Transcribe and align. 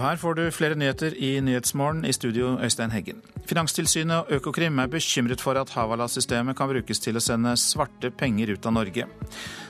Og 0.00 0.06
her 0.06 0.16
får 0.16 0.36
du 0.38 0.46
flere 0.48 0.76
nyheter 0.80 1.12
i 1.12 1.34
Nyhetsmorgen 1.44 2.06
i 2.08 2.12
studio 2.16 2.54
Øystein 2.64 2.88
Heggen. 2.88 3.18
Finanstilsynet 3.44 4.14
og 4.22 4.30
Økokrim 4.38 4.78
er 4.80 4.88
bekymret 4.88 5.42
for 5.44 5.60
at 5.60 5.74
Havala-systemet 5.74 6.56
kan 6.56 6.70
brukes 6.70 7.02
til 7.04 7.20
å 7.20 7.20
sende 7.20 7.52
svarte 7.60 8.08
penger 8.08 8.54
ut 8.54 8.64
av 8.64 8.72
Norge. 8.78 9.04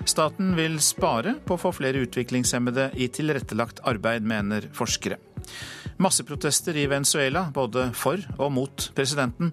Staten 0.06 0.52
vil 0.54 0.78
spare 0.86 1.34
på 1.42 1.56
å 1.56 1.62
få 1.64 1.74
flere 1.74 2.04
utviklingshemmede 2.06 2.92
i 2.94 3.10
tilrettelagt 3.10 3.82
arbeid, 3.90 4.22
mener 4.22 4.70
forskere. 4.70 5.18
Masseprotester 5.98 6.78
i 6.78 6.86
Venezuela, 6.86 7.48
både 7.50 7.88
for 7.98 8.22
og 8.38 8.54
mot 8.54 8.86
presidenten. 8.94 9.50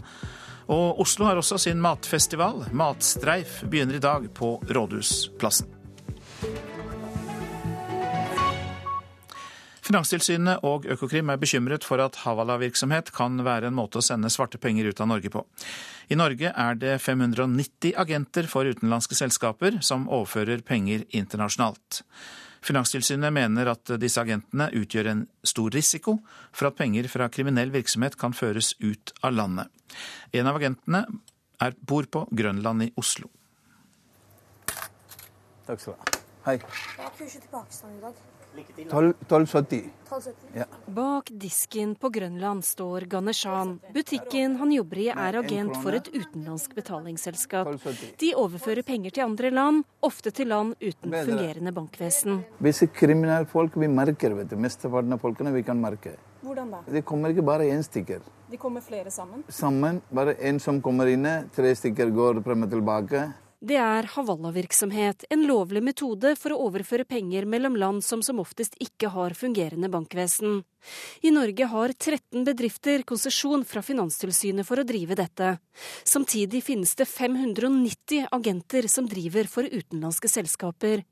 Og 0.69 1.01
Oslo 1.01 1.25
har 1.25 1.41
også 1.41 1.57
sin 1.65 1.81
matfestival. 1.81 2.67
Matstreif 2.69 3.63
begynner 3.65 3.97
i 3.97 4.05
dag 4.05 4.29
på 4.29 4.59
Rådhusplassen. 4.69 5.73
Finanstilsynet 9.87 10.65
og 10.67 10.83
Økokrim 10.91 11.29
er 11.31 11.39
bekymret 11.39 11.85
for 11.87 12.01
at 12.03 12.17
Havala-virksomhet 12.25 13.13
kan 13.15 13.39
være 13.45 13.69
en 13.69 13.77
måte 13.77 14.01
å 14.01 14.03
sende 14.03 14.27
svarte 14.33 14.59
penger 14.59 14.89
ut 14.89 14.99
av 14.99 15.07
Norge 15.07 15.31
på. 15.31 15.45
I 16.11 16.17
Norge 16.19 16.51
er 16.51 16.75
det 16.81 16.97
590 16.99 17.93
agenter 17.95 18.49
for 18.51 18.67
utenlandske 18.67 19.15
selskaper 19.15 19.79
som 19.85 20.09
overfører 20.11 20.65
penger 20.67 21.05
internasjonalt. 21.15 22.01
Finanstilsynet 22.67 23.31
mener 23.31 23.71
at 23.71 23.95
disse 24.01 24.19
agentene 24.19 24.67
utgjør 24.75 25.11
en 25.13 25.25
stor 25.47 25.71
risiko 25.71 26.17
for 26.51 26.67
at 26.67 26.75
penger 26.75 27.07
fra 27.07 27.29
kriminell 27.31 27.71
virksomhet 27.71 28.19
kan 28.19 28.35
føres 28.35 28.73
ut 28.83 29.15
av 29.23 29.37
landet. 29.39 29.71
En 30.35 30.51
av 30.51 30.59
agentene 30.59 31.05
er, 31.63 31.77
bor 31.79 32.09
på 32.11 32.27
Grønland 32.35 32.89
i 32.89 32.93
Oslo. 32.99 33.31
Takk 35.67 35.79
skal 35.79 35.93
du 35.93 36.01
ha. 36.01 36.17
Hei. 36.49 36.57
Jeg 36.59 37.05
har 37.05 37.15
kurset 37.15 37.39
til 37.39 37.53
Pakistan 37.55 37.95
i 37.95 38.03
dag. 38.03 38.36
1270. 38.57 39.89
1270. 40.07 40.47
Ja. 40.53 40.65
Bak 40.85 41.29
disken 41.31 41.95
på 41.95 42.09
Grønland 42.09 42.63
står 42.65 43.01
Ganeshan. 43.01 43.79
Butikken 43.93 44.55
han 44.55 44.71
jobber 44.71 45.01
i 45.03 45.07
er 45.11 45.39
agent 45.41 45.75
for 45.83 45.97
et 45.97 46.07
utenlandsk 46.13 46.75
betalingsselskap. 46.77 47.73
De 48.19 48.31
overfører 48.35 48.85
penger 48.87 49.17
til 49.17 49.25
andre 49.25 49.51
land, 49.51 49.83
ofte 50.01 50.31
til 50.31 50.47
land 50.53 50.75
uten 50.79 51.11
fungerende 51.11 51.73
bankvesen. 51.75 52.43
Hvis 52.63 52.83
kriminelle 52.95 53.49
folk 53.51 53.75
vi 53.75 53.87
merker, 53.91 54.37
vet 54.37 54.49
du. 54.49 54.57
Mesteparten 54.57 55.13
av 55.13 55.21
folkene 55.23 55.53
vi 55.55 55.63
kan 55.67 55.79
merke. 55.81 56.15
Hvordan 56.41 56.71
da? 56.71 56.83
Det 56.87 57.03
kommer 57.05 57.33
ikke 57.33 57.43
bare 57.45 57.67
én 57.67 57.83
stikker. 57.83 58.21
De 58.47 58.57
kommer 58.57 58.81
flere 58.81 59.11
sammen. 59.11 59.43
Sammen. 59.51 60.01
Bare 60.13 60.37
én 60.39 60.59
som 60.63 60.79
kommer 60.81 61.09
inne, 61.11 61.49
tre 61.55 61.73
stikker 61.75 62.13
går 62.15 62.39
frem 62.45 62.63
og 62.63 62.71
tilbake. 62.71 63.25
Det 63.57 63.77
er 63.81 64.05
hawala-virksomhet, 64.13 65.23
en 65.33 65.47
lovlig 65.49 65.81
metode 65.81 66.35
for 66.37 66.53
å 66.53 66.67
overføre 66.67 67.07
penger 67.09 67.47
mellom 67.49 67.73
land 67.73 68.03
som 68.05 68.21
som 68.21 68.37
oftest 68.43 68.77
ikke 68.77 69.09
har 69.09 69.33
fungerende 69.33 69.89
bankvesen. 69.89 70.59
I 71.21 71.31
Norge 71.33 71.65
har 71.71 71.93
13 71.93 72.43
bedrifter 72.47 73.03
konsesjon 73.07 73.65
fra 73.67 73.81
Finanstilsynet 73.85 74.67
for 74.67 74.81
å 74.81 74.85
drive 74.87 75.17
dette. 75.17 75.57
Samtidig 76.07 76.63
finnes 76.65 76.93
det 76.97 77.07
590 77.09 78.27
agenter 78.33 78.87
som 78.91 79.07
driver 79.09 79.49
for 79.51 79.67
utenlandske 79.67 80.29
selskaper. 80.31 81.03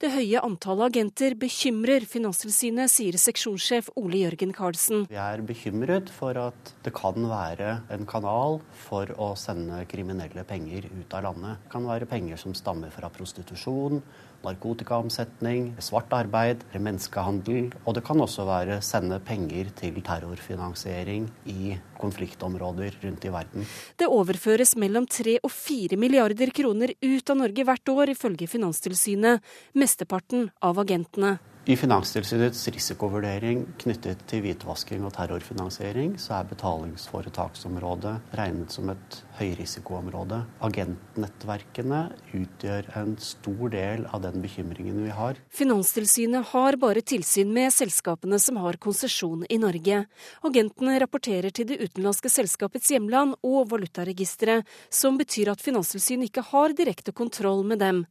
Det 0.00 0.10
høye 0.12 0.42
antallet 0.44 0.92
agenter 0.92 1.36
bekymrer 1.38 2.06
Finanstilsynet, 2.08 2.90
sier 2.92 3.18
seksjonssjef 3.20 3.90
Ole 3.98 4.22
Jørgen 4.24 4.54
Karlsen. 4.56 5.06
Vi 5.10 5.18
er 5.20 5.42
bekymret 5.46 6.10
for 6.14 6.38
at 6.40 6.72
det 6.84 6.94
kan 6.96 7.28
være 7.30 7.78
en 7.94 8.06
kanal 8.08 8.60
for 8.86 9.10
å 9.18 9.32
sende 9.38 9.84
kriminelle 9.90 10.44
penger 10.48 10.88
ut 10.90 11.14
av 11.14 11.28
landet. 11.28 11.62
Det 11.64 11.74
kan 11.74 11.88
være 11.88 12.08
penger 12.10 12.40
som 12.40 12.56
stammer 12.56 12.92
fra 12.94 13.10
prostitusjon, 13.12 14.02
narkotikaomsetning, 14.44 15.72
svart 15.82 16.12
arbeid, 16.14 16.62
menneskehandel. 16.74 17.72
Og 17.84 17.96
det 17.96 18.04
kan 18.06 18.20
også 18.22 18.46
være 18.48 18.80
sende 18.84 19.18
penger 19.24 19.72
til 19.78 19.98
terrorfinansiering 20.04 21.28
i 21.50 21.74
konfliktområder 21.98 22.98
rundt 23.02 23.26
i 23.26 23.34
verden. 23.34 23.68
Det 23.98 24.08
overføres 24.08 24.76
mellom 24.78 25.06
3 25.10 25.38
og 25.42 25.52
4 25.52 25.98
milliarder 26.00 26.54
kroner 26.54 26.94
ut 27.02 27.30
av 27.30 27.40
Norge 27.42 27.66
hvert 27.68 27.94
år, 27.94 28.14
ifølge 28.14 28.50
Finanstilsynet. 28.50 29.44
Mesteparten 29.78 30.50
av 30.62 30.78
agentene. 30.84 31.38
I 31.68 31.74
Finanstilsynets 31.76 32.62
risikovurdering 32.72 33.66
knyttet 33.82 34.22
til 34.30 34.40
hvitvasking 34.40 35.02
og 35.04 35.10
terrorfinansiering, 35.12 36.14
så 36.16 36.38
er 36.38 36.46
betalingsforetaksområdet 36.48 38.14
regnet 38.38 38.72
som 38.72 38.88
et 38.88 39.18
høyrisikoområde. 39.36 40.38
Agentnettverkene 40.64 42.00
utgjør 42.38 42.88
en 42.96 43.12
stor 43.20 43.74
del 43.76 44.06
av 44.08 44.24
den 44.24 44.40
bekymringen 44.40 45.02
vi 45.04 45.12
har. 45.12 45.36
Finanstilsynet 45.52 46.54
har 46.54 46.80
bare 46.80 47.04
tilsyn 47.04 47.52
med 47.52 47.68
selskapene 47.76 48.40
som 48.40 48.62
har 48.64 48.80
konsesjon 48.80 49.44
i 49.52 49.60
Norge. 49.60 50.06
Agentene 50.48 50.96
rapporterer 51.04 51.52
til 51.52 51.68
det 51.68 51.82
utenlandske 51.82 52.32
selskapets 52.32 52.88
hjemland 52.96 53.36
og 53.44 53.68
valutaregisteret, 53.74 54.64
som 54.88 55.20
betyr 55.20 55.52
at 55.52 55.60
Finanstilsynet 55.60 56.32
ikke 56.32 56.48
har 56.48 56.72
direkte 56.72 57.12
kontroll 57.12 57.60
med 57.68 57.84
dem. 57.84 58.06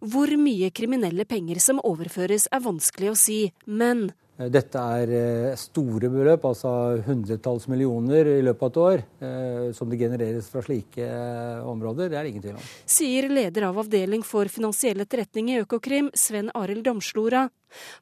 Hvor 0.00 0.30
mye 0.40 0.70
kriminelle 0.72 1.26
penger 1.28 1.58
som 1.60 1.80
overføres 1.84 2.46
er 2.52 2.62
vanskelig 2.64 2.97
å 3.06 3.14
si, 3.14 3.52
men 3.66 4.10
Dette 4.38 4.78
er 4.78 5.10
eh, 5.18 5.54
store 5.58 6.06
beløp, 6.14 6.44
altså 6.46 6.70
hundretalls 7.02 7.64
millioner 7.66 8.28
i 8.36 8.42
løpet 8.46 8.62
av 8.62 8.68
et 8.70 8.76
år, 8.84 9.00
eh, 9.26 9.64
som 9.74 9.90
det 9.90 9.98
genereres 9.98 10.46
fra 10.52 10.62
slike 10.62 11.02
eh, 11.02 11.64
områder. 11.66 12.06
Det 12.06 12.18
er 12.20 12.22
det 12.22 12.30
ingen 12.30 12.44
tvil 12.44 12.58
om. 12.60 12.68
sier 12.86 13.26
leder 13.32 13.66
av 13.66 13.80
avdeling 13.82 14.22
for 14.22 14.46
finansiell 14.46 15.02
etterretning 15.02 15.50
i 15.50 15.56
Økokrim, 15.64 16.12
Sven 16.14 16.52
Arild 16.54 16.84
Damslora. 16.86 17.48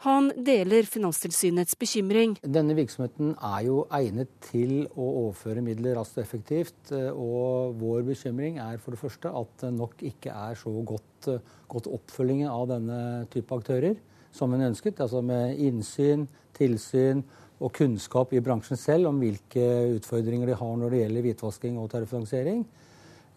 Han 0.05 0.29
deler 0.37 0.85
Finanstilsynets 0.85 1.73
bekymring. 1.81 2.37
Denne 2.45 2.77
virksomheten 2.77 3.33
er 3.41 3.63
jo 3.67 3.87
egnet 3.97 4.29
til 4.45 4.85
å 4.93 5.07
overføre 5.23 5.65
midler 5.65 5.97
raskt 5.97 6.21
og 6.21 6.27
effektivt. 6.27 6.93
eh, 6.93 7.09
Og 7.17 7.81
vår 7.81 8.05
bekymring 8.11 8.61
er 8.61 8.77
for 8.77 8.93
det 8.93 9.01
første 9.01 9.33
at 9.33 9.57
det 9.65 9.73
nok 9.73 10.05
ikke 10.05 10.37
er 10.37 10.55
så 10.55 10.75
godt, 10.85 11.33
eh, 11.33 11.41
godt 11.67 11.89
oppfølging 11.89 12.45
av 12.45 12.69
denne 12.69 13.01
type 13.33 13.57
aktører 13.57 13.97
som 14.37 14.55
en 14.55 14.69
ønsket. 14.71 15.01
Altså 15.01 15.23
med 15.25 15.59
innsyn, 15.59 16.27
tilsyn 16.57 17.25
og 17.57 17.73
kunnskap 17.77 18.35
i 18.37 18.43
bransjen 18.45 18.79
selv 18.79 19.11
om 19.11 19.21
hvilke 19.21 19.67
utfordringer 19.97 20.51
de 20.51 20.59
har 20.61 20.75
når 20.77 20.93
det 20.93 21.05
gjelder 21.05 21.27
hvitvasking 21.27 21.79
og 21.81 21.89
terrorfinansiering. 21.93 22.67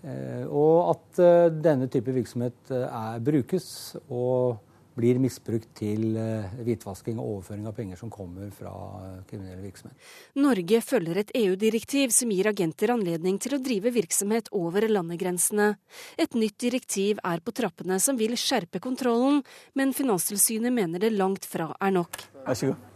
Eh, 0.03 0.45
Og 0.47 0.91
at 0.93 1.19
eh, 1.19 1.51
denne 1.51 1.89
type 1.91 2.11
virksomhet 2.15 2.71
eh, 2.71 2.87
er, 2.87 3.19
brukes 3.19 3.95
og 4.07 4.59
blir 4.99 5.19
misbrukt 5.21 5.71
til 5.79 6.17
eh, 6.19 6.49
hvitvasking 6.65 7.19
og 7.19 7.35
overføring 7.37 7.69
av 7.69 7.77
penger 7.77 7.99
som 7.99 8.11
kommer 8.13 8.51
fra 8.55 8.73
eh, 9.03 9.15
kriminelle 9.29 9.63
virksomhet. 9.63 10.09
Norge 10.39 10.81
følger 10.85 11.21
et 11.23 11.33
EU-direktiv 11.39 12.13
som 12.15 12.33
gir 12.35 12.51
agenter 12.51 12.93
anledning 12.93 13.39
til 13.41 13.57
å 13.57 13.61
drive 13.63 13.93
virksomhet 13.95 14.51
over 14.55 14.87
landegrensene. 14.91 15.71
Et 16.19 16.37
nytt 16.37 16.59
direktiv 16.61 17.23
er 17.23 17.43
på 17.43 17.55
trappene 17.55 17.99
som 18.03 18.19
vil 18.19 18.35
skjerpe 18.39 18.81
kontrollen, 18.83 19.43
men 19.79 19.95
Finanstilsynet 19.95 20.75
mener 20.75 21.01
det 21.03 21.15
langt 21.15 21.47
fra 21.49 21.71
er 21.79 21.95
nok. 21.95 22.23
Vær 22.45 22.57
så 22.57 22.73
god. 22.73 22.88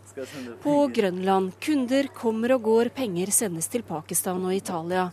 På 0.63 0.88
Grønland 0.94 1.51
kunder 1.59 2.07
kommer 2.13 2.53
og 2.53 2.62
går, 2.68 2.90
penger 2.94 3.31
sendes 3.34 3.68
til 3.74 3.81
Pakistan 3.88 4.44
og 4.46 4.53
Italia. 4.53 5.07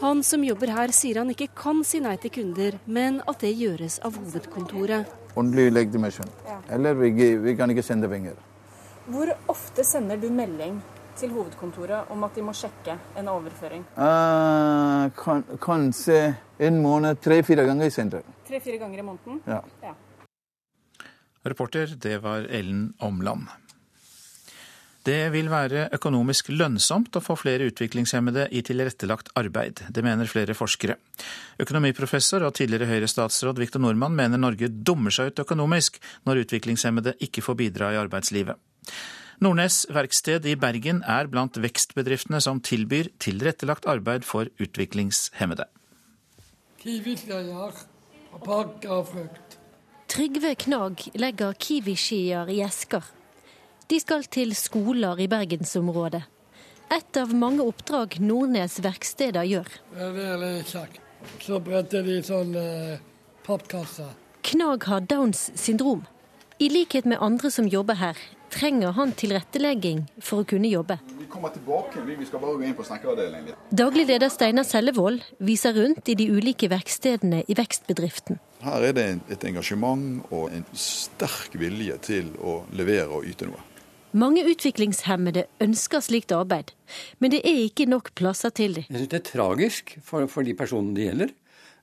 Han 0.00 0.24
som 0.26 0.42
jobber 0.44 0.72
her 0.74 0.90
sier 0.94 1.20
han 1.22 1.30
ikke 1.30 1.52
kan 1.54 1.84
si 1.86 2.00
nei 2.02 2.16
til 2.18 2.34
kunder, 2.34 2.80
men 2.86 3.20
at 3.30 3.44
det 3.44 3.52
gjøres 3.54 4.00
av 4.02 4.18
hovedkontoret. 4.18 5.16
Legitimation. 5.38 6.26
Eller 6.68 6.98
vi, 6.98 7.12
vi 7.38 7.54
kan 7.56 7.70
ikke 7.70 7.86
sende 7.86 8.10
penger. 8.10 8.34
Hvor 9.06 9.30
ofte 9.48 9.86
sender 9.86 10.18
du 10.18 10.26
melding 10.34 10.80
til 11.20 11.30
hovedkontoret 11.30 12.10
om 12.10 12.26
at 12.26 12.34
de 12.34 12.42
må 12.42 12.52
sjekke 12.56 12.98
en 13.18 13.30
overføring? 13.30 13.86
Uh, 13.94 15.06
kan, 15.14 15.46
kanskje 15.62 16.20
en 16.58 16.82
måned, 16.82 17.22
tre-fire 17.22 17.64
ganger 17.70 17.86
i 17.86 17.94
senteret. 17.94 18.38
Tre-fire 18.50 18.82
ganger 18.82 18.98
i 18.98 19.06
måneden? 19.06 19.42
Ja. 19.46 19.62
Ja. 19.82 19.94
Reporter, 21.46 21.94
det 21.96 22.18
var 22.22 22.44
Ellen 22.50 22.94
Omland. 23.00 23.48
Det 25.00 25.30
vil 25.32 25.46
være 25.48 25.86
økonomisk 25.96 26.50
lønnsomt 26.52 27.14
å 27.16 27.22
få 27.24 27.32
flere 27.40 27.70
utviklingshemmede 27.70 28.50
i 28.52 28.60
tilrettelagt 28.66 29.30
arbeid. 29.40 29.80
Det 29.88 30.02
mener 30.04 30.28
flere 30.28 30.52
forskere. 30.56 30.98
Økonomiprofessor 31.62 32.44
og 32.44 32.52
tidligere 32.58 32.90
Høyre-statsråd 32.90 33.62
Viktor 33.62 33.80
Nordmann 33.80 34.12
mener 34.18 34.40
Norge 34.40 34.68
dummer 34.68 35.14
seg 35.14 35.30
ut 35.30 35.40
økonomisk 35.46 35.96
når 36.28 36.42
utviklingshemmede 36.44 37.14
ikke 37.24 37.44
får 37.46 37.56
bidra 37.62 37.94
i 37.94 38.00
arbeidslivet. 38.00 38.60
Nordnes 39.40 39.86
verksted 39.88 40.44
i 40.44 40.52
Bergen 40.60 41.00
er 41.08 41.30
blant 41.32 41.56
vekstbedriftene 41.56 42.42
som 42.44 42.60
tilbyr 42.60 43.08
tilrettelagt 43.24 43.88
arbeid 43.88 44.26
for 44.28 44.50
utviklingshemmede. 44.60 45.64
Trygve 50.10 50.52
Knag 50.66 51.06
legger 51.24 51.56
kiwiskier 51.56 52.52
i 52.52 52.60
esker. 52.66 53.08
De 53.90 53.98
skal 53.98 54.22
til 54.30 54.52
skoler 54.54 55.18
i 55.18 55.26
bergensområdet. 55.26 56.22
Et 56.94 57.18
av 57.18 57.32
mange 57.34 57.64
oppdrag 57.66 58.20
Nordnes 58.22 58.76
verksteder 58.84 59.46
gjør. 59.50 59.70
Det 59.94 60.04
er 60.06 60.12
veldig 60.14 60.50
kjekt. 60.68 61.00
Så 61.42 61.58
bretter 61.62 62.04
de 62.06 62.20
sånn 62.22 62.54
eh, 62.58 63.00
pappkasser. 63.46 64.12
Knag 64.46 64.86
har 64.86 65.02
Downs 65.10 65.48
syndrom. 65.58 66.04
I 66.62 66.68
likhet 66.70 67.08
med 67.10 67.18
andre 67.18 67.50
som 67.50 67.66
jobber 67.66 67.98
her, 67.98 68.18
trenger 68.50 68.94
han 68.94 69.14
tilrettelegging 69.16 70.04
for 70.22 70.42
å 70.42 70.46
kunne 70.46 70.70
jobbe. 70.70 70.98
Vi 71.18 71.26
kommer 71.30 71.50
tilbake, 71.54 72.02
vi 72.06 72.26
skal 72.28 72.42
bare 72.42 72.58
gå 72.60 72.68
inn 72.68 72.76
på 72.78 72.86
snekkeravdelingen. 72.86 73.58
Daglig 73.74 74.06
leder 74.10 74.30
Steinar 74.30 74.66
Sellevold 74.68 75.24
viser 75.38 75.74
rundt 75.78 76.10
i 76.10 76.16
de 76.18 76.28
ulike 76.30 76.70
verkstedene 76.70 77.42
i 77.46 77.58
vekstbedriften. 77.58 78.38
Her 78.62 78.90
er 78.90 78.94
det 78.96 79.08
et 79.32 79.48
engasjement 79.50 80.20
og 80.30 80.50
en 80.54 80.66
sterk 80.76 81.58
vilje 81.58 81.96
til 82.10 82.30
å 82.38 82.60
levere 82.76 83.10
og 83.18 83.26
yte 83.30 83.48
noe. 83.50 83.69
Mange 84.12 84.42
utviklingshemmede 84.42 85.44
ønsker 85.62 86.02
slikt 86.02 86.32
arbeid, 86.34 86.72
men 87.22 87.30
det 87.30 87.44
er 87.46 87.60
ikke 87.68 87.86
nok 87.86 88.10
plasser 88.18 88.50
til 88.50 88.74
dem. 88.74 88.88
Jeg 88.90 89.04
synes 89.04 89.12
det 89.12 89.20
er 89.20 89.28
tragisk 89.28 89.92
for, 90.02 90.26
for 90.26 90.42
de 90.42 90.54
personene 90.58 90.96
det 90.96 91.06
gjelder. 91.06 91.34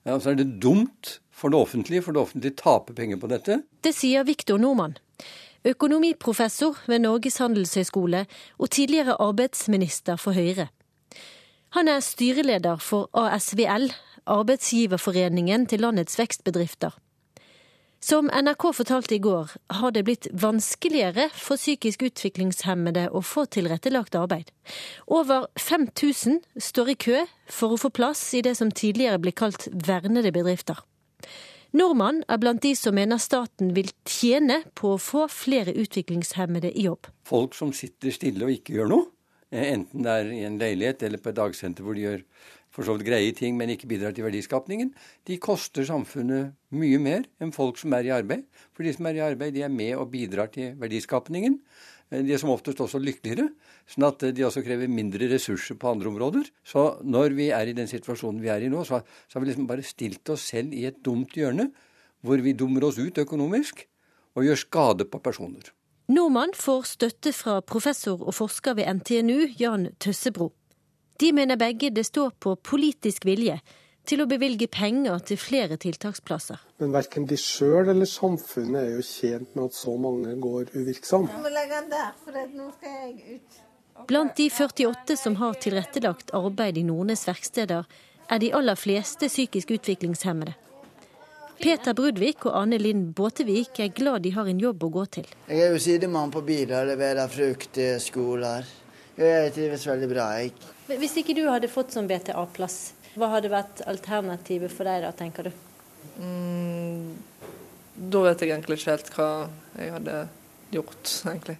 Ja, 0.07 0.17
så 0.19 0.33
er 0.33 0.39
det 0.39 0.49
dumt 0.63 1.19
for 1.31 1.53
det 1.53 1.59
offentlige, 1.59 2.01
for 2.01 2.11
det 2.11 2.21
offentlige 2.21 2.57
taper 2.59 2.93
penger 2.93 3.19
på 3.21 3.29
dette. 3.31 3.61
Det 3.83 3.95
sier 3.95 4.27
Viktor 4.27 4.57
Normann. 4.57 4.97
økonomiprofessor 5.67 6.77
ved 6.87 6.99
Norges 6.99 7.37
handelshøyskole 7.37 8.25
og 8.57 8.69
tidligere 8.71 9.17
arbeidsminister 9.19 10.15
for 10.15 10.31
Høyre. 10.31 10.67
Han 11.75 11.87
er 11.87 11.99
styreleder 11.99 12.77
for 12.77 13.09
ASVL, 13.13 13.91
arbeidsgiverforeningen 14.25 15.65
til 15.67 15.79
landets 15.79 16.19
vekstbedrifter. 16.19 16.95
Som 17.99 18.29
NRK 18.29 18.73
fortalte 18.77 19.15
i 19.15 19.19
går, 19.19 19.51
har 19.67 19.91
det 19.91 20.03
blitt 20.05 20.27
vanskeligere 20.37 21.31
for 21.33 21.57
psykisk 21.57 22.03
utviklingshemmede 22.05 23.07
å 23.09 23.23
få 23.25 23.47
tilrettelagt 23.49 24.15
arbeid. 24.15 24.51
Over 25.09 25.47
5000 25.57 26.43
står 26.61 26.93
i 26.93 26.97
kø 27.07 27.23
for 27.49 27.73
å 27.73 27.79
få 27.81 27.89
plass 27.89 28.21
i 28.37 28.43
det 28.45 28.53
som 28.59 28.69
tidligere 28.69 29.17
ble 29.23 29.33
kalt 29.33 29.65
vernede 29.73 30.31
bedrifter. 30.35 30.83
Nordmann 31.77 32.21
er 32.29 32.39
blant 32.39 32.61
de 32.63 32.75
som 32.77 32.95
mener 32.95 33.19
staten 33.19 33.73
vil 33.75 33.89
tjene 34.07 34.61
på 34.77 34.93
å 34.93 35.01
få 35.01 35.25
flere 35.31 35.73
utviklingshemmede 35.73 36.71
i 36.77 36.85
jobb. 36.85 37.09
Folk 37.27 37.57
som 37.57 37.73
sitter 37.75 38.13
stille 38.13 38.45
og 38.45 38.53
ikke 38.53 38.77
gjør 38.77 38.93
noe, 38.93 39.09
eh, 39.51 39.73
enten 39.73 40.05
det 40.05 40.13
er 40.13 40.31
i 40.31 40.45
en 40.45 40.61
leilighet 40.61 41.03
eller 41.03 41.17
på 41.17 41.33
et 41.33 41.41
dagsenter 41.41 41.83
hvor 41.83 41.97
de 41.97 42.05
gjør 42.05 42.23
for 42.77 42.85
så 42.85 42.93
vidt 42.93 43.07
greie 43.07 43.33
ting, 43.33 43.57
men 43.57 43.71
ikke 43.73 43.89
bidrar 43.89 44.13
til 44.13 44.27
verdiskapningen, 44.27 44.91
de 45.25 45.39
koster 45.41 45.87
samfunnet 45.87 46.53
mye 46.77 46.99
mer 47.01 47.23
enn 47.41 47.53
folk 47.55 47.79
som 47.81 47.95
er 47.97 48.05
i 48.05 48.13
arbeid. 48.13 48.43
For 48.77 48.85
de 48.85 48.93
som 48.93 49.07
er 49.09 49.17
i 49.17 49.23
arbeid, 49.25 49.55
de 49.55 49.63
er 49.65 49.73
med 49.73 49.95
og 49.97 50.11
bidrar 50.13 50.51
til 50.53 50.75
verdiskapningen. 50.77 51.57
Eh, 52.11 52.21
de 52.21 52.35
er 52.35 52.41
som 52.41 52.53
oftest 52.53 52.83
også 52.85 53.01
lykkeligere, 53.01 53.49
sånn 53.89 54.05
at 54.05 54.27
de 54.37 54.45
også 54.45 54.61
krever 54.65 54.91
mindre 54.91 55.31
ressurser 55.31 55.79
på 55.81 55.89
andre 55.89 56.11
områder. 56.11 56.51
Så 56.61 56.85
når 57.01 57.33
vi 57.39 57.49
er 57.55 57.71
i 57.71 57.75
den 57.77 57.89
situasjonen 57.89 58.43
vi 58.45 58.53
er 58.53 58.67
i 58.67 58.69
nå, 58.69 58.85
så, 58.85 59.01
har 59.01 59.41
vi 59.41 59.49
liksom 59.49 59.67
bare 59.69 59.85
stilt 59.85 60.29
oss 60.29 60.45
selv 60.53 60.77
i 60.77 60.85
et 60.85 61.01
dumt 61.01 61.33
hjørne, 61.33 61.71
hvor 62.21 62.45
vi 62.45 62.53
dummer 62.57 62.85
oss 62.85 63.01
ut 63.01 63.17
økonomisk 63.17 63.87
og 64.37 64.45
gjør 64.45 64.61
skade 64.61 65.09
på 65.09 65.21
personer. 65.25 65.73
Nordmann 66.13 66.53
får 66.55 66.85
støtte 66.93 67.33
fra 67.35 67.57
professor 67.65 68.21
og 68.21 68.37
forsker 68.37 68.77
ved 68.77 68.87
NTNU, 69.01 69.57
Jan 69.59 69.89
Tøssebro. 69.99 70.53
De 71.19 71.33
mener 71.33 71.57
begge 71.57 71.89
det 71.89 72.03
står 72.03 72.33
på 72.39 72.55
politisk 72.55 73.25
vilje 73.25 73.59
til 74.07 74.23
å 74.23 74.27
bevilge 74.29 74.69
penger 74.71 75.19
til 75.27 75.39
flere 75.41 75.77
tiltaksplasser. 75.81 76.61
Men 76.79 76.93
verken 76.95 77.25
de 77.27 77.37
sjøl 77.41 77.91
eller 77.91 78.07
samfunnet 78.07 78.79
er 78.83 78.93
jo 78.95 79.05
tjent 79.05 79.55
med 79.55 79.67
at 79.67 79.77
så 79.77 79.95
mange 79.99 80.35
går 80.39 80.71
uvirksomme. 80.77 81.31
Blant 84.07 84.37
de 84.37 84.47
48 84.53 85.17
som 85.17 85.35
har 85.41 85.57
tilrettelagt 85.57 86.31
arbeid 86.37 86.77
i 86.77 86.85
Nordnes 86.85 87.25
verksteder, 87.27 87.89
er 88.29 88.39
de 88.43 88.53
aller 88.53 88.77
fleste 88.77 89.29
psykisk 89.31 89.73
utviklingshemmede. 89.73 90.53
Peter 91.57 91.95
Brudvik 91.97 92.45
og 92.45 92.53
Anne 92.59 92.77
Linn 92.77 93.07
Båtevik 93.17 93.79
er 93.81 93.89
glad 93.89 94.21
de 94.27 94.31
har 94.35 94.45
en 94.45 94.59
jobb 94.61 94.83
å 94.85 94.91
gå 94.93 95.05
til. 95.17 95.29
Jeg 95.49 95.63
er 95.65 95.71
jo 95.73 95.79
sidemann 95.81 96.29
på 96.29 96.43
biler, 96.45 96.85
leverer 96.91 97.31
frukt 97.33 97.71
til 97.73 97.97
skoler. 98.03 98.67
Jeg 99.17 99.53
trives 99.55 99.85
veldig 99.89 100.09
bra. 100.11 100.27
Jeg. 100.37 100.53
Hvis 101.01 101.15
ikke 101.17 101.35
du 101.37 101.47
hadde 101.49 101.69
fått 101.71 101.95
sånn 101.95 102.09
BTA-plass, 102.09 102.77
hva 103.17 103.31
hadde 103.33 103.49
vært 103.49 103.81
alternativet 103.89 104.73
for 104.73 104.85
deg 104.85 105.01
da, 105.07 105.13
tenker 105.17 105.49
du? 105.49 105.55
Mm, 106.21 107.15
da 108.13 108.21
vet 108.27 108.43
jeg 108.43 108.53
egentlig 108.53 108.77
ikke 108.77 108.93
helt 108.93 109.09
hva 109.15 109.29
jeg 109.79 109.95
hadde 109.95 110.19
gjort, 110.75 111.15
egentlig. 111.31 111.57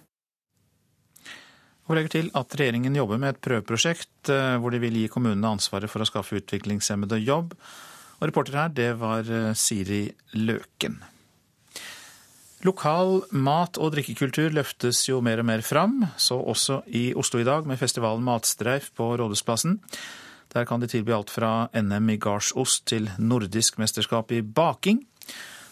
Og 1.88 1.96
legger 1.96 2.14
til 2.18 2.32
at 2.36 2.54
regjeringen 2.60 2.96
jobber 2.98 3.18
med 3.18 3.34
et 3.34 3.42
prøveprosjekt 3.42 4.30
eh, 4.30 4.56
hvor 4.60 4.74
de 4.74 4.82
vil 4.82 4.98
gi 5.00 5.06
kommunene 5.10 5.54
ansvaret 5.56 5.90
for 5.90 6.04
å 6.04 6.08
skaffe 6.08 6.38
utviklingshemmede 6.38 7.18
jobb. 7.24 7.54
Og 8.18 8.26
reporter 8.28 8.58
her, 8.60 8.74
det 8.76 8.90
var 9.00 9.26
eh, 9.26 9.54
Siri 9.56 10.04
Løken. 10.36 11.00
Lokal 12.66 13.20
mat- 13.30 13.78
og 13.78 13.92
drikkekultur 13.94 14.50
løftes 14.50 15.04
jo 15.06 15.20
mer 15.22 15.38
og 15.38 15.46
mer 15.46 15.62
fram, 15.62 16.00
så 16.18 16.40
også 16.42 16.80
i 16.90 17.12
Oslo 17.14 17.38
i 17.38 17.46
dag 17.46 17.68
med 17.70 17.78
festivalen 17.78 18.24
Matstreif 18.26 18.90
på 18.98 19.12
Rådhusplassen. 19.20 19.78
Der 20.50 20.64
kan 20.66 20.80
de 20.80 20.88
tilby 20.90 21.12
alt 21.14 21.30
fra 21.30 21.68
NM 21.76 22.10
i 22.10 22.16
gardsost 22.18 22.86
til 22.90 23.06
nordisk 23.18 23.78
mesterskap 23.78 24.32
i 24.34 24.40
baking. 24.42 25.04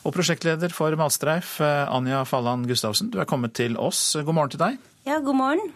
Og 0.06 0.14
prosjektleder 0.14 0.70
for 0.70 0.94
Matstreif, 0.94 1.60
eh, 1.60 1.88
Anja 1.90 2.22
Falland 2.22 2.68
Gustavsen, 2.68 3.10
du 3.10 3.18
er 3.18 3.24
kommet 3.24 3.54
til 3.54 3.76
oss. 3.76 4.14
God 4.14 4.34
morgen 4.34 4.50
til 4.50 4.62
deg. 4.62 4.78
Ja, 5.06 5.18
god 5.18 5.34
morgen. 5.34 5.72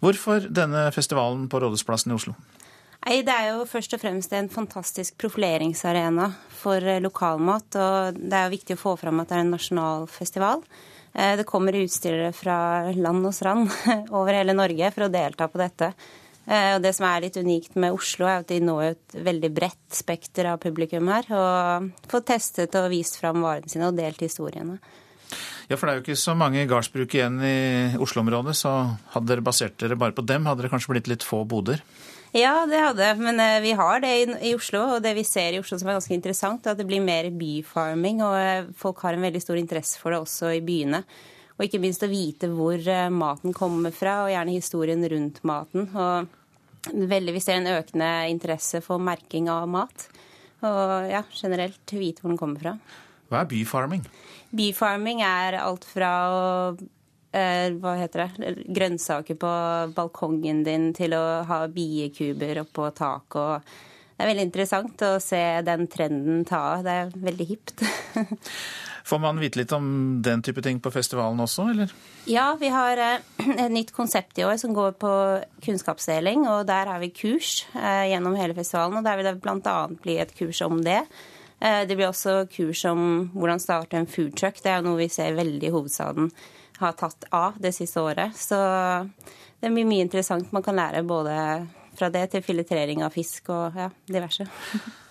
Hvorfor 0.00 0.44
denne 0.52 0.92
festivalen 0.92 1.48
på 1.48 1.62
Rådhusplassen 1.62 2.12
i 2.12 2.14
Oslo? 2.14 2.34
Nei, 3.04 3.20
Det 3.20 3.34
er 3.34 3.50
jo 3.52 3.66
først 3.68 3.92
og 3.96 4.00
fremst 4.00 4.32
en 4.32 4.48
fantastisk 4.48 5.18
profileringsarena 5.20 6.30
for 6.56 6.80
eh, 6.80 7.02
lokalmat. 7.04 7.76
Og 7.76 8.18
det 8.18 8.38
er 8.38 8.46
jo 8.46 8.54
viktig 8.56 8.76
å 8.78 8.80
få 8.80 8.96
fram 9.00 9.20
at 9.20 9.28
det 9.28 9.36
er 9.36 9.44
en 9.44 9.52
nasjonal 9.52 10.06
festival. 10.08 10.64
Eh, 11.12 11.34
det 11.36 11.44
kommer 11.44 11.76
utstillere 11.76 12.32
fra 12.32 12.56
land 12.96 13.28
og 13.28 13.34
strand 13.36 13.68
over 14.18 14.32
hele 14.32 14.56
Norge 14.56 14.88
for 14.94 15.06
å 15.06 15.12
delta 15.12 15.50
på 15.52 15.60
dette. 15.60 15.92
Og 16.44 16.82
Det 16.84 16.90
som 16.92 17.06
er 17.08 17.22
litt 17.24 17.38
unikt 17.40 17.72
med 17.80 17.94
Oslo, 17.96 18.26
er 18.28 18.42
at 18.42 18.50
de 18.50 18.58
når 18.60 18.82
et 18.90 19.14
veldig 19.16 19.48
bredt 19.56 19.94
spekter 19.96 20.50
av 20.50 20.58
publikum 20.60 21.08
her. 21.08 21.24
Og 21.32 22.10
får 22.12 22.24
testet 22.28 22.76
og 22.76 22.90
vist 22.92 23.16
fram 23.16 23.40
varene 23.40 23.72
sine 23.72 23.88
og 23.88 23.96
delt 23.96 24.20
historiene. 24.20 24.76
Ja, 25.70 25.78
for 25.78 25.86
det 25.86 25.94
er 25.94 26.00
jo 26.00 26.04
ikke 26.04 26.20
så 26.20 26.34
mange 26.36 26.66
gardsbruk 26.68 27.16
igjen 27.16 27.38
i 27.40 27.56
Oslo-området, 27.96 28.52
så 28.58 28.74
hadde 29.14 29.30
dere 29.30 29.44
basert 29.46 29.78
dere 29.80 29.96
bare 29.96 30.12
på 30.12 30.24
dem, 30.28 30.44
hadde 30.44 30.66
det 30.66 30.72
kanskje 30.74 30.92
blitt 30.92 31.08
litt 31.08 31.24
få 31.24 31.40
boder? 31.48 31.80
Ja, 32.34 32.64
det 32.66 32.80
hadde 32.82 33.12
men 33.22 33.38
vi 33.62 33.76
har 33.78 34.00
det 34.02 34.10
i 34.42 34.54
Oslo. 34.56 34.80
Og 34.96 35.04
det 35.04 35.12
vi 35.14 35.22
ser 35.26 35.54
i 35.54 35.60
Oslo 35.62 35.78
som 35.78 35.90
er 35.90 36.00
ganske 36.00 36.16
interessant, 36.16 36.66
er 36.66 36.74
at 36.74 36.80
det 36.80 36.88
blir 36.88 37.04
mer 37.04 37.28
byfarming. 37.30 38.24
Og 38.26 38.72
folk 38.78 39.04
har 39.06 39.14
en 39.14 39.22
veldig 39.22 39.42
stor 39.44 39.60
interesse 39.60 40.00
for 40.00 40.10
det 40.10 40.18
også 40.24 40.50
i 40.56 40.64
byene. 40.64 41.04
Og 41.54 41.68
ikke 41.68 41.78
minst 41.78 42.02
å 42.02 42.10
vite 42.10 42.50
hvor 42.50 42.80
maten 43.14 43.54
kommer 43.54 43.94
fra, 43.94 44.24
og 44.24 44.32
gjerne 44.32 44.56
historien 44.56 45.06
rundt 45.12 45.38
maten. 45.46 45.86
Og 45.94 46.90
veldig, 46.90 47.36
vi 47.36 47.42
ser 47.44 47.60
en 47.60 47.70
økende 47.76 48.10
interesse 48.32 48.82
for 48.82 48.98
merking 48.98 49.46
av 49.52 49.70
mat. 49.70 50.08
Og 50.66 51.06
ja, 51.12 51.22
generelt 51.38 51.94
vite 51.94 52.24
hvor 52.24 52.34
den 52.34 52.40
kommer 52.40 52.66
fra. 52.66 52.74
Hva 53.30 53.44
er 53.44 53.50
byfarming? 53.54 54.02
Byfarming 54.54 55.22
er 55.22 55.60
alt 55.62 55.86
fra 55.86 56.10
å 56.34 56.42
hva 57.34 57.96
heter 57.98 58.24
det, 58.24 58.52
grønnsaker 58.76 59.38
på 59.40 59.50
balkongen 59.96 60.62
din 60.66 60.92
til 60.94 61.16
å 61.18 61.24
ha 61.48 61.64
biekuber 61.72 62.62
oppå 62.62 62.90
taket. 62.94 63.74
Det 64.14 64.22
er 64.22 64.30
veldig 64.30 64.46
interessant 64.46 65.02
å 65.02 65.12
se 65.18 65.42
den 65.66 65.88
trenden 65.90 66.44
ta 66.46 66.60
av. 66.76 66.84
Det 66.86 66.92
er 66.94 67.14
veldig 67.24 67.46
hipt. 67.48 67.82
Får 69.08 69.20
man 69.20 69.40
vite 69.42 69.58
litt 69.58 69.72
om 69.74 69.88
den 70.24 70.40
type 70.46 70.62
ting 70.64 70.78
på 70.80 70.92
festivalen 70.94 71.42
også, 71.42 71.66
eller? 71.74 71.90
Ja, 72.30 72.54
vi 72.60 72.70
har 72.72 73.00
et 73.02 73.58
nytt 73.74 73.90
konsept 73.92 74.38
i 74.38 74.46
år 74.46 74.54
som 74.62 74.72
går 74.76 74.94
på 75.02 75.12
kunnskapsdeling. 75.66 76.46
Og 76.48 76.62
der 76.70 76.88
har 76.88 77.02
vi 77.02 77.10
kurs 77.12 77.64
gjennom 77.74 78.38
hele 78.38 78.56
festivalen, 78.56 79.00
og 79.00 79.04
der 79.04 79.18
vil 79.18 79.28
det 79.28 79.36
bl.a. 79.42 79.76
bli 80.06 80.16
et 80.22 80.32
kurs 80.38 80.62
om 80.64 80.78
det. 80.86 81.02
Det 81.58 81.96
blir 81.96 82.08
også 82.08 82.44
kurs 82.54 82.84
om 82.88 83.32
hvordan 83.34 83.60
starte 83.60 83.98
en 83.98 84.08
foodtruck. 84.08 84.62
Det 84.62 84.72
er 84.72 84.86
noe 84.86 85.02
vi 85.02 85.10
ser 85.12 85.36
veldig 85.36 85.68
i 85.68 85.74
hovedstaden 85.74 86.30
har 86.80 86.92
tatt 86.98 87.26
av 87.34 87.58
det 87.62 87.72
siste 87.76 88.02
året. 88.02 88.36
Så 88.36 88.58
det 89.60 89.70
blir 89.70 89.88
mye 89.88 90.04
interessant 90.04 90.52
man 90.52 90.64
kan 90.64 90.76
lære 90.76 91.04
både 91.06 91.36
fra 91.94 92.10
det 92.10 92.26
til 92.32 92.42
filetrering 92.42 93.04
av 93.06 93.14
fisk 93.14 93.50
og 93.54 93.78
ja, 93.78 93.88
diverse. 94.10 94.46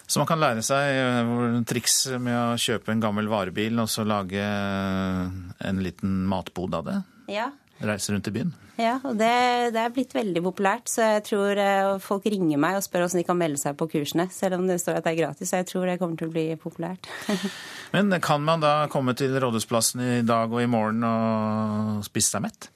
Så 0.04 0.20
man 0.20 0.28
kan 0.28 0.42
lære 0.42 0.62
seg 0.62 1.64
triks 1.66 1.94
med 2.22 2.36
å 2.36 2.58
kjøpe 2.60 2.92
en 2.92 3.02
gammel 3.02 3.30
varebil 3.32 3.80
og 3.82 3.88
så 3.90 4.04
lage 4.06 4.44
en 4.44 5.80
liten 5.82 6.18
matbod 6.30 6.76
av 6.76 6.90
det? 6.90 6.98
Ja. 7.32 7.48
Reise 7.82 8.14
rundt 8.14 8.28
i 8.30 8.34
byen? 8.36 8.52
Ja, 8.80 8.96
og 9.06 9.18
det, 9.20 9.30
det, 9.76 9.82
er 9.82 9.94
blitt 9.94 10.14
veldig 10.16 10.42
populært. 10.46 10.90
Så 10.90 11.06
jeg 11.06 11.24
tror 11.28 11.60
folk 12.02 12.26
ringer 12.30 12.62
meg 12.62 12.78
og 12.78 12.86
spør 12.86 13.06
hvordan 13.06 13.22
de 13.22 13.26
kan 13.28 13.40
melde 13.40 13.62
seg 13.62 13.78
på 13.78 13.88
kursene. 13.92 14.28
Selv 14.34 14.58
om 14.58 14.68
det 14.70 14.80
står 14.82 15.00
at 15.00 15.08
det 15.08 15.14
er 15.14 15.20
gratis. 15.24 15.52
Så 15.52 15.62
jeg 15.62 15.70
tror 15.70 15.90
det 15.90 16.00
kommer 16.02 16.20
til 16.20 16.30
å 16.30 16.34
bli 16.34 16.46
populært. 16.62 17.10
Men 17.96 18.14
kan 18.24 18.46
man 18.46 18.64
da 18.64 18.76
komme 18.94 19.16
til 19.18 19.36
Rådhusplassen 19.38 20.06
i 20.06 20.22
dag 20.26 20.54
og 20.54 20.64
i 20.64 20.70
morgen 20.70 21.06
og 21.06 22.06
spise 22.08 22.36
seg 22.36 22.46
mett? 22.48 22.70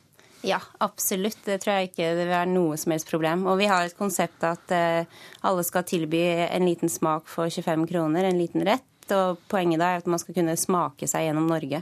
Ja, 0.46 0.60
absolutt. 0.84 1.40
Det 1.48 1.60
tror 1.64 1.80
jeg 1.80 1.90
ikke 1.90 2.12
det 2.12 2.26
vil 2.28 2.36
være 2.36 2.52
noe 2.52 2.78
som 2.78 2.94
helst 2.94 3.10
problem. 3.10 3.48
Og 3.50 3.58
vi 3.62 3.70
har 3.72 3.88
et 3.88 3.98
konsept 3.98 4.46
at 4.46 4.74
alle 4.78 5.66
skal 5.66 5.88
tilby 5.88 6.22
en 6.46 6.68
liten 6.68 6.94
smak 6.94 7.26
for 7.32 7.50
25 7.50 7.88
kroner, 7.90 8.28
en 8.28 8.38
liten 8.38 8.66
rett. 8.68 8.86
Og 9.16 9.42
poenget 9.50 9.82
da 9.82 9.96
er 9.96 10.04
at 10.04 10.12
man 10.12 10.22
skal 10.22 10.38
kunne 10.38 10.60
smake 10.60 11.10
seg 11.10 11.26
gjennom 11.26 11.50
Norge. 11.50 11.82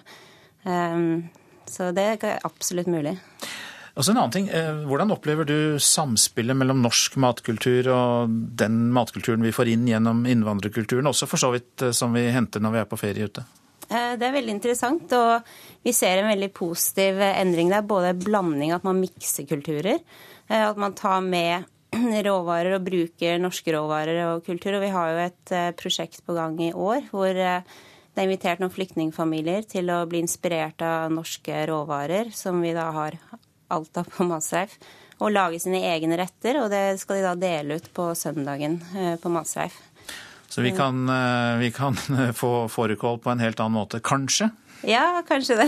Så 1.69 1.91
det 1.95 2.05
er 2.05 2.39
absolutt 2.45 2.89
mulig. 2.91 3.17
Og 3.95 4.03
så 4.03 4.11
en 4.11 4.19
annen 4.19 4.33
ting, 4.33 4.47
eh, 4.51 4.73
Hvordan 4.87 5.13
opplever 5.15 5.47
du 5.47 5.79
samspillet 5.79 6.57
mellom 6.57 6.81
norsk 6.83 7.15
matkultur 7.15 7.87
og 7.93 8.33
den 8.59 8.89
matkulturen 8.95 9.43
vi 9.45 9.53
får 9.55 9.71
inn 9.71 9.85
gjennom 9.87 10.25
innvandrerkulturen, 10.27 11.07
også 11.07 11.29
for 11.31 11.39
så 11.39 11.53
vidt 11.53 11.81
eh, 11.81 11.95
som 11.95 12.15
vi 12.15 12.27
henter 12.35 12.63
når 12.63 12.75
vi 12.75 12.81
er 12.81 12.89
på 12.91 12.99
ferie 12.99 13.29
ute? 13.29 13.45
Eh, 13.87 14.17
det 14.19 14.27
er 14.27 14.35
veldig 14.35 14.55
interessant, 14.57 15.15
og 15.15 15.47
vi 15.85 15.95
ser 15.95 16.19
en 16.19 16.31
veldig 16.33 16.51
positiv 16.57 17.23
endring 17.23 17.71
der. 17.71 17.87
Både 17.87 18.11
blanding, 18.19 18.75
at 18.75 18.83
man 18.83 18.99
mikser 18.99 19.47
kulturer. 19.47 20.03
At 20.51 20.77
man 20.77 20.93
tar 20.93 21.23
med 21.23 21.63
råvarer 22.27 22.75
og 22.75 22.83
bruker 22.89 23.39
norske 23.39 23.71
råvarer 23.71 24.25
og 24.27 24.43
kultur. 24.45 24.75
Og 24.75 24.83
vi 24.83 24.91
har 24.91 25.13
jo 25.13 25.23
et 25.29 25.57
prosjekt 25.79 26.19
på 26.27 26.35
gang 26.35 26.59
i 26.59 26.73
år 26.75 27.07
hvor 27.15 27.31
det 28.15 28.23
er 28.23 28.29
invitert 28.29 28.61
noen 28.63 28.71
flyktningfamilier 28.71 29.65
til 29.67 29.91
å 29.91 30.05
bli 30.07 30.21
inspirert 30.23 30.79
av 30.85 31.11
norske 31.11 31.65
råvarer, 31.67 32.29
som 32.31 32.61
vi 32.63 32.71
da 32.75 32.87
har 32.95 33.17
alt 33.67 33.99
av 33.99 34.07
på 34.07 34.23
Matstreif 34.29 34.77
og 35.19 35.33
lage 35.35 35.59
sine 35.63 35.81
egne 35.89 36.15
retter. 36.19 36.61
Og 36.63 36.69
det 36.71 36.97
skal 37.01 37.19
de 37.19 37.25
da 37.25 37.33
dele 37.39 37.79
ut 37.79 37.89
på 37.95 38.07
søndagen 38.15 38.79
eh, 38.95 39.15
på 39.19 39.31
Matstreif. 39.31 39.75
Så 40.47 40.63
vi 40.63 40.71
kan, 40.71 41.01
eh, 41.09 41.57
vi 41.59 41.71
kan 41.75 41.97
få 42.41 42.69
fårikål 42.71 43.19
på 43.19 43.33
en 43.33 43.43
helt 43.43 43.59
annen 43.59 43.75
måte, 43.75 43.99
kanskje? 43.99 44.47
Ja, 44.87 45.23
kanskje 45.27 45.57
det. 45.59 45.67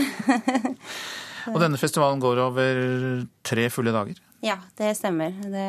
og 1.52 1.60
denne 1.60 1.80
festivalen 1.80 2.22
går 2.22 2.40
over 2.46 2.80
tre 3.44 3.68
fulle 3.72 3.92
dager? 3.92 4.16
Ja, 4.40 4.56
det 4.80 4.94
stemmer. 4.96 5.36
Det 5.44 5.68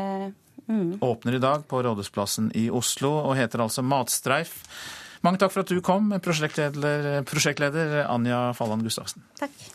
mm. 0.70 1.00
Åpner 1.04 1.36
i 1.36 1.44
dag 1.44 1.68
på 1.68 1.84
Rådhusplassen 1.84 2.54
i 2.56 2.70
Oslo 2.72 3.18
og 3.26 3.36
heter 3.40 3.66
altså 3.66 3.84
Matstreif. 3.84 4.62
Mange 5.26 5.42
takk 5.42 5.52
for 5.52 5.66
at 5.66 5.74
du 5.74 5.82
kom, 5.84 6.14
prosjektleder, 6.24 7.26
prosjektleder 7.28 8.06
Anja 8.08 8.50
Falland 8.56 8.88
Gustavsen. 8.88 9.26
Takk. 9.40 9.68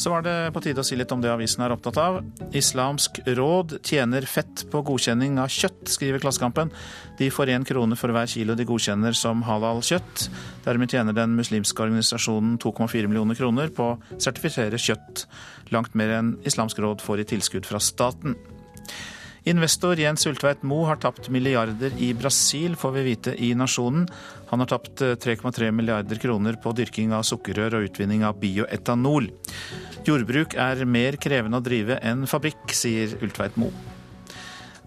Så 0.00 0.08
var 0.08 0.22
det 0.24 0.32
på 0.54 0.62
tide 0.64 0.80
å 0.80 0.86
si 0.86 0.96
litt 0.96 1.10
om 1.12 1.20
det 1.20 1.28
avisen 1.28 1.60
er 1.60 1.74
opptatt 1.74 1.98
av. 2.00 2.14
Islamsk 2.56 3.18
råd 3.36 3.74
tjener 3.84 4.24
fett 4.24 4.62
på 4.72 4.80
godkjenning 4.88 5.36
av 5.42 5.52
kjøtt, 5.52 5.90
skriver 5.92 6.22
Klassekampen. 6.22 6.70
De 7.18 7.28
får 7.28 7.52
én 7.52 7.66
krone 7.68 7.98
for 8.00 8.16
hver 8.16 8.30
kilo 8.32 8.56
de 8.56 8.64
godkjenner 8.64 9.12
som 9.12 9.44
halal 9.44 9.82
kjøtt. 9.84 10.30
Dermed 10.64 10.94
tjener 10.94 11.12
den 11.12 11.36
muslimske 11.36 11.84
organisasjonen 11.84 12.56
2,4 12.64 13.12
millioner 13.12 13.36
kroner 13.36 13.68
på 13.76 13.90
å 13.90 13.98
sertifisere 14.16 14.80
kjøtt. 14.80 15.26
Langt 15.76 15.92
mer 15.92 16.16
enn 16.16 16.38
Islamsk 16.48 16.80
råd 16.80 17.04
får 17.04 17.20
i 17.20 17.28
tilskudd 17.34 17.68
fra 17.68 17.82
staten. 17.84 18.40
Investor 19.48 19.96
Jens 19.96 20.26
Ulltveit 20.28 20.64
Moe 20.68 20.84
har 20.90 20.98
tapt 21.00 21.30
milliarder 21.32 21.94
i 21.98 22.10
Brasil, 22.14 22.74
får 22.76 22.92
vi 22.92 23.04
vite 23.06 23.32
i 23.40 23.54
Nasjonen. 23.56 24.04
Han 24.50 24.60
har 24.60 24.68
tapt 24.68 25.00
3,3 25.00 25.70
milliarder 25.72 26.20
kroner 26.20 26.58
på 26.60 26.74
dyrking 26.76 27.14
av 27.16 27.24
sukkerrør 27.24 27.78
og 27.78 27.86
utvinning 27.88 28.26
av 28.28 28.36
bioetanol. 28.42 29.30
Jordbruk 30.04 30.58
er 30.60 30.84
mer 30.84 31.16
krevende 31.20 31.60
å 31.60 31.64
drive 31.64 31.96
enn 32.04 32.28
fabrikk, 32.28 32.68
sier 32.76 33.16
Ultveit 33.24 33.56
Moe. 33.60 33.72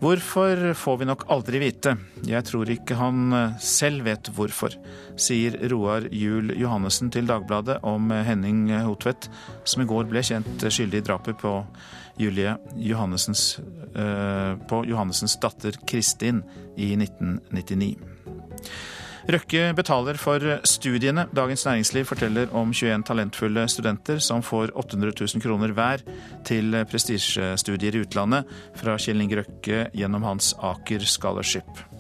Hvorfor 0.04 0.74
får 0.76 0.98
vi 1.00 1.06
nok 1.08 1.22
aldri 1.32 1.60
vite. 1.62 1.94
Jeg 2.28 2.44
tror 2.50 2.68
ikke 2.74 2.98
han 3.00 3.34
eh, 3.38 3.54
selv 3.64 4.04
vet 4.04 4.28
hvorfor, 4.36 4.74
sier 5.16 5.56
Roar 5.72 6.10
Juel 6.12 6.52
Johannessen 6.60 7.12
til 7.14 7.30
Dagbladet 7.30 7.78
om 7.88 8.12
Henning 8.12 8.68
Hotvedt, 8.84 9.30
som 9.64 9.86
i 9.86 9.88
går 9.88 10.10
ble 10.12 10.26
kjent 10.26 10.66
skyldig 10.68 11.00
i 11.00 11.06
drapet 11.08 11.40
på 11.40 11.54
Julie 12.18 12.56
Johannessens, 12.76 13.60
eh, 13.96 14.56
på 14.70 14.84
Johannessens 14.86 15.38
datter 15.42 15.78
Kristin 15.88 16.44
i 16.78 16.94
1999. 16.96 17.96
Røkke 19.24 19.70
betaler 19.72 20.18
for 20.20 20.44
studiene. 20.68 21.30
Dagens 21.32 21.64
Næringsliv 21.66 22.06
forteller 22.10 22.52
om 22.52 22.74
21 22.76 23.06
talentfulle 23.08 23.64
studenter 23.72 24.20
som 24.20 24.44
får 24.44 24.76
800 24.76 25.14
000 25.16 25.44
kroner 25.44 25.72
hver 25.72 26.04
til 26.44 26.76
prestisjestudier 26.92 27.96
i 27.96 28.04
utlandet 28.04 28.52
fra 28.76 28.98
Kjell 29.00 29.24
Inge 29.24 29.40
Røkke 29.40 29.88
gjennom 29.96 30.28
hans 30.28 30.52
Aker 30.60 31.08
Scholarship. 31.08 31.93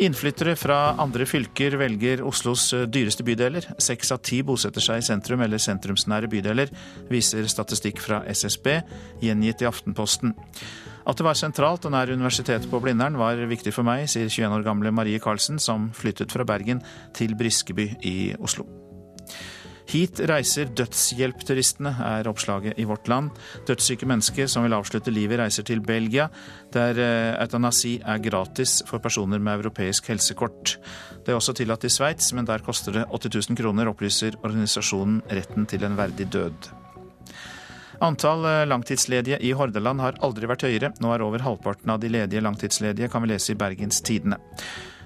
Innflyttere 0.00 0.54
fra 0.56 0.94
andre 1.02 1.26
fylker 1.28 1.76
velger 1.76 2.22
Oslos 2.24 2.70
dyreste 2.88 3.24
bydeler. 3.26 3.66
Seks 3.82 4.12
av 4.14 4.22
ti 4.24 4.40
bosetter 4.46 4.80
seg 4.80 5.02
i 5.02 5.04
sentrum 5.04 5.44
eller 5.44 5.60
sentrumsnære 5.60 6.30
bydeler, 6.32 6.72
viser 7.12 7.48
statistikk 7.50 8.00
fra 8.00 8.22
SSB, 8.32 8.70
gjengitt 9.20 9.62
i 9.62 9.68
Aftenposten. 9.68 10.32
At 11.04 11.18
det 11.18 11.26
var 11.26 11.36
sentralt 11.36 11.84
og 11.84 11.92
nær 11.92 12.12
universitetet 12.14 12.70
på 12.70 12.80
Blindern 12.80 13.18
var 13.20 13.40
viktig 13.50 13.74
for 13.74 13.86
meg, 13.86 14.06
sier 14.08 14.30
21 14.30 14.60
år 14.60 14.64
gamle 14.66 14.94
Marie 14.94 15.20
Karlsen, 15.20 15.60
som 15.60 15.90
flyttet 15.96 16.32
fra 16.32 16.46
Bergen 16.48 16.80
til 17.16 17.36
Briskeby 17.36 17.92
i 18.00 18.16
Oslo. 18.40 18.81
Hit 19.92 20.22
reiser 20.24 20.70
dødshjelpturistene, 20.72 21.90
er 22.00 22.28
oppslaget 22.30 22.78
i 22.80 22.86
Vårt 22.88 23.10
Land. 23.12 23.28
Dødssyke 23.68 24.06
mennesker 24.08 24.46
som 24.48 24.64
vil 24.64 24.72
avslutte 24.72 25.12
livet, 25.12 25.36
reiser 25.36 25.66
til 25.68 25.82
Belgia, 25.84 26.30
der 26.72 26.96
eh, 26.96 27.32
eutanasi 27.42 27.98
er 28.00 28.22
gratis 28.24 28.78
for 28.88 29.04
personer 29.04 29.42
med 29.42 29.60
europeisk 29.60 30.08
helsekort. 30.08 30.78
Det 31.20 31.34
er 31.34 31.36
også 31.36 31.52
tillatt 31.58 31.84
i 31.84 31.90
Sveits, 31.92 32.30
men 32.32 32.48
der 32.48 32.64
koster 32.64 32.96
det 32.96 33.04
80 33.12 33.50
000 33.50 33.58
kroner, 33.60 33.90
opplyser 33.92 34.38
organisasjonen 34.40 35.20
Retten 35.28 35.68
til 35.68 35.84
en 35.84 35.98
verdig 36.00 36.30
død. 36.32 36.70
Antall 38.02 38.48
eh, 38.48 38.62
langtidsledige 38.70 39.42
i 39.44 39.52
Hordaland 39.52 40.00
har 40.00 40.16
aldri 40.24 40.48
vært 40.48 40.64
høyere. 40.70 40.94
Nå 41.04 41.12
er 41.12 41.26
over 41.26 41.44
halvparten 41.44 41.92
av 41.92 42.00
de 42.00 42.14
ledige 42.16 42.40
langtidsledige, 42.40 43.12
kan 43.12 43.26
vi 43.26 43.34
lese 43.34 43.52
i 43.52 43.60
Bergens 43.60 44.00
Tidende. 44.00 44.40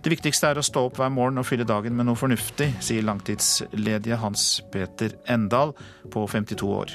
Det 0.07 0.13
viktigste 0.13 0.53
er 0.53 0.59
å 0.61 0.63
stå 0.63 0.85
opp 0.87 1.01
hver 1.01 1.09
morgen 1.11 1.41
og 1.41 1.49
fylle 1.49 1.65
dagen 1.67 1.97
med 1.99 2.07
noe 2.07 2.15
fornuftig, 2.15 2.69
sier 2.79 3.03
langtidsledige 3.03 4.15
Hans 4.23 4.45
Peter 4.71 5.17
Endal 5.27 5.73
på 6.15 6.23
52 6.31 6.69
år. 6.71 6.93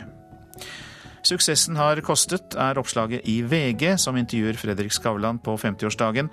Suksessen 1.27 1.75
har 1.75 1.99
kostet, 2.07 2.55
er 2.55 2.79
oppslaget 2.79 3.27
i 3.27 3.41
VG, 3.43 3.97
som 3.99 4.15
intervjuer 4.15 4.55
Fredrik 4.55 4.95
Skavlan 4.95 5.43
på 5.43 5.57
50-årsdagen. 5.59 6.31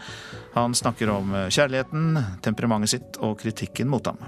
Han 0.54 0.78
snakker 0.78 1.10
om 1.16 1.34
kjærligheten, 1.50 2.22
temperamentet 2.46 2.94
sitt 2.94 3.18
og 3.26 3.40
kritikken 3.42 3.90
mot 3.90 4.06
ham. 4.06 4.22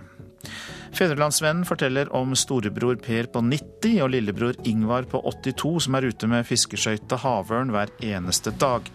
Fedrelandsvennen 0.90 1.62
forteller 1.62 2.10
om 2.18 2.34
storebror 2.34 2.98
Per 2.98 3.30
på 3.30 3.46
90 3.46 4.00
og 4.02 4.10
lillebror 4.10 4.58
Ingvar 4.66 5.06
på 5.06 5.22
82 5.22 5.76
som 5.86 5.94
er 5.94 6.10
ute 6.10 6.26
med 6.26 6.50
fiskeskøyta 6.50 7.22
havørn 7.22 7.70
hver 7.70 7.94
eneste 8.02 8.50
dag. 8.58 8.90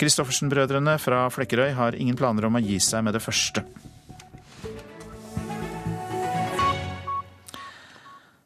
Christoffersen-brødrene 0.00 0.96
fra 0.98 1.26
Flekkerøy 1.30 1.74
har 1.78 1.96
ingen 1.98 2.16
planer 2.18 2.48
om 2.48 2.58
å 2.58 2.62
gi 2.62 2.80
seg 2.82 3.04
med 3.06 3.14
det 3.14 3.22
første. 3.22 3.62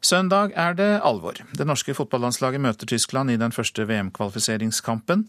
Søndag 0.09 0.53
er 0.57 0.73
det 0.77 0.91
alvor. 1.05 1.37
Det 1.53 1.65
norske 1.67 1.93
fotballandslaget 1.93 2.61
møter 2.63 2.89
Tyskland 2.89 3.33
i 3.33 3.37
den 3.37 3.53
første 3.53 3.83
VM-kvalifiseringskampen. 3.85 5.25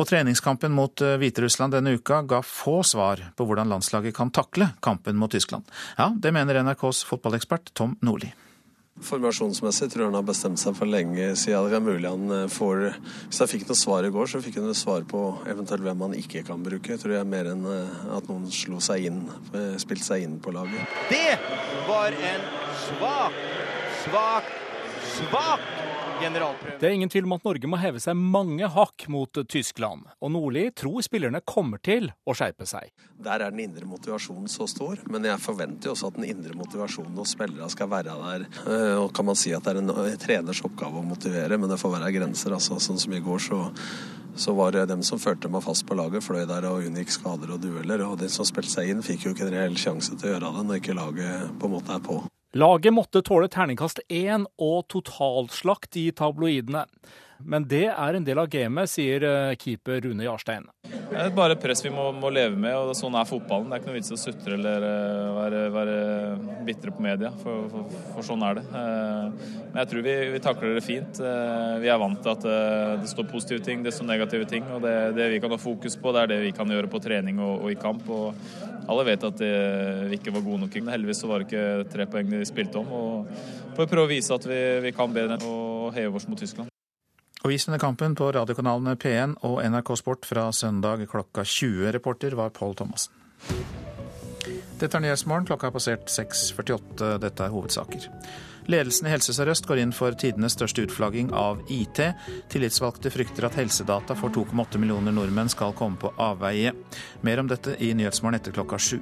Og 0.00 0.08
treningskampen 0.08 0.72
mot 0.72 1.02
eh, 1.04 1.18
Hviterussland 1.20 1.74
denne 1.76 1.92
uka 1.98 2.22
ga 2.26 2.40
få 2.46 2.80
svar 2.86 3.22
på 3.36 3.46
hvordan 3.46 3.70
landslaget 3.70 4.16
kan 4.16 4.32
takle 4.34 4.70
kampen 4.82 5.18
mot 5.20 5.30
Tyskland. 5.30 5.66
Ja, 5.98 6.08
det 6.16 6.32
mener 6.34 6.62
NRKs 6.62 7.04
fotballekspert 7.10 7.74
Tom 7.74 7.98
Nordli. 8.00 8.32
Formasjonsmessig 9.06 9.88
tror 9.90 10.04
jeg 10.04 10.10
han 10.10 10.18
har 10.18 10.26
bestemt 10.28 10.60
seg 10.60 10.76
for 10.78 10.90
lenge 10.90 11.30
siden. 11.38 11.70
Det 11.70 11.78
er 11.78 11.84
mulig 11.84 12.10
han 12.10 12.34
eh, 12.36 12.46
får 12.52 12.86
Hvis 13.28 13.42
jeg 13.42 13.52
fikk 13.54 13.66
noe 13.70 13.80
svar 13.80 14.06
i 14.06 14.12
går, 14.14 14.30
så 14.30 14.42
fikk 14.44 14.60
han 14.60 14.74
svar 14.76 15.06
på 15.08 15.24
eventuelt 15.50 15.86
hvem 15.86 16.06
han 16.06 16.16
ikke 16.20 16.44
kan 16.46 16.64
bruke. 16.64 16.98
tror 17.00 17.16
jeg 17.16 17.30
mer 17.30 17.52
enn 17.52 17.66
eh, 17.66 18.00
at 18.16 18.30
noen 18.30 18.48
slo 18.54 18.80
seg 18.84 19.10
inn, 19.10 19.22
spilte 19.80 20.06
seg 20.12 20.26
inn 20.26 20.40
på 20.42 20.54
laget. 20.54 20.98
Det 21.12 21.38
var 21.88 22.16
en 22.32 22.50
svak, 22.86 23.40
svak, 24.04 24.52
svak. 25.16 25.89
Det 26.80 26.88
er 26.88 26.94
ingen 26.94 27.10
tvil 27.12 27.26
om 27.28 27.34
at 27.36 27.46
Norge 27.46 27.70
må 27.70 27.78
heve 27.80 28.00
seg 28.02 28.18
mange 28.18 28.68
hakk 28.70 29.06
mot 29.12 29.40
Tyskland, 29.48 30.06
og 30.20 30.32
Nordli 30.34 30.66
tror 30.76 31.00
spillerne 31.04 31.40
kommer 31.44 31.80
til 31.82 32.10
å 32.28 32.36
skjerpe 32.36 32.68
seg. 32.68 32.92
Der 33.20 33.40
er 33.40 33.52
den 33.54 33.64
indre 33.64 33.88
motivasjonen 33.88 34.48
så 34.50 34.68
stor, 34.70 35.00
men 35.10 35.26
jeg 35.28 35.40
forventer 35.42 35.90
jo 35.90 35.96
også 35.96 36.12
at 36.12 36.20
den 36.20 36.28
indre 36.30 36.56
motivasjonen 36.58 37.18
hos 37.20 37.34
spillere 37.36 37.68
skal 37.72 37.90
være 37.92 38.16
der. 38.20 38.46
Eh, 38.62 38.96
og 39.00 39.10
kan 39.16 39.28
man 39.28 39.38
si 39.38 39.54
at 39.56 39.66
det 39.66 39.76
er 39.76 39.82
en 39.82 40.20
treners 40.20 40.64
oppgave 40.66 41.00
å 41.00 41.06
motivere, 41.06 41.60
men 41.60 41.72
det 41.72 41.80
får 41.80 41.96
være 41.98 42.14
grenser. 42.16 42.56
altså 42.56 42.80
Sånn 42.80 43.00
som 43.00 43.14
i 43.16 43.22
går, 43.24 43.46
så 43.50 43.60
så 44.34 44.52
var 44.52 44.72
det 44.72 44.86
dem 44.86 45.02
som 45.02 45.18
førte 45.18 45.50
meg 45.50 45.64
fast 45.64 45.86
på 45.88 45.96
laget, 45.98 46.24
fløy 46.24 46.44
der 46.48 46.64
og 46.70 46.86
unngikk 46.86 47.10
skader 47.12 47.50
og 47.54 47.62
dueller. 47.64 48.04
Og 48.06 48.18
de 48.20 48.28
som 48.32 48.46
spilte 48.48 48.72
seg 48.72 48.92
inn, 48.92 49.02
fikk 49.04 49.26
jo 49.26 49.34
ikke 49.34 49.48
en 49.48 49.54
reell 49.56 49.78
sjanse 49.80 50.14
til 50.14 50.30
å 50.30 50.34
gjøre 50.36 50.52
det 50.56 50.66
når 50.68 50.80
ikke 50.80 50.96
laget 50.96 51.56
på 51.60 51.68
en 51.68 51.74
måte 51.74 51.96
er 51.96 52.04
på. 52.04 52.22
Laget 52.52 52.90
måtte 52.92 53.20
tåle 53.22 53.46
terningkast 53.46 54.00
én 54.10 54.42
og 54.58 54.88
totalslakt 54.90 55.94
i 56.00 56.08
tabloidene. 56.10 56.82
Men 57.44 57.64
det 57.68 57.86
er 57.90 58.16
en 58.16 58.24
del 58.26 58.38
av 58.40 58.48
gamet, 58.50 58.90
sier 58.90 59.24
eh, 59.26 59.56
keeper 59.60 60.02
Rune 60.04 60.26
Jarstein. 60.26 60.68
Det 61.10 61.18
er 61.18 61.32
bare 61.34 61.56
press 61.58 61.82
vi 61.82 61.90
må, 61.90 62.04
må, 62.14 62.28
leve 62.30 62.54
med, 62.54 62.74
og 62.76 62.94
sånn 62.94 63.16
er 63.18 63.26
fotballen. 63.26 63.66
Det 63.70 63.76
er 63.76 63.82
ikke 63.82 63.90
noe 63.90 63.96
vits 63.96 64.14
å 64.14 64.18
sutre 64.20 64.54
eller 64.54 64.84
uh, 64.86 65.32
være, 65.34 65.62
være, 65.74 65.96
bitre 66.68 66.94
på 66.94 67.02
media, 67.02 67.32
for, 67.40 67.64
for, 67.72 67.96
for 68.14 68.28
sånn 68.28 68.44
er 68.46 68.60
det. 68.60 68.64
Uh, 68.70 69.50
men 69.72 69.80
jeg 69.82 69.90
tror 69.90 70.06
vi, 70.06 70.14
vi, 70.36 70.42
takler 70.44 70.78
det 70.78 70.84
fint. 70.86 71.20
Vi 71.82 71.90
er 71.90 72.00
vant 72.00 72.22
til 72.22 72.30
at 72.30 72.46
det 73.02 73.10
står 73.10 73.26
positive 73.32 73.66
ting, 73.66 73.82
det 73.82 73.94
står 73.96 74.06
negative 74.12 74.46
ting. 74.50 74.66
og 74.70 74.86
det, 74.86 74.94
det, 75.18 75.28
vi 75.34 75.42
kan 75.42 75.50
ha 75.50 75.58
fokus 75.58 75.98
på, 75.98 76.14
det 76.14 76.22
er 76.22 76.32
det 76.34 76.40
vi 76.46 76.54
kan 76.54 76.70
gjøre 76.70 76.90
på 76.90 77.02
trening 77.02 77.42
og, 77.42 77.66
og 77.66 77.74
i 77.74 77.78
kamp. 77.80 78.06
og 78.06 78.86
Alle 78.86 79.10
vet 79.10 79.26
at 79.26 79.42
vi 79.42 80.18
ikke 80.20 80.34
var 80.36 80.46
gode 80.46 80.62
nok. 80.66 80.80
Heldigvis 80.94 81.24
så 81.24 81.30
var 81.30 81.42
det 81.42 81.50
ikke 81.50 81.90
tre 81.90 82.06
poeng 82.10 82.30
de 82.30 82.46
spilte 82.46 82.82
om. 82.82 82.94
og 82.94 83.70
Får 83.74 83.90
prøve 83.90 84.06
å 84.06 84.14
vise 84.14 84.34
at 84.34 84.46
vi, 84.46 84.60
vi 84.86 84.94
kan 84.94 85.10
bedre 85.14 85.42
og 85.46 85.90
heve 85.98 86.22
oss 86.22 86.30
mot 86.30 86.38
Tyskland. 86.38 86.69
Og 87.40 87.54
under 87.54 87.80
kampen 87.80 88.14
på 88.14 88.26
radiokanalene 88.36 88.98
P1 89.00 89.38
og 89.48 89.62
NRK 89.64 89.94
Sport 89.96 90.26
fra 90.28 90.50
søndag 90.52 91.06
klokka 91.08 91.44
20. 91.44 91.88
Reporter 91.96 92.36
var 92.36 92.52
Pål 92.52 92.76
Thomassen. 92.76 93.14
Dette 94.80 94.96
er 94.96 95.04
Nyhetsmorgen. 95.04 95.46
Klokka 95.48 95.70
har 95.70 95.72
passert 95.72 96.08
6.48. 96.12 97.16
Dette 97.20 97.44
er 97.46 97.52
hovedsaker. 97.52 98.06
Ledelsen 98.70 99.08
i 99.08 99.14
Helse 99.14 99.32
Sør-Øst 99.34 99.66
går 99.68 99.80
inn 99.80 99.92
for 99.96 100.12
tidenes 100.20 100.54
største 100.56 100.84
utflagging 100.84 101.32
av 101.36 101.62
IT. 101.72 102.02
Tillitsvalgte 102.52 103.12
frykter 103.12 103.48
at 103.48 103.56
helsedata 103.56 104.16
for 104.18 104.32
2,8 104.36 104.80
millioner 104.80 105.16
nordmenn 105.16 105.50
skal 105.52 105.72
komme 105.76 106.00
på 106.00 106.12
avveie. 106.20 106.74
Mer 107.24 107.40
om 107.40 107.48
dette 107.50 107.76
i 107.80 107.94
Nyhetsmorgen 107.96 108.36
etter 108.40 108.56
klokka 108.56 108.78
sju. 108.78 109.00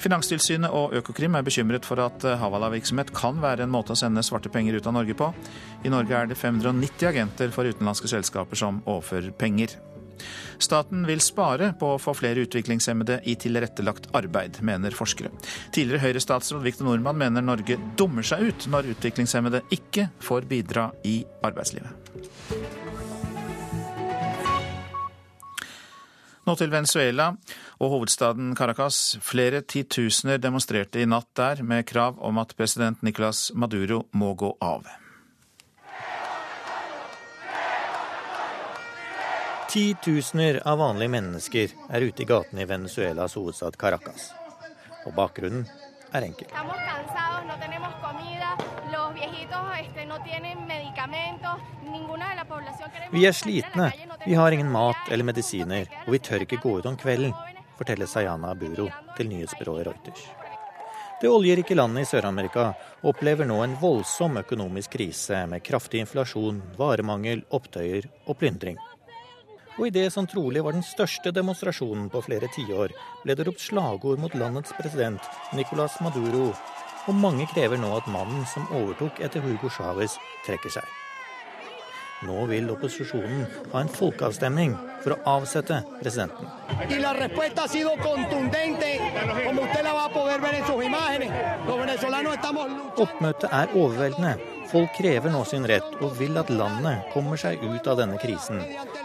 Finanstilsynet 0.00 0.72
og 0.72 0.96
Økokrim 0.98 1.36
er 1.36 1.46
bekymret 1.46 1.86
for 1.86 2.00
at 2.04 2.24
Havala-virksomhet 2.40 3.12
kan 3.16 3.40
være 3.42 3.66
en 3.66 3.72
måte 3.72 3.94
å 3.94 3.98
sende 3.98 4.24
svarte 4.24 4.52
penger 4.52 4.78
ut 4.78 4.88
av 4.88 4.96
Norge 4.96 5.16
på. 5.18 5.32
I 5.84 5.92
Norge 5.92 6.18
er 6.18 6.30
det 6.30 6.40
590 6.40 7.08
agenter 7.12 7.54
for 7.54 7.68
utenlandske 7.68 8.10
selskaper 8.10 8.58
som 8.58 8.82
overfører 8.86 9.34
penger. 9.36 9.76
Staten 10.62 11.06
vil 11.06 11.22
spare 11.22 11.72
på 11.78 11.94
å 11.94 12.00
få 12.00 12.14
flere 12.16 12.44
utviklingshemmede 12.46 13.20
i 13.28 13.34
tilrettelagt 13.40 14.10
arbeid, 14.16 14.60
mener 14.64 14.94
forskere. 14.96 15.32
Tidligere 15.74 16.04
Høyre-statsråd 16.06 16.62
Viktor 16.66 16.88
Nordmann 16.88 17.18
mener 17.18 17.44
Norge 17.44 17.78
dummer 17.98 18.26
seg 18.26 18.46
ut 18.50 18.68
når 18.72 18.92
utviklingshemmede 18.94 19.64
ikke 19.74 20.10
får 20.22 20.48
bidra 20.50 20.90
i 21.08 21.20
arbeidslivet. 21.42 22.81
Nå 26.42 26.56
til 26.58 26.72
Venezuela 26.72 27.28
og 27.78 27.92
hovedstaden 27.92 28.56
Caracas. 28.58 29.16
Flere 29.22 29.60
titusener 29.62 30.40
demonstrerte 30.42 30.98
i 30.98 31.06
natt 31.06 31.28
der 31.38 31.62
med 31.62 31.86
krav 31.86 32.18
om 32.18 32.40
at 32.42 32.56
president 32.58 33.02
Nicolas 33.06 33.52
Maduro 33.54 34.00
må 34.10 34.32
gå 34.34 34.50
av. 34.58 34.88
Titusener 39.70 40.58
av 40.66 40.82
vanlige 40.82 41.14
mennesker 41.14 41.76
er 41.88 42.08
ute 42.10 42.24
i 42.24 42.28
gatene 42.28 42.66
i 42.66 42.68
Venezuelas 42.68 43.38
hovedstad 43.38 43.78
Caracas. 43.78 44.32
Og 45.06 45.14
bakgrunnen 45.14 45.62
er 46.12 46.26
enkel. 46.26 46.50
Vi 53.12 53.24
er 53.28 53.32
slitne, 53.36 53.92
vi 54.26 54.34
har 54.34 54.52
ingen 54.52 54.70
mat 54.70 55.08
eller 55.10 55.24
medisiner, 55.24 55.88
og 56.06 56.12
vi 56.14 56.18
tør 56.22 56.44
ikke 56.44 56.60
gå 56.62 56.76
ut 56.78 56.86
om 56.86 56.96
kvelden, 56.96 57.34
forteller 57.78 58.06
Sayana 58.06 58.54
Buro 58.54 58.86
til 59.16 59.28
nyhetsbyrået 59.30 59.88
Reuters. 59.88 60.22
Det 61.22 61.30
oljerike 61.30 61.74
landet 61.74 62.02
i 62.02 62.10
Sør-Amerika 62.10 62.72
opplever 63.06 63.46
nå 63.46 63.60
en 63.62 63.76
voldsom 63.78 64.40
økonomisk 64.40 64.96
krise 64.96 65.44
med 65.50 65.62
kraftig 65.62 66.02
inflasjon, 66.02 66.58
varemangel, 66.78 67.44
opptøyer 67.54 68.08
og 68.26 68.38
plyndring. 68.40 68.78
Og 69.78 69.86
i 69.88 69.94
det 69.94 70.08
som 70.12 70.26
trolig 70.28 70.62
var 70.62 70.74
den 70.76 70.86
største 70.86 71.32
demonstrasjonen 71.34 72.10
på 72.12 72.22
flere 72.26 72.50
tiår, 72.54 72.94
ble 73.22 73.36
det 73.38 73.46
ropt 73.48 73.62
slagord 73.62 74.20
mot 74.22 74.34
landets 74.34 74.74
president 74.78 75.30
Nicolas 75.56 75.98
Maduro, 76.04 76.50
og 77.08 77.14
mange 77.18 77.46
krever 77.54 77.80
nå 77.80 77.94
at 77.96 78.10
mannen 78.10 78.42
som 78.50 78.66
overtok 78.82 79.22
etter 79.22 79.42
Hugo 79.46 79.70
Chávez, 79.72 80.18
trekker 80.46 80.74
seg. 80.78 81.01
Nå 82.22 82.44
vil 82.46 82.70
opposisjonen 82.70 83.46
ha 83.72 83.80
en 83.82 83.90
folkeavstemning 83.90 84.76
for 85.02 85.16
å 85.16 85.18
avsette 85.38 85.80
presidenten. 85.98 86.46
Oppmøtet 93.02 93.48
er 93.50 93.74
overveldende. 93.74 94.34
Folk 94.72 94.94
krever 94.96 95.34
nå 95.34 95.42
sin 95.44 95.66
rett 95.68 95.98
og 96.00 96.14
vil 96.20 96.38
at 96.40 96.50
landet 96.54 97.10
kommer 97.12 97.40
seg 97.40 97.60
ut 97.66 97.90
av 97.90 97.98
denne 97.98 98.16
krisen, 98.22 98.62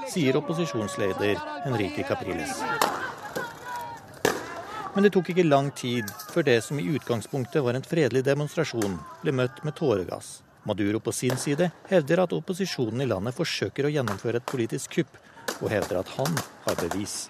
sier 0.08 0.38
opposisjonsleder 0.40 1.42
Henrique 1.66 2.06
Capriles. 2.08 2.62
Men 4.94 5.06
det 5.06 5.12
tok 5.14 5.34
ikke 5.34 5.44
lang 5.46 5.74
tid 5.78 6.10
før 6.32 6.46
det 6.48 6.62
som 6.66 6.80
i 6.82 6.88
utgangspunktet 6.98 7.62
var 7.66 7.78
en 7.78 7.86
fredelig 7.86 8.24
demonstrasjon, 8.26 8.96
ble 9.22 9.34
møtt 9.42 9.60
med 9.66 9.76
tåregass. 9.78 10.38
Maduro 10.68 11.00
på 11.00 11.12
sin 11.16 11.38
side 11.40 11.70
hevder 11.88 12.26
at 12.26 12.34
opposisjonen 12.36 13.02
i 13.02 13.08
landet 13.08 13.36
forsøker 13.38 13.88
å 13.88 13.92
gjennomføre 13.94 14.42
et 14.42 14.50
politisk 14.52 15.00
kupp, 15.00 15.18
og 15.62 15.72
hevder 15.72 16.02
at 16.02 16.12
han 16.18 16.40
har 16.66 16.80
bevis. 16.82 17.30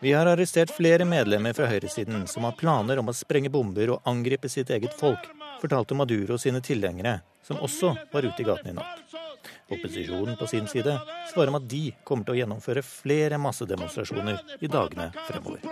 Vi 0.00 0.12
har 0.12 0.26
arrestert 0.26 0.70
flere 0.76 1.04
medlemmer 1.08 1.54
fra 1.56 1.66
høyresiden 1.70 2.26
som 2.30 2.44
har 2.44 2.56
planer 2.58 3.00
om 3.00 3.10
å 3.10 3.16
sprenge 3.16 3.50
bomber 3.50 3.94
og 3.94 4.10
angripe 4.10 4.50
sitt 4.52 4.70
eget 4.74 4.94
folk, 4.98 5.26
fortalte 5.62 5.96
Maduro 5.96 6.38
sine 6.38 6.60
tilhengere, 6.62 7.18
som 7.42 7.62
også 7.62 7.94
var 8.12 8.26
ute 8.26 8.42
i 8.42 8.46
gatene 8.46 8.74
i 8.74 8.78
natt. 8.78 9.33
Opposisjonen 9.68 10.38
på 10.40 10.48
sin 10.50 10.68
side 10.70 10.96
svarer 11.32 11.52
om 11.52 11.58
at 11.60 11.68
de 11.70 11.86
kommer 12.04 12.26
til 12.26 12.36
å 12.36 12.38
gjennomføre 12.42 12.84
flere 12.86 13.40
massedemonstrasjoner 13.42 14.60
i 14.60 14.70
dagene 14.70 15.10
fremover. 15.26 15.64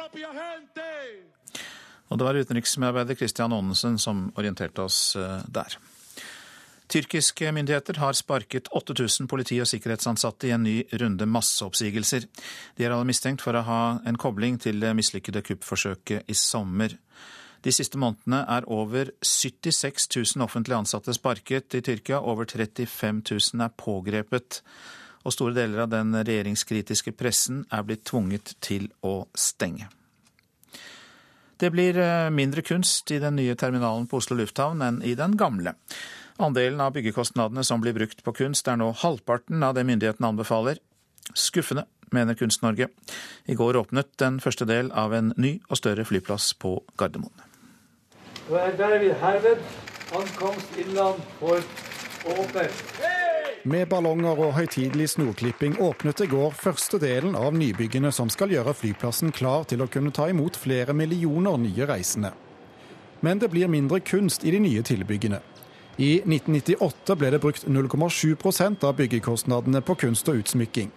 Og 2.12 2.18
det 2.20 2.28
var 2.28 2.36
utenriksmedarbeider 2.36 3.16
Christian 3.16 3.54
Aanensen 3.56 3.96
som 4.00 4.26
orienterte 4.36 4.84
oss 4.84 5.16
eh, 5.16 5.40
der. 5.48 5.78
Tyrkiske 6.92 7.48
myndigheter 7.56 7.96
har 8.02 8.12
sparket 8.12 8.68
8000 8.68 9.28
politi- 9.28 9.60
og 9.64 9.68
sikkerhetsansatte 9.70 10.50
i 10.50 10.52
en 10.52 10.66
ny 10.66 10.74
runde 11.00 11.24
masseoppsigelser. 11.24 12.26
De 12.76 12.84
er 12.84 12.92
alle 12.92 13.08
mistenkt 13.08 13.40
for 13.40 13.56
å 13.56 13.62
ha 13.64 13.82
en 14.04 14.18
kobling 14.20 14.58
til 14.60 14.82
det 14.82 14.92
mislykkede 14.98 15.40
kuppforsøket 15.46 16.28
i 16.28 16.36
sommer. 16.36 16.92
De 17.62 17.70
siste 17.70 17.98
månedene 18.00 18.42
er 18.50 18.66
over 18.66 19.12
76 19.22 20.08
000 20.16 20.44
offentlig 20.44 20.74
ansatte 20.80 21.14
sparket 21.14 21.76
i 21.78 21.82
Tyrkia. 21.84 22.18
Over 22.18 22.48
35 22.50 23.22
000 23.30 23.62
er 23.62 23.74
pågrepet. 23.78 24.62
Og 25.22 25.34
store 25.34 25.54
deler 25.54 25.84
av 25.84 25.92
den 25.92 26.10
regjeringskritiske 26.18 27.14
pressen 27.14 27.62
er 27.70 27.84
blitt 27.86 28.02
tvunget 28.10 28.56
til 28.64 28.88
å 29.06 29.28
stenge. 29.38 29.86
Det 31.62 31.70
blir 31.70 31.98
eh, 32.02 32.32
mindre 32.34 32.64
kunst 32.66 33.12
i 33.14 33.20
den 33.22 33.36
nye 33.38 33.54
terminalen 33.54 34.08
på 34.10 34.18
Oslo 34.18 34.34
lufthavn 34.40 34.82
enn 34.82 34.98
i 35.06 35.14
den 35.14 35.36
gamle. 35.38 35.76
Andelen 36.42 36.82
av 36.82 36.96
byggekostnadene 36.96 37.62
som 37.62 37.84
blir 37.84 37.94
brukt 37.94 38.24
på 38.26 38.34
kunst 38.34 38.66
er 38.66 38.80
nå 38.80 38.90
halvparten 39.04 39.62
av 39.62 39.76
det 39.78 39.86
myndighetene 39.86 40.32
anbefaler. 40.32 40.82
Skuffende, 41.38 41.86
mener 42.10 42.34
Kunst-Norge. 42.34 42.90
I 43.46 43.54
går 43.54 43.78
åpnet 43.78 44.10
den 44.18 44.42
første 44.42 44.66
del 44.66 44.90
av 44.90 45.14
en 45.14 45.30
ny 45.38 45.54
og 45.68 45.78
større 45.78 46.04
flyplass 46.08 46.50
på 46.58 46.80
Gardermoen. 46.98 47.51
Og 48.50 48.58
er 48.58 48.76
derved 48.76 49.14
herved 49.22 49.62
ankomst 50.12 50.78
innland 50.78 51.20
for 51.38 51.60
åpne. 52.26 52.68
Med 53.64 53.86
ballonger 53.86 54.40
og 54.42 54.56
høytidelig 54.56 55.12
snorklipping 55.12 55.76
åpnet 55.80 56.24
i 56.24 56.26
går 56.26 56.50
første 56.58 56.98
delen 56.98 57.36
av 57.38 57.54
nybyggene 57.54 58.10
som 58.12 58.30
skal 58.32 58.50
gjøre 58.50 58.74
flyplassen 58.74 59.30
klar 59.30 59.62
til 59.70 59.84
å 59.84 59.86
kunne 59.86 60.10
ta 60.10 60.26
imot 60.32 60.58
flere 60.58 60.96
millioner 60.98 61.60
nye 61.62 61.86
reisende. 61.86 62.32
Men 63.22 63.38
det 63.38 63.52
blir 63.52 63.70
mindre 63.70 64.00
kunst 64.02 64.42
i 64.44 64.50
de 64.50 64.58
nye 64.64 64.82
tilbyggene. 64.82 65.38
I 66.02 66.16
1998 66.24 67.16
ble 67.20 67.30
det 67.30 67.40
brukt 67.44 67.68
0,7% 67.68 68.82
av 68.88 68.96
byggekostnadene 68.98 69.84
på 69.86 69.94
kunst 70.02 70.28
og 70.32 70.42
utsmykking. 70.42 70.90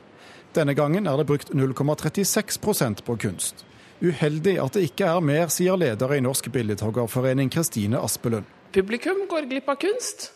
Denne 0.56 0.74
gangen 0.74 1.06
er 1.06 1.20
det 1.20 1.28
brukt 1.30 1.54
0,36% 1.54 3.06
på 3.06 3.18
kunst. 3.22 3.66
Uheldig 4.04 4.58
at 4.60 4.76
det 4.76 4.90
ikke 4.90 5.08
er 5.08 5.24
mer, 5.24 5.48
sier 5.54 5.78
leder 5.80 6.16
i 6.16 6.22
Norsk 6.24 6.50
Billedhoggerforening 6.52 7.52
Kristine 7.54 8.02
Aspelund. 8.04 8.48
Publikum 8.76 9.24
går 9.32 9.48
glipp 9.48 9.70
av 9.72 9.80
kunst. 9.80 10.32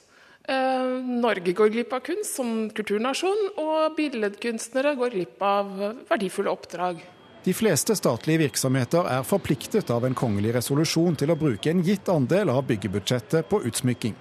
Eh, 0.48 0.91
Norge 1.19 1.54
går 1.54 1.74
glipp 1.74 1.93
av 1.93 2.06
kunst 2.06 2.39
som 2.39 2.69
kulturnasjon, 2.74 3.50
og 3.60 3.98
billedkunstnere 4.00 4.95
går 4.98 5.17
glipp 5.17 5.43
av 5.43 5.74
verdifulle 6.10 6.54
oppdrag. 6.54 7.04
De 7.43 7.54
fleste 7.56 7.95
statlige 7.95 8.43
virksomheter 8.45 9.08
er 9.12 9.28
forpliktet 9.28 9.91
av 9.91 10.08
en 10.08 10.15
kongelig 10.15 10.56
resolusjon 10.58 11.15
til 11.19 11.32
å 11.32 11.38
bruke 11.39 11.72
en 11.72 11.84
gitt 11.84 12.10
andel 12.12 12.52
av 12.52 12.65
byggebudsjettet 12.67 13.48
på 13.52 13.62
utsmykking. 13.69 14.15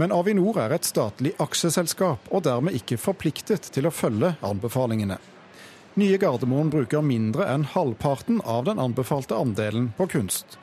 Men 0.00 0.14
Avinor 0.16 0.56
er 0.62 0.72
et 0.72 0.88
statlig 0.88 1.34
aksjeselskap, 1.40 2.30
og 2.32 2.44
dermed 2.46 2.76
ikke 2.78 2.96
forpliktet 3.00 3.68
til 3.74 3.88
å 3.88 3.92
følge 3.92 4.32
anbefalingene. 4.40 5.18
Nye 5.98 6.18
Gardermoen 6.22 6.70
bruker 6.70 7.02
mindre 7.02 7.48
enn 7.50 7.64
halvparten 7.72 8.38
av 8.46 8.68
den 8.68 8.78
anbefalte 8.78 9.34
andelen 9.34 9.88
på 9.96 10.06
kunst. 10.12 10.58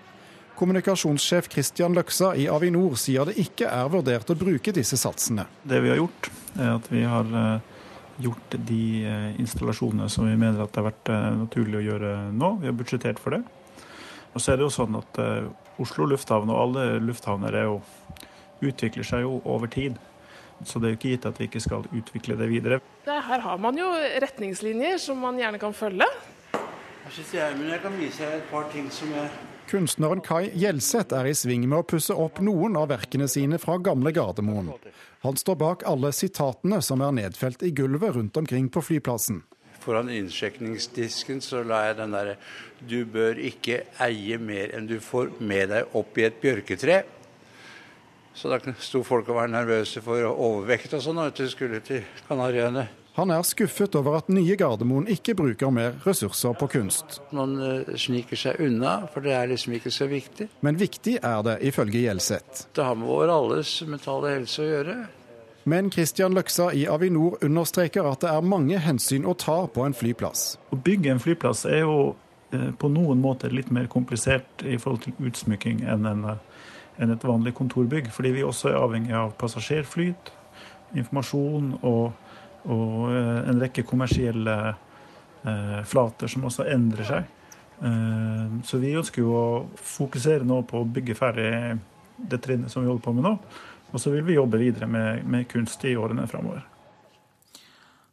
Kommunikasjonssjef 0.57 1.49
Christian 1.51 1.93
Løksa 1.93 2.31
i 2.39 2.47
Avinor 2.47 2.95
sier 2.97 3.27
det 3.27 3.35
ikke 3.43 3.67
er 3.67 3.91
vurdert 3.91 4.31
å 4.31 4.37
bruke 4.39 4.71
disse 4.73 4.97
satsene. 4.97 5.43
Det 5.67 5.81
vi 5.83 5.91
har 5.91 5.99
gjort, 5.99 6.29
er 6.55 6.71
at 6.77 6.87
vi 6.89 7.03
har 7.03 7.35
eh, 7.41 7.67
gjort 8.23 8.55
de 8.71 8.81
eh, 9.03 9.27
installasjonene 9.43 10.07
som 10.09 10.25
vi 10.25 10.37
mener 10.39 10.63
at 10.63 10.71
det 10.71 10.81
har 10.81 10.87
vært 10.87 11.11
eh, 11.13 11.27
naturlig 11.43 11.81
å 11.81 11.85
gjøre 11.89 12.13
nå. 12.31 12.53
Vi 12.63 12.71
har 12.71 12.79
budsjettert 12.79 13.21
for 13.21 13.35
det. 13.35 13.43
Og 14.31 14.39
så 14.41 14.53
er 14.53 14.57
det 14.57 14.65
jo 14.65 14.73
sånn 14.73 14.95
at 14.97 15.19
Oslo 15.81 16.05
lufthavn 16.09 16.49
og 16.53 16.61
alle 16.61 16.87
lufthavner 17.01 17.55
jo, 17.65 17.79
utvikler 18.63 19.05
seg 19.05 19.23
jo 19.25 19.39
over 19.49 19.69
tid. 19.71 19.97
Så 20.65 20.79
det 20.79 20.87
er 20.87 20.95
jo 20.95 20.99
ikke 20.99 21.11
gitt 21.13 21.27
at 21.29 21.39
vi 21.39 21.49
ikke 21.49 21.61
skal 21.61 21.85
utvikle 21.91 22.37
det 22.39 22.47
videre. 22.49 22.79
Her 23.05 23.43
har 23.43 23.59
man 23.61 23.77
jo 23.77 23.91
retningslinjer 24.23 24.97
som 25.01 25.19
man 25.21 25.37
gjerne 25.37 25.61
kan 25.61 25.75
følge. 25.77 26.07
Jeg 27.07 27.79
kan 27.83 27.93
vise 27.99 28.25
et 28.25 28.49
par 28.51 28.67
ting 28.73 28.89
som 28.91 29.13
jeg 29.15 29.29
Kunstneren 29.67 30.21
Kai 30.23 30.45
Gjelseth 30.55 31.11
er 31.11 31.27
i 31.27 31.33
sving 31.35 31.65
med 31.67 31.81
å 31.81 31.85
pusse 31.91 32.15
opp 32.15 32.39
noen 32.39 32.77
av 32.79 32.87
verkene 32.87 33.25
sine 33.27 33.57
fra 33.59 33.75
gamle 33.83 34.13
Gardermoen. 34.15 34.69
Han 35.25 35.35
står 35.35 35.57
bak 35.59 35.83
alle 35.91 36.13
sitatene 36.15 36.79
som 36.85 37.03
er 37.03 37.11
nedfelt 37.17 37.65
i 37.67 37.73
gulvet 37.75 38.15
rundt 38.15 38.39
omkring 38.39 38.69
på 38.71 38.83
flyplassen. 38.87 39.41
Foran 39.83 40.07
innsjekningsdisken 40.11 41.43
så 41.43 41.65
la 41.67 41.81
jeg 41.89 41.97
den 41.99 42.15
derre 42.15 42.37
'Du 42.79 43.03
bør 43.05 43.35
ikke 43.39 43.83
eie 43.99 44.37
mer 44.37 44.71
enn 44.75 44.87
du 44.87 44.99
får 44.99 45.35
med 45.39 45.69
deg 45.69 45.95
opp 45.95 46.17
i 46.17 46.23
et 46.23 46.41
bjørketre'. 46.41 47.03
Så 48.38 48.52
da 48.52 48.60
sto 48.78 49.02
folk 49.06 49.30
og 49.32 49.39
var 49.39 49.50
nervøse 49.50 50.02
for 50.06 50.21
overvekt 50.30 50.93
og 50.93 51.02
sånn 51.02 51.17
når 51.17 51.34
de 51.39 51.50
skulle 51.50 51.82
til 51.86 52.06
Kanariøyene. 52.28 52.86
Han 53.17 53.32
er 53.34 53.41
skuffet 53.41 53.95
over 53.97 54.19
at 54.19 54.28
nye 54.30 54.54
Gardermoen 54.54 55.08
ikke 55.10 55.34
bruker 55.39 55.71
mer 55.73 55.95
ressurser 56.04 56.54
på 56.54 56.67
kunst. 56.69 57.15
Man 57.34 57.56
eh, 57.58 57.95
sniker 57.97 58.38
seg 58.38 58.60
unna, 58.62 59.08
for 59.10 59.26
det 59.26 59.34
er 59.34 59.50
liksom 59.50 59.73
ikke 59.73 59.89
så 59.89 60.06
viktig. 60.12 60.52
Men 60.62 60.78
viktig 60.78 61.15
er 61.26 61.39
det, 61.47 61.56
ifølge 61.65 62.04
Gjelseth. 62.04 62.67
Det 62.78 62.86
har 62.86 62.93
med 63.00 63.10
vår 63.10 63.34
alles 63.34 63.71
mentale 63.89 64.36
helse 64.36 64.62
å 64.62 64.69
gjøre. 64.69 64.97
Men 65.65 65.89
Christian 65.91 66.38
Løksa 66.38 66.69
i 66.78 66.86
Avinor 66.88 67.41
understreker 67.41 68.06
at 68.06 68.21
det 68.21 68.30
er 68.30 68.45
mange 68.45 68.78
hensyn 68.86 69.26
å 69.26 69.34
ta 69.34 69.63
på 69.65 69.84
en 69.84 69.97
flyplass. 69.97 70.54
Å 70.69 70.78
bygge 70.78 71.15
en 71.15 71.23
flyplass 71.26 71.65
er 71.65 71.88
jo 71.88 71.97
eh, 72.54 72.69
på 72.78 72.93
noen 72.93 73.26
måter 73.26 73.50
litt 73.50 73.73
mer 73.73 73.89
komplisert 73.89 74.62
i 74.62 74.78
forhold 74.78 75.08
til 75.08 75.17
utsmykking 75.26 75.82
enn, 75.89 76.06
en, 76.06 76.23
enn 76.97 77.13
et 77.13 77.27
vanlig 77.27 77.53
kontorbygg. 77.57 78.12
Fordi 78.13 78.36
vi 78.36 78.45
også 78.45 78.71
er 78.71 78.79
avhengig 78.79 79.15
av 79.15 79.36
passasjerflyt, 79.39 80.31
informasjon 80.97 81.75
og 81.81 82.15
og 82.67 83.12
eh, 83.12 83.49
en 83.49 83.62
rekke 83.62 83.86
kommersielle 83.88 84.55
eh, 84.67 85.81
flater 85.88 86.31
som 86.31 86.47
også 86.49 86.67
endrer 86.71 87.07
seg. 87.07 87.27
Eh, 87.88 88.57
så 88.67 88.81
vi 88.81 88.95
ønsker 88.97 89.23
jo 89.23 89.36
å 89.36 89.47
fokusere 89.75 90.47
nå 90.47 90.62
på 90.67 90.81
å 90.81 90.89
bygge 90.97 91.17
ferdig 91.17 91.51
det 92.17 92.41
trinnet 92.43 92.73
som 92.73 92.83
vi 92.83 92.91
holder 92.91 93.05
på 93.05 93.15
med 93.15 93.27
nå. 93.27 93.36
Og 93.93 94.03
så 94.03 94.12
vil 94.12 94.25
vi 94.27 94.36
jobbe 94.36 94.60
videre 94.60 94.89
med, 94.91 95.23
med 95.23 95.47
kunst 95.51 95.86
i 95.88 95.95
årene 95.95 96.27
framover. 96.27 96.65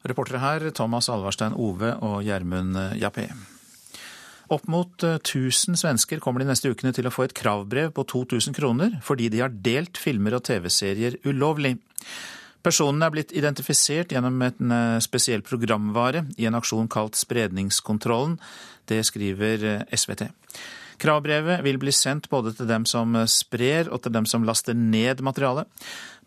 Reportere 0.05 0.43
her 0.43 0.69
Thomas 0.77 1.09
Alvarstein 1.11 1.57
Ove 1.57 1.97
og 2.05 2.21
Gjermund 2.23 2.77
Jappé. 3.01 3.31
Opp 4.53 4.67
mot 4.69 5.05
1000 5.07 5.79
svensker 5.81 6.21
kommer 6.21 6.43
de 6.43 6.51
neste 6.51 6.69
ukene 6.69 6.93
til 6.93 7.09
å 7.09 7.13
få 7.15 7.25
et 7.25 7.37
kravbrev 7.37 7.95
på 7.97 8.05
2000 8.11 8.57
kroner 8.57 8.99
fordi 9.05 9.31
de 9.33 9.41
har 9.41 9.55
delt 9.65 10.01
filmer 10.01 10.37
og 10.37 10.45
TV-serier 10.49 11.17
ulovlig. 11.25 11.79
Personene 12.65 13.09
er 13.09 13.13
blitt 13.13 13.35
identifisert 13.37 14.15
gjennom 14.15 14.41
en 14.47 14.73
eh, 14.73 15.03
spesiell 15.05 15.43
programvare 15.45 16.25
i 16.41 16.47
en 16.49 16.57
aksjon 16.57 16.89
kalt 16.89 17.19
Spredningskontrollen. 17.21 18.39
Det 18.89 19.03
skriver 19.05 19.67
eh, 19.69 19.85
SVT. 19.93 20.31
Kravbrevet 21.03 21.61
vil 21.67 21.77
bli 21.83 21.93
sendt 21.93 22.31
både 22.33 22.55
til 22.57 22.69
dem 22.71 22.87
som 22.89 23.13
eh, 23.21 23.29
sprer 23.29 23.91
og 23.93 24.01
til 24.05 24.15
dem 24.17 24.29
som 24.31 24.47
laster 24.49 24.77
ned 24.77 25.21
materialet. 25.27 25.69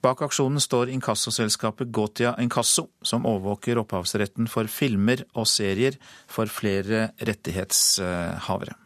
Bak 0.07 0.21
aksjonen 0.23 0.61
står 0.63 0.89
inkassoselskapet 0.95 1.89
Gotia 1.91 2.35
Inkasso, 2.39 2.85
som 3.01 3.25
overvåker 3.27 3.81
opphavsretten 3.81 4.47
for 4.47 4.69
filmer 4.71 5.25
og 5.35 5.49
serier 5.51 5.97
for 6.31 6.47
flere 6.47 7.09
rettighetshavere. 7.19 8.77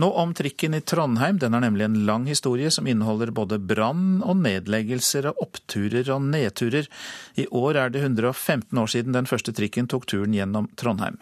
Nå 0.00 0.08
om 0.22 0.32
trikken 0.34 0.78
i 0.78 0.80
Trondheim. 0.80 1.36
Den 1.42 1.52
har 1.52 1.60
nemlig 1.60 1.84
en 1.84 2.00
lang 2.08 2.24
historie 2.26 2.72
som 2.72 2.88
inneholder 2.88 3.34
både 3.36 3.60
brann 3.60 4.24
og 4.24 4.40
nedleggelser 4.40 5.28
og 5.28 5.44
oppturer 5.44 6.08
og 6.16 6.24
nedturer. 6.32 6.88
I 7.36 7.44
år 7.52 7.82
er 7.82 7.92
det 7.92 8.00
115 8.00 8.80
år 8.80 8.96
siden 8.96 9.12
den 9.12 9.28
første 9.28 9.52
trikken 9.52 9.92
tok 9.92 10.08
turen 10.08 10.32
gjennom 10.32 10.72
Trondheim. 10.80 11.20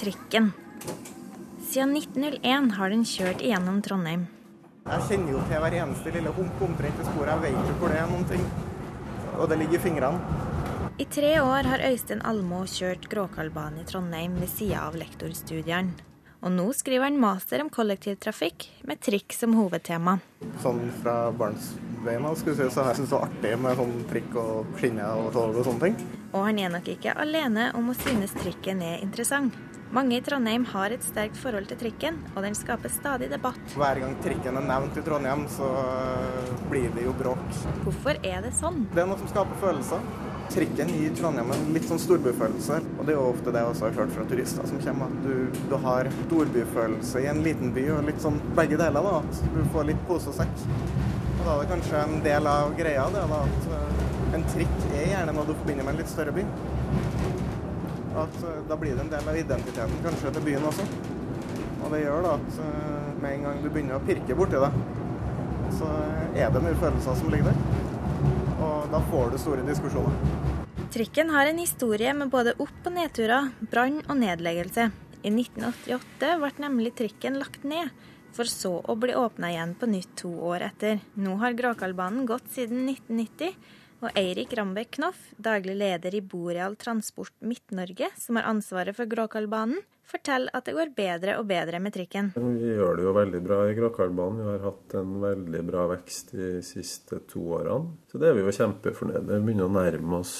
Trikken. 0.00 0.50
Siden 1.70 1.94
1901 1.96 2.72
har 2.80 2.90
den 2.90 3.04
kjørt 3.04 3.44
igjennom 3.44 3.82
Trondheim. 3.84 4.26
Jeg 4.88 5.06
kjenner 5.10 5.36
jo 5.36 5.44
til 5.46 5.60
hver 5.62 5.76
eneste 5.84 6.16
lille 6.16 6.32
hump 6.34 6.66
omtrent 6.66 7.04
i 7.04 7.08
sporet. 7.12 7.36
Jeg 7.36 7.52
vet 7.52 7.68
jo 7.68 7.78
hvor 7.82 7.92
det 7.92 8.00
er 8.00 8.08
noen 8.10 8.28
ting 8.32 8.44
og 9.40 9.48
det 9.48 9.56
ligger 9.60 9.78
i 9.78 9.82
fingrene. 9.82 10.20
I 11.00 11.06
tre 11.08 11.32
år 11.40 11.68
har 11.70 11.82
Øystein 11.88 12.20
Almo 12.28 12.64
kjørt 12.68 13.06
Gråkallbanen 13.08 13.80
i 13.80 13.86
Trondheim 13.88 14.36
ved 14.40 14.50
sida 14.52 14.84
av 14.84 14.98
lektorstudiene. 15.00 16.06
Og 16.40 16.52
nå 16.52 16.70
skriver 16.72 17.04
han 17.04 17.18
master 17.20 17.60
om 17.60 17.68
kollektivtrafikk 17.72 18.66
med 18.88 19.00
trikk 19.04 19.34
som 19.36 19.56
hovedtema. 19.58 20.16
Sånn 20.62 20.80
fra 21.02 21.16
barnsbeina 21.36 22.32
skulle 22.36 22.56
jeg 22.56 22.70
si, 22.70 22.76
så 22.76 22.84
har 22.84 22.94
jeg 22.94 23.02
syntes 23.02 23.12
det 23.12 23.18
var 23.18 23.26
artig 23.28 23.58
med 23.60 23.80
sånn 23.80 23.92
trikk 24.12 24.38
og 24.40 24.78
skinner 24.80 25.20
og 25.20 25.34
tog 25.36 25.60
og 25.60 25.68
sånne 25.68 25.88
ting. 25.88 25.98
Og 26.30 26.46
han 26.46 26.62
er 26.62 26.72
nok 26.72 26.88
ikke 26.88 27.16
alene 27.20 27.68
om 27.76 27.92
å 27.92 27.98
synes 28.06 28.32
trikken 28.40 28.80
er 28.86 29.04
interessant. 29.04 29.56
Mange 29.90 30.16
i 30.16 30.22
Trondheim 30.22 30.62
har 30.70 30.92
et 30.94 31.02
sterkt 31.02 31.38
forhold 31.42 31.64
til 31.66 31.78
trikken, 31.80 32.18
og 32.36 32.44
den 32.46 32.54
skaper 32.54 32.92
stadig 32.94 33.26
debatt. 33.32 33.72
Hver 33.74 33.98
gang 33.98 34.12
trikken 34.22 34.58
er 34.60 34.68
nevnt 34.68 35.00
i 35.00 35.02
Trondheim, 35.02 35.40
så 35.50 35.66
blir 36.70 36.92
det 36.94 37.08
jo 37.08 37.14
bråk. 37.18 37.42
Hvorfor 37.82 38.20
er 38.22 38.44
det 38.44 38.52
sånn? 38.54 38.84
Det 38.92 39.02
er 39.02 39.08
noe 39.10 39.18
som 39.18 39.32
skaper 39.32 39.58
følelser. 39.64 40.04
Trikken 40.54 40.92
gir 40.94 41.16
Trondheim 41.18 41.50
en 41.56 41.66
litt 41.74 41.88
sånn 41.90 41.98
storbyfølelse, 42.04 42.78
og 43.00 43.02
det 43.02 43.16
er 43.16 43.18
jo 43.18 43.26
ofte 43.32 43.50
det 43.50 43.64
jeg 43.64 43.72
også 43.72 43.88
har 43.88 43.98
hørt 43.98 44.14
fra 44.14 44.28
turister 44.30 44.70
som 44.70 44.78
kommer. 44.86 45.10
At 45.10 45.26
du, 45.26 45.60
du 45.74 45.76
har 45.88 46.12
storbyfølelse 46.20 47.24
i 47.24 47.28
en 47.34 47.42
liten 47.48 47.74
by, 47.74 47.88
og 47.96 48.06
litt 48.12 48.22
sånn 48.22 48.38
begge 48.62 48.78
deler. 48.78 49.10
da, 49.10 49.18
At 49.24 49.42
du 49.56 49.60
får 49.74 49.90
litt 49.90 50.06
pose 50.06 50.30
og 50.30 50.38
sekk. 50.38 50.66
Og 51.40 51.42
da 51.48 51.56
er 51.56 51.64
det 51.64 51.70
kanskje 51.74 52.06
en 52.06 52.18
del 52.30 52.46
av 52.54 52.78
greia 52.78 53.10
det 53.10 53.26
da, 53.34 53.42
at 53.42 53.70
eh, 53.74 54.08
en 54.38 54.50
trikk 54.54 54.90
er 54.92 55.16
gjerne 55.16 55.34
noe 55.34 55.50
du 55.50 55.56
forbinder 55.56 55.82
med 55.82 55.96
en 55.96 56.04
litt 56.04 56.14
større 56.14 56.36
by 56.36 56.46
at 58.18 58.42
eh, 58.42 58.62
da 58.68 58.76
blir 58.76 58.94
det 58.96 59.04
en 59.04 59.12
del 59.12 59.28
av 59.28 59.38
identiteten 59.38 60.04
kanskje 60.04 60.32
til 60.34 60.46
byen 60.46 60.66
også. 60.70 60.86
Og 61.80 61.92
det 61.94 62.02
gjør 62.02 62.26
da 62.26 62.36
at 62.38 62.60
eh, 62.66 63.10
med 63.22 63.36
en 63.36 63.46
gang 63.46 63.62
du 63.62 63.68
begynner 63.68 63.98
å 63.98 64.04
pirke 64.06 64.36
borti 64.38 64.60
det, 64.60 64.70
så 65.78 65.90
er 66.34 66.50
det 66.52 66.62
mye 66.64 66.78
følelser 66.80 67.18
som 67.20 67.32
ligger 67.32 67.50
der. 67.50 67.88
Og 68.60 68.90
da 68.92 69.00
får 69.10 69.32
du 69.32 69.40
store 69.40 69.66
diskusjoner. 69.68 70.48
Trikken 70.90 71.30
har 71.30 71.46
en 71.46 71.60
historie 71.62 72.12
med 72.16 72.32
både 72.32 72.56
opp- 72.58 72.86
og 72.88 72.94
nedturer, 72.96 73.52
brann 73.70 74.00
og 74.08 74.16
nedleggelse. 74.18 74.88
I 75.20 75.30
1988 75.30 76.32
ble 76.40 76.50
nemlig 76.64 76.94
trikken 76.98 77.36
lagt 77.38 77.62
ned, 77.68 77.92
for 78.34 78.48
så 78.50 78.72
å 78.82 78.96
bli 78.98 79.14
åpna 79.14 79.52
igjen 79.52 79.76
på 79.78 79.88
nytt 79.90 80.16
to 80.18 80.30
år 80.50 80.64
etter. 80.70 81.00
Nå 81.14 81.36
har 81.42 81.54
Gråkallbanen 81.58 82.26
gått 82.26 82.48
siden 82.54 82.88
1990 82.88 83.54
og 84.00 84.16
Eirik 84.16 84.52
Rambekk 84.56 84.96
Knoff, 84.96 85.30
daglig 85.36 85.76
leder 85.76 86.14
i 86.16 86.22
Boreal 86.24 86.76
Transport 86.80 87.34
Midt-Norge, 87.44 88.08
som 88.16 88.38
har 88.38 88.48
ansvaret 88.48 88.96
for 88.96 89.08
Gråkallbanen, 89.10 89.82
forteller 90.10 90.50
at 90.56 90.66
det 90.66 90.74
går 90.74 90.90
bedre 90.96 91.36
og 91.38 91.46
bedre 91.50 91.78
med 91.82 91.94
trikken. 91.94 92.32
Vi 92.34 92.72
gjør 92.72 92.98
det 92.98 93.06
jo 93.06 93.14
veldig 93.14 93.40
bra 93.44 93.60
i 93.68 93.76
Gråkallbanen. 93.76 94.40
Vi 94.40 94.48
har 94.48 94.66
hatt 94.66 94.96
en 94.98 95.14
veldig 95.22 95.62
bra 95.68 95.86
vekst 95.92 96.34
de 96.34 96.50
siste 96.66 97.20
to 97.30 97.44
årene. 97.60 97.94
Så 98.10 98.18
det 98.18 98.30
er 98.30 98.38
vi 98.38 98.46
jo 98.46 98.56
kjempefornøyde 98.56 99.26
med. 99.28 99.46
Begynner 99.46 99.68
å 99.68 99.74
nærme 99.76 100.22
oss 100.24 100.34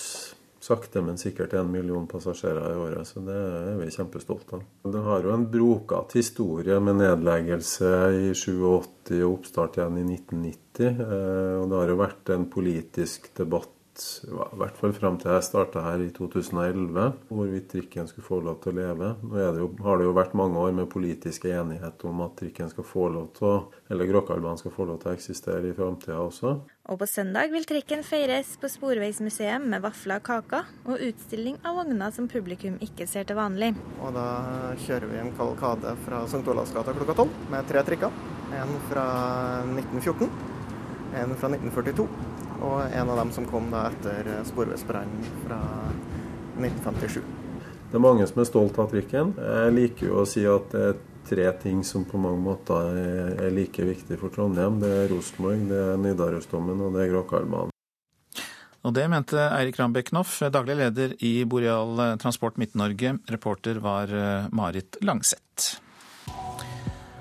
sakte, 0.60 1.02
men 1.04 1.18
sikkert 1.20 1.54
en 1.56 1.70
million 1.72 2.06
passasjerer 2.10 2.74
i 2.74 2.78
året. 2.84 3.08
Så 3.08 3.22
det 3.24 3.36
er 3.36 3.80
vi 3.80 3.90
kjempestolte 3.94 4.60
av. 4.60 4.64
Det 4.92 5.02
har 5.06 5.26
jo 5.26 5.34
en 5.34 5.48
brokete 5.50 6.20
historie 6.20 6.78
med 6.84 7.00
nedleggelse 7.00 7.92
i 8.20 8.30
87 8.36 8.54
og 8.68 8.88
oppstart 9.30 9.80
igjen 9.80 10.00
i 10.02 10.06
1990. 10.14 11.04
Eh, 11.08 11.58
og 11.60 11.68
det 11.70 11.82
har 11.82 11.92
jo 11.92 12.00
vært 12.04 12.34
en 12.36 12.48
politisk 12.52 13.32
debatt 13.40 13.76
i 14.00 14.56
hvert 14.56 14.78
fall 14.78 14.92
frem 14.96 15.16
til 15.20 15.32
jeg 15.34 15.44
starta 15.44 15.82
her 15.84 16.02
i 16.04 16.10
2011, 16.14 17.06
hvorvidt 17.28 17.68
trikken 17.72 18.08
skulle 18.08 18.26
få 18.26 18.38
lov 18.44 18.60
til 18.62 18.72
å 18.72 18.78
leve. 18.78 19.10
Nå 19.20 19.36
det 19.36 19.62
jo, 19.62 19.68
har 19.84 20.00
det 20.00 20.06
jo 20.06 20.14
vært 20.16 20.36
mange 20.38 20.60
år 20.62 20.72
med 20.78 20.90
politisk 20.92 21.44
enighet 21.50 22.04
om 22.08 22.22
at 22.24 22.36
trikken 22.38 22.70
skal 22.72 22.86
få 22.86 23.08
lov 23.12 23.30
til 23.36 23.48
å, 23.50 23.56
eller 23.92 24.08
Gråkallbanen 24.08 24.60
skal 24.60 24.74
få 24.74 24.86
lov 24.88 25.02
til 25.02 25.12
å 25.12 25.16
eksistere 25.18 25.70
i 25.70 25.76
framtida 25.76 26.20
også. 26.22 26.54
Og 26.90 26.98
på 26.98 27.06
søndag 27.06 27.52
vil 27.52 27.62
trikken 27.62 28.00
feires 28.02 28.56
på 28.58 28.66
Sporveismuseet 28.66 29.62
med 29.62 29.78
vafler 29.84 30.18
og 30.18 30.24
kaker, 30.26 30.70
og 30.90 31.02
utstilling 31.06 31.60
av 31.62 31.76
vogner 31.78 32.10
som 32.10 32.26
publikum 32.26 32.80
ikke 32.82 33.06
ser 33.06 33.28
til 33.28 33.38
vanlig. 33.38 33.68
Og 34.02 34.10
da 34.16 34.24
kjører 34.88 35.06
vi 35.12 35.20
en 35.20 35.30
kavalkade 35.38 35.92
fra 36.02 36.24
St. 36.26 36.42
Olavs 36.50 36.72
gata 36.74 36.90
klokka 36.96 37.14
tolv 37.20 37.36
med 37.52 37.68
tre 37.70 37.84
trikker. 37.86 38.16
En 38.58 38.74
fra 38.88 39.04
1914, 39.68 40.26
en 41.20 41.36
fra 41.38 41.52
1942 41.54 42.08
og 42.58 42.80
en 42.82 43.12
av 43.14 43.22
dem 43.22 43.30
som 43.38 43.46
kom 43.46 43.70
da 43.70 43.84
etter 43.92 44.32
sporveisbrannen 44.50 45.30
fra 45.44 45.60
1957. 46.58 47.22
Det 47.90 47.98
er 48.00 48.02
mange 48.02 48.26
som 48.26 48.42
er 48.42 48.50
stolt 48.50 48.82
av 48.82 48.90
trikken. 48.90 49.36
Jeg 49.38 49.78
liker 49.78 50.10
jo 50.10 50.18
å 50.24 50.26
si 50.26 50.42
at 50.42 50.74
det 50.74 50.82
er 50.88 50.98
tre 51.28 51.50
ting 51.62 51.82
som 51.86 52.06
på 52.08 52.20
mange 52.20 52.40
måter 52.44 52.94
er 53.46 53.50
like 53.54 53.84
viktige 53.86 54.20
for 54.20 54.32
Trondheim. 54.34 54.80
Det 54.82 54.90
er 55.02 55.12
Rosenborg, 55.12 55.66
det 55.70 55.82
er 55.90 56.00
Nidarosdomen 56.00 56.86
og 56.86 56.96
det 56.96 57.04
er 57.04 57.12
Gråkalvbanen. 57.14 57.76
Og 58.80 58.96
det 58.96 59.04
mente 59.12 59.36
Eirik 59.36 59.76
Rambekk 59.76 60.08
Knoff, 60.08 60.38
daglig 60.48 60.78
leder 60.80 61.12
i 61.20 61.44
Boreal 61.44 62.16
Transport 62.22 62.56
Midt-Norge. 62.56 63.18
Reporter 63.28 63.80
var 63.84 64.08
eh, 64.08 64.48
Marit 64.56 64.96
Langseth. 65.04 65.76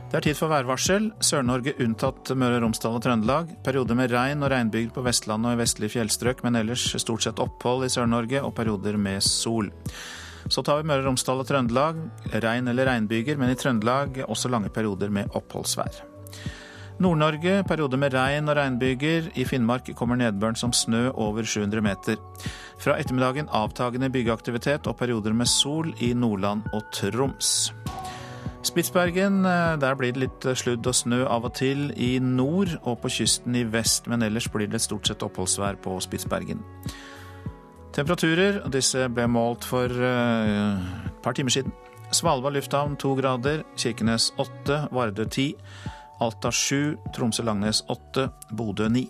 Det 0.10 0.18
er 0.18 0.24
tid 0.26 0.38
for 0.40 0.50
værvarsel. 0.50 1.12
Sør-Norge 1.22 1.76
unntatt 1.84 2.32
Møre 2.34 2.58
og 2.58 2.64
Romsdal 2.64 2.96
og 2.98 3.04
Trøndelag. 3.06 3.52
Perioder 3.62 3.98
med 4.00 4.10
regn 4.10 4.42
og 4.42 4.50
regnbygd 4.50 4.96
på 4.96 5.04
Vestlandet 5.06 5.52
og 5.52 5.60
i 5.60 5.60
vestlige 5.60 5.94
fjellstrøk, 6.00 6.42
men 6.48 6.58
ellers 6.58 6.88
stort 7.04 7.28
sett 7.28 7.42
opphold 7.44 7.86
i 7.86 7.92
Sør-Norge 7.94 8.42
og 8.42 8.56
perioder 8.58 8.98
med 8.98 9.22
sol. 9.22 9.70
Så 10.48 10.64
tar 10.64 10.80
vi 10.80 10.88
Møre 10.88 11.04
og 11.04 11.12
Romsdal 11.12 11.44
og 11.44 11.50
Trøndelag. 11.50 12.00
Regn 12.46 12.72
eller 12.72 12.88
regnbyger, 12.90 13.40
men 13.42 13.52
i 13.52 13.60
Trøndelag 13.60 14.24
også 14.28 14.52
lange 14.54 14.72
perioder 14.74 15.12
med 15.12 15.36
oppholdsvær. 15.36 16.04
Nord-Norge 17.00 17.62
perioder 17.64 18.00
med 18.00 18.14
regn 18.14 18.52
og 18.52 18.58
regnbyger. 18.60 19.30
I 19.40 19.46
Finnmark 19.48 19.88
kommer 19.96 20.20
nedbøren 20.20 20.58
som 20.60 20.74
snø 20.76 21.08
over 21.14 21.48
700 21.48 21.84
meter. 21.84 22.20
Fra 22.80 22.98
ettermiddagen 23.00 23.48
avtagende 23.56 24.12
byggeaktivitet 24.12 24.88
og 24.88 24.98
perioder 25.00 25.34
med 25.34 25.48
sol 25.48 25.94
i 26.04 26.12
Nordland 26.14 26.68
og 26.76 26.84
Troms. 26.96 27.72
Spitsbergen, 28.68 29.46
eh, 29.46 29.78
der 29.80 29.96
blir 29.96 30.12
det 30.12 30.20
litt 30.26 30.48
sludd 30.60 30.88
og 30.88 30.96
snø 30.96 31.24
av 31.26 31.46
og 31.48 31.54
til 31.56 31.94
i 31.96 32.20
nord 32.20 32.76
og 32.84 33.00
på 33.02 33.10
kysten 33.16 33.56
i 33.56 33.64
vest, 33.64 34.08
men 34.12 34.22
ellers 34.22 34.50
blir 34.52 34.68
det 34.68 34.82
stort 34.84 35.08
sett 35.08 35.24
oppholdsvær 35.24 35.80
på 35.80 35.96
Spitsbergen. 36.04 36.60
Temperaturer, 37.96 38.62
disse 38.72 39.08
ble 39.12 39.26
målt 39.32 39.66
for 39.68 39.90
eh, 39.90 40.82
et 41.10 41.22
par 41.24 41.38
timer 41.38 41.54
siden. 41.54 41.74
Svalbard 42.14 42.56
lufthavn 42.58 42.98
to 42.98 43.14
grader, 43.18 43.64
Kirkenes 43.78 44.32
åtte, 44.42 44.84
Vardø 44.94 45.26
ti, 45.30 45.52
Alta 46.20 46.52
sju, 46.52 46.98
Tromsø-Langnes 47.16 47.84
åtte, 47.90 48.30
Bodø 48.52 48.90
ni. 48.90 49.06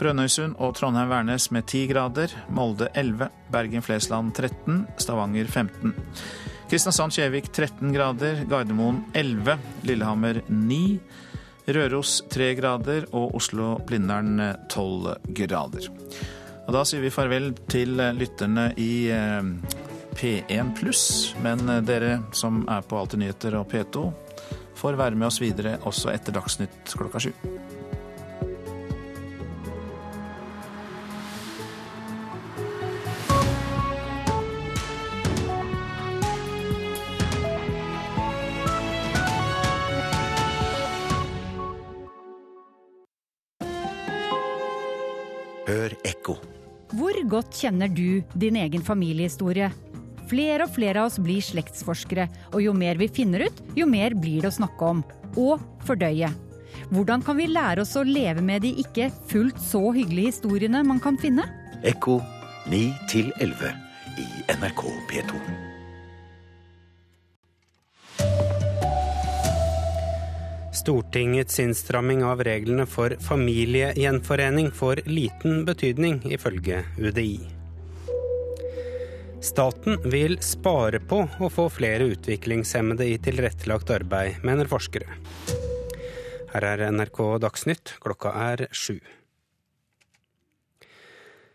Brønnøysund 0.00 0.56
og 0.58 0.74
Trondheim-Værnes 0.76 1.50
med 1.54 1.68
ti 1.70 1.84
grader, 1.90 2.32
Molde 2.50 2.88
elleve, 2.98 3.30
Bergen-Flesland 3.54 4.32
13, 4.34 4.86
Stavanger 5.00 5.46
15. 5.46 5.94
Kristiansand-Kjevik 6.72 7.52
13 7.52 7.92
grader, 7.92 8.44
Gardermoen 8.48 9.04
11, 9.14 9.58
Lillehammer 9.86 10.40
9, 10.48 10.82
Røros 11.68 12.22
3 12.32 12.54
grader. 12.58 13.06
Og 13.12 13.34
Oslo-Blindern 13.38 14.40
12 14.72 15.34
grader. 15.36 15.90
Og 16.66 16.74
Da 16.76 16.84
sier 16.86 17.02
vi 17.02 17.10
farvel 17.12 17.50
til 17.70 17.98
lytterne 18.16 18.70
i 18.80 18.92
eh, 19.10 19.42
P1 20.18 20.74
pluss, 20.78 21.34
men 21.42 21.66
eh, 21.68 21.82
dere 21.84 22.18
som 22.36 22.62
er 22.70 22.84
på 22.86 22.98
Alltid 23.00 23.22
nyheter 23.22 23.58
og 23.58 23.68
P2, 23.72 24.06
får 24.78 24.98
være 24.98 25.18
med 25.18 25.28
oss 25.28 25.40
videre 25.42 25.78
også 25.88 26.12
etter 26.14 26.34
Dagsnytt 26.34 26.94
klokka 26.98 27.22
sju. 27.22 27.32
Hvor 46.92 47.16
godt 47.24 47.56
kjenner 47.56 47.88
du 47.88 48.20
din 48.36 48.58
egen 48.60 48.82
familiehistorie? 48.84 49.70
Flere 50.28 50.66
og 50.66 50.74
flere 50.74 51.00
av 51.00 51.08
oss 51.08 51.16
blir 51.20 51.40
slektsforskere, 51.44 52.26
og 52.52 52.60
jo 52.64 52.74
mer 52.76 53.00
vi 53.00 53.08
finner 53.08 53.46
ut, 53.48 53.62
jo 53.76 53.88
mer 53.88 54.12
blir 54.16 54.44
det 54.44 54.52
å 54.52 54.58
snakke 54.60 54.90
om. 54.92 55.02
Og 55.40 55.60
fordøye. 55.88 56.28
Hvordan 56.92 57.24
kan 57.24 57.40
vi 57.40 57.48
lære 57.48 57.84
oss 57.86 57.96
å 57.96 58.04
leve 58.04 58.44
med 58.44 58.64
de 58.66 58.74
ikke 58.84 59.08
fullt 59.32 59.60
så 59.64 59.86
hyggelige 59.96 60.34
historiene 60.34 60.84
man 60.84 61.00
kan 61.00 61.16
finne? 61.20 61.48
Ekko 61.80 62.20
9 62.68 62.84
11 63.40 63.76
i 64.20 64.30
NRK 64.60 64.88
P2. 65.08 65.71
Stortingets 70.72 71.58
innstramming 71.60 72.24
av 72.24 72.40
reglene 72.44 72.86
for 72.88 73.12
familiegjenforening 73.20 74.70
får 74.72 75.02
liten 75.04 75.66
betydning, 75.68 76.22
ifølge 76.32 76.82
UDI. 76.98 77.40
Staten 79.42 79.98
vil 80.06 80.38
spare 80.40 81.00
på 81.02 81.24
å 81.42 81.48
få 81.50 81.66
flere 81.74 82.06
utviklingshemmede 82.14 83.08
i 83.10 83.18
tilrettelagt 83.20 83.90
arbeid, 83.90 84.38
mener 84.46 84.70
forskere. 84.70 85.18
Her 86.52 86.68
er 86.68 86.86
NRK 86.92 87.20
Dagsnytt, 87.42 87.96
klokka 88.00 88.32
er 88.50 88.68
sju. 88.70 89.00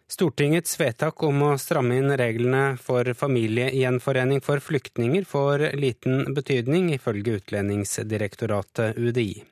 Stortingets 0.07 0.79
vedtak 0.79 1.23
om 1.27 1.41
å 1.43 1.57
stramme 1.59 1.97
inn 1.99 2.13
reglene 2.15 2.77
for 2.79 3.09
familiegjenforening 3.19 4.39
for 4.45 4.63
flyktninger 4.63 5.27
får 5.27 5.65
liten 5.75 6.33
betydning, 6.33 6.93
ifølge 6.95 7.41
Utlendingsdirektoratet 7.41 8.95
UDI. 8.95 9.43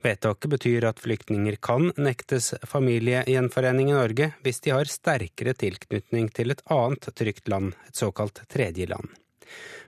Vedtaket 0.00 0.50
betyr 0.50 0.86
at 0.88 1.02
flyktninger 1.02 1.58
kan 1.60 1.90
nektes 1.98 2.54
familiegjenforening 2.70 3.90
i 3.90 3.98
Norge 3.98 4.30
hvis 4.46 4.62
de 4.64 4.72
har 4.72 4.88
sterkere 4.88 5.56
tilknytning 5.58 6.30
til 6.38 6.54
et 6.54 6.62
annet 6.70 7.10
trygt 7.10 7.50
land, 7.50 7.74
et 7.90 7.98
såkalt 7.98 8.40
tredjeland. 8.48 9.10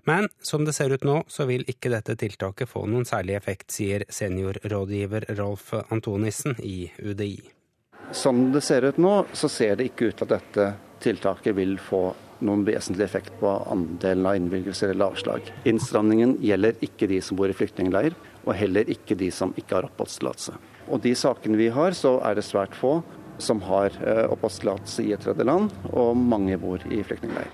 Men 0.05 0.27
som 0.43 0.67
det 0.67 0.75
ser 0.75 0.91
ut 0.91 1.07
nå, 1.07 1.23
så 1.31 1.47
vil 1.47 1.63
ikke 1.71 1.95
dette 1.95 2.19
tiltaket 2.19 2.69
få 2.69 2.85
noen 2.91 3.07
særlig 3.07 3.39
effekt, 3.39 3.71
sier 3.71 4.05
seniorrådgiver 4.11 5.31
Rolf 5.39 5.71
Antonissen 5.87 6.59
i 6.59 6.91
UDI. 6.99 7.62
Som 8.11 8.51
det 8.53 8.61
ser 8.67 8.85
ut 8.89 8.99
nå, 9.01 9.15
så 9.33 9.49
ser 9.49 9.79
det 9.79 9.93
ikke 9.93 10.11
ut 10.11 10.19
til 10.19 10.29
at 10.29 10.35
dette 10.41 10.67
tiltaket 11.03 11.57
vil 11.57 11.79
få 11.81 12.11
noen 12.43 12.65
vesentlig 12.67 13.07
effekt 13.07 13.33
på 13.41 13.51
andelen 13.71 14.27
av 14.27 14.37
innvilgelser 14.37 14.93
eller 14.93 15.13
avslag. 15.15 15.47
Innstramningen 15.69 16.37
gjelder 16.43 16.79
ikke 16.85 17.09
de 17.11 17.21
som 17.23 17.39
bor 17.39 17.51
i 17.51 17.57
flyktningleir, 17.57 18.17
og 18.43 18.55
heller 18.59 18.91
ikke 18.91 19.17
de 19.19 19.31
som 19.35 19.55
ikke 19.59 19.79
har 19.79 19.89
oppholdstillatelse. 19.89 20.59
Og 20.91 21.03
de 21.05 21.15
sakene 21.19 21.59
vi 21.61 21.71
har, 21.73 21.95
så 21.95 22.17
er 22.27 22.37
det 22.37 22.47
svært 22.47 22.75
få 22.79 22.99
som 23.43 23.63
har 23.67 23.95
eh, 24.03 24.27
oppholdstillatelse 24.31 25.07
i 25.07 25.13
et 25.15 25.23
tredjeland, 25.25 25.71
og 25.95 26.17
mange 26.19 26.59
bor 26.61 26.83
i 26.91 27.03
flyktningleir. 27.07 27.51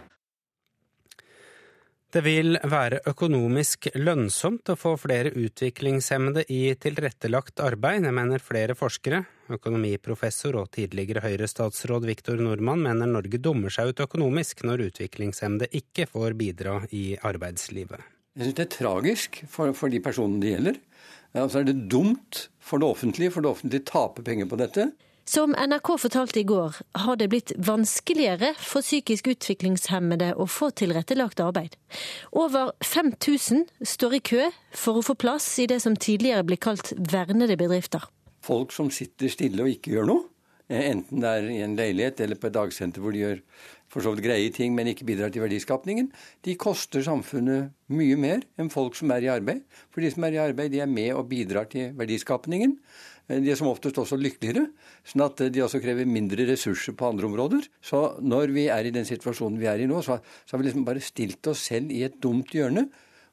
Det 2.09 2.23
vil 2.25 2.57
være 2.65 3.03
økonomisk 3.11 3.91
lønnsomt 4.01 4.71
å 4.73 4.79
få 4.81 4.95
flere 4.97 5.35
utviklingshemmede 5.37 6.47
i 6.49 6.73
tilrettelagt 6.81 7.61
arbeid, 7.61 8.07
mener 8.09 8.41
flere 8.41 8.77
forskere. 8.79 9.27
Økonomiprofessor 9.55 10.59
og 10.61 10.71
tidligere 10.77 11.23
Høyre-statsråd 11.25 12.07
Viktor 12.09 12.41
Nordmann 12.43 12.85
mener 12.85 13.09
Norge 13.11 13.41
dummer 13.43 13.73
seg 13.73 13.93
ut 13.93 14.05
økonomisk 14.05 14.63
når 14.69 14.89
utviklingshemmede 14.91 15.71
ikke 15.81 16.09
får 16.11 16.37
bidra 16.39 16.81
i 16.93 17.17
arbeidslivet. 17.17 18.05
Jeg 18.39 18.47
syns 18.47 18.59
det 18.59 18.67
er 18.67 18.75
tragisk 18.77 19.43
for, 19.51 19.73
for 19.75 19.91
de 19.91 20.03
personene 20.05 20.43
det 20.43 20.55
gjelder. 20.55 20.81
Og 21.43 21.51
så 21.53 21.61
er 21.61 21.69
det 21.69 21.89
dumt 21.91 22.49
for 22.63 22.81
det 22.81 22.89
offentlige, 22.89 23.33
for 23.35 23.45
det 23.45 23.51
offentlige 23.51 23.87
taper 23.89 24.25
penger 24.25 24.49
på 24.49 24.59
dette. 24.61 24.91
Som 25.29 25.53
NRK 25.53 25.91
fortalte 26.01 26.41
i 26.41 26.47
går, 26.49 26.77
har 27.03 27.17
det 27.21 27.27
blitt 27.29 27.53
vanskeligere 27.61 28.55
for 28.57 28.81
psykisk 28.81 29.27
utviklingshemmede 29.35 30.31
å 30.41 30.47
få 30.49 30.71
tilrettelagt 30.73 31.43
arbeid. 31.45 31.77
Over 32.33 32.71
5000 32.81 33.67
står 33.85 34.17
i 34.17 34.23
kø 34.25 34.47
for 34.73 34.97
å 34.97 35.05
få 35.05 35.19
plass 35.21 35.51
i 35.61 35.67
det 35.69 35.83
som 35.85 35.99
tidligere 36.01 36.47
ble 36.49 36.57
kalt 36.57 36.95
vernede 36.97 37.59
bedrifter. 37.61 38.09
Folk 38.49 38.73
som 38.73 38.91
sitter 38.95 39.29
stille 39.33 39.65
og 39.65 39.71
ikke 39.71 39.93
gjør 39.95 40.09
noe, 40.09 40.27
enten 40.69 41.23
det 41.23 41.29
er 41.29 41.47
i 41.49 41.61
en 41.65 41.77
leilighet 41.77 42.21
eller 42.25 42.41
på 42.41 42.49
et 42.51 42.57
dagsenter 42.57 43.01
hvor 43.01 43.15
de 43.15 43.23
gjør 43.23 43.39
for 43.89 44.05
så 44.05 44.13
vidt 44.13 44.27
greie 44.27 44.49
ting, 44.53 44.75
men 44.77 44.91
ikke 44.91 45.07
bidrar 45.09 45.33
til 45.33 45.41
verdiskapningen, 45.41 46.11
de 46.45 46.57
koster 46.61 47.05
samfunnet 47.05 47.73
mye 47.93 48.19
mer 48.21 48.43
enn 48.61 48.69
folk 48.73 48.99
som 48.99 49.13
er 49.15 49.25
i 49.25 49.31
arbeid. 49.33 49.63
For 49.93 50.05
de 50.05 50.11
som 50.13 50.27
er 50.29 50.37
i 50.37 50.43
arbeid, 50.43 50.75
de 50.75 50.83
er 50.85 50.91
med 50.91 51.15
og 51.17 51.29
bidrar 51.31 51.71
til 51.73 51.95
verdiskapningen. 51.97 52.77
De 53.29 53.53
er 53.53 53.59
som 53.61 53.69
oftest 53.69 53.99
også 54.01 54.17
lykkeligere, 54.21 54.71
sånn 55.09 55.25
at 55.25 55.41
de 55.53 55.65
også 55.65 55.81
krever 55.85 56.09
mindre 56.09 56.47
ressurser 56.49 56.97
på 56.97 57.09
andre 57.11 57.29
områder. 57.29 57.65
Så 57.85 58.03
når 58.25 58.55
vi 58.57 58.69
er 58.73 58.89
i 58.89 58.93
den 58.95 59.09
situasjonen 59.09 59.61
vi 59.61 59.69
er 59.69 59.85
i 59.85 59.89
nå, 59.89 60.01
så, 60.05 60.21
så 60.45 60.57
har 60.57 60.63
vi 60.63 60.69
liksom 60.69 60.87
bare 60.89 61.05
stilt 61.05 61.49
oss 61.53 61.67
selv 61.69 61.93
i 61.93 62.05
et 62.09 62.17
dumt 62.25 62.53
hjørne, 62.57 62.87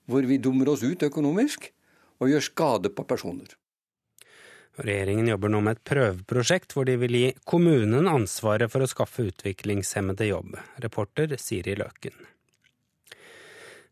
hvor 0.08 0.28
vi 0.28 0.40
dummer 0.40 0.72
oss 0.72 0.84
ut 0.84 1.08
økonomisk 1.08 1.72
og 2.20 2.32
gjør 2.32 2.44
skade 2.44 2.92
på 2.96 3.08
personer. 3.08 3.56
Regjeringen 4.76 5.28
jobber 5.32 5.52
nå 5.54 5.62
med 5.64 5.78
et 5.78 5.84
prøveprosjekt 5.88 6.76
hvor 6.76 6.88
de 6.88 6.98
vil 7.00 7.16
gi 7.16 7.34
kommunen 7.48 8.10
ansvaret 8.12 8.72
for 8.72 8.84
å 8.84 8.90
skaffe 8.92 9.30
utviklingshemmede 9.30 10.28
jobb. 10.28 10.58
Reporter 10.84 11.38
Siri 11.40 11.78
Løken. 11.80 12.16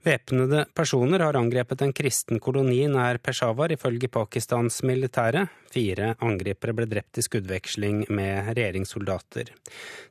Væpnede 0.03 0.65
personer 0.75 1.23
har 1.23 1.37
angrepet 1.39 1.81
en 1.85 1.93
kristen 1.95 2.41
koloni 2.43 2.81
nær 2.91 3.21
Peshawar, 3.23 3.71
ifølge 3.71 4.09
Pakistans 4.11 4.81
militære. 4.83 5.45
Fire 5.71 6.09
angripere 6.19 6.75
ble 6.75 6.89
drept 6.91 7.21
i 7.21 7.23
skuddveksling 7.23 8.09
med 8.11 8.49
regjeringssoldater. 8.51 9.53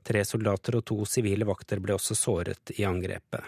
Tre 0.09 0.25
soldater 0.25 0.81
og 0.81 0.87
to 0.89 1.03
sivile 1.05 1.45
vakter 1.45 1.85
ble 1.85 1.99
også 1.99 2.17
såret 2.17 2.73
i 2.79 2.89
angrepet. 2.89 3.45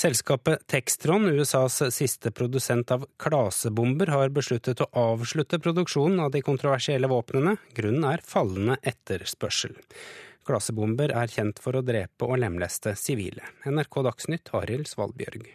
Selskapet 0.00 0.62
Textron, 0.66 1.26
USAs 1.28 1.82
siste 1.92 2.30
produsent 2.32 2.88
av 2.94 3.02
klasebomber, 3.20 4.08
har 4.08 4.30
besluttet 4.32 4.80
å 4.80 4.86
avslutte 4.96 5.58
produksjonen 5.60 6.22
av 6.24 6.30
de 6.32 6.40
kontroversielle 6.46 7.10
våpnene. 7.10 7.58
Grunnen 7.76 8.06
er 8.08 8.24
fallende 8.24 8.78
etterspørsel. 8.80 9.76
Klasebomber 10.48 11.12
er 11.12 11.28
kjent 11.28 11.60
for 11.60 11.76
å 11.76 11.84
drepe 11.84 12.24
og 12.24 12.40
lemleste 12.40 12.94
sivile. 12.96 13.44
NRK 13.68 14.00
Dagsnytt, 14.08 14.54
Arild 14.56 14.88
Svalbjørg. 14.88 15.50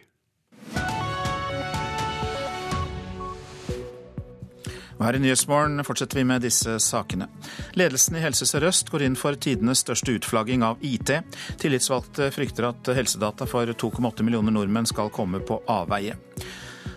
Og 4.96 5.04
her 5.04 5.18
i 5.18 5.20
Nyhetsmorgen 5.20 5.84
fortsetter 5.84 6.20
vi 6.20 6.26
med 6.28 6.44
disse 6.46 6.78
sakene. 6.82 7.28
Ledelsen 7.76 8.16
i 8.16 8.22
Helse 8.24 8.48
Sør-Øst 8.48 8.90
går 8.92 9.04
inn 9.06 9.18
for 9.20 9.36
tidenes 9.36 9.84
største 9.84 10.16
utflagging 10.16 10.64
av 10.64 10.80
IT. 10.84 11.12
Tillitsvalgte 11.60 12.30
frykter 12.34 12.70
at 12.70 12.92
helsedata 12.96 13.48
for 13.50 13.68
2,8 13.68 14.24
millioner 14.24 14.54
nordmenn 14.56 14.88
skal 14.88 15.12
komme 15.12 15.42
på 15.44 15.60
avveie. 15.68 16.16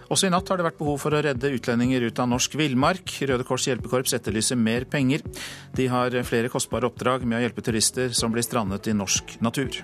Også 0.09 0.25
i 0.25 0.31
natt 0.33 0.47
har 0.49 0.57
det 0.57 0.65
vært 0.65 0.79
behov 0.79 0.97
for 1.03 1.13
å 1.13 1.21
redde 1.21 1.51
utlendinger 1.53 2.07
ut 2.07 2.19
av 2.21 2.31
norsk 2.31 2.55
villmark. 2.57 3.13
Røde 3.29 3.45
Kors 3.45 3.67
hjelpekorps 3.69 4.15
etterlyser 4.17 4.57
mer 4.57 4.87
penger. 4.89 5.21
De 5.77 5.85
har 5.91 6.15
flere 6.25 6.49
kostbare 6.49 6.89
oppdrag 6.89 7.27
med 7.27 7.37
å 7.37 7.43
hjelpe 7.43 7.65
turister 7.65 8.15
som 8.17 8.33
blir 8.33 8.45
strandet 8.45 8.89
i 8.89 8.97
norsk 8.97 9.37
natur. 9.45 9.83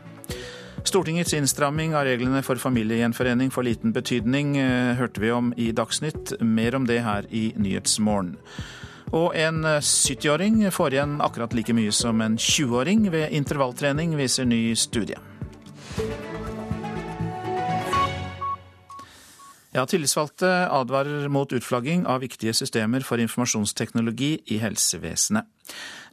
Stortingets 0.86 1.34
innstramming 1.34 1.96
av 1.96 2.06
reglene 2.06 2.44
for 2.46 2.62
familiegjenforening 2.62 3.50
får 3.52 3.64
liten 3.64 3.94
betydning, 3.94 4.58
eh, 4.58 4.94
hørte 4.96 5.22
vi 5.22 5.32
om 5.32 5.54
i 5.58 5.72
Dagsnytt. 5.72 6.42
Mer 6.42 6.76
om 6.76 6.86
det 6.86 7.00
her 7.02 7.26
i 7.32 7.54
Nyhetsmorgen. 7.58 8.38
Og 9.12 9.36
en 9.36 9.64
70-åring 9.64 10.72
får 10.72 10.94
igjen 10.94 11.22
akkurat 11.22 11.54
like 11.54 11.74
mye 11.74 11.92
som 11.92 12.22
en 12.22 12.38
20-åring 12.38 13.10
ved 13.12 13.32
intervalltrening, 13.32 14.16
viser 14.18 14.46
ny 14.46 14.76
studie. 14.76 15.18
Ja, 19.76 19.84
Tillitsvalgte 19.86 20.70
advarer 20.72 21.28
mot 21.28 21.52
utflagging 21.54 22.06
av 22.08 22.22
viktige 22.24 22.54
systemer 22.56 23.04
for 23.04 23.20
informasjonsteknologi 23.20 24.38
i 24.56 24.62
helsevesenet. 24.62 25.50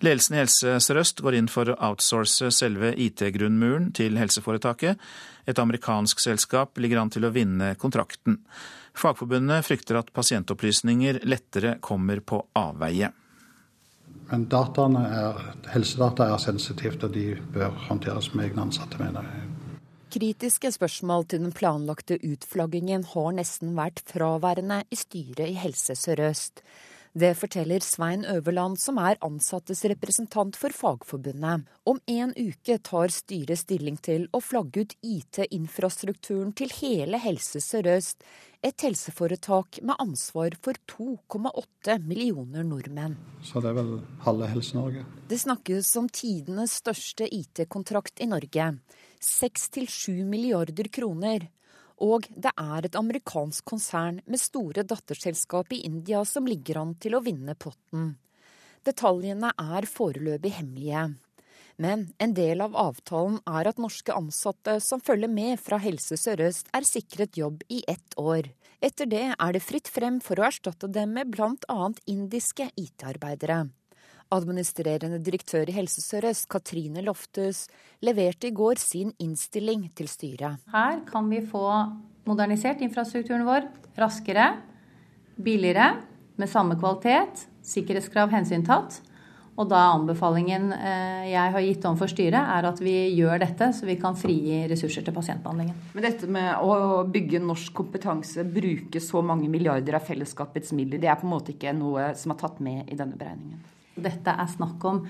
Ledelsen 0.02 0.34
i 0.34 0.40
Helse 0.40 0.72
Sør-Øst 0.82 1.22
går 1.22 1.36
inn 1.38 1.50
for 1.52 1.70
å 1.70 1.76
outsource 1.92 2.50
selve 2.50 2.90
IT-grunnmuren 2.98 3.92
til 3.94 4.18
helseforetaket. 4.18 4.98
Et 5.46 5.62
amerikansk 5.62 6.24
selskap 6.24 6.82
ligger 6.82 7.04
an 7.04 7.14
til 7.14 7.28
å 7.28 7.30
vinne 7.30 7.76
kontrakten. 7.78 8.40
Fagforbundet 8.98 9.62
frykter 9.68 10.00
at 10.00 10.10
pasientopplysninger 10.10 11.22
lettere 11.22 11.76
kommer 11.86 12.18
på 12.18 12.42
avveie. 12.58 13.12
Men 14.32 14.48
er, 14.50 15.38
helsedata 15.70 16.32
er 16.34 16.42
sensitivt, 16.42 17.06
og 17.06 17.14
de 17.14 17.36
bør 17.54 17.78
håndteres 17.86 18.32
med 18.34 18.50
egne 18.50 18.66
ansatte, 18.66 18.98
mener 18.98 19.22
jeg. 19.22 19.51
Kritiske 20.12 20.68
spørsmål 20.74 21.22
til 21.24 21.40
den 21.40 21.54
planlagte 21.56 22.18
utflaggingen 22.20 23.06
har 23.14 23.30
nesten 23.32 23.70
vært 23.78 24.02
fraværende 24.04 24.82
i 24.92 24.96
styret 25.00 25.46
i 25.46 25.54
Helse 25.56 25.94
Sør-Øst. 25.96 26.60
Det 27.16 27.30
forteller 27.36 27.80
Svein 27.80 28.26
Øverland, 28.28 28.76
som 28.76 28.98
er 29.00 29.16
ansattes 29.24 29.80
representant 29.88 30.56
for 30.56 30.68
Fagforbundet. 30.72 31.64
Om 31.88 32.00
en 32.12 32.34
uke 32.36 32.76
tar 32.84 33.12
styret 33.12 33.62
stilling 33.62 33.96
til 34.04 34.26
å 34.36 34.40
flagge 34.44 34.84
ut 34.84 34.92
IT-infrastrukturen 35.00 36.52
til 36.60 36.72
hele 36.82 37.20
Helse 37.20 37.64
Sør-Øst, 37.64 38.20
et 38.62 38.84
helseforetak 38.84 39.80
med 39.80 39.96
ansvar 39.98 40.58
for 40.60 40.76
2,8 40.92 41.96
millioner 42.04 42.68
nordmenn. 42.68 43.16
Så 43.40 43.64
det 43.64 43.72
er 43.72 43.80
vel 43.80 43.94
halve 44.28 44.52
Helse-Norge? 44.52 45.06
Det 45.28 45.40
snakkes 45.40 45.96
om 45.96 46.12
tidenes 46.12 46.76
største 46.84 47.32
IT-kontrakt 47.32 48.20
i 48.20 48.28
Norge. 48.28 48.68
6-7 49.22 50.24
milliarder 50.28 50.90
kroner. 50.92 51.48
Og 52.02 52.26
det 52.34 52.50
er 52.58 52.86
et 52.86 52.98
amerikansk 52.98 53.64
konsern 53.72 54.20
med 54.26 54.42
store 54.42 54.82
datterselskap 54.82 55.72
i 55.72 55.84
India 55.86 56.24
som 56.26 56.48
ligger 56.50 56.80
an 56.82 56.96
til 56.98 57.14
å 57.14 57.22
vinne 57.22 57.54
potten. 57.54 58.16
Detaljene 58.82 59.52
er 59.54 59.86
foreløpig 59.86 60.56
hemmelige. 60.58 61.12
Men 61.80 62.08
en 62.18 62.34
del 62.34 62.60
av 62.64 62.74
avtalen 62.76 63.38
er 63.48 63.70
at 63.70 63.78
norske 63.80 64.14
ansatte 64.14 64.76
som 64.84 65.00
følger 65.00 65.30
med 65.30 65.60
fra 65.62 65.78
Helse 65.80 66.18
Sør-Øst, 66.20 66.68
er 66.74 66.86
sikret 66.86 67.38
jobb 67.38 67.62
i 67.72 67.82
ett 67.88 68.18
år. 68.20 68.50
Etter 68.82 69.06
det 69.08 69.24
er 69.32 69.54
det 69.54 69.62
fritt 69.62 69.88
frem 69.88 70.18
for 70.20 70.40
å 70.40 70.48
erstatte 70.50 70.90
dem 70.90 71.14
med 71.16 71.30
bl.a. 71.32 71.92
indiske 72.10 72.68
IT-arbeidere. 72.76 73.64
Administrerende 74.32 75.18
direktør 75.20 75.68
i 75.68 75.74
Helse 75.76 76.00
Sør-Øst, 76.00 76.48
Katrine 76.50 77.02
Loftus, 77.04 77.66
leverte 78.00 78.48
i 78.48 78.54
går 78.56 78.80
sin 78.80 79.12
innstilling 79.20 79.90
til 79.96 80.08
styret. 80.08 80.62
Her 80.72 81.02
kan 81.08 81.28
vi 81.28 81.42
få 81.44 81.66
modernisert 82.28 82.80
infrastrukturen 82.80 83.44
vår 83.44 83.68
raskere, 83.98 84.54
billigere, 85.36 85.94
med 86.40 86.48
samme 86.48 86.78
kvalitet, 86.80 87.44
sikkerhetskrav 87.66 88.32
hensyntatt. 88.32 89.02
Og 89.60 89.68
da 89.68 89.82
anbefalingen 89.92 90.70
eh, 90.72 91.26
jeg 91.28 91.52
har 91.52 91.64
gitt 91.66 91.84
om 91.84 91.98
for 92.00 92.08
styret, 92.08 92.38
er 92.40 92.68
at 92.70 92.78
vi 92.80 92.94
gjør 93.12 93.42
dette, 93.42 93.68
så 93.76 93.84
vi 93.84 93.98
kan 94.00 94.16
frigi 94.16 94.62
ressurser 94.70 95.04
til 95.04 95.12
pasientbehandlingen. 95.12 95.76
Men 95.92 96.06
dette 96.06 96.30
med 96.32 96.64
å 96.64 97.02
bygge 97.12 97.42
norsk 97.44 97.76
kompetanse, 97.82 98.46
bruke 98.48 99.02
så 99.04 99.20
mange 99.20 99.52
milliarder 99.52 100.00
av 100.00 100.08
fellesskapets 100.08 100.72
midler, 100.78 101.02
det 101.02 101.12
er 101.12 101.20
på 101.20 101.28
en 101.28 101.34
måte 101.34 101.52
ikke 101.52 101.76
noe 101.76 102.14
som 102.16 102.32
er 102.32 102.40
tatt 102.40 102.64
med 102.64 102.88
i 102.88 102.96
denne 102.96 103.20
beregningen? 103.20 103.60
Dette 103.94 104.32
er 104.32 104.48
snakk 104.48 104.84
om 104.88 105.02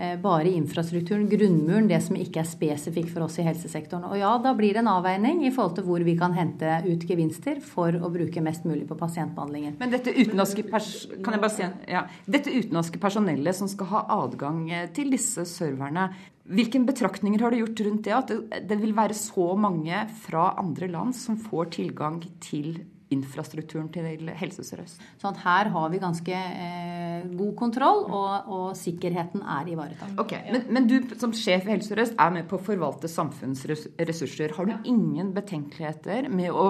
eh, 0.00 0.16
bare 0.20 0.48
infrastrukturen, 0.48 1.26
grunnmuren, 1.28 1.88
det 1.90 2.00
som 2.04 2.16
ikke 2.18 2.42
er 2.42 2.48
spesifikt 2.48 3.12
for 3.12 3.26
oss 3.26 3.38
i 3.40 3.44
helsesektoren. 3.46 4.06
Og 4.08 4.16
ja, 4.20 4.32
da 4.42 4.54
blir 4.56 4.74
det 4.74 4.82
en 4.82 4.92
avveining 4.94 5.42
i 5.44 5.52
forhold 5.54 5.76
til 5.78 5.86
hvor 5.88 6.04
vi 6.06 6.16
kan 6.18 6.34
hente 6.36 6.80
ut 6.86 7.06
gevinster 7.08 7.60
for 7.64 7.94
å 7.96 8.12
bruke 8.12 8.44
mest 8.44 8.66
mulig 8.68 8.86
på 8.88 8.98
pasientbehandlingen. 9.00 9.76
Men 9.80 9.92
dette 9.92 10.14
utenlandske, 10.16 10.66
bare 10.70 11.52
si, 11.52 11.68
ja, 11.90 12.06
dette 12.26 12.52
utenlandske 12.54 13.02
personellet 13.02 13.60
som 13.60 13.70
skal 13.70 13.92
ha 13.92 14.04
adgang 14.20 14.64
eh, 14.70 14.86
til 14.96 15.12
disse 15.12 15.44
serverne, 15.48 16.10
hvilke 16.50 16.80
betraktninger 16.82 17.44
har 17.44 17.52
du 17.52 17.60
gjort 17.60 17.82
rundt 17.86 18.06
det? 18.08 18.14
At 18.16 18.64
det 18.66 18.80
vil 18.80 18.96
være 18.96 19.14
så 19.14 19.52
mange 19.60 20.06
fra 20.24 20.54
andre 20.58 20.88
land 20.90 21.14
som 21.14 21.36
får 21.38 21.76
tilgang 21.76 22.18
til 22.42 22.80
infrastrukturen 23.14 23.88
til 23.92 24.30
Helse 24.38 24.64
Sør-Øst. 24.66 25.02
Sånn 25.20 25.38
her 25.42 25.70
har 25.74 25.90
vi 25.92 26.00
ganske 26.02 26.36
eh, 26.36 27.26
god 27.36 27.52
kontroll, 27.58 28.04
og, 28.06 28.48
og, 28.50 28.66
sikkerheten 28.78 29.42
er 29.42 29.72
ivaretatt. 29.72 30.14
Ok, 30.22 30.36
men, 30.52 30.66
men, 30.70 30.88
du 30.90 31.14
som 31.20 31.34
sjef 31.36 31.66
i 31.66 31.74
Helse 31.74 31.90
Sør-Øst 31.90 32.18
er 32.22 32.34
med 32.38 32.48
på 32.50 32.58
å 32.58 32.64
forvalte 32.70 33.10
samfunnsressurser. 33.10 34.56
Har 34.56 34.70
du 34.70 34.90
ingen 34.90 35.34
betenkeligheter 35.36 36.30
med 36.32 36.54
å 36.54 36.68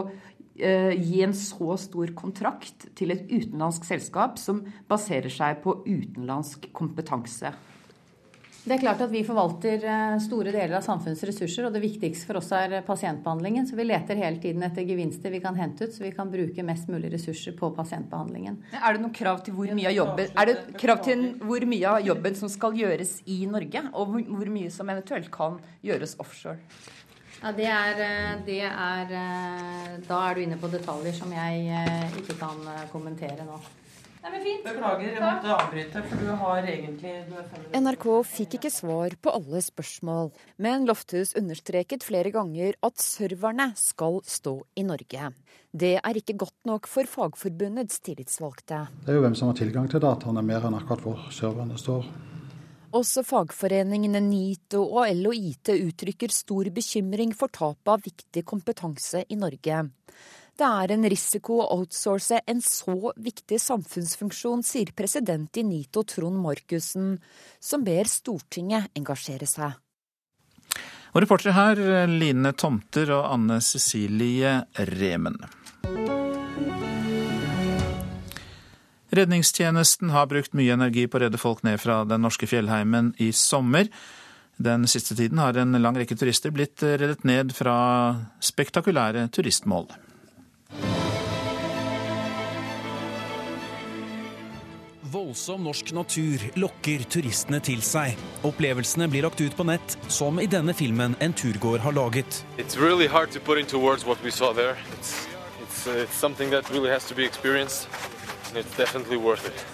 eh, 0.57 0.97
gi 0.97 1.25
en 1.27 1.37
så 1.37 1.77
stor 1.81 2.15
kontrakt 2.19 2.89
til 2.99 3.13
et 3.15 3.27
utenlandsk 3.29 3.89
selskap 3.89 4.41
som 4.41 4.65
baserer 4.91 5.33
seg 5.33 5.61
på 5.65 5.81
utenlandsk 5.85 6.71
kompetanse? 6.77 7.53
Det 8.61 8.75
er 8.75 8.83
klart 8.83 9.01
at 9.01 9.13
Vi 9.13 9.23
forvalter 9.25 9.85
eh, 9.89 10.19
store 10.21 10.53
deler 10.53 10.77
av 10.77 10.85
samfunnets 10.85 11.23
ressurser, 11.31 11.65
og 11.67 11.73
det 11.73 11.81
viktigste 11.81 12.29
for 12.29 12.41
oss 12.43 12.51
er 12.53 12.75
pasientbehandlingen. 12.85 13.65
Så 13.69 13.79
vi 13.79 13.87
leter 13.87 14.21
hele 14.21 14.37
tiden 14.43 14.65
etter 14.67 14.85
gevinster 14.85 15.33
vi 15.33 15.41
kan 15.41 15.57
hente 15.57 15.89
ut, 15.89 15.95
så 15.95 16.05
vi 16.05 16.13
kan 16.17 16.29
bruke 16.31 16.65
mest 16.67 16.91
mulig 16.93 17.13
ressurser 17.15 17.57
på 17.57 17.73
pasientbehandlingen. 17.77 18.61
Er 18.77 18.95
det 18.97 19.03
noen 19.03 19.17
krav 19.17 19.41
til 19.47 19.57
hvor 19.57 19.73
mye 19.73 19.89
av 19.89 19.97
jobben, 19.97 20.37
er 20.37 20.53
det 20.53 20.57
krav 20.81 21.01
til 21.09 21.27
hvor 21.41 21.65
mye 21.73 21.97
av 21.97 22.05
jobben 22.05 22.37
som 22.37 22.53
skal 22.53 22.77
gjøres 22.77 23.17
i 23.33 23.41
Norge, 23.49 23.87
og 23.95 24.17
hvor 24.29 24.53
mye 24.53 24.73
som 24.75 24.93
eventuelt 24.93 25.33
kan 25.33 25.57
gjøres 25.87 26.19
offshore? 26.21 26.61
Ja, 27.41 27.55
det 27.57 27.69
er, 27.73 28.01
eh, 28.05 28.33
det 28.45 28.63
er 28.69 29.13
eh, 29.17 29.93
Da 30.05 30.25
er 30.27 30.37
du 30.37 30.45
inne 30.45 30.61
på 30.61 30.69
detaljer 30.69 31.17
som 31.17 31.33
jeg 31.33 31.65
ikke 32.21 32.37
kan 32.45 32.61
kommentere 32.93 33.49
nå. 33.49 33.57
Nei, 34.21 34.31
men 34.35 34.43
fint. 34.45 34.65
Beklager, 34.67 35.07
jeg 35.15 35.23
måtte 35.25 35.53
avbryte, 35.55 36.01
for 36.05 36.21
du 36.21 36.31
har 36.43 36.67
egentlig 36.69 37.13
du 37.25 37.79
NRK 37.81 38.07
fikk 38.29 38.57
ikke 38.59 38.71
svar 38.73 39.15
på 39.17 39.33
alle 39.33 39.63
spørsmål, 39.65 40.29
men 40.61 40.85
Lofthus 40.89 41.33
understreket 41.41 42.05
flere 42.05 42.33
ganger 42.35 42.77
at 42.85 43.01
serverne 43.01 43.71
skal 43.81 44.21
stå 44.29 44.59
i 44.77 44.85
Norge. 44.85 45.31
Det 45.73 45.95
er 46.03 46.21
ikke 46.21 46.37
godt 46.43 46.69
nok 46.69 46.89
for 46.91 47.09
Fagforbundets 47.09 48.03
tillitsvalgte. 48.05 48.83
Det 49.07 49.15
er 49.15 49.21
jo 49.21 49.25
hvem 49.25 49.39
som 49.39 49.53
har 49.53 49.61
tilgang 49.63 49.89
til 49.89 50.03
dataene, 50.05 50.45
mer 50.45 50.69
enn 50.69 50.77
akkurat 50.77 51.07
hvor 51.07 51.25
serverne 51.33 51.81
står. 51.81 52.05
Også 52.99 53.23
fagforeningene 53.23 54.21
NITO 54.21 54.83
og 54.83 55.07
LHIT 55.15 55.71
uttrykker 55.79 56.33
stor 56.35 56.69
bekymring 56.75 57.33
for 57.39 57.49
tapet 57.55 57.93
av 57.95 58.03
viktig 58.03 58.43
kompetanse 58.45 59.23
i 59.31 59.39
Norge. 59.39 59.85
Det 60.61 60.69
er 60.69 60.93
en 60.93 61.07
risiko 61.09 61.55
å 61.63 61.67
outsource 61.79 62.43
en 62.53 62.59
så 62.61 63.15
viktig 63.17 63.57
samfunnsfunksjon, 63.63 64.61
sier 64.61 64.91
president 64.93 65.57
i 65.57 65.63
NITO 65.65 66.03
Trond 66.05 66.37
Markussen, 66.37 67.15
som 67.57 67.81
ber 67.87 68.05
Stortinget 68.05 68.91
engasjere 68.93 69.49
seg. 69.49 69.79
Og 71.15 71.25
reportere 71.25 71.55
her 71.57 71.81
Line 72.13 72.53
Tomter 72.53 73.09
og 73.17 73.31
Anne 73.31 73.57
Cecilie 73.65 74.53
Remen. 74.91 75.41
Redningstjenesten 79.17 80.13
har 80.13 80.29
brukt 80.29 80.53
mye 80.53 80.77
energi 80.77 81.07
på 81.09 81.17
å 81.17 81.25
redde 81.25 81.41
folk 81.41 81.65
ned 81.65 81.81
fra 81.81 82.03
den 82.05 82.21
norske 82.21 82.51
fjellheimen 82.53 83.15
i 83.17 83.31
sommer. 83.33 83.89
Den 84.61 84.85
siste 84.85 85.17
tiden 85.17 85.41
har 85.41 85.57
en 85.57 85.73
lang 85.81 85.97
rekke 85.97 86.21
turister 86.21 86.53
blitt 86.53 86.85
reddet 86.85 87.25
ned 87.25 87.57
fra 87.57 87.81
spektakulære 88.45 89.25
turistmål. 89.33 89.89
Voldsom 95.11 95.65
norsk 95.67 95.91
natur 95.97 96.43
lokker 96.61 97.03
turistene 97.11 97.59
til 97.67 97.81
seg. 97.83 98.19
Opplevelsene 98.47 99.09
blir 99.11 99.25
lagt 99.27 99.41
ut 99.43 99.57
på 99.59 99.67
nett, 99.67 99.97
som 100.07 100.39
i 100.39 100.47
denne 100.47 100.75
filmen 100.77 101.17
en 101.19 101.35
turgåer 101.35 101.83
har 101.83 101.97
laget. 101.97 102.45
It's 102.59 102.79
really 102.79 103.09
hard 103.09 103.33
to 103.33 103.41
put 103.41 103.59
into 103.59 103.79
words 103.79 104.07
what 104.07 104.23
we 104.23 104.31
saw 104.31 104.53
there. 104.53 104.77
It's, 104.95 105.27
it's, 105.63 105.87
uh, 105.87 106.05
it's 106.05 106.15
something 106.15 106.51
that 106.51 106.71
really 106.71 106.91
has 106.91 107.09
to 107.09 107.15
be 107.15 107.25
experienced, 107.25 107.89
and 108.49 108.59
it's 108.59 108.77
definitely 108.77 109.17
worth 109.17 109.47
it. 109.47 109.65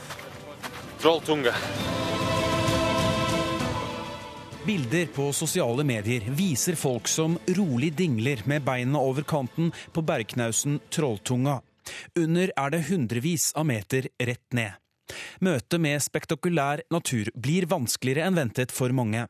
Trolltunga. 1.03 1.53
Bilder 4.67 5.07
på 5.07 5.33
sosiale 5.33 5.85
medier 5.85 6.25
viser 6.35 6.75
folk 6.75 7.07
som 7.09 7.37
rolig 7.47 7.93
dingler 7.95 8.41
med 8.51 8.65
beina 8.67 8.99
over 8.99 9.23
kanten 9.23 9.69
på 9.93 10.03
bergknausen 10.03 10.81
Trolltunga. 10.91 11.61
Under 12.19 12.51
er 12.57 12.73
det 12.75 12.81
hundrevis 12.89 13.53
av 13.55 13.69
meter 13.69 14.09
rett 14.19 14.57
ned. 14.59 14.75
Møtet 15.39 15.79
med 15.79 16.03
spektakulær 16.03 16.83
natur 16.91 17.31
blir 17.39 17.69
vanskeligere 17.71 18.27
enn 18.27 18.41
ventet 18.41 18.75
for 18.75 18.91
mange. 18.91 19.29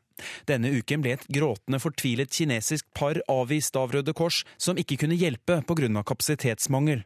Denne 0.49 0.71
uken 0.73 1.03
ble 1.05 1.13
et 1.19 1.27
gråtende 1.29 1.77
fortvilet 1.83 2.33
kinesisk 2.33 2.87
par 2.97 3.21
avvist 3.29 3.77
av 3.77 3.93
Røde 3.93 4.17
Kors, 4.17 4.41
som 4.57 4.79
ikke 4.81 4.97
kunne 5.03 5.19
hjelpe 5.21 5.59
pga. 5.69 6.01
kapasitetsmangel. 6.01 7.05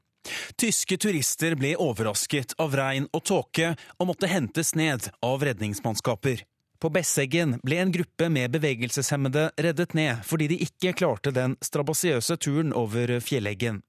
Tyske 0.55 0.95
turister 1.01 1.57
ble 1.59 1.73
overrasket 1.75 2.55
av 2.61 2.79
regn 2.79 3.09
og 3.11 3.25
tåke 3.27 3.73
og 3.99 4.07
måtte 4.07 4.32
hentes 4.32 4.71
ned 4.75 5.09
av 5.19 5.43
redningsmannskaper. 5.43 6.45
På 6.82 6.89
Besseggen 6.89 7.59
ble 7.61 7.77
en 7.77 7.91
gruppe 7.93 8.25
med 8.34 8.55
bevegelseshemmede 8.55 9.51
reddet 9.61 9.93
ned 9.93 10.23
fordi 10.25 10.47
de 10.49 10.57
ikke 10.65 10.95
klarte 10.97 11.34
den 11.36 11.53
strabasiøse 11.61 12.39
turen 12.41 12.73
over 12.73 13.19
fjelleggen. 13.21 13.84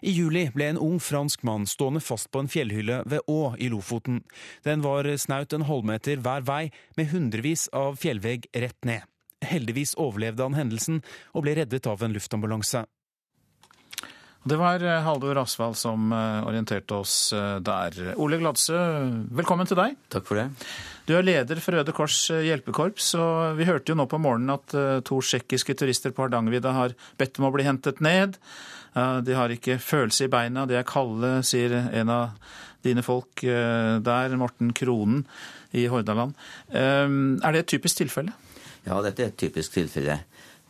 I 0.00 0.14
juli 0.16 0.46
ble 0.54 0.70
en 0.72 0.80
ung 0.80 0.96
fransk 1.04 1.42
mann 1.44 1.66
stående 1.68 2.00
fast 2.00 2.30
på 2.32 2.40
en 2.40 2.48
fjellhylle 2.48 3.02
ved 3.12 3.28
Å 3.28 3.52
i 3.60 3.68
Lofoten. 3.68 4.22
Den 4.64 4.80
var 4.80 5.04
snaut 5.20 5.52
en 5.52 5.66
halvmeter 5.68 6.22
hver 6.24 6.46
vei, 6.48 6.70
med 6.96 7.10
hundrevis 7.12 7.66
av 7.76 8.00
fjellvegg 8.00 8.48
rett 8.56 8.88
ned. 8.88 9.04
Heldigvis 9.44 9.92
overlevde 10.00 10.46
han 10.48 10.56
hendelsen 10.56 11.02
og 11.34 11.44
ble 11.44 11.58
reddet 11.60 11.88
av 11.92 12.00
en 12.04 12.16
luftambulanse. 12.16 12.86
Det 14.40 14.56
var 14.56 14.80
eh, 14.80 15.02
Haldor 15.04 15.42
Asvald 15.42 15.76
som 15.76 16.12
eh, 16.16 16.46
orienterte 16.48 16.96
oss 16.96 17.32
eh, 17.36 17.58
der. 17.60 18.14
Ole 18.16 18.38
Gladsø, 18.40 18.78
velkommen 19.36 19.68
til 19.68 19.76
deg. 19.76 19.98
Takk 20.08 20.24
for 20.30 20.40
det. 20.40 20.46
Du 21.10 21.16
er 21.18 21.24
leder 21.26 21.58
for 21.58 21.74
Røde 21.74 21.90
Kors 21.90 22.28
hjelpekorps, 22.30 23.08
og 23.18 23.56
vi 23.58 23.64
hørte 23.66 23.90
jo 23.90 23.96
nå 23.98 24.04
på 24.06 24.20
morgenen 24.22 24.52
at 24.54 24.70
to 25.02 25.16
tsjekkiske 25.18 25.74
turister 25.80 26.12
på 26.14 26.22
Hardangervidda 26.22 26.70
har 26.76 26.92
bedt 27.18 27.40
om 27.40 27.48
å 27.48 27.50
bli 27.50 27.64
hentet 27.66 27.98
ned. 27.98 28.36
De 28.94 29.34
har 29.34 29.50
ikke 29.50 29.80
følelse 29.82 30.28
i 30.28 30.30
beina, 30.30 30.68
de 30.70 30.76
er 30.78 30.86
kalde, 30.86 31.32
sier 31.42 31.74
en 31.74 32.12
av 32.14 32.36
dine 32.86 33.02
folk 33.02 33.42
der, 33.42 34.36
Morten 34.38 34.70
Kronen 34.70 35.24
i 35.74 35.88
Hordaland. 35.90 36.38
Er 36.70 37.10
det 37.56 37.64
et 37.64 37.72
typisk 37.74 38.04
tilfelle? 38.04 38.36
Ja, 38.86 39.02
dette 39.02 39.26
er 39.26 39.34
et 39.34 39.42
typisk 39.42 39.74
tilfelle. 39.80 40.20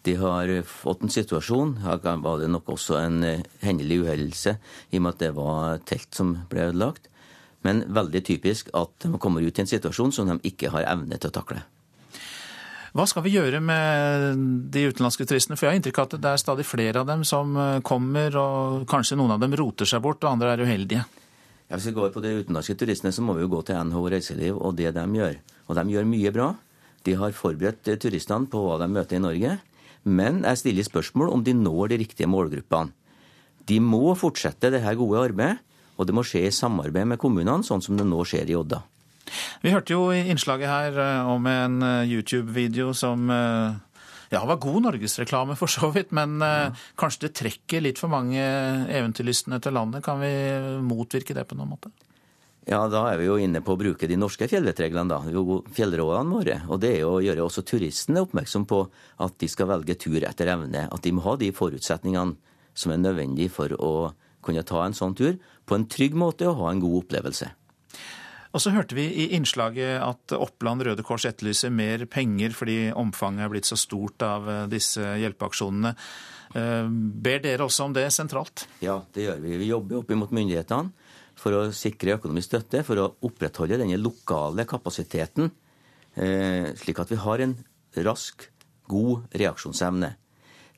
De 0.08 0.16
har 0.24 0.54
fått 0.64 1.04
en 1.04 1.12
situasjon. 1.12 1.82
Var 1.84 2.00
det 2.40 2.48
nok 2.56 2.72
også 2.78 2.96
en 3.02 3.20
hendelig 3.60 4.06
uhellelse, 4.06 4.56
i 4.88 4.96
og 4.96 5.04
med 5.04 5.18
at 5.18 5.22
det 5.26 5.32
var 5.36 5.84
telt 5.84 6.16
som 6.16 6.32
ble 6.48 6.70
ødelagt. 6.70 7.12
Men 7.66 7.82
veldig 7.92 8.22
typisk 8.24 8.70
at 8.76 9.04
de 9.04 9.20
kommer 9.20 9.44
ut 9.44 9.58
i 9.58 9.62
en 9.64 9.68
situasjon 9.68 10.14
som 10.16 10.30
de 10.30 10.38
ikke 10.48 10.72
har 10.72 10.88
evne 10.94 11.18
til 11.20 11.28
å 11.28 11.36
takle. 11.40 11.60
Hva 12.96 13.04
skal 13.06 13.22
vi 13.22 13.36
gjøre 13.36 13.60
med 13.62 14.40
de 14.74 14.88
utenlandske 14.90 15.26
turistene? 15.28 15.54
For 15.58 15.68
jeg 15.68 15.74
har 15.74 15.78
inntrykk 15.78 16.00
av 16.00 16.08
at 16.08 16.16
det 16.24 16.30
er 16.32 16.40
stadig 16.42 16.66
flere 16.66 17.04
av 17.04 17.06
dem 17.06 17.22
som 17.28 17.54
kommer, 17.86 18.34
og 18.34 18.86
kanskje 18.90 19.18
noen 19.20 19.36
av 19.36 19.42
dem 19.42 19.54
roter 19.60 19.86
seg 19.86 20.02
bort, 20.02 20.24
og 20.24 20.32
andre 20.32 20.56
er 20.56 20.64
uheldige. 20.64 21.04
Ja, 21.70 21.76
hvis 21.76 21.86
vi 21.86 21.94
går 21.94 22.10
på 22.10 22.22
de 22.24 22.32
utenlandske 22.40 22.74
turistene, 22.74 23.12
så 23.14 23.22
må 23.22 23.36
vi 23.36 23.44
jo 23.44 23.52
gå 23.52 23.60
til 23.68 23.78
NHO 23.86 24.08
Reiseliv 24.10 24.56
og 24.58 24.74
det 24.80 24.90
de 24.96 25.04
gjør. 25.20 25.36
Og 25.68 25.78
de 25.78 25.84
gjør 25.94 26.08
mye 26.10 26.32
bra. 26.34 26.48
De 27.06 27.14
har 27.14 27.36
forberedt 27.36 27.92
turistene 28.02 28.50
på 28.50 28.64
hva 28.64 28.80
de 28.82 28.88
møter 28.90 29.20
i 29.20 29.22
Norge. 29.22 29.52
Men 30.02 30.42
jeg 30.42 30.58
stiller 30.58 30.88
spørsmål 30.88 31.30
om 31.30 31.44
de 31.46 31.54
når 31.54 31.92
de 31.92 32.00
riktige 32.02 32.30
målgruppene. 32.30 32.90
De 33.70 33.78
må 33.78 34.16
fortsette 34.18 34.72
det 34.74 34.82
her 34.82 34.98
gode 34.98 35.22
arbeidet, 35.28 35.60
og 36.00 36.08
det 36.08 36.16
må 36.16 36.24
skje 36.24 36.46
i 36.48 36.54
samarbeid 36.54 37.12
med 37.12 37.20
kommunene, 37.20 37.66
sånn 37.66 37.84
som 37.84 38.00
det 38.00 38.08
nå 38.08 38.24
skjer 38.24 38.48
i 38.48 38.56
Odda. 38.56 38.80
Vi 39.60 39.70
hørte 39.70 39.92
jo 39.92 40.08
i 40.10 40.24
innslaget 40.32 40.70
her 40.72 40.98
om 41.28 41.44
en 41.46 41.76
YouTube-video 42.08 42.94
som 42.96 43.28
ja, 43.30 44.40
var 44.42 44.58
god 44.62 44.88
norgesreklame 44.88 45.54
for 45.60 45.70
så 45.70 45.92
vidt, 45.94 46.10
men 46.16 46.40
ja. 46.42 46.70
kanskje 46.98 47.28
det 47.28 47.34
trekker 47.38 47.84
litt 47.84 48.00
for 48.00 48.10
mange 48.10 48.40
eventyrlystne 48.40 49.60
til 49.62 49.76
landet. 49.76 50.02
Kan 50.06 50.24
vi 50.24 50.32
motvirke 50.82 51.36
det 51.36 51.46
på 51.46 51.58
noen 51.60 51.76
måte? 51.76 51.92
Ja, 52.68 52.84
da 52.92 53.06
er 53.08 53.16
vi 53.18 53.26
jo 53.26 53.38
inne 53.40 53.62
på 53.64 53.74
å 53.74 53.80
bruke 53.80 54.06
de 54.06 54.18
norske 54.20 54.46
fjellvettreglene, 54.50 55.10
da. 55.10 55.18
Fjellrådene 55.74 56.36
våre. 56.36 56.58
Og 56.68 56.78
det 56.82 56.92
er 56.94 57.00
jo 57.02 57.14
å 57.16 57.22
gjøre 57.24 57.46
også 57.46 57.64
turistene 57.66 58.22
oppmerksom 58.22 58.66
på 58.68 58.82
at 59.24 59.38
de 59.40 59.48
skal 59.50 59.70
velge 59.72 59.96
tur 59.98 60.20
etter 60.20 60.52
evne. 60.52 60.84
At 60.92 61.02
de 61.06 61.14
må 61.16 61.24
ha 61.24 61.34
de 61.40 61.50
forutsetningene 61.56 62.36
som 62.76 62.92
er 62.92 63.00
nødvendige 63.00 63.50
for 63.54 63.72
å 63.74 63.92
kunne 64.44 64.62
ta 64.64 64.84
en 64.84 64.96
sånn 64.96 65.16
tur 65.16 65.34
på 65.70 65.78
en 65.78 65.86
trygg 65.90 66.18
måte 66.18 66.48
og 66.50 66.58
ha 66.64 66.74
en 66.74 66.82
god 66.82 67.04
opplevelse. 67.04 67.52
Og 68.50 68.58
så 68.58 68.72
hørte 68.74 68.96
vi 68.98 69.04
i 69.06 69.28
innslaget 69.36 70.00
at 70.02 70.34
Oppland 70.34 70.82
Røde 70.82 71.04
Kors 71.06 71.22
etterlyser 71.28 71.70
mer 71.70 72.02
penger 72.10 72.50
fordi 72.56 72.78
omfanget 72.98 73.46
er 73.46 73.52
blitt 73.52 73.68
så 73.68 73.78
stort 73.78 74.24
av 74.26 74.48
disse 74.72 75.04
hjelpeaksjonene. 75.22 75.94
Ber 76.50 77.44
dere 77.44 77.68
også 77.68 77.86
om 77.86 77.94
det 77.94 78.08
sentralt? 78.10 78.66
Ja, 78.82 78.98
det 79.14 79.28
gjør 79.28 79.38
vi. 79.44 79.54
Vi 79.62 79.70
jobber 79.70 80.00
opp 80.00 80.10
mot 80.18 80.34
myndighetene 80.34 80.90
for 81.38 81.56
å 81.56 81.62
sikre 81.72 82.18
økonomisk 82.18 82.50
støtte, 82.50 82.82
for 82.84 82.98
å 83.00 83.06
opprettholde 83.24 83.78
denne 83.80 83.96
lokale 84.02 84.66
kapasiteten, 84.68 85.46
slik 86.82 86.98
at 87.00 87.14
vi 87.14 87.20
har 87.22 87.40
en 87.46 87.54
rask, 88.04 88.50
god 88.90 89.30
reaksjonsevne. 89.38 90.10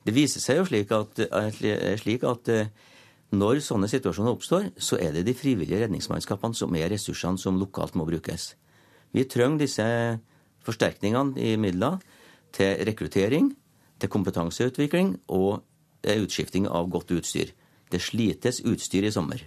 Det 0.05 0.13
viser 0.13 0.43
seg 0.43 0.61
jo 0.61 0.69
slik 0.69 0.93
at, 0.93 1.19
slik 1.99 2.23
at 2.29 2.53
når 3.33 3.61
sånne 3.65 3.89
situasjoner 3.89 4.35
oppstår, 4.35 4.69
så 4.77 4.99
er 5.01 5.15
det 5.15 5.25
de 5.27 5.35
frivillige 5.37 5.81
redningsmannskapene 5.81 6.57
som 6.57 6.75
er 6.77 6.91
ressursene 6.93 7.41
som 7.41 7.57
lokalt 7.59 7.97
må 7.97 8.05
brukes. 8.07 8.53
Vi 9.13 9.25
trenger 9.29 9.63
disse 9.63 9.85
forsterkningene 10.65 11.37
i 11.41 11.55
midler 11.59 11.99
til 12.53 12.77
rekruttering, 12.87 13.51
til 13.99 14.11
kompetanseutvikling 14.11 15.15
og 15.33 15.63
utskifting 16.03 16.67
av 16.67 16.89
godt 16.91 17.13
utstyr. 17.15 17.53
Det 17.91 18.01
slites 18.01 18.61
utstyr 18.65 19.07
i 19.07 19.13
sommer. 19.13 19.41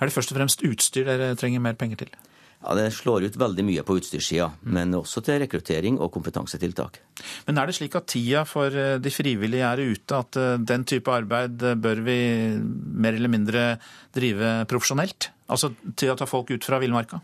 Er 0.00 0.08
det 0.08 0.14
først 0.14 0.32
og 0.32 0.38
fremst 0.40 0.64
utstyr 0.66 1.06
dere 1.06 1.34
trenger 1.38 1.62
mer 1.62 1.78
penger 1.78 2.04
til? 2.04 2.12
Ja, 2.60 2.74
Det 2.76 2.90
slår 2.92 3.24
ut 3.24 3.36
veldig 3.40 3.64
mye 3.64 3.82
på 3.88 3.96
utstyrssida, 3.96 4.50
mm. 4.52 4.72
men 4.76 4.94
også 4.98 5.22
til 5.24 5.40
rekruttering 5.40 5.96
og 5.98 6.12
kompetansetiltak. 6.12 7.00
Men 7.46 7.58
er 7.58 7.70
det 7.70 7.76
slik 7.78 7.96
at 7.96 8.08
tida 8.12 8.44
for 8.48 8.68
de 9.00 9.12
frivillige 9.12 9.64
er 9.64 9.80
ute, 9.80 10.18
at 10.18 10.36
den 10.68 10.84
type 10.84 11.08
arbeid 11.08 11.56
bør 11.80 12.04
vi 12.04 12.18
mer 12.60 13.16
eller 13.16 13.32
mindre 13.32 13.64
drive 14.12 14.66
profesjonelt? 14.68 15.30
Altså 15.48 15.72
til 15.96 16.12
å 16.12 16.18
ta 16.20 16.28
folk 16.28 16.52
ut 16.52 16.64
fra 16.68 16.78
villmarka? 16.82 17.22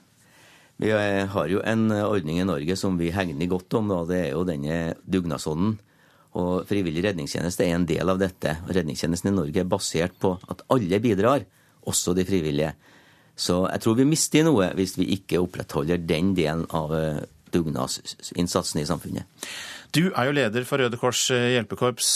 Vi 0.76 0.90
har 0.92 1.48
jo 1.48 1.62
en 1.64 1.88
ordning 1.88 2.40
i 2.40 2.48
Norge 2.48 2.76
som 2.76 2.98
vi 3.00 3.12
hegner 3.12 3.48
godt 3.48 3.78
om, 3.78 3.92
og 3.96 4.10
det 4.10 4.26
er 4.26 4.32
jo 4.34 4.44
denne 4.44 4.96
dugnadsånden. 5.04 5.78
Og 6.36 6.66
frivillig 6.68 7.04
redningstjeneste 7.06 7.64
er 7.64 7.78
en 7.78 7.86
del 7.88 8.12
av 8.12 8.20
dette. 8.20 8.58
Redningstjenesten 8.68 9.30
i 9.30 9.36
Norge 9.38 9.62
er 9.62 9.68
basert 9.68 10.18
på 10.20 10.34
at 10.52 10.64
alle 10.72 11.00
bidrar, 11.00 11.46
også 11.88 12.12
de 12.16 12.26
frivillige. 12.28 12.74
Så 13.36 13.62
jeg 13.68 13.82
tror 13.84 13.98
vi 13.98 14.08
mister 14.08 14.46
noe 14.46 14.70
hvis 14.76 14.96
vi 14.96 15.10
ikke 15.18 15.42
opprettholder 15.44 16.00
den 16.00 16.32
delen 16.36 16.64
av 16.74 16.94
dugnadsinnsatsen 17.52 18.80
i 18.80 18.86
samfunnet. 18.88 19.28
Du 19.94 20.08
er 20.08 20.28
jo 20.28 20.34
leder 20.36 20.64
for 20.68 20.80
Røde 20.80 20.98
Kors 21.00 21.28
hjelpekorps. 21.30 22.08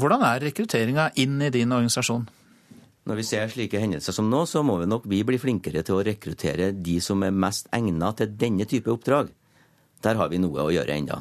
Hvordan 0.00 0.24
er 0.26 0.42
rekrutteringa 0.48 1.10
inn 1.20 1.36
i 1.44 1.52
din 1.54 1.72
organisasjon? 1.72 2.26
Når 3.04 3.20
vi 3.20 3.24
ser 3.28 3.50
slike 3.52 3.80
hendelser 3.80 4.16
som 4.16 4.30
nå, 4.32 4.46
så 4.48 4.62
må 4.64 4.78
vi 4.80 4.88
nok 4.88 5.04
vi 5.12 5.20
bli 5.28 5.36
flinkere 5.40 5.82
til 5.84 5.98
å 5.98 6.04
rekruttere 6.06 6.70
de 6.72 6.96
som 7.04 7.20
er 7.26 7.36
mest 7.36 7.68
egnet 7.76 8.16
til 8.20 8.32
denne 8.40 8.64
type 8.68 8.88
oppdrag. 8.92 9.28
Der 10.04 10.16
har 10.16 10.30
vi 10.32 10.40
noe 10.40 10.64
å 10.64 10.72
gjøre 10.72 10.96
ennå. 10.96 11.18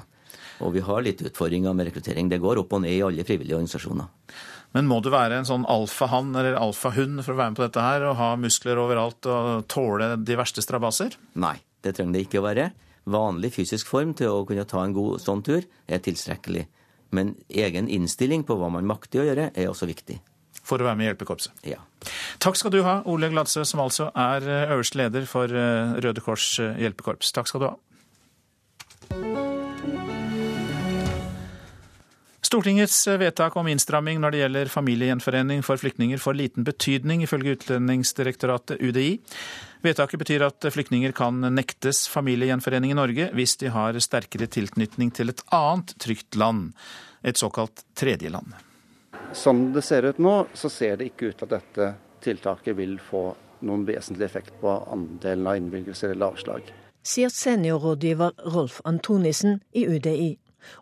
Og 0.63 0.77
vi 0.77 0.83
har 0.85 1.03
litt 1.03 1.23
utfordringer 1.27 1.75
med 1.75 1.89
rekruttering. 1.89 2.29
Det 2.31 2.39
går 2.39 2.61
opp 2.61 2.75
og 2.77 2.85
ned 2.85 2.95
i 2.95 3.03
alle 3.03 3.25
frivillige 3.27 3.57
organisasjoner. 3.57 4.07
Men 4.73 4.89
må 4.89 4.99
du 5.05 5.11
være 5.13 5.37
en 5.37 5.47
sånn 5.47 5.67
alfahann 5.69 6.33
eller 6.33 6.57
alfahund 6.57 7.21
for 7.21 7.35
å 7.35 7.39
være 7.39 7.53
med 7.53 7.59
på 7.59 7.65
dette 7.67 7.83
her, 7.85 8.05
og 8.09 8.17
ha 8.17 8.31
muskler 8.41 8.81
overalt 8.81 9.29
og 9.29 9.67
tåle 9.69 10.15
de 10.17 10.37
verste 10.39 10.63
strabaser? 10.65 11.17
Nei, 11.37 11.55
det 11.85 11.95
trenger 11.97 12.17
det 12.17 12.25
ikke 12.25 12.41
å 12.41 12.47
være. 12.47 12.71
Vanlig 13.13 13.53
fysisk 13.57 13.89
form 13.91 14.15
til 14.17 14.31
å 14.31 14.45
kunne 14.49 14.65
ta 14.69 14.81
en 14.81 14.95
god 14.95 15.21
sånn 15.21 15.43
tur 15.45 15.61
er 15.61 16.03
tilstrekkelig. 16.03 16.65
Men 17.13 17.35
egen 17.49 17.89
innstilling 17.91 18.45
på 18.47 18.57
hva 18.57 18.71
man 18.73 18.89
makter 18.89 19.21
å 19.21 19.27
gjøre, 19.27 19.51
er 19.53 19.69
også 19.69 19.89
viktig. 19.89 20.17
For 20.63 20.81
å 20.81 20.87
være 20.87 20.97
med 20.97 21.05
i 21.05 21.09
hjelpekorpset. 21.11 21.65
Ja. 21.67 21.81
Takk 22.41 22.57
skal 22.57 22.73
du 22.73 22.81
ha, 22.87 23.01
Ole 23.09 23.29
Gladsø, 23.29 23.65
som 23.67 23.83
altså 23.83 24.09
er 24.15 24.47
øverste 24.73 25.03
leder 25.03 25.27
for 25.29 25.51
eh, 25.51 25.97
Røde 26.01 26.23
Kors 26.25 26.55
eh, 26.63 26.79
hjelpekorps. 26.81 27.35
Takk 27.35 27.51
skal 27.51 27.65
du 27.65 27.71
ha. 27.73 29.52
Stortingets 32.53 33.07
vedtak 33.07 33.55
om 33.57 33.65
innstramming 33.67 34.19
når 34.21 34.33
det 34.35 34.39
gjelder 34.43 34.69
familiegjenforening 34.69 35.63
for 35.65 35.81
flyktninger 35.81 36.19
får 36.21 36.35
liten 36.37 36.65
betydning, 36.67 37.23
ifølge 37.25 37.55
Utlendingsdirektoratet 37.55 38.77
UDI. 38.77 39.15
Vedtaket 39.81 40.21
betyr 40.21 40.45
at 40.45 40.67
flyktninger 40.75 41.15
kan 41.17 41.39
nektes 41.55 42.03
familiegjenforening 42.13 42.93
i 42.93 42.97
Norge 42.99 43.25
hvis 43.33 43.55
de 43.63 43.71
har 43.73 43.97
sterkere 43.97 44.45
tilknytning 44.45 45.09
til 45.17 45.33
et 45.33 45.41
annet 45.49 45.95
trygt 45.97 46.37
land, 46.37 46.75
et 47.25 47.41
såkalt 47.41 47.81
tredjeland. 47.97 48.53
Som 49.33 49.71
det 49.73 49.81
ser 49.89 50.05
ut 50.11 50.21
nå, 50.21 50.35
så 50.53 50.69
ser 50.69 51.01
det 51.01 51.09
ikke 51.09 51.31
ut 51.31 51.41
til 51.41 51.49
at 51.49 51.57
dette 51.57 51.89
tiltaket 52.21 52.77
vil 52.77 52.99
få 53.01 53.31
noen 53.65 53.89
vesentlig 53.89 54.29
effekt 54.29 54.53
på 54.61 54.77
andelen 54.93 55.49
av 55.49 55.57
innvilgelser 55.57 56.13
eller 56.13 56.37
avslag. 56.37 56.69
Sier 57.01 57.33
seniorrådgiver 57.33 58.37
Rolf 58.53 58.77
Antonissen 58.85 59.63
i 59.73 59.87
UDI. 59.89 60.35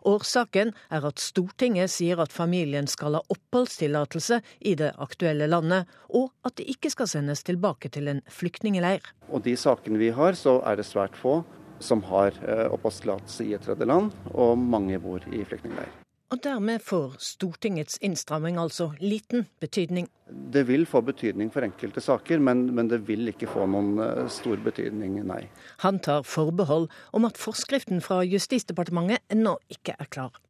Årsaken 0.08 0.72
er 0.90 1.06
at 1.08 1.22
Stortinget 1.22 1.92
sier 1.92 2.20
at 2.22 2.34
familien 2.34 2.88
skal 2.90 3.18
ha 3.18 3.22
oppholdstillatelse 3.32 4.40
i 4.60 4.76
det 4.78 4.92
aktuelle 5.02 5.48
landet, 5.50 5.90
og 6.08 6.30
at 6.46 6.56
de 6.60 6.68
ikke 6.74 6.92
skal 6.92 7.10
sendes 7.10 7.44
tilbake 7.46 7.92
til 7.92 8.10
en 8.12 8.22
flyktningeleir. 8.30 9.04
Og 9.30 9.44
de 9.46 9.56
sakene 9.56 10.00
vi 10.00 10.12
har, 10.14 10.38
så 10.38 10.60
er 10.66 10.78
det 10.80 10.88
svært 10.88 11.18
få 11.18 11.40
som 11.82 12.02
har 12.06 12.36
eh, 12.46 12.68
oppholdstillatelse 12.70 13.48
i 13.48 13.56
et 13.56 13.66
tredjeland, 13.66 14.12
og 14.34 14.54
mange 14.58 15.00
bor 15.02 15.24
i 15.32 15.42
flyktningleir. 15.44 16.01
Og 16.32 16.40
dermed 16.40 16.80
får 16.80 17.18
Stortingets 17.20 17.98
innstramming 18.00 18.56
altså 18.56 18.86
liten 19.04 19.44
betydning. 19.60 20.06
Det 20.52 20.62
vil 20.64 20.86
få 20.88 21.02
betydning 21.04 21.50
for 21.52 21.66
enkelte 21.66 22.00
saker, 22.00 22.40
men, 22.40 22.70
men 22.72 22.88
det 22.88 23.02
vil 23.04 23.28
ikke 23.28 23.50
få 23.52 23.66
noen 23.68 23.98
eh, 24.00 24.22
stor 24.32 24.56
betydning, 24.64 25.18
nei. 25.28 25.42
Han 25.84 26.00
tar 26.00 26.24
forbehold 26.24 26.88
om 27.12 27.28
at 27.28 27.36
forskriften 27.36 28.00
fra 28.00 28.22
Justisdepartementet 28.24 29.20
ennå 29.34 29.58
ikke 29.74 29.98
er 30.00 30.08
klar. 30.08 30.40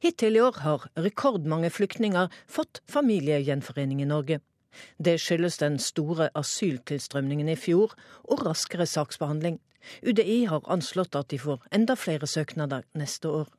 Hittil 0.00 0.38
i 0.38 0.40
år 0.40 0.62
har 0.64 0.88
rekordmange 1.04 1.68
flyktninger 1.68 2.32
fått 2.48 2.80
familiegjenforening 2.88 4.00
i 4.00 4.08
Norge. 4.08 4.40
Det 4.96 5.18
skyldes 5.20 5.60
den 5.60 5.76
store 5.80 6.30
asyltilstrømningen 6.36 7.52
i 7.52 7.58
fjor 7.60 7.92
og 8.24 8.46
raskere 8.48 8.88
saksbehandling. 8.88 9.60
UDI 10.00 10.46
har 10.48 10.64
anslått 10.72 11.16
at 11.16 11.28
de 11.28 11.38
får 11.44 11.60
enda 11.76 11.92
flere 12.00 12.24
søknader 12.24 12.88
neste 12.96 13.28
år. 13.28 13.52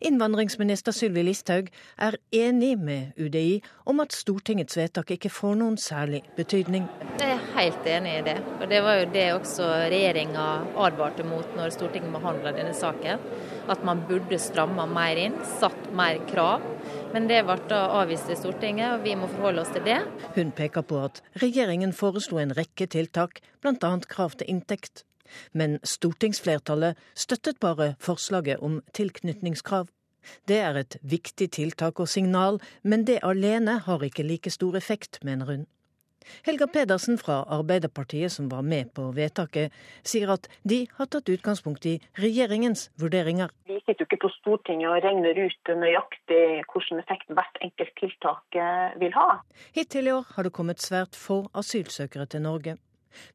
Innvandringsminister 0.00 0.94
Sylvi 0.96 1.24
Listhaug 1.26 1.70
er 1.98 2.16
enig 2.34 2.72
med 2.80 3.18
UDI 3.20 3.60
om 3.90 4.00
at 4.04 4.14
Stortingets 4.16 4.78
vedtak 4.78 5.12
ikke 5.16 5.32
får 5.32 5.58
noen 5.60 5.76
særlig 5.80 6.22
betydning. 6.36 6.86
Jeg 7.20 7.34
er 7.34 7.44
helt 7.56 7.88
enig 7.90 8.14
i 8.18 8.24
det. 8.30 8.36
Og 8.60 8.66
Det 8.70 8.80
var 8.86 9.00
jo 9.00 9.10
det 9.14 9.26
også 9.34 9.68
regjeringa 9.92 10.46
advarte 10.86 11.26
mot 11.26 11.56
når 11.58 11.74
Stortinget 11.76 12.14
behandla 12.14 12.54
denne 12.56 12.74
saken. 12.76 13.20
At 13.70 13.84
man 13.86 14.04
burde 14.08 14.38
stramma 14.40 14.86
mer 14.90 15.20
inn, 15.20 15.36
satt 15.60 15.90
mer 15.96 16.20
krav. 16.30 16.64
Men 17.14 17.28
det 17.30 17.42
ble 17.46 17.58
da 17.70 17.82
avvist 18.00 18.30
i 18.30 18.38
Stortinget, 18.38 18.96
og 18.96 19.04
vi 19.04 19.16
må 19.18 19.28
forholde 19.30 19.64
oss 19.64 19.74
til 19.74 19.84
det. 19.86 20.00
Hun 20.36 20.54
peker 20.56 20.86
på 20.86 21.04
at 21.04 21.22
regjeringen 21.42 21.94
foreslo 21.96 22.40
en 22.42 22.54
rekke 22.56 22.88
tiltak, 22.90 23.42
bl.a. 23.62 23.94
krav 24.10 24.38
til 24.38 24.52
inntekt. 24.54 25.04
Men 25.52 25.78
stortingsflertallet 25.84 26.98
støttet 27.14 27.60
bare 27.60 27.94
forslaget 27.98 28.60
om 28.60 28.80
tilknytningskrav. 28.94 29.88
Det 30.48 30.58
er 30.60 30.76
et 30.76 30.96
viktig 31.02 31.50
tiltak 31.56 32.00
og 32.00 32.08
signal, 32.08 32.60
men 32.82 33.06
det 33.08 33.22
alene 33.22 33.78
har 33.86 34.04
ikke 34.04 34.26
like 34.26 34.50
stor 34.50 34.76
effekt, 34.76 35.22
mener 35.24 35.46
hun. 35.46 35.68
Helga 36.44 36.66
Pedersen 36.66 37.18
fra 37.18 37.44
Arbeiderpartiet, 37.48 38.32
som 38.32 38.50
var 38.50 38.62
med 38.62 38.92
på 38.94 39.06
vedtaket, 39.16 39.72
sier 40.06 40.30
at 40.34 40.48
de 40.68 40.82
har 40.98 41.08
tatt 41.10 41.32
utgangspunkt 41.32 41.86
i 41.88 41.96
regjeringens 42.20 42.88
vurderinger. 43.00 43.50
Vi 43.66 43.80
sitter 43.80 44.04
jo 44.04 44.08
ikke 44.08 44.20
på 44.26 44.32
Stortinget 44.36 44.90
og 44.90 45.00
regner 45.04 45.40
ut 45.40 45.72
nøyaktig 45.82 46.42
hvilken 46.70 47.02
effekt 47.02 47.32
hvert 47.32 47.60
enkelt 47.64 47.94
tiltak 48.00 48.60
eh, 48.60 48.96
vil 49.02 49.16
ha. 49.16 49.40
Hittil 49.76 50.10
i 50.10 50.14
år 50.14 50.28
har 50.36 50.46
det 50.46 50.54
kommet 50.56 50.84
svært 50.84 51.18
få 51.18 51.42
asylsøkere 51.56 52.28
til 52.30 52.44
Norge. 52.46 52.76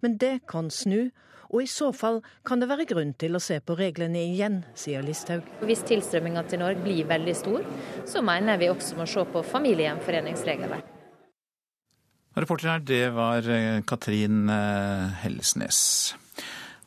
Men 0.02 0.20
det 0.22 0.46
kan 0.48 0.70
snu, 0.72 1.10
og 1.56 1.64
i 1.64 1.70
så 1.72 1.92
fall 1.96 2.20
kan 2.48 2.60
det 2.60 2.68
være 2.68 2.88
grunn 2.90 3.14
til 3.16 3.38
å 3.38 3.44
se 3.44 3.62
på 3.64 3.78
reglene 3.80 4.26
igjen, 4.28 4.60
sier 4.76 5.06
Listhaug. 5.06 5.46
Hvis 5.64 5.86
tilstrømminga 5.88 6.44
til 6.50 6.60
Norge 6.60 6.84
blir 6.84 7.08
veldig 7.08 7.36
stor, 7.40 7.64
så 8.10 8.24
mener 8.26 8.60
vi 8.60 8.70
også 8.74 9.00
må 9.00 9.08
se 9.08 9.24
på 9.32 9.44
familiegjenforeningsregelverk. 9.54 10.92
Reporter 12.36 12.74
her, 12.74 12.82
det 12.84 13.06
var 13.16 13.48
eh, 13.48 13.80
Katrin 13.88 14.50
eh, 14.52 15.14
Hellesnes. 15.22 15.80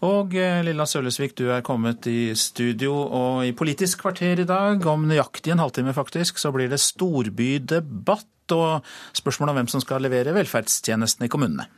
Og 0.04 0.36
eh, 0.36 0.60
Lilla 0.66 0.84
Sølesvik, 0.84 1.32
du 1.40 1.48
er 1.54 1.64
kommet 1.64 2.04
i 2.10 2.34
studio, 2.36 2.92
og 2.92 3.46
i 3.48 3.54
Politisk 3.56 4.04
kvarter 4.04 4.44
i 4.44 4.46
dag, 4.48 4.84
om 4.84 5.08
nøyaktig 5.08 5.56
en 5.56 5.64
halvtime 5.64 5.96
faktisk, 5.96 6.36
så 6.36 6.52
blir 6.52 6.68
det 6.68 6.82
storbydebatt 6.84 8.58
og 8.58 8.84
spørsmål 9.16 9.54
om 9.54 9.62
hvem 9.62 9.72
som 9.72 9.82
skal 9.84 10.04
levere 10.04 10.36
velferdstjenestene 10.36 11.28
i 11.28 11.32
kommunene. 11.32 11.70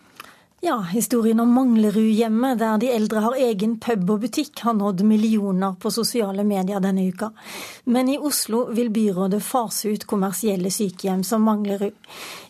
Ja, 0.63 0.81
historien 0.81 1.41
om 1.41 1.53
Manglerudhjemmet, 1.53 2.59
der 2.59 2.79
de 2.79 2.91
eldre 2.93 3.21
har 3.25 3.37
egen 3.41 3.79
pub 3.81 4.11
og 4.13 4.19
butikk, 4.21 4.61
har 4.61 4.75
nådd 4.77 5.01
millioner 5.09 5.79
på 5.81 5.89
sosiale 5.89 6.45
medier 6.45 6.83
denne 6.85 7.07
uka. 7.09 7.31
Men 7.89 8.11
i 8.13 8.19
Oslo 8.19 8.67
vil 8.77 8.91
byrådet 8.93 9.41
fase 9.41 9.95
ut 9.95 10.05
kommersielle 10.05 10.69
sykehjem 10.69 11.25
som 11.25 11.49
Manglerud. 11.49 11.97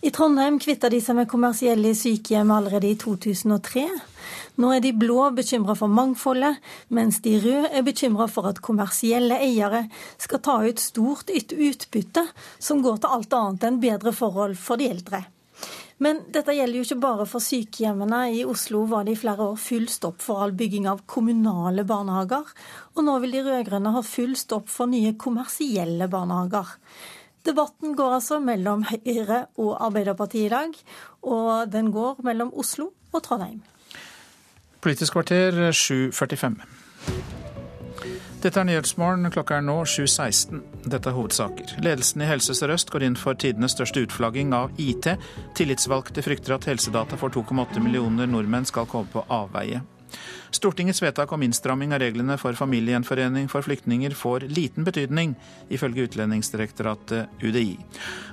I 0.03 0.11
Trondheim 0.11 0.59
kvitta 0.59 0.91
de 0.91 0.99
seg 0.99 1.21
med 1.21 1.31
kommersielle 1.31 1.95
sykehjem 1.95 2.51
allerede 2.51 2.91
i 2.91 2.99
2003. 2.99 3.87
Nå 4.59 4.75
er 4.75 4.83
de 4.83 4.97
blå 5.07 5.31
bekymra 5.31 5.79
for 5.79 5.87
mangfoldet, 5.87 6.59
mens 6.91 7.23
de 7.23 7.39
røde 7.39 7.71
er 7.71 7.87
bekymra 7.87 8.27
for 8.27 8.51
at 8.51 8.59
kommersielle 8.59 9.39
eiere 9.39 9.87
skal 10.19 10.43
ta 10.43 10.63
ut 10.67 10.83
stort 10.83 11.31
utbytte 11.31 12.27
som 12.59 12.83
går 12.83 13.05
til 13.05 13.21
alt 13.21 13.45
annet 13.45 13.71
enn 13.71 13.85
bedre 13.87 14.11
forhold 14.11 14.59
for 14.59 14.83
de 14.83 14.91
eldre. 14.91 15.29
Men 16.01 16.23
dette 16.33 16.55
gjelder 16.57 16.81
jo 16.81 16.87
ikke 16.87 17.03
bare 17.03 17.27
for 17.29 17.45
sykehjemmene. 17.45 18.21
I 18.41 18.45
Oslo 18.49 18.87
var 18.89 19.05
det 19.05 19.19
i 19.19 19.21
flere 19.21 19.51
år 19.51 19.59
full 19.61 19.85
stopp 19.93 20.23
for 20.25 20.41
all 20.41 20.55
bygging 20.57 20.89
av 20.89 21.03
kommunale 21.11 21.85
barnehager. 21.89 22.49
Og 22.97 23.05
nå 23.05 23.19
vil 23.21 23.37
de 23.37 23.43
rød-grønne 23.45 23.93
ha 23.93 24.03
full 24.07 24.33
stopp 24.41 24.71
for 24.73 24.89
nye 24.89 25.13
kommersielle 25.21 26.09
barnehager. 26.13 26.73
Debatten 27.45 27.93
går 27.97 28.17
altså 28.19 28.41
mellom 28.45 28.85
Høyre 28.89 29.47
og 29.61 29.77
Arbeiderpartiet 29.81 30.49
i 30.49 30.53
dag, 30.53 30.81
og 31.25 31.73
den 31.73 31.93
går 31.93 32.21
mellom 32.25 32.53
Oslo 32.53 32.91
og 33.13 33.23
Trondheim. 33.25 33.61
Politisk 34.81 35.17
kvarter 35.17 35.69
7.45. 35.77 37.39
Dette 38.41 38.57
er 38.57 38.64
Nyhetsmorgen. 38.64 39.28
Klokka 39.34 39.59
er 39.59 39.64
nå 39.66 39.74
7.16. 39.84 40.62
Dette 40.88 41.11
er 41.11 41.16
hovedsaker. 41.16 41.74
Ledelsen 41.84 42.24
i 42.24 42.28
Helse 42.30 42.55
Sør-Øst 42.57 42.88
går 42.88 43.05
inn 43.05 43.18
for 43.20 43.36
tidenes 43.36 43.74
største 43.76 44.07
utflagging 44.07 44.55
av 44.57 44.72
IT. 44.80 45.11
Tillitsvalgte 45.59 46.24
frykter 46.24 46.57
at 46.57 46.64
helsedata 46.70 47.20
for 47.20 47.28
2,8 47.36 47.84
millioner 47.84 48.30
nordmenn 48.30 48.64
skal 48.64 48.88
komme 48.88 49.12
på 49.12 49.26
avveie. 49.28 49.82
Stortingets 50.51 51.03
vedtak 51.03 51.33
om 51.33 51.43
innstramming 51.47 51.95
av 51.95 52.03
reglene 52.03 52.37
for 52.41 52.57
familiegjenforening 52.59 53.49
for 53.53 53.65
flyktninger 53.67 54.15
får 54.19 54.49
liten 54.51 54.87
betydning, 54.87 55.37
ifølge 55.71 56.09
Utlendingsdirektoratet 56.09 57.43
UDI. 57.45 57.79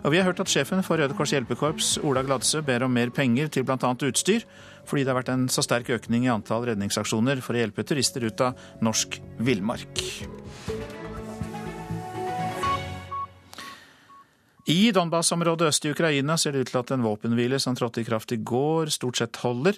Og 0.04 0.14
vi 0.14 0.22
har 0.22 0.28
hørt 0.30 0.42
at 0.44 0.52
sjefen 0.52 0.84
for 0.86 1.00
Røde 1.00 1.18
Kors 1.18 1.36
hjelpekorps, 1.36 1.98
Ola 2.04 2.26
Gladsø, 2.26 2.64
ber 2.66 2.88
om 2.88 2.94
mer 2.94 3.14
penger 3.14 3.52
til 3.54 3.68
bl.a. 3.68 3.78
utstyr, 3.78 4.48
fordi 4.88 5.04
det 5.04 5.14
har 5.14 5.20
vært 5.20 5.34
en 5.36 5.48
så 5.52 5.64
sterk 5.66 5.92
økning 5.94 6.26
i 6.26 6.34
antall 6.34 6.66
redningsaksjoner 6.72 7.44
for 7.46 7.58
å 7.58 7.64
hjelpe 7.64 7.86
turister 7.88 8.26
ut 8.28 8.46
av 8.48 8.58
norsk 8.82 9.20
villmark. 9.44 10.06
I 14.68 14.92
Donbas-området 14.92 15.70
øst 15.70 15.86
i 15.88 15.94
Ukraina 15.94 16.36
ser 16.36 16.52
det 16.52 16.66
ut 16.66 16.70
til 16.74 16.82
at 16.82 16.90
en 16.92 17.06
våpenhvile 17.06 17.56
som 17.64 17.76
trådte 17.78 18.02
i 18.02 18.08
kraft 18.08 18.34
i 18.36 18.42
går, 18.44 18.92
stort 18.92 19.16
sett 19.16 19.40
holder. 19.40 19.78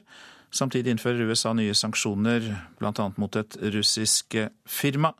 Samtidig 0.51 0.95
innfører 0.95 1.29
USA 1.29 1.53
nye 1.53 1.75
sanksjoner, 1.77 2.45
bl.a. 2.79 3.09
mot 3.21 3.35
et 3.37 3.57
russisk 3.75 4.37
firma 4.65 5.13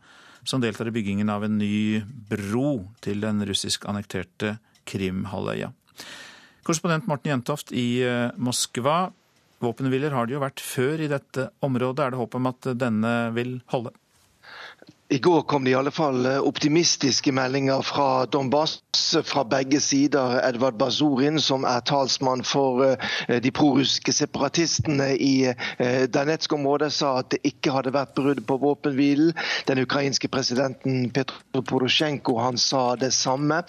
som 0.48 0.62
deltar 0.64 0.90
i 0.90 0.94
byggingen 0.96 1.30
av 1.30 1.46
en 1.46 1.60
ny 1.60 2.02
bro 2.30 2.90
til 3.04 3.22
den 3.22 3.44
russisk 3.46 3.86
annekterte 3.90 4.58
Krimhalvøya. 4.90 5.70
Korrespondent 6.66 7.08
Morten 7.10 7.34
Jentoft 7.34 7.74
i 7.76 8.02
eh, 8.06 8.32
Moskva. 8.38 9.12
Våpenhviler 9.60 10.14
har 10.16 10.28
det 10.28 10.38
jo 10.38 10.44
vært 10.44 10.64
før 10.64 11.02
i 11.04 11.10
dette 11.12 11.50
området. 11.66 12.06
Er 12.06 12.14
det 12.14 12.22
håp 12.22 12.38
om 12.40 12.50
at 12.50 12.70
denne 12.80 13.14
vil 13.36 13.60
holde? 13.74 13.94
I 15.12 15.18
går 15.20 15.41
kom 15.41 15.64
det 15.64 15.72
i 15.72 15.74
alle 15.74 15.89
fall 15.91 16.26
eh, 16.26 16.38
optimistiske 16.45 17.32
meldinger 17.34 17.82
fra 17.82 18.26
Donbass 18.30 18.76
fra 19.26 19.41
begge 19.43 19.80
sider. 19.82 20.36
Edvard 20.45 20.76
Bazurin, 20.78 21.39
som 21.41 21.64
er 21.66 21.82
talsmann 21.82 22.43
for 22.45 22.84
eh, 22.86 23.39
de 23.41 23.49
prorussiske 23.49 24.14
separatistene 24.14 25.07
i 25.18 25.32
eh, 25.49 26.03
Donetsk-området, 26.14 26.91
sa 26.93 27.16
at 27.24 27.32
det 27.34 27.39
ikke 27.41 27.74
hadde 27.74 27.93
vært 27.95 28.14
brudd 28.20 28.43
på 28.45 28.57
våpenhvilen. 28.62 29.34
Den 29.66 29.82
ukrainske 29.82 30.30
presidenten 30.30 31.10
Petro 31.16 31.64
Porosjenko 31.66 32.38
han 32.43 32.62
sa 32.62 32.93
det 32.93 33.10
samme. 33.18 33.64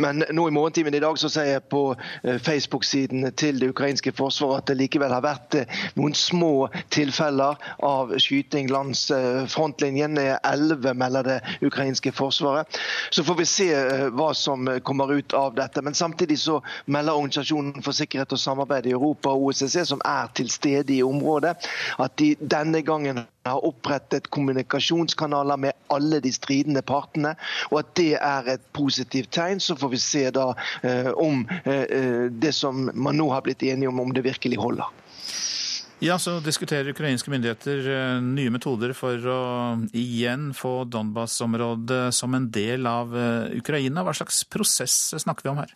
Men 0.00 0.24
nå 0.32 0.48
i 0.48 0.56
morgentimen 0.56 0.96
i 0.96 1.04
dag 1.04 1.20
så 1.20 1.28
sier 1.28 1.58
jeg 1.58 1.66
på 1.68 1.82
Facebook-siden 2.24 3.28
til 3.36 3.60
det 3.60 3.68
ukrainske 3.74 4.14
forsvaret 4.16 4.64
at 4.64 4.72
det 4.72 4.80
likevel 4.80 5.12
har 5.12 5.26
vært 5.28 5.60
noen 6.00 6.16
små 6.16 6.70
tilfeller 6.88 7.60
av 7.84 8.16
skyting 8.16 8.72
langs 8.72 9.10
frontlinjen. 9.52 10.16
11 10.16 10.85
30, 10.86 10.98
melder 10.98 11.22
det 11.22 11.40
ukrainske 11.60 12.12
forsvaret. 12.12 12.78
Så 13.10 13.24
får 13.24 13.34
vi 13.34 13.46
se 13.46 13.68
eh, 13.74 14.08
hva 14.10 14.32
som 14.34 14.68
kommer 14.82 15.12
ut 15.12 15.32
av 15.32 15.54
dette. 15.54 15.82
Men 15.82 15.94
samtidig 15.94 16.38
så 16.38 16.60
melder 16.86 17.16
Organisasjonen 17.16 17.82
for 17.82 17.96
sikkerhet 17.96 18.32
og 18.32 18.40
samarbeid 18.40 18.86
i 18.86 18.94
Europa, 18.94 19.30
og 19.30 19.50
OSSE, 19.50 19.86
som 19.86 20.02
er 20.04 20.28
til 20.34 20.50
stede 20.50 20.94
i 20.94 21.02
området, 21.02 21.56
at 21.98 22.16
de 22.20 22.34
denne 22.40 22.82
gangen 22.82 23.24
har 23.46 23.64
opprettet 23.64 24.30
kommunikasjonskanaler 24.34 25.56
med 25.56 25.72
alle 25.94 26.20
de 26.20 26.32
stridende 26.32 26.82
partene, 26.82 27.36
og 27.70 27.80
at 27.84 27.94
det 27.98 28.12
er 28.18 28.52
et 28.56 28.68
positivt 28.72 29.32
tegn. 29.32 29.60
Så 29.60 29.76
får 29.78 29.94
vi 29.94 30.02
se 30.02 30.28
da 30.34 30.52
eh, 30.82 31.12
om 31.14 31.46
eh, 31.64 32.30
det 32.30 32.54
som 32.54 32.90
man 32.94 33.18
nå 33.18 33.30
har 33.32 33.46
blitt 33.46 33.62
enige 33.62 33.88
om, 33.88 34.00
om 34.00 34.14
det 34.14 34.26
virkelig 34.26 34.58
holder. 34.60 35.05
Ja, 36.04 36.18
så 36.20 36.40
diskuterer 36.44 36.92
ukrainske 36.92 37.30
myndigheter 37.32 37.86
eh, 37.88 38.18
nye 38.20 38.52
metoder 38.52 38.92
for 38.92 39.16
å 39.32 39.40
igjen 39.96 40.50
få 40.56 40.82
Donbas-området 40.92 42.10
som 42.12 42.36
en 42.36 42.50
del 42.52 42.84
av 42.90 43.16
eh, 43.16 43.56
Ukraina. 43.56 44.04
Hva 44.04 44.12
slags 44.18 44.42
prosess 44.44 45.14
snakker 45.16 45.48
vi 45.48 45.54
om 45.54 45.62
her? 45.62 45.72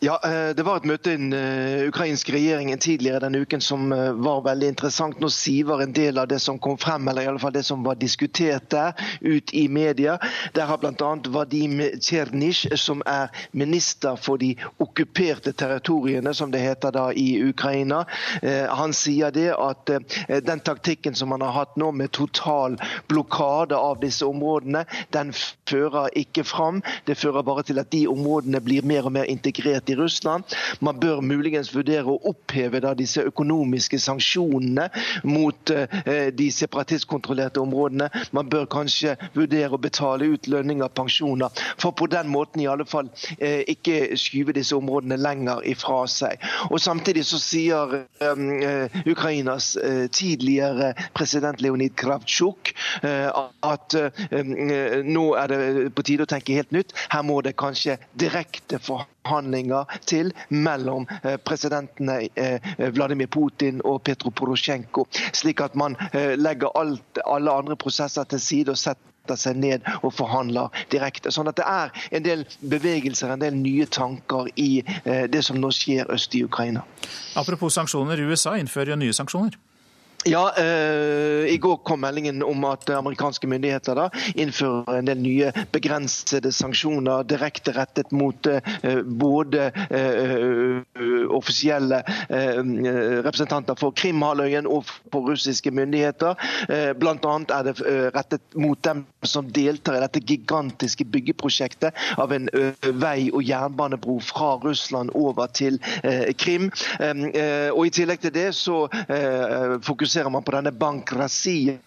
Ja, 0.00 0.20
eh, 0.24 0.54
Det 0.54 0.62
var 0.62 0.76
et 0.76 0.86
møte 0.88 1.12
i 1.12 1.16
den 1.18 1.32
eh, 1.36 1.84
ukrainske 1.88 2.32
regjeringen 2.34 2.80
tidligere 2.80 3.20
denne 3.22 3.42
uken 3.44 3.60
som 3.60 3.92
eh, 3.92 4.12
var 4.24 4.42
veldig 4.46 4.70
interessant. 4.72 5.20
Nå 5.20 5.28
siver 5.32 5.82
en 5.84 5.92
del 5.92 6.18
av 6.18 6.28
det 6.30 6.38
som 6.40 6.58
kom 6.58 6.78
frem, 6.80 7.08
eller 7.08 7.22
i 7.26 7.28
alle 7.30 7.42
fall 7.42 7.52
det 7.52 7.64
som 7.66 7.84
var 7.84 7.98
diskutert 8.00 8.70
der, 8.72 8.96
ut 9.20 9.52
i 9.54 9.66
media. 9.68 10.16
Der 10.56 10.66
har 10.70 10.80
bl.a. 10.80 11.10
Vadim 11.34 11.80
Tsjernisj, 12.00 12.72
som 12.80 13.02
er 13.06 13.28
minister 13.52 14.16
for 14.16 14.40
de 14.40 14.54
okkuperte 14.82 15.52
territoriene, 15.52 16.34
som 16.34 16.50
det 16.52 16.62
heter 16.62 16.94
da 16.94 17.04
i 17.12 17.42
Ukraina, 17.42 18.04
han 18.42 18.92
sier 18.96 19.32
det 19.34 19.50
at 19.54 19.90
den 20.46 20.60
taktikken 20.64 21.14
som 21.14 21.30
man 21.32 21.42
har 21.44 21.52
hatt 21.56 21.76
nå 21.80 21.90
med 21.94 22.12
total 22.16 22.76
blokade 23.10 23.76
av 23.76 24.00
disse 24.02 24.26
områdene, 24.26 24.84
den 25.14 25.32
fører 25.68 26.10
ikke 26.18 26.44
fram. 26.48 26.82
Det 27.06 27.18
fører 27.18 27.44
bare 27.46 27.64
til 27.66 27.80
at 27.82 27.90
de 27.92 28.04
områdene 28.10 28.60
blir 28.64 28.86
mer 28.86 29.08
og 29.08 29.16
mer 29.16 29.28
integrert 29.30 29.81
i 29.90 29.96
Russland. 29.98 30.44
Man 30.80 31.00
bør 31.00 31.20
muligens 31.24 31.72
vurdere 31.74 32.08
å 32.10 32.18
oppheve 32.30 32.80
da, 32.84 32.94
disse 32.94 33.24
økonomiske 33.28 33.98
sanksjonene 34.02 34.88
mot 35.24 35.72
eh, 35.74 36.28
de 36.34 36.48
separatistkontrollerte 36.52 37.62
områdene. 37.62 38.10
Man 38.32 38.50
bør 38.52 38.68
kanskje 38.70 39.16
vurdere 39.34 39.74
å 39.74 39.82
betale 39.82 40.32
ut 40.34 40.48
lønninger 40.50 40.92
pensjoner, 40.96 41.50
for 41.80 41.94
på 41.96 42.08
den 42.12 42.30
måten 42.32 42.62
i 42.62 42.68
alle 42.70 42.86
fall 42.88 43.10
eh, 43.38 43.62
ikke 43.72 44.16
skyve 44.20 44.54
disse 44.56 44.76
områdene 44.76 45.18
lenger 45.20 45.64
ifra 45.68 46.04
seg. 46.10 46.42
Og 46.70 46.80
Samtidig 46.82 47.24
så 47.24 47.38
sier 47.40 47.94
eh, 48.20 49.02
Ukrainas 49.08 49.72
tidligere 50.12 50.92
president 51.14 51.62
Leonid 51.62 51.94
Kravtsjuk 51.96 52.72
at 53.02 53.94
eh, 53.94 55.02
nå 55.04 55.24
er 55.38 55.52
det 55.52 55.90
på 55.96 56.04
tide 56.06 56.26
å 56.26 56.30
tenke 56.30 56.56
helt 56.56 56.72
nytt. 56.74 56.94
Her 57.12 57.24
må 57.26 57.40
det 57.44 57.54
kanskje 57.60 57.98
direkte 58.18 58.80
forhandlinger 58.82 59.71
til 60.08 60.32
mellom 60.50 61.06
eh, 61.22 61.38
presidentene 61.44 62.18
eh, 62.34 62.72
Vladimir 62.94 63.30
Putin 63.32 63.80
og 63.84 64.02
Petro 64.06 64.30
Porosjenko, 64.30 65.06
slik 65.32 65.62
at 65.64 65.78
man 65.78 65.96
eh, 66.12 66.34
legger 66.38 66.74
alt, 66.78 67.22
alle 67.26 67.54
andre 67.62 67.76
prosesser 67.76 68.28
til 68.28 68.40
side 68.42 68.74
og 68.74 68.80
setter 68.80 69.38
seg 69.38 69.58
ned 69.62 69.86
og 70.02 70.10
forhandler 70.16 70.72
direkte. 70.90 71.30
Sånn 71.30 71.50
at 71.50 71.58
det 71.60 71.66
er 71.68 71.92
en 72.18 72.24
del 72.24 72.46
bevegelser, 72.58 73.30
en 73.30 73.42
del 73.42 73.54
nye 73.54 73.86
tanker 73.86 74.48
i 74.58 74.82
det 75.04 75.44
som 75.46 75.60
nå 75.62 75.70
skjer 75.70 76.10
øst 76.10 76.34
i 76.34 76.42
Ukraina. 76.42 76.82
Apropos 77.38 77.78
sanksjoner, 77.78 78.18
USA 78.26 78.56
innfører 78.58 78.96
jo 78.96 78.98
nye 79.04 79.14
sanksjoner. 79.14 79.54
Ja, 80.24 80.54
eh, 80.56 80.64
I 81.54 81.58
går 81.60 81.76
kom 81.76 82.00
meldingen 82.00 82.42
om 82.42 82.64
at 82.64 82.90
amerikanske 82.90 83.46
myndigheter 83.50 83.96
da 83.98 84.04
innfører 84.38 85.00
en 85.00 85.08
del 85.08 85.18
nye 85.18 85.48
begrensede 85.74 86.52
sanksjoner 86.54 87.24
direkte 87.26 87.74
rettet 87.74 88.12
mot 88.14 88.46
eh, 88.46 89.00
både 89.02 89.64
eh, 89.90 90.78
offisielle 91.26 92.04
eh, 92.28 92.60
representanter 93.26 93.78
for 93.80 93.96
Krimhalvøya 93.98 94.62
og 94.70 94.86
for 94.86 95.26
russiske 95.32 95.72
myndigheter. 95.74 96.38
Eh, 96.68 96.92
Bl.a. 96.94 97.16
er 97.16 97.66
det 97.66 97.74
eh, 97.82 98.06
rettet 98.14 98.54
mot 98.54 98.78
dem 98.86 99.02
som 99.26 99.50
deltar 99.50 99.98
i 99.98 100.04
dette 100.04 100.22
gigantiske 100.22 101.08
byggeprosjektet 101.10 101.98
av 102.22 102.30
en 102.36 102.46
vei- 103.02 103.32
og 103.32 103.42
jernbanebro 103.42 104.20
fra 104.22 104.54
Russland 104.62 105.10
over 105.18 105.50
til 105.54 105.78
Krim. 106.38 106.68
Og 107.72 107.86
I 107.86 107.92
tillegg 107.94 108.22
til 108.22 108.34
det 108.34 108.48
så 108.58 108.84
fokuserer 109.82 110.11
fokuserer 110.12 110.30
man 110.30 110.42
på 110.42 110.52
denne 110.52 110.72
Bank 110.72 111.12
Razia, 111.12 111.78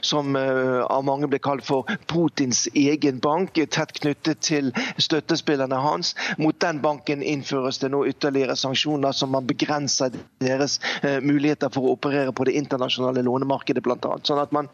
som 0.00 0.36
uh, 0.36 0.84
av 0.84 1.04
mange 1.04 1.28
blir 1.28 1.38
kalt 1.38 1.64
for 1.64 1.84
Putins 2.08 2.68
egen 2.72 3.18
bank, 3.20 3.52
tett 3.52 3.92
knyttet 4.00 4.40
til 4.40 4.72
støttespillerne 4.96 5.76
hans. 5.76 6.14
Mot 6.38 6.56
den 6.60 6.80
banken 6.80 7.22
innføres 7.22 7.78
det 7.78 7.90
nå 7.92 8.06
ytterligere 8.08 8.56
sanksjoner 8.56 9.12
som 9.12 9.34
man 9.36 9.46
begrenser 9.46 10.14
deres 10.40 10.78
uh, 11.04 11.20
muligheter 11.20 11.68
for 11.68 11.84
å 11.84 11.96
operere 11.98 12.32
på 12.32 12.46
det 12.48 12.56
internasjonale 12.56 13.22
lånemarkedet, 13.26 13.84
bl.a. 13.84 14.16
Sånn 14.24 14.40
at 14.40 14.56
man, 14.56 14.70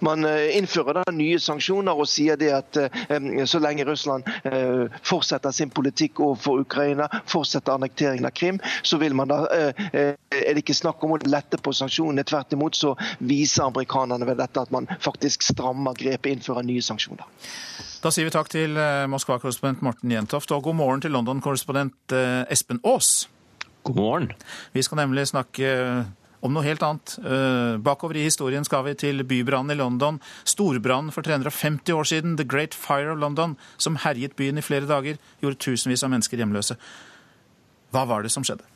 man 0.00 0.24
uh, 0.24 0.48
innfører 0.56 1.02
da 1.02 1.12
nye 1.12 1.36
sanksjoner 1.36 2.00
og 2.00 2.08
sier 2.08 2.40
det 2.40 2.52
at 2.54 2.78
så 3.48 3.58
lenge 3.60 3.84
Russland 3.84 4.26
fortsetter 5.06 5.52
sin 5.54 5.70
politikk 5.74 6.20
overfor 6.22 6.62
Ukraina, 6.62 7.08
fortsetter 7.28 7.74
annekteringen 7.74 8.26
av 8.28 8.32
Krim, 8.36 8.60
så 8.86 8.98
vil 9.00 9.16
man 9.16 9.30
da, 9.30 9.40
er 9.92 10.16
det 10.30 10.62
ikke 10.62 10.76
snakk 10.76 11.02
om 11.04 11.16
å 11.16 11.20
lette 11.26 11.58
på 11.60 11.74
sanksjonene. 11.74 12.24
Tvert 12.38 12.54
imot 12.54 12.78
så 12.78 12.92
viser 13.18 13.66
amerikanerne 13.66 14.26
ved 14.28 14.38
dette 14.38 14.62
at 14.62 14.70
man 14.74 14.86
faktisk 15.02 15.42
strammer 15.42 15.96
grepet, 15.98 16.36
innfører 16.36 16.66
nye 16.66 16.84
sanksjoner. 16.84 17.26
Da 17.98 18.12
sier 18.14 18.28
vi 18.28 18.34
takk 18.34 18.50
til 18.52 18.78
eh, 18.78 19.08
Moskva-korrespondent 19.10 19.82
Morten 19.82 20.14
Jentoft, 20.14 20.52
og 20.54 20.62
god 20.68 20.78
morgen 20.78 21.02
til 21.02 21.16
London-korrespondent 21.16 22.14
eh, 22.14 22.44
Espen 22.54 22.78
Aas. 22.86 23.26
God 23.82 23.98
morgen. 23.98 24.30
Vi 24.70 24.84
skal 24.86 25.02
nemlig 25.02 25.26
snakke 25.32 25.74
om 26.46 26.54
noe 26.54 26.62
helt 26.62 26.82
annet. 26.86 27.16
Eh, 27.18 27.74
bakover 27.82 28.20
i 28.20 28.26
historien 28.28 28.66
skal 28.66 28.86
vi 28.86 28.94
til 29.02 29.24
bybrannen 29.26 29.74
i 29.74 29.78
London. 29.80 30.22
Storbrannen 30.46 31.10
for 31.14 31.26
350 31.26 31.90
år 31.96 32.06
siden, 32.06 32.38
The 32.38 32.46
Great 32.46 32.74
Fire 32.78 33.16
of 33.16 33.18
London, 33.18 33.56
som 33.76 33.98
herjet 34.04 34.38
byen 34.38 34.62
i 34.62 34.64
flere 34.64 34.86
dager, 34.86 35.18
gjorde 35.42 35.58
tusenvis 35.66 36.06
av 36.06 36.14
mennesker 36.14 36.38
hjemløse. 36.38 36.78
Hva 37.90 38.06
var 38.06 38.22
det 38.22 38.30
som 38.30 38.46
skjedde? 38.46 38.66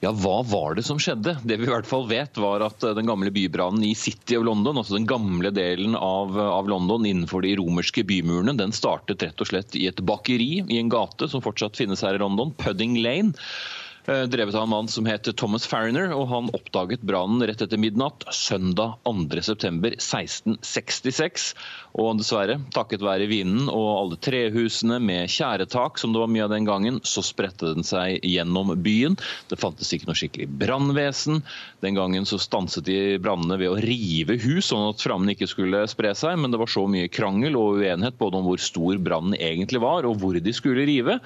Ja, 0.00 0.10
Hva 0.12 0.42
var 0.42 0.74
det 0.74 0.84
som 0.86 0.98
skjedde? 1.00 1.36
Det 1.42 1.56
vi 1.60 1.66
i 1.66 1.70
hvert 1.70 1.88
fall 1.88 2.06
vet, 2.10 2.38
var 2.40 2.64
at 2.66 2.82
eh, 2.84 2.94
den 2.96 3.08
gamle 3.08 3.30
bybrannen 3.34 3.84
i 3.86 3.94
City 3.98 4.36
of 4.38 4.44
London, 4.46 4.80
altså 4.80 4.98
den 4.98 5.08
gamle 5.08 5.52
delen 5.54 5.96
av, 5.96 6.34
av, 6.40 6.68
London 6.68 7.06
innenfor 7.08 7.44
de 7.44 7.54
romerske 7.60 8.04
bymurene, 8.06 8.56
den 8.58 8.74
startet 8.74 9.22
rett 9.24 9.40
og 9.40 9.50
slett 9.50 9.78
i 9.78 9.86
et 9.90 10.02
bakeri 10.04 10.64
i 10.66 10.80
en 10.80 10.92
gate 10.92 11.30
som 11.30 11.44
fortsatt 11.44 11.78
finnes 11.80 12.04
her 12.04 12.18
i 12.18 12.22
London, 12.22 12.52
Pudding 12.58 12.98
Lane. 13.04 13.32
Eh, 14.06 14.22
drevet 14.22 14.54
av 14.54 14.62
en 14.62 14.68
mann 14.68 14.88
som 14.88 15.06
het 15.06 15.36
Thomas 15.36 15.66
Fariner, 15.66 16.12
og 16.12 16.28
han 16.28 16.50
oppdaget 16.52 17.00
brannen 17.08 17.40
rett 17.48 17.62
etter 17.64 17.78
midnatt 17.80 18.20
søndag 18.36 18.98
2.9.1666. 19.08 21.54
Og 21.96 22.18
dessverre, 22.18 22.58
takket 22.74 23.02
være 23.06 23.26
vinden 23.30 23.70
og 23.70 23.86
alle 23.94 24.16
trehusene 24.20 24.98
med 25.00 25.30
tjæretak, 25.32 25.96
som 25.96 26.12
det 26.12 26.20
var 26.20 26.28
mye 26.28 26.44
av 26.44 26.50
den 26.52 26.68
gangen, 26.68 27.00
så 27.06 27.22
spredte 27.24 27.72
den 27.72 27.84
seg 27.86 28.20
gjennom 28.26 28.74
byen. 28.84 29.16
Det 29.48 29.56
fantes 29.62 29.92
ikke 29.96 30.06
noe 30.10 30.18
skikkelig 30.20 30.48
brannvesen. 30.60 31.40
Den 31.80 31.96
gangen 31.96 32.28
så 32.28 32.36
stanset 32.42 32.84
de 32.90 33.16
brannene 33.24 33.56
ved 33.62 33.70
å 33.72 33.80
rive 33.80 34.36
hus, 34.42 34.66
sånn 34.68 34.90
at 34.90 35.00
flammene 35.00 35.32
ikke 35.32 35.48
skulle 35.48 35.88
spre 35.88 36.12
seg, 36.18 36.36
men 36.42 36.50
det 36.52 36.60
var 36.60 36.68
så 36.74 36.84
mye 36.90 37.08
krangel 37.08 37.56
og 37.56 37.80
uenighet 37.80 38.18
både 38.20 38.36
om 38.42 38.46
hvor 38.50 38.60
stor 38.60 39.00
brannen 39.00 39.32
egentlig 39.38 39.80
var, 39.80 40.04
og 40.04 40.20
hvor 40.20 40.34
de 40.36 40.52
skulle 40.52 40.84
rive, 40.84 41.20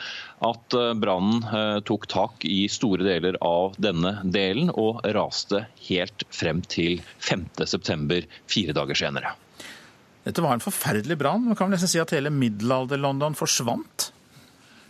at 0.47 0.75
eh, 0.79 0.95
brannen 1.01 1.43
eh, 1.43 1.81
tok 1.89 2.07
tak 2.13 2.45
i 2.47 2.68
store 2.73 3.07
deler 3.07 3.39
av 3.45 3.77
denne 3.81 4.19
delen, 4.25 4.71
og 4.71 5.03
raste 5.17 5.65
helt 5.89 6.25
frem 6.35 6.63
til 6.67 7.03
5.9, 7.25 8.23
fire 8.51 8.77
dager 8.77 8.99
senere. 8.99 9.35
Dette 10.29 10.45
var 10.45 10.57
en 10.57 10.63
forferdelig 10.63 11.17
brann. 11.21 11.47
Man 11.49 11.57
kan 11.57 11.71
nesten 11.73 11.89
si 11.89 12.01
at 12.03 12.13
hele 12.13 12.33
middelalder-London 12.35 13.37
forsvant? 13.39 14.11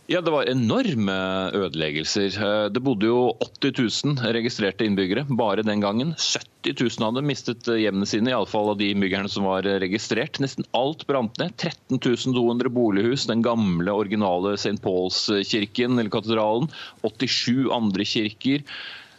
Ja, 0.08 0.22
Det 0.24 0.32
var 0.32 0.48
enorme 0.48 1.14
ødeleggelser. 1.52 2.32
Eh, 2.40 2.68
det 2.72 2.80
bodde 2.80 3.10
jo 3.10 3.34
80 3.44 3.74
000 4.16 4.30
registrerte 4.32 4.86
innbyggere 4.88 5.26
bare 5.28 5.60
den 5.60 5.82
gangen. 5.84 6.14
70 6.16 6.72
000 6.80 7.04
av 7.04 7.18
dem 7.18 7.28
mistet 7.28 7.68
hjemmene 7.68 8.08
sine, 8.08 8.32
iallfall 8.32 8.70
av 8.72 8.78
de 8.80 8.88
innbyggerne 8.94 9.28
som 9.28 9.44
var 9.44 9.68
registrert. 9.84 10.40
Nesten 10.40 10.64
alt 10.72 11.04
brant 11.10 11.36
ned. 11.36 11.52
13 11.60 12.00
200 12.00 12.72
bolighus, 12.72 13.26
den 13.28 13.44
gamle, 13.44 13.92
originale 13.92 14.54
St. 14.56 14.78
Pauls-kirken 14.80 16.00
eller 16.00 16.14
katedralen. 16.16 16.72
87 17.04 17.68
andre 17.76 18.08
kirker. 18.08 18.64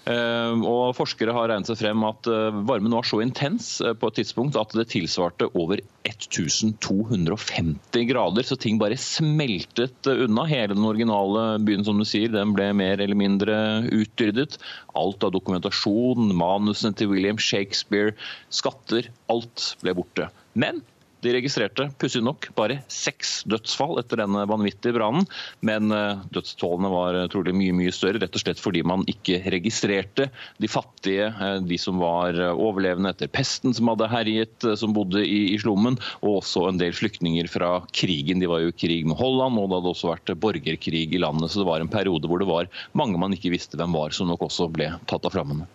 Eh, 0.10 0.64
og 0.66 0.96
Forskere 0.98 1.34
har 1.36 1.52
regnet 1.52 1.70
seg 1.70 1.78
frem 1.84 2.02
at 2.08 2.26
eh, 2.32 2.56
varmen 2.66 2.96
var 2.96 3.06
så 3.06 3.20
intens 3.22 3.76
eh, 3.86 3.94
på 3.94 4.10
et 4.10 4.18
tidspunkt 4.18 4.58
at 4.58 4.74
det 4.74 4.88
tilsvarte 4.90 5.50
over 5.54 5.84
1250 6.10 8.08
grader, 8.10 8.48
så 8.48 8.58
ting 8.58 8.80
bare 8.82 8.98
smeltet 8.98 10.10
unna. 10.10 10.48
Hele 10.50 10.74
den 10.74 10.88
originale 10.90 11.60
byen 11.62 11.86
som 11.86 12.02
du 12.02 12.08
sier, 12.10 12.32
den 12.34 12.56
ble 12.58 12.72
mer 12.78 12.98
eller 12.98 13.18
mindre 13.20 13.56
utryddet. 13.94 14.58
Alt 14.98 15.26
av 15.28 15.36
dokumentasjon, 15.36 16.34
manusene 16.34 16.96
til 16.98 17.12
William 17.14 17.38
Shakespeare, 17.38 18.16
skatter, 18.50 19.12
alt 19.30 19.76
ble 19.84 19.94
borte. 20.00 20.32
Men 20.58 20.82
de 21.24 21.34
registrerte 21.36 21.90
pussig 22.00 22.22
nok 22.24 22.50
bare 22.58 22.80
seks 22.92 23.42
dødsfall 23.50 24.00
etter 24.02 24.22
denne 24.22 24.46
vanvittige 24.50 24.96
brannen, 24.96 25.28
men 25.66 25.92
eh, 25.96 26.22
dødstallene 26.34 26.92
var 26.94 27.18
eh, 27.18 27.28
trolig 27.32 27.54
mye 27.58 27.76
mye 27.76 27.94
større, 27.96 28.22
rett 28.24 28.36
og 28.36 28.44
slett 28.44 28.62
fordi 28.62 28.84
man 28.88 29.04
ikke 29.10 29.42
registrerte 29.52 30.30
de 30.62 30.70
fattige, 30.72 31.30
eh, 31.30 31.58
de 31.66 31.80
som 31.82 32.00
var 32.02 32.40
overlevende 32.52 33.12
etter 33.14 33.32
pesten 33.32 33.76
som 33.76 33.92
hadde 33.92 34.10
herjet, 34.12 34.70
som 34.80 34.96
bodde 34.96 35.24
i, 35.26 35.42
i 35.56 35.60
slummen, 35.62 36.00
og 36.24 36.40
også 36.40 36.68
en 36.70 36.80
del 36.82 36.96
flyktninger 36.96 37.50
fra 37.52 37.76
krigen. 37.96 38.40
De 38.42 38.50
var 38.50 38.64
jo 38.64 38.72
i 38.72 38.78
krig 38.80 39.08
med 39.10 39.20
Holland, 39.20 39.60
og 39.60 39.70
det 39.70 39.80
hadde 39.80 39.94
også 39.96 40.14
vært 40.14 40.36
borgerkrig 40.40 41.08
i 41.10 41.22
landet, 41.22 41.52
så 41.52 41.64
det 41.64 41.70
var 41.70 41.84
en 41.84 41.92
periode 41.92 42.30
hvor 42.30 42.42
det 42.42 42.50
var 42.50 42.72
mange 42.98 43.20
man 43.20 43.36
ikke 43.36 43.54
visste 43.54 43.80
hvem 43.80 43.96
var, 43.96 44.16
som 44.16 44.30
nok 44.32 44.48
også 44.48 44.70
ble 44.72 44.94
tatt 45.10 45.28
av 45.28 45.36
flammene. 45.36 45.68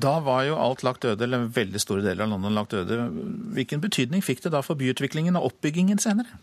Da 0.00 0.16
var 0.24 0.42
jo 0.48 0.56
alt 0.58 0.82
lagt 0.82 1.04
øde, 1.06 1.22
eller 1.22 1.46
veldig 1.54 1.80
store 1.80 2.02
deler 2.02 2.26
av 2.26 2.32
London 2.34 2.56
lagt 2.56 2.74
øde. 2.74 3.06
Hvilken 3.54 3.82
betydning 3.84 4.24
fikk 4.26 4.42
det 4.44 4.54
da 4.54 4.62
for 4.64 4.78
byutviklingen 4.78 5.38
og 5.38 5.52
oppbyggingen 5.52 6.02
senere? 6.02 6.40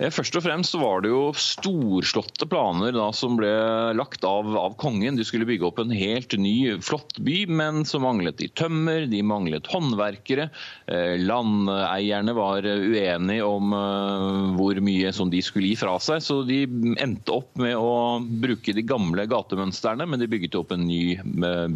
Eh, 0.00 0.08
først 0.08 0.36
og 0.38 0.44
fremst 0.46 0.76
var 0.80 1.02
det 1.04 1.10
jo 1.12 1.30
storslåtte 1.36 2.48
planer 2.48 2.94
da, 2.96 3.10
som 3.12 3.36
ble 3.36 3.50
lagt 3.96 4.24
av, 4.24 4.48
av, 4.56 4.76
kongen. 4.80 5.18
De 5.18 5.26
skulle 5.28 5.48
bygge 5.48 5.66
opp 5.68 5.80
en 5.82 5.92
helt 5.92 6.32
ny, 6.40 6.80
flott 6.84 7.18
by, 7.20 7.42
men 7.52 7.84
så 7.88 8.00
manglet 8.00 8.38
de 8.40 8.48
tømmer, 8.56 9.04
de 9.10 9.20
manglet 9.26 9.68
håndverkere. 9.68 10.48
Eh, 10.88 11.20
landeierne 11.20 12.34
var 12.36 12.64
uenige 12.64 13.44
om 13.44 13.74
eh, 13.76 14.56
hvor 14.56 14.80
mye 14.84 15.12
som 15.16 15.32
de 15.32 15.42
skulle 15.44 15.74
gi 15.74 15.80
fra 15.80 15.98
seg, 16.00 16.24
så 16.24 16.40
de 16.48 16.62
endte 17.00 17.36
opp 17.36 17.52
med 17.60 17.76
å 17.76 18.22
bruke 18.40 18.72
de 18.76 18.86
gamle 18.86 19.28
gatemønstrene, 19.28 20.08
men 20.08 20.22
de 20.22 20.30
bygget 20.30 20.56
opp 20.56 20.72
en 20.72 20.88
ny 20.88 21.18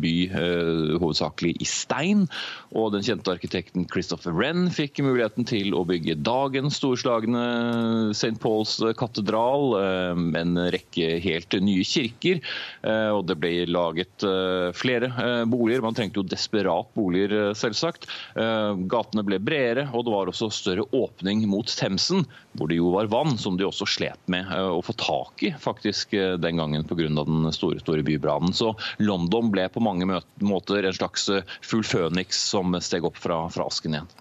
by 0.01 0.14
eh, 0.31 0.97
hovedsakelig 0.97 1.59
i 1.61 1.68
stein. 1.68 2.25
Og 2.72 2.95
den 2.97 3.05
kjente 3.05 3.37
arkitekten 3.37 3.85
Christopher 3.93 4.33
Wren 4.33 4.70
fikk 4.72 5.03
muligheten 5.05 5.45
til 5.49 5.77
å 5.77 5.85
bygge 5.89 6.16
dagens 6.25 6.81
storslagne 6.81 8.14
St. 8.15 8.39
Pauls 8.41 8.79
katedral, 8.97 9.75
eh, 9.81 10.41
en 10.41 10.59
rekke 10.73 11.19
helt 11.25 11.57
nye 11.61 11.85
kirker. 11.85 12.41
Eh, 12.83 13.11
og 13.11 13.27
det 13.29 13.37
ble 13.43 13.53
laget 13.69 14.25
eh, 14.27 14.71
flere 14.77 15.11
boliger. 15.51 15.85
Man 15.85 15.97
trengte 15.97 16.21
jo 16.23 16.27
desperat 16.27 16.91
boliger, 16.97 17.53
selvsagt. 17.59 18.07
Gatene 18.35 19.25
ble 19.27 19.39
bredere, 19.43 19.87
og 19.93 20.07
det 20.07 20.15
var 20.15 20.31
også 20.31 20.49
større 20.53 20.87
åpning 20.97 21.45
mot 21.51 21.69
Themsen, 21.69 22.25
hvor 22.55 22.71
det 22.71 22.79
jo 22.79 22.93
var 22.95 23.11
vann, 23.12 23.37
som 23.41 23.59
de 23.59 23.67
også 23.67 23.87
slet 23.89 24.31
med 24.31 24.51
å 24.51 24.81
få 24.85 24.95
tak 25.01 25.45
i 25.47 25.53
faktisk 25.61 26.15
den 26.41 26.61
gangen 26.61 26.87
pga. 26.89 27.09
den 27.09 27.53
store, 27.55 27.81
store 27.83 28.05
bybrannen. 28.07 28.55
Så 28.57 28.75
London 28.99 29.51
ble 29.55 29.69
på 29.73 29.83
mange 29.85 30.21
måter 30.41 30.85
en 30.85 30.97
slags 30.97 31.29
full 31.62 31.85
føniks 31.87 32.41
som 32.55 32.77
steg 32.81 33.07
opp 33.07 33.19
fra, 33.21 33.45
fra 33.53 33.69
asken 33.71 33.99
igjen. 33.99 34.12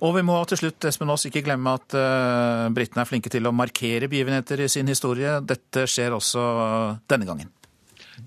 Og 0.00 0.14
vi 0.16 0.24
må 0.24 0.38
til 0.48 0.62
slutt 0.62 0.88
Espen 0.88 1.12
Aas, 1.12 1.26
ikke 1.28 1.44
glemme 1.44 1.76
at 1.76 1.96
uh, 1.96 2.66
britene 2.72 3.04
er 3.04 3.08
flinke 3.08 3.32
til 3.32 3.44
å 3.44 3.52
markere 3.52 4.08
begivenheter 4.08 4.64
i 4.64 4.68
sin 4.72 4.88
historie. 4.88 5.38
Dette 5.44 5.84
skjer 5.90 6.16
også 6.16 6.44
denne 7.10 7.28
gangen. 7.28 7.52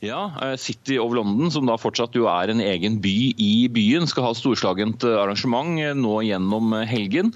Ja, 0.01 0.31
eh, 0.41 0.55
City 0.57 0.97
of 0.99 1.13
London, 1.13 1.51
som 1.51 1.67
da 1.67 1.75
fortsatt 1.79 2.15
jo 2.17 2.25
er 2.31 2.51
en 2.51 2.61
egen 2.63 2.99
by 3.03 3.33
i 3.39 3.67
byen, 3.71 4.07
skal 4.09 4.27
ha 4.27 4.33
storslagent 4.35 5.03
eh, 5.07 5.17
arrangement 5.19 5.79
eh, 5.81 5.93
nå 5.97 6.21
gjennom 6.27 6.73
helgen. 6.87 7.31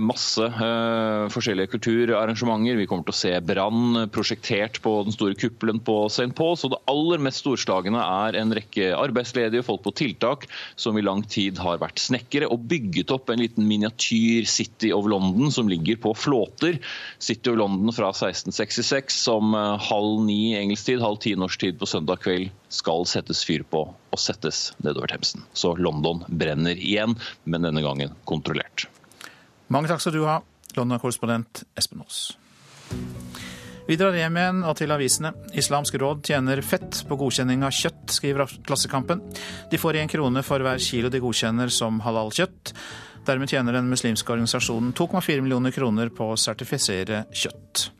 Masse 0.00 0.44
forskjellige 1.32 1.70
kulturarrangementer. 1.74 2.76
Vi 2.78 2.86
kommer 2.88 3.06
til 3.06 3.14
å 3.14 3.18
se 3.18 3.32
brann 3.44 4.08
prosjektert 4.12 4.80
på 4.84 4.92
den 5.06 5.14
store 5.14 5.36
kuppelen 5.38 5.80
på 5.84 5.96
St. 6.10 6.30
Pauls. 6.36 6.64
Og 6.66 6.74
det 6.74 6.80
aller 6.90 7.22
mest 7.22 7.42
storslagne 7.42 8.00
er 8.00 8.38
en 8.40 8.54
rekke 8.56 8.90
arbeidsledige 8.96 9.64
folk 9.66 9.82
på 9.86 9.94
tiltak 10.02 10.46
som 10.80 10.98
i 10.98 11.04
lang 11.04 11.22
tid 11.24 11.60
har 11.62 11.80
vært 11.82 12.02
snekkere 12.02 12.50
og 12.50 12.66
bygget 12.70 13.12
opp 13.14 13.32
en 13.32 13.42
liten 13.42 13.68
miniatyr 13.68 14.48
City 14.50 14.92
of 14.94 15.08
London 15.10 15.52
som 15.54 15.70
ligger 15.70 16.00
på 16.02 16.14
flåter. 16.18 16.80
City 17.22 17.52
of 17.52 17.60
London 17.60 17.94
fra 17.96 18.12
1666 18.12 19.22
som 19.24 19.54
halv 19.54 20.24
ni 20.26 20.56
engelsk 20.58 20.90
tid, 20.90 21.04
halv 21.04 21.20
ti 21.24 21.36
norsk 21.38 21.66
tid 21.66 21.80
på 21.80 21.88
søndag 21.88 21.99
søndag 22.00 22.22
kveld 22.24 22.50
skal 22.72 23.04
settes 23.04 23.42
fyr 23.44 23.62
på 23.68 23.82
og 23.92 24.18
settes 24.18 24.70
nedover 24.80 25.10
Themsen. 25.12 25.44
Så 25.52 25.74
London 25.76 26.24
brenner 26.28 26.72
igjen, 26.72 27.16
men 27.44 27.66
denne 27.66 27.82
gangen 27.84 28.14
kontrollert. 28.24 28.88
Mange 29.68 29.90
takk 29.90 30.00
skal 30.00 30.16
du 30.16 30.24
ha, 30.24 30.40
London-korrespondent 30.78 31.64
Espen 31.76 32.00
Aas. 32.00 32.30
Vi 33.86 33.98
drar 33.98 34.14
hjem 34.14 34.38
igjen 34.38 34.62
og 34.64 34.76
til 34.78 34.92
avisene. 34.94 35.32
Islamsk 35.58 35.98
råd 36.00 36.22
tjener 36.30 36.62
fett 36.62 37.02
på 37.08 37.18
godkjenning 37.20 37.64
av 37.66 37.74
kjøtt, 37.74 38.14
skriver 38.14 38.48
Klassekampen. 38.64 39.20
De 39.70 39.80
får 39.80 40.00
én 40.00 40.10
krone 40.10 40.44
for 40.46 40.62
hver 40.62 40.80
kilo 40.80 41.10
de 41.10 41.20
godkjenner 41.20 41.72
som 41.74 42.00
halal 42.06 42.32
kjøtt. 42.32 42.72
Dermed 43.26 43.50
tjener 43.50 43.76
den 43.76 43.90
muslimske 43.90 44.32
organisasjonen 44.32 44.94
2,4 44.96 45.44
millioner 45.44 45.74
kroner 45.74 46.08
på 46.14 46.32
å 46.32 46.38
sertifisere 46.40 47.26
kjøtt. 47.34 47.90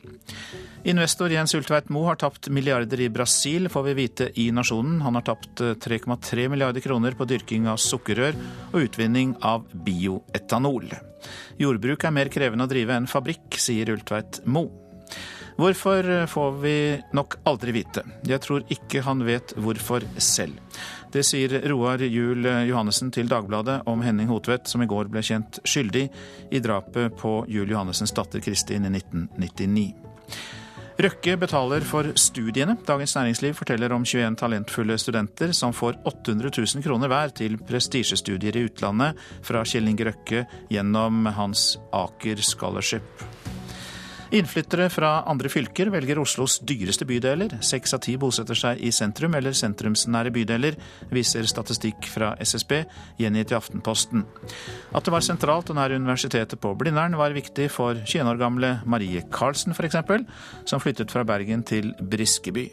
Investor 0.83 1.29
Jens 1.29 1.53
Ultveit 1.53 1.89
Moe 1.93 2.07
har 2.09 2.15
tapt 2.17 2.47
milliarder 2.49 3.01
i 3.01 3.09
Brasil, 3.09 3.69
får 3.69 3.83
vi 3.83 3.93
vite 3.93 4.31
i 4.41 4.47
Nasjonen. 4.51 5.01
Han 5.05 5.15
har 5.15 5.21
tapt 5.21 5.61
3,3 5.61 6.39
eh, 6.43 6.49
milliarder 6.49 6.81
kroner 6.81 7.13
på 7.13 7.27
dyrking 7.29 7.67
av 7.69 7.77
sukkerrør 7.77 8.33
og 8.71 8.87
utvinning 8.87 9.35
av 9.45 9.67
bioetanol. 9.85 10.87
Jordbruk 11.61 12.07
er 12.07 12.15
mer 12.15 12.31
krevende 12.33 12.65
å 12.65 12.71
drive 12.71 12.97
enn 12.97 13.05
fabrikk, 13.05 13.59
sier 13.61 13.93
Ultveit 13.93 14.41
Moe. 14.49 14.73
Hvorfor 15.61 16.09
eh, 16.09 16.25
får 16.25 16.57
vi 16.63 16.75
nok 17.13 17.37
aldri 17.45 17.75
vite. 17.77 18.01
Jeg 18.25 18.41
tror 18.41 18.65
ikke 18.73 19.05
han 19.05 19.21
vet 19.27 19.53
hvorfor 19.61 20.07
selv. 20.17 20.57
Det 21.13 21.21
sier 21.27 21.59
Roar 21.69 22.01
Juel 22.01 22.47
Johannessen 22.65 23.13
til 23.13 23.29
Dagbladet 23.29 23.83
om 23.91 24.01
Henning 24.01 24.33
Hotvedt, 24.33 24.65
som 24.71 24.81
i 24.81 24.89
går 24.89 25.13
ble 25.13 25.21
kjent 25.21 25.61
skyldig 25.61 26.07
i 26.49 26.63
drapet 26.63 27.21
på 27.21 27.43
Juel 27.51 27.69
Johannessens 27.69 28.17
datter 28.17 28.41
Kristin 28.41 28.89
i 28.89 28.95
1999. 28.97 29.91
Røkke 30.99 31.37
betaler 31.39 31.85
for 31.87 32.09
studiene. 32.19 32.75
Dagens 32.87 33.15
Næringsliv 33.15 33.53
forteller 33.55 33.93
om 33.95 34.03
21 34.05 34.35
talentfulle 34.35 34.97
studenter 34.99 35.53
som 35.55 35.73
får 35.73 36.01
800 36.05 36.51
000 36.57 36.83
kroner 36.83 37.07
hver 37.07 37.31
til 37.37 37.55
prestisjestudier 37.57 38.59
i 38.59 38.65
utlandet 38.67 39.19
fra 39.45 39.63
Kjell 39.63 39.87
Inge 39.87 40.09
Røkke 40.11 40.45
gjennom 40.69 41.25
hans 41.37 41.77
Aker 41.95 42.43
Scholarship. 42.43 43.30
Innflyttere 44.31 44.85
fra 44.87 45.09
andre 45.27 45.49
fylker 45.51 45.89
velger 45.91 46.19
Oslos 46.21 46.61
dyreste 46.63 47.03
bydeler. 47.03 47.57
Seks 47.67 47.91
av 47.97 47.99
ti 48.05 48.13
bosetter 48.19 48.55
seg 48.55 48.79
i 48.79 48.91
sentrum 48.95 49.35
eller 49.35 49.51
sentrumsnære 49.57 50.31
bydeler, 50.31 50.77
viser 51.11 51.49
statistikk 51.51 52.07
fra 52.07 52.31
SSB, 52.39 52.77
gjengitt 53.19 53.51
i 53.51 53.57
Aftenposten. 53.59 54.23
At 54.95 55.03
det 55.03 55.11
var 55.11 55.25
sentralt 55.27 55.73
og 55.73 55.75
nær 55.81 55.91
universitetet 55.91 56.63
på 56.63 56.71
Blindern, 56.79 57.19
var 57.19 57.35
viktig 57.35 57.67
for 57.75 57.99
21 57.99 58.31
år 58.31 58.39
gamle 58.39 58.75
Marie 58.87 59.25
Karlsen 59.35 59.75
f.eks., 59.75 59.99
som 60.63 60.79
flyttet 60.79 61.11
fra 61.11 61.27
Bergen 61.27 61.67
til 61.67 61.91
Briskeby. 61.99 62.69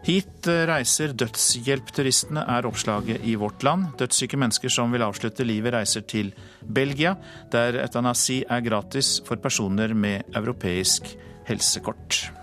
Hit 0.00 0.48
reiser 0.48 1.12
dødshjelpturistene, 1.12 2.46
er 2.48 2.66
oppslaget 2.68 3.26
i 3.28 3.34
Vårt 3.36 3.62
Land. 3.66 3.90
Dødssyke 4.00 4.38
mennesker 4.40 4.72
som 4.72 4.92
vil 4.94 5.04
avslutte 5.04 5.44
livet, 5.44 5.74
reiser 5.76 6.06
til 6.08 6.32
Belgia, 6.64 7.14
der 7.52 7.82
etanasi 7.84 8.40
er 8.48 8.64
gratis 8.64 9.18
for 9.26 9.36
personer 9.36 9.92
med 9.92 10.32
europeisk 10.34 11.12
helsekort. 11.50 12.39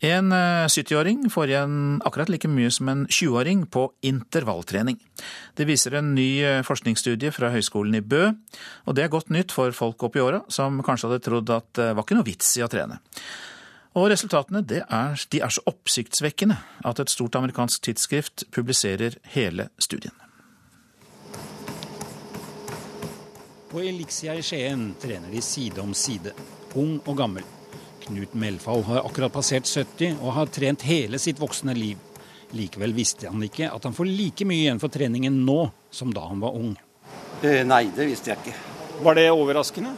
En 0.00 0.30
70-åring 0.32 1.24
eh, 1.24 1.30
får 1.30 1.50
igjen 1.50 1.78
akkurat 2.06 2.28
like 2.30 2.48
mye 2.48 2.70
som 2.70 2.88
en 2.88 3.00
20-åring 3.10 3.64
på 3.66 3.88
intervalltrening. 4.06 5.00
Det 5.58 5.66
viser 5.66 5.96
en 5.98 6.12
ny 6.14 6.28
eh, 6.46 6.62
forskningsstudie 6.62 7.32
fra 7.34 7.50
Høgskolen 7.50 7.98
i 7.98 8.02
Bø, 8.04 8.28
og 8.86 8.94
det 8.94 9.04
er 9.04 9.10
godt 9.10 9.34
nytt 9.34 9.50
for 9.50 9.74
folk 9.74 10.06
oppi 10.06 10.22
åra 10.22 10.44
som 10.54 10.78
kanskje 10.86 11.10
hadde 11.10 11.24
trodd 11.26 11.50
at 11.50 11.72
det 11.74 11.90
var 11.98 12.06
ikke 12.06 12.20
noe 12.20 12.28
vits 12.30 12.52
i 12.60 12.62
å 12.62 12.70
trene. 12.70 13.00
Og 13.98 14.06
resultatene 14.12 14.62
er, 14.62 15.18
de 15.34 15.42
er 15.42 15.50
så 15.50 15.66
oppsiktsvekkende 15.66 16.60
at 16.86 17.02
et 17.02 17.10
stort 17.10 17.34
amerikansk 17.34 17.88
tidsskrift 17.88 18.46
publiserer 18.54 19.18
hele 19.34 19.72
studien. 19.82 20.14
På 23.68 23.82
Elixia 23.82 24.38
i 24.38 24.46
Skien 24.46 24.92
trener 25.02 25.34
de 25.34 25.42
side 25.42 25.82
om 25.82 25.90
side, 25.90 26.38
ung 26.78 27.00
og 27.02 27.16
gammel. 27.18 27.57
Knut 28.08 28.34
Melfall 28.34 28.82
har 28.82 29.04
akkurat 29.04 29.32
passert 29.32 29.68
70 29.68 30.16
og 30.22 30.32
har 30.32 30.48
trent 30.48 30.84
hele 30.88 31.18
sitt 31.20 31.40
voksne 31.40 31.74
liv. 31.76 32.00
Likevel 32.56 32.94
visste 32.96 33.28
han 33.28 33.42
ikke 33.44 33.68
at 33.68 33.84
han 33.84 33.96
får 33.96 34.08
like 34.08 34.46
mye 34.48 34.64
igjen 34.64 34.80
for 34.80 34.92
treningen 34.92 35.42
nå 35.44 35.58
som 35.92 36.14
da 36.16 36.24
han 36.30 36.40
var 36.40 36.56
ung. 36.56 36.72
Eh, 37.44 37.60
nei, 37.68 37.84
det 37.92 38.08
visste 38.08 38.32
jeg 38.32 38.40
ikke. 38.40 38.56
Var 39.04 39.18
det 39.18 39.26
overraskende? 39.34 39.92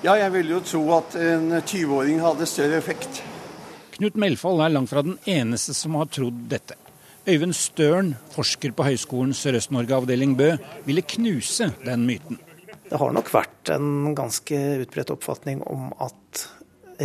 Ja, 0.00 0.16
jeg 0.16 0.32
ville 0.32 0.56
jo 0.56 0.62
tro 0.64 0.82
at 0.96 1.18
en 1.20 1.50
20-åring 1.60 2.24
hadde 2.24 2.48
større 2.48 2.80
effekt. 2.80 3.20
Knut 3.98 4.16
Melfall 4.20 4.64
er 4.64 4.72
langt 4.72 4.92
fra 4.92 5.04
den 5.04 5.20
eneste 5.28 5.76
som 5.76 5.96
har 6.00 6.08
trodd 6.12 6.40
dette. 6.48 6.76
Øyvind 7.26 7.56
Støren, 7.58 8.12
forsker 8.32 8.72
på 8.76 8.84
Høgskolen 8.86 9.32
Sørøst-Norge 9.34 9.96
avdeling 9.96 10.36
Bø, 10.38 10.52
ville 10.86 11.02
knuse 11.02 11.72
den 11.84 12.04
myten. 12.06 12.38
Det 12.86 13.00
har 13.00 13.10
nok 13.10 13.32
vært 13.34 13.72
en 13.74 14.14
ganske 14.14 14.58
utbredt 14.84 15.10
oppfatning 15.10 15.62
om 15.66 15.88
at 15.98 16.44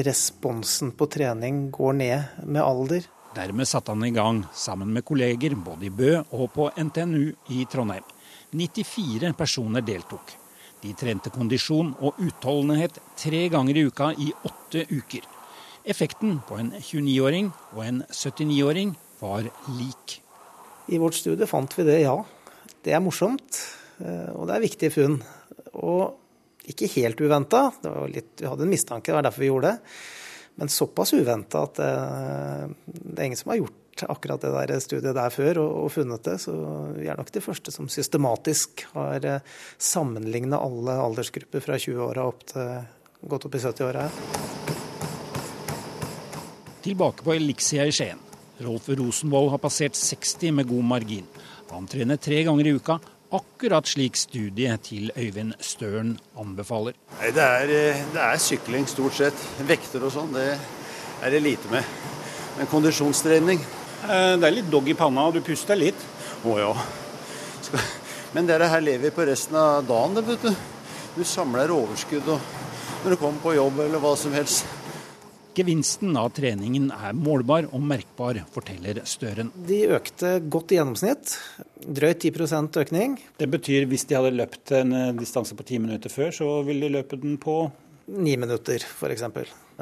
responsen 0.06 0.92
på 0.94 1.08
trening 1.10 1.72
går 1.74 1.96
ned 1.98 2.44
med 2.46 2.62
alder. 2.62 3.08
Dermed 3.34 3.66
satte 3.68 3.96
han 3.96 4.06
i 4.06 4.12
gang, 4.14 4.44
sammen 4.54 4.92
med 4.94 5.06
kolleger 5.08 5.56
både 5.58 5.88
i 5.88 5.90
Bø 5.90 6.12
og 6.36 6.52
på 6.54 6.68
NTNU 6.76 7.32
i 7.56 7.66
Trondheim. 7.72 8.06
94 8.54 9.34
personer 9.40 9.82
deltok. 9.88 10.36
De 10.84 10.94
trente 10.98 11.34
kondisjon 11.34 11.96
og 11.98 12.20
utholdenhet 12.22 13.02
tre 13.18 13.46
ganger 13.54 13.78
i 13.80 13.86
uka 13.90 14.12
i 14.18 14.30
åtte 14.46 14.86
uker. 14.92 15.26
Effekten 15.82 16.40
på 16.46 16.62
en 16.62 16.74
29-åring 16.78 17.50
og 17.74 17.84
en 17.88 18.04
79-åring 18.12 18.94
var 19.22 19.50
lik. 19.80 20.20
I 20.94 21.02
vårt 21.02 21.18
studie 21.18 21.50
fant 21.50 21.74
vi 21.78 21.90
det, 21.90 22.02
ja. 22.04 22.20
Det 22.86 22.94
er 22.94 23.02
morsomt, 23.02 23.64
eh, 24.02 24.30
og 24.36 24.50
det 24.50 24.58
er 24.58 24.68
viktige 24.70 24.94
funn. 24.94 25.22
Og 25.82 26.70
ikke 26.72 26.90
helt 26.96 27.22
uventa. 27.22 27.68
Vi 27.82 28.46
hadde 28.46 28.66
en 28.66 28.72
mistanke, 28.72 29.10
det 29.10 29.18
var 29.18 29.26
derfor 29.26 29.44
vi 29.44 29.50
gjorde 29.52 29.72
det. 29.72 29.94
Men 30.60 30.70
såpass 30.70 31.14
uventa 31.14 31.64
at 31.66 31.80
det, 31.80 31.92
eh, 31.92 32.66
det, 32.86 33.18
er 33.18 33.30
ingen 33.30 33.40
som 33.40 33.54
har 33.54 33.62
gjort 33.62 34.04
akkurat 34.12 34.42
det 34.42 34.52
der 34.54 34.82
studiet 34.84 35.16
der 35.16 35.34
før 35.34 35.62
og, 35.64 35.72
og 35.86 35.92
funnet 35.96 36.26
det. 36.28 36.38
Så 36.44 36.54
vi 36.98 37.08
er 37.10 37.18
nok 37.18 37.32
de 37.34 37.44
første 37.44 37.74
som 37.74 37.90
systematisk 37.90 38.86
har 38.94 39.26
eh, 39.26 39.46
sammenligna 39.78 40.60
alle 40.62 40.98
aldersgrupper 41.02 41.64
fra 41.64 41.80
20-åra 41.82 42.28
opp 42.28 42.44
til 42.52 42.68
godt 43.32 43.48
opp 43.48 43.56
i 43.56 43.62
70-åra. 43.62 44.06
Tilbake 46.82 47.26
på 47.26 47.34
Elixia 47.36 47.86
i 47.86 47.94
Skien. 47.94 48.22
Rolf 48.62 48.90
Rosenvold 48.90 49.52
har 49.54 49.62
passert 49.62 49.98
60 49.98 50.54
med 50.58 50.70
god 50.70 50.86
margin. 50.94 51.26
Han 51.72 51.88
trener 51.90 52.20
tre 52.22 52.42
ganger 52.44 52.68
i 52.68 52.74
uka 52.78 53.00
akkurat 53.32 53.88
slik 53.88 54.18
studiet 54.20 54.88
til 54.90 55.12
Øyvind 55.16 55.54
Støren 55.64 56.18
anbefaler. 56.40 56.96
Det, 57.22 57.44
er, 57.44 57.70
eh, 57.72 58.02
det 58.14 58.22
er 58.22 58.42
sykling 58.42 58.88
stort 58.90 59.16
sett. 59.18 59.46
Vekter 59.68 60.04
og 60.08 60.14
sånn, 60.14 60.34
det 60.36 60.48
er 61.22 61.34
det 61.34 61.44
lite 61.44 61.72
med. 61.72 61.88
Men 62.58 62.68
kondisjonstrening 62.68 63.62
eh, 63.62 64.36
Det 64.36 64.48
er 64.48 64.58
litt 64.58 64.72
dogg 64.72 64.90
i 64.92 64.98
panna, 64.98 65.30
og 65.30 65.38
du 65.38 65.42
puster 65.46 65.80
litt. 65.80 66.08
Å 66.44 66.58
ja. 66.60 66.74
Skal... 67.62 67.88
Men 68.36 68.48
dere 68.48 68.70
her 68.72 68.84
lever 68.84 69.12
på 69.16 69.26
resten 69.28 69.58
av 69.60 69.84
dagen, 69.88 70.16
det, 70.16 70.26
vet 70.28 70.46
du. 70.48 70.68
Du 71.18 71.24
samler 71.28 71.72
overskudd 71.76 72.30
og 72.32 72.40
når 73.02 73.16
du 73.16 73.20
kommer 73.20 73.42
på 73.44 73.56
jobb 73.58 73.82
eller 73.84 74.00
hva 74.00 74.14
som 74.20 74.36
helst. 74.36 74.81
Gevinsten 75.52 76.16
av 76.16 76.30
treningen 76.32 76.86
er 76.96 77.16
målbar 77.18 77.66
og 77.76 77.82
merkbar, 77.84 78.38
forteller 78.54 79.02
Støren. 79.10 79.50
De 79.68 79.82
økte 79.98 80.38
godt 80.48 80.72
i 80.72 80.78
gjennomsnitt. 80.78 81.34
Drøyt 81.84 82.24
10% 82.24 82.80
økning. 82.80 83.18
Det 83.36 83.50
betyr 83.52 83.88
hvis 83.92 84.08
de 84.08 84.16
hadde 84.16 84.32
løpt 84.38 84.72
en 84.78 84.96
eh, 84.96 85.10
distanse 85.18 85.58
på 85.58 85.66
ti 85.68 85.82
minutter 85.84 86.14
før, 86.14 86.32
så 86.36 86.48
ville 86.68 86.88
de 86.88 86.96
løpe 86.96 87.20
den 87.20 87.36
på 87.42 87.66
Ni 88.12 88.38
minutter, 88.40 88.84
f.eks. 88.84 89.28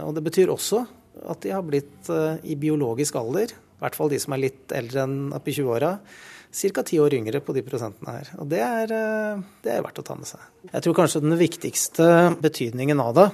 Og 0.01 0.11
det 0.17 0.25
betyr 0.25 0.51
også 0.53 0.83
at 1.29 1.45
de 1.45 1.53
har 1.53 1.63
blitt 1.65 2.09
eh, 2.13 2.41
i 2.49 2.57
biologisk 2.57 3.21
alder, 3.21 3.53
i 3.53 3.81
hvert 3.83 3.97
fall 3.97 4.09
de 4.09 4.19
som 4.21 4.33
er 4.35 4.45
litt 4.47 4.73
eldre 4.75 5.05
enn 5.05 5.17
opp 5.37 5.47
i 5.49 5.55
20-åra, 5.55 5.93
ca. 6.49 6.83
ti 6.83 6.97
år 6.97 7.13
yngre 7.19 7.45
på 7.45 7.53
de 7.53 7.63
prosentene 7.65 8.17
her. 8.17 8.33
Og 8.41 8.49
det 8.49 8.65
er, 8.65 8.97
eh, 8.97 9.47
det 9.65 9.77
er 9.77 9.85
verdt 9.85 10.01
å 10.01 10.09
ta 10.09 10.17
med 10.17 10.33
seg. 10.33 10.51
Jeg 10.73 10.85
tror 10.85 11.01
kanskje 11.03 11.25
den 11.27 11.37
viktigste 11.37 12.11
betydningen 12.41 13.05
av 13.05 13.17
det, 13.21 13.31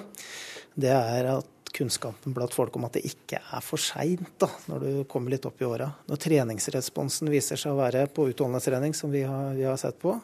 det 0.84 0.96
er 0.96 1.36
at 1.38 1.52
kunnskapen 1.76 2.34
blant 2.36 2.56
folk 2.56 2.76
om 2.80 2.88
at 2.88 2.96
det 2.98 3.04
ikke 3.10 3.42
er 3.42 3.64
for 3.64 3.82
seint 3.82 4.46
når 4.72 4.84
du 4.84 4.90
kommer 5.12 5.34
litt 5.34 5.46
opp 5.48 5.62
i 5.62 5.68
åra. 5.68 5.90
Når 6.10 6.22
treningsresponsen 6.24 7.32
viser 7.34 7.60
seg 7.60 7.74
å 7.74 7.80
være 7.80 8.06
på 8.16 8.30
utholdenhetstrening, 8.32 8.96
som 8.98 9.12
vi 9.14 9.26
har, 9.28 9.54
vi 9.58 9.66
har, 9.68 9.78
sett 9.82 10.00
på, 10.02 10.16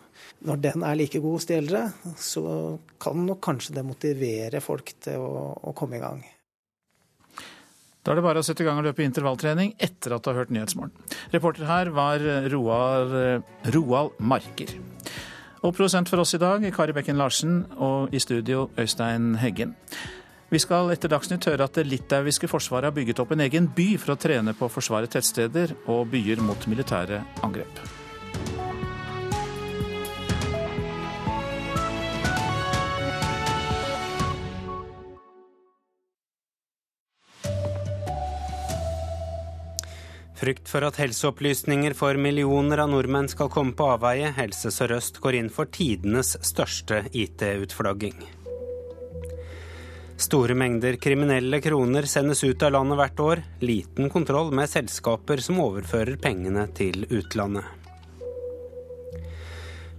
når 0.48 0.62
den 0.64 0.86
er 0.88 1.00
like 1.00 1.20
god 1.20 1.40
hos 1.40 1.50
de 1.50 1.58
eldre, 1.60 1.88
så 2.20 2.44
kan 3.02 3.26
nok 3.28 3.42
kanskje 3.44 3.76
det 3.78 3.88
motivere 3.88 4.64
folk 4.64 4.94
til 5.04 5.24
å, 5.24 5.50
å 5.68 5.76
komme 5.78 6.00
i 6.00 6.04
gang. 6.04 6.24
Da 8.02 8.14
er 8.14 8.18
det 8.18 8.26
bare 8.26 8.42
å 8.42 8.46
sette 8.46 8.64
i 8.64 8.66
gang 8.66 8.80
og 8.82 8.88
løpe 8.88 9.04
intervalltrening 9.06 9.76
etter 9.78 10.16
at 10.16 10.24
du 10.24 10.32
har 10.32 10.40
hørt 10.40 10.54
Nyhetsmorgen. 10.56 10.96
Reporter 11.36 11.68
her 11.70 11.92
var 11.94 12.24
Roald, 12.50 13.14
Roald 13.76 14.18
Marker. 14.18 14.74
Og 15.62 15.76
produsent 15.78 16.10
for 16.10 16.24
oss 16.24 16.34
i 16.34 16.40
dag, 16.42 16.64
Kari 16.74 16.96
Bekken 16.98 17.20
Larsen, 17.22 17.60
og 17.78 18.10
i 18.16 18.22
studio 18.24 18.72
Øystein 18.82 19.36
Heggen. 19.38 19.76
Vi 20.52 20.60
skal 20.60 20.90
etter 20.92 21.08
Dagsnytt 21.08 21.46
høre 21.48 21.64
at 21.64 21.78
det 21.80 21.86
litauiske 21.88 22.50
forsvaret 22.52 22.90
har 22.90 22.96
bygget 22.96 23.22
opp 23.24 23.30
en 23.32 23.44
egen 23.46 23.70
by 23.72 23.94
for 23.96 24.12
å 24.12 24.20
trene 24.20 24.52
på 24.52 24.68
å 24.68 24.74
forsvare 24.74 25.08
tettsteder 25.08 25.72
og 25.88 26.10
byer 26.12 26.42
mot 26.44 26.66
militære 26.68 27.22
angrep. 27.48 27.80
Frykt 40.42 40.68
for 40.68 40.84
at 40.84 41.00
helseopplysninger 41.00 41.96
for 41.96 42.20
millioner 42.20 42.84
av 42.84 42.92
nordmenn 42.92 43.32
skal 43.32 43.48
komme 43.54 43.78
på 43.78 43.88
avveie. 43.94 44.34
Helse 44.36 44.74
Sør-Øst 44.74 45.24
går 45.24 45.40
inn 45.40 45.54
for 45.54 45.72
tidenes 45.72 46.36
største 46.44 47.06
IT-utflagging. 47.14 48.41
Store 50.22 50.54
mengder 50.54 50.96
kriminelle 51.02 51.58
kroner 51.62 52.06
sendes 52.06 52.44
ut 52.44 52.62
av 52.64 52.76
landet 52.76 52.98
hvert 53.00 53.20
år. 53.20 53.40
Liten 53.60 54.10
kontroll 54.14 54.52
med 54.54 54.70
selskaper 54.70 55.42
som 55.42 55.58
overfører 55.64 56.20
pengene 56.22 56.68
til 56.78 57.08
utlandet. 57.10 57.66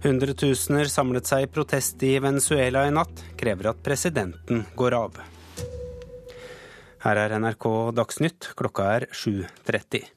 Hundretusener 0.05 0.87
samlet 0.91 1.27
seg 1.27 1.43
i 1.43 1.51
protest 1.51 2.07
i 2.07 2.13
Venezuela 2.23 2.85
i 2.87 2.95
natt, 2.95 3.19
krever 3.39 3.73
at 3.73 3.83
presidenten 3.83 4.63
går 4.79 4.95
av. 5.01 5.19
Her 7.03 7.23
er 7.25 7.37
NRK 7.43 7.69
Dagsnytt, 7.99 8.53
klokka 8.55 8.89
er 8.95 9.09
7.30. 9.11 10.07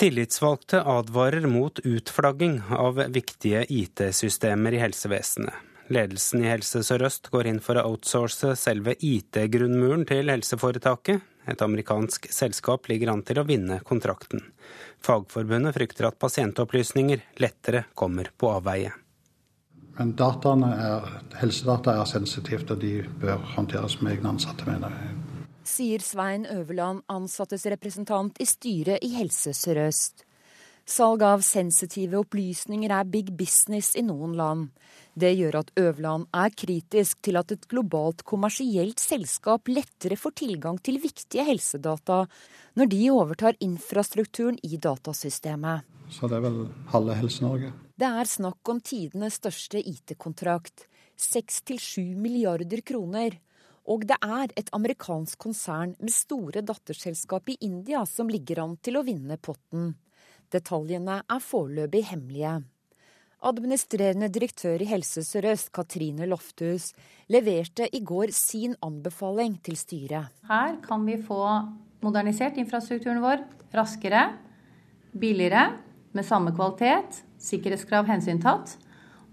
Tillitsvalgte 0.00 0.86
advarer 0.88 1.44
mot 1.52 1.84
utflagging 1.84 2.62
av 2.72 3.04
viktige 3.12 3.66
IT-systemer 3.68 4.72
i 4.72 4.86
helsevesenet. 4.88 5.67
Ledelsen 5.88 6.42
i 6.44 6.50
Helse 6.50 6.82
Sør-Øst 6.84 7.30
går 7.32 7.48
inn 7.48 7.62
for 7.64 7.80
å 7.80 7.86
outsource 7.88 8.52
selve 8.60 8.92
IT-grunnmuren 9.00 10.04
til 10.08 10.28
helseforetaket. 10.28 11.24
Et 11.48 11.62
amerikansk 11.64 12.28
selskap 12.32 12.90
ligger 12.90 13.14
an 13.14 13.22
til 13.24 13.40
å 13.40 13.46
vinne 13.48 13.80
kontrakten. 13.88 14.42
Fagforbundet 15.00 15.78
frykter 15.78 16.10
at 16.10 16.18
pasientopplysninger 16.20 17.24
lettere 17.40 17.86
kommer 17.96 18.28
på 18.36 18.52
avveie. 18.58 18.92
Men 19.98 20.12
er, 20.14 21.08
helsedata 21.40 21.96
er 21.96 22.04
sensitivt, 22.06 22.70
og 22.70 22.84
de 22.84 23.00
bør 23.18 23.40
håndteres 23.56 23.98
med 24.02 24.18
egne 24.18 24.36
ansatte, 24.36 24.68
mener 24.68 24.92
jeg. 24.94 25.16
Sier 25.68 26.04
Svein 26.04 26.46
Øverland, 26.46 27.02
ansattes 27.08 27.66
representant 27.66 28.38
i 28.40 28.46
styret 28.46 29.02
i 29.04 29.14
Helse 29.16 29.56
Sør-Øst. 29.56 30.27
Salg 30.88 31.20
av 31.20 31.42
sensitive 31.44 32.16
opplysninger 32.22 32.88
er 32.96 33.08
big 33.12 33.34
business 33.36 33.90
i 34.00 34.00
noen 34.00 34.32
land. 34.38 34.70
Det 35.12 35.34
gjør 35.36 35.58
at 35.60 35.72
Øverland 35.76 36.24
er 36.32 36.54
kritisk 36.56 37.18
til 37.26 37.36
at 37.36 37.52
et 37.52 37.66
globalt 37.68 38.24
kommersielt 38.24 39.02
selskap 39.02 39.68
lettere 39.68 40.16
får 40.16 40.34
tilgang 40.40 40.78
til 40.80 40.96
viktige 41.02 41.44
helsedata 41.44 42.22
når 42.80 42.90
de 42.94 43.02
overtar 43.12 43.60
infrastrukturen 43.60 44.56
i 44.64 44.80
datasystemet. 44.80 45.84
Så 46.08 46.24
det 46.24 46.38
er 46.38 46.46
vel 46.46 46.58
halve 46.94 47.18
Helse-Norge? 47.20 47.74
Det 48.00 48.08
er 48.08 48.32
snakk 48.32 48.72
om 48.72 48.80
tidenes 48.80 49.36
største 49.42 49.84
IT-kontrakt. 49.84 50.88
6-7 51.20 52.16
milliarder 52.16 52.80
kroner. 52.80 53.36
Og 53.92 54.08
det 54.08 54.16
er 54.24 54.56
et 54.56 54.72
amerikansk 54.72 55.36
konsern 55.50 55.96
med 56.00 56.16
store 56.16 56.64
datterselskap 56.64 57.52
i 57.52 57.60
India 57.68 58.06
som 58.08 58.32
ligger 58.32 58.64
an 58.64 58.78
til 58.80 58.96
å 58.96 59.04
vinne 59.04 59.36
potten. 59.36 59.90
Detaljene 60.52 61.20
er 61.28 61.44
foreløpig 61.44 62.04
hemmelige. 62.10 62.58
Administrerende 63.48 64.26
direktør 64.34 64.82
i 64.82 64.88
Helse 64.90 65.22
Sør-Øst, 65.22 65.70
Katrine 65.70 66.26
Lofthus, 66.26 66.90
leverte 67.30 67.86
i 67.94 68.00
går 68.02 68.32
sin 68.34 68.74
anbefaling 68.82 69.60
til 69.62 69.76
styret. 69.78 70.32
Her 70.48 70.80
kan 70.82 71.06
vi 71.06 71.20
få 71.22 71.44
modernisert 72.02 72.58
infrastrukturen 72.58 73.22
vår 73.22 73.44
raskere, 73.74 74.24
billigere, 75.14 75.68
med 76.16 76.26
samme 76.26 76.50
kvalitet, 76.56 77.22
sikkerhetskrav 77.38 78.08
hensyntatt. 78.08 78.74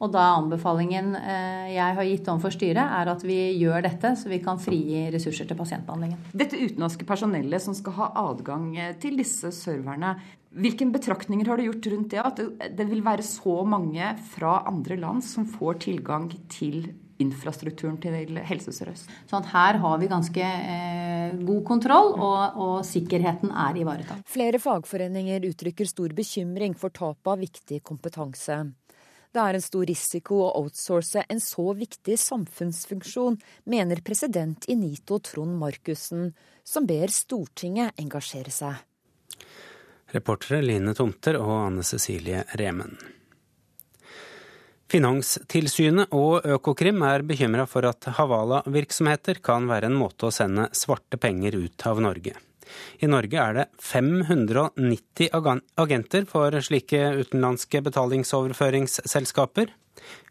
Og 0.03 0.11
da 0.11 0.25
anbefalingen 0.35 1.13
eh, 1.15 1.71
jeg 1.71 1.97
har 1.97 2.05
gitt 2.05 2.27
om 2.29 2.41
for 2.43 2.53
styret, 2.53 2.83
er 2.83 3.09
at 3.09 3.21
vi 3.23 3.37
gjør 3.61 3.85
dette, 3.87 4.11
så 4.19 4.29
vi 4.29 4.41
kan 4.43 4.59
frigi 4.59 5.05
ressurser 5.13 5.47
til 5.47 5.57
pasientbehandlingen. 5.57 6.19
Dette 6.35 6.59
utenlandske 6.59 7.07
personellet 7.07 7.63
som 7.63 7.77
skal 7.77 7.95
ha 8.01 8.09
adgang 8.25 8.73
eh, 8.75 8.91
til 9.01 9.15
disse 9.17 9.53
serverne, 9.55 10.17
hvilke 10.55 10.87
betraktninger 10.91 11.49
har 11.49 11.59
du 11.59 11.67
gjort 11.67 11.89
rundt 11.91 12.13
det? 12.13 12.21
At 12.23 12.39
det 12.77 12.85
vil 12.89 13.03
være 13.05 13.25
så 13.25 13.61
mange 13.67 14.13
fra 14.31 14.61
andre 14.69 14.97
land 14.99 15.25
som 15.27 15.47
får 15.49 15.81
tilgang 15.87 16.29
til 16.51 16.87
infrastrukturen 17.21 17.95
til 18.03 18.39
Helse 18.43 18.73
Sør-Øst. 18.75 19.11
Sånn 19.29 19.45
her 19.53 19.79
har 19.79 19.99
vi 20.01 20.09
ganske 20.11 20.43
eh, 20.43 21.35
god 21.47 21.61
kontroll, 21.67 22.11
og, 22.15 22.57
og, 22.59 22.73
sikkerheten 22.87 23.53
er 23.55 23.79
ivaretatt. 23.79 24.25
Flere 24.27 24.59
fagforeninger 24.59 25.47
uttrykker 25.47 25.87
stor 25.87 26.15
bekymring 26.15 26.75
for 26.79 26.95
tapet 26.95 27.31
av 27.31 27.39
viktig 27.39 27.79
kompetanse. 27.87 28.57
Det 29.35 29.43
er 29.43 29.57
en 29.57 29.63
stor 29.63 29.83
risiko 29.87 30.41
å 30.45 30.51
outsource 30.61 31.25
en 31.27 31.41
så 31.43 31.69
viktig 31.75 32.15
samfunnsfunksjon, 32.19 33.39
mener 33.71 34.03
president 34.03 34.67
i 34.71 34.77
NITO 34.79 35.19
Trond 35.23 35.57
Markussen, 35.59 36.29
som 36.63 36.87
ber 36.87 37.11
Stortinget 37.11 37.99
engasjere 37.99 38.53
seg. 38.55 38.79
Reportere 40.15 40.63
Line 40.63 40.95
Tomter 40.95 41.37
og 41.41 41.53
Anne 41.65 41.83
Cecilie 41.83 42.45
Remen. 42.59 42.95
Finanstilsynet 44.91 46.13
og 46.13 46.45
Økokrim 46.45 47.01
er 47.07 47.23
bekymra 47.25 47.65
for 47.67 47.87
at 47.89 48.05
Havala-virksomheter 48.15 49.41
kan 49.43 49.65
være 49.67 49.89
en 49.89 49.97
måte 49.97 50.29
å 50.29 50.33
sende 50.33 50.69
svarte 50.77 51.17
penger 51.19 51.57
ut 51.57 51.87
av 51.89 51.99
Norge. 52.05 52.35
I 53.01 53.09
Norge 53.09 53.41
er 53.41 53.57
det 53.57 53.65
590 53.81 55.33
agenter 55.81 56.29
for 56.29 56.55
slike 56.67 57.01
utenlandske 57.21 57.81
betalingsoverføringsselskaper. 57.89 59.73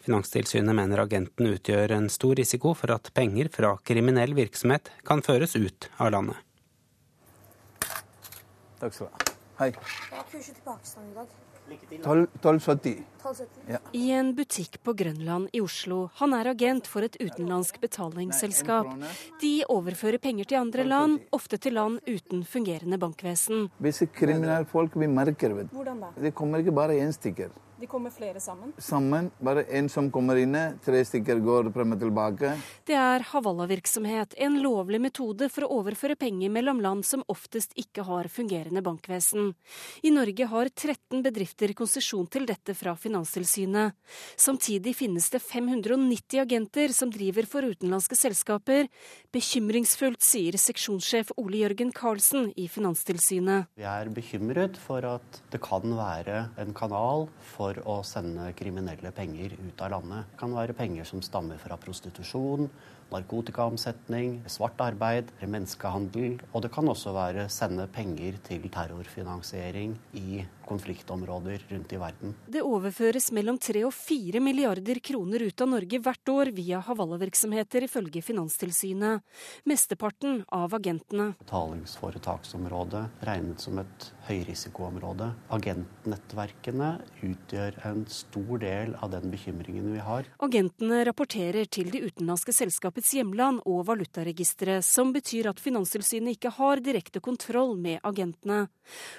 Finanstilsynet 0.07 0.77
mener 0.77 1.03
agenten 1.03 1.51
utgjør 1.51 1.97
en 1.99 2.09
stor 2.13 2.39
risiko 2.39 2.75
for 2.79 2.95
at 2.95 3.13
penger 3.17 3.51
fra 3.55 3.75
kriminell 3.83 4.37
virksomhet 4.39 4.93
kan 5.09 5.25
føres 5.25 5.57
ut 5.57 5.91
av 5.99 6.15
landet. 6.15 6.41
Takk 8.81 8.93
skal 8.93 9.09
du 9.09 9.13
ha. 9.13 9.24
Hei. 9.55 9.71
Jeg 9.71 10.19
har 10.19 10.25
kurset 10.33 10.57
til 10.57 10.65
Pakistan 10.67 11.05
i 11.07 11.15
dag. 11.15 11.27
1270. 11.65 13.05
Ja. 13.71 13.79
I 13.97 14.11
en 14.13 14.33
butikk 14.37 14.81
på 14.85 14.93
Grønland 14.99 15.49
i 15.57 15.63
Oslo. 15.65 16.11
Han 16.19 16.35
er 16.37 16.51
agent 16.51 16.89
for 16.91 17.07
et 17.07 17.15
utenlandsk 17.23 17.79
betalingsselskap. 17.81 18.91
De 19.41 19.53
overfører 19.73 20.19
penger 20.21 20.51
til 20.51 20.61
andre 20.61 20.85
land, 20.85 21.21
ofte 21.33 21.57
til 21.57 21.79
land 21.79 22.03
uten 22.05 22.43
fungerende 22.45 22.99
bankvesen. 23.01 23.71
Disse 23.81 24.11
kriminelle 24.13 24.67
folk 24.69 24.99
vi 24.99 25.09
merker, 25.09 25.55
det. 25.57 25.71
Hvordan 25.73 26.03
da? 26.03 26.11
Det 26.21 26.35
kommer 26.35 26.61
ikke 26.61 26.75
bare 26.75 26.99
én 27.01 27.15
stykker. 27.17 27.55
De 27.85 27.89
kommer 27.89 28.11
flere 28.11 28.41
sammen? 28.41 28.73
Sammen. 28.79 29.31
Bare 29.39 29.63
én 29.65 29.89
som 29.89 30.07
kommer 30.11 30.39
inne, 30.41 30.79
tre 30.81 31.03
stykker 31.05 31.37
går 31.45 31.67
frem 31.75 31.91
og 31.93 31.99
tilbake. 32.01 32.55
Det 32.89 32.95
er 32.97 33.25
hawala-virksomhet, 33.29 34.33
en 34.41 34.55
lovlig 34.65 35.03
metode 35.05 35.51
for 35.53 35.67
å 35.67 35.83
overføre 35.83 36.17
penger 36.17 36.49
mellom 36.55 36.81
land 36.81 37.05
som 37.05 37.21
oftest 37.29 37.77
ikke 37.77 38.07
har 38.09 38.31
fungerende 38.33 38.81
bankvesen. 38.87 39.51
I 40.01 40.15
Norge 40.17 40.47
har 40.49 40.71
13 40.73 41.21
bedrifter 41.27 41.75
konsesjon 41.77 42.25
til 42.33 42.49
dette 42.49 42.73
fra 42.73 42.95
Finanstilsynet. 42.97 43.93
Samtidig 44.41 44.97
finnes 45.03 45.29
det 45.35 45.43
590 45.45 46.41
agenter 46.41 46.97
som 46.97 47.13
driver 47.13 47.45
for 47.45 47.69
utenlandske 47.69 48.17
selskaper. 48.17 48.89
Bekymringsfullt, 49.37 50.25
sier 50.25 50.57
seksjonssjef 50.57 51.35
Ole 51.37 51.61
Jørgen 51.67 51.93
Karlsen 51.93 52.49
i 52.57 52.65
Finanstilsynet. 52.65 53.69
Vi 53.77 53.85
er 53.85 54.09
bekymret 54.17 54.81
for 54.81 55.05
at 55.05 55.43
det 55.53 55.61
kan 55.69 55.85
være 56.01 56.47
en 56.65 56.73
kanal 56.73 57.29
for 57.53 57.74
for 57.75 57.91
å 57.91 58.03
sende 58.07 58.53
kriminelle 58.57 59.11
penger 59.15 59.57
ut 59.59 59.83
av 59.83 59.95
landet. 59.97 60.31
Det 60.31 60.41
kan 60.41 60.55
være 60.55 60.77
penger 60.77 61.07
som 61.09 61.23
stammer 61.25 61.59
fra 61.59 61.77
prostitusjon, 61.81 62.69
narkotikaomsetning, 63.13 64.43
svart 64.51 64.81
arbeid, 64.83 65.31
menneskehandel. 65.43 66.39
Og 66.53 66.65
det 66.65 66.73
kan 66.75 66.89
også 66.91 67.15
være 67.15 67.49
sende 67.53 67.87
penger 67.93 68.39
til 68.47 68.69
terrorfinansiering 68.71 69.97
i 70.19 70.45
konfliktområder 70.69 71.67
rundt 71.71 71.93
i 71.93 72.01
verden. 72.01 72.35
Det 72.47 72.63
overføres 72.65 73.31
mellom 73.37 73.59
3 73.59 73.85
og 73.89 73.95
4 73.95 74.43
milliarder 74.45 75.01
kroner 75.05 75.47
ut 75.47 75.65
av 75.65 75.71
Norge 75.75 76.01
hvert 76.05 76.33
år 76.33 76.51
via 76.57 76.81
Havala-virksomheter, 76.85 77.87
ifølge 77.89 78.23
Finanstilsynet. 78.25 79.25
Mesteparten 79.69 80.43
av 80.49 80.75
agentene. 80.77 81.33
Betalingsforetaksområdet 81.43 83.05
regnet 83.29 83.61
som 83.65 83.79
et 83.83 84.09
høyrisikoområde. 84.29 85.31
Agentnettverkene 85.55 86.91
utgjør 87.25 87.79
en 87.89 88.05
stor 88.11 88.63
del 88.63 88.95
av 89.05 89.13
den 89.13 89.31
bekymringen 89.33 89.93
vi 89.93 90.03
har. 90.05 90.29
Agentene 90.45 91.03
rapporterer 91.09 91.69
til 91.69 91.91
de 91.93 92.05
utenlandske 92.07 92.55
selskapets 92.57 93.13
hjemland 93.17 93.63
og 93.69 93.85
valutaregisteret, 93.91 94.85
som 94.87 95.13
betyr 95.15 95.51
at 95.53 95.61
Finanstilsynet 95.63 96.39
ikke 96.39 96.55
har 96.59 96.83
direkte 96.85 97.23
kontroll 97.25 97.77
med 97.81 98.01
agentene. 98.07 98.65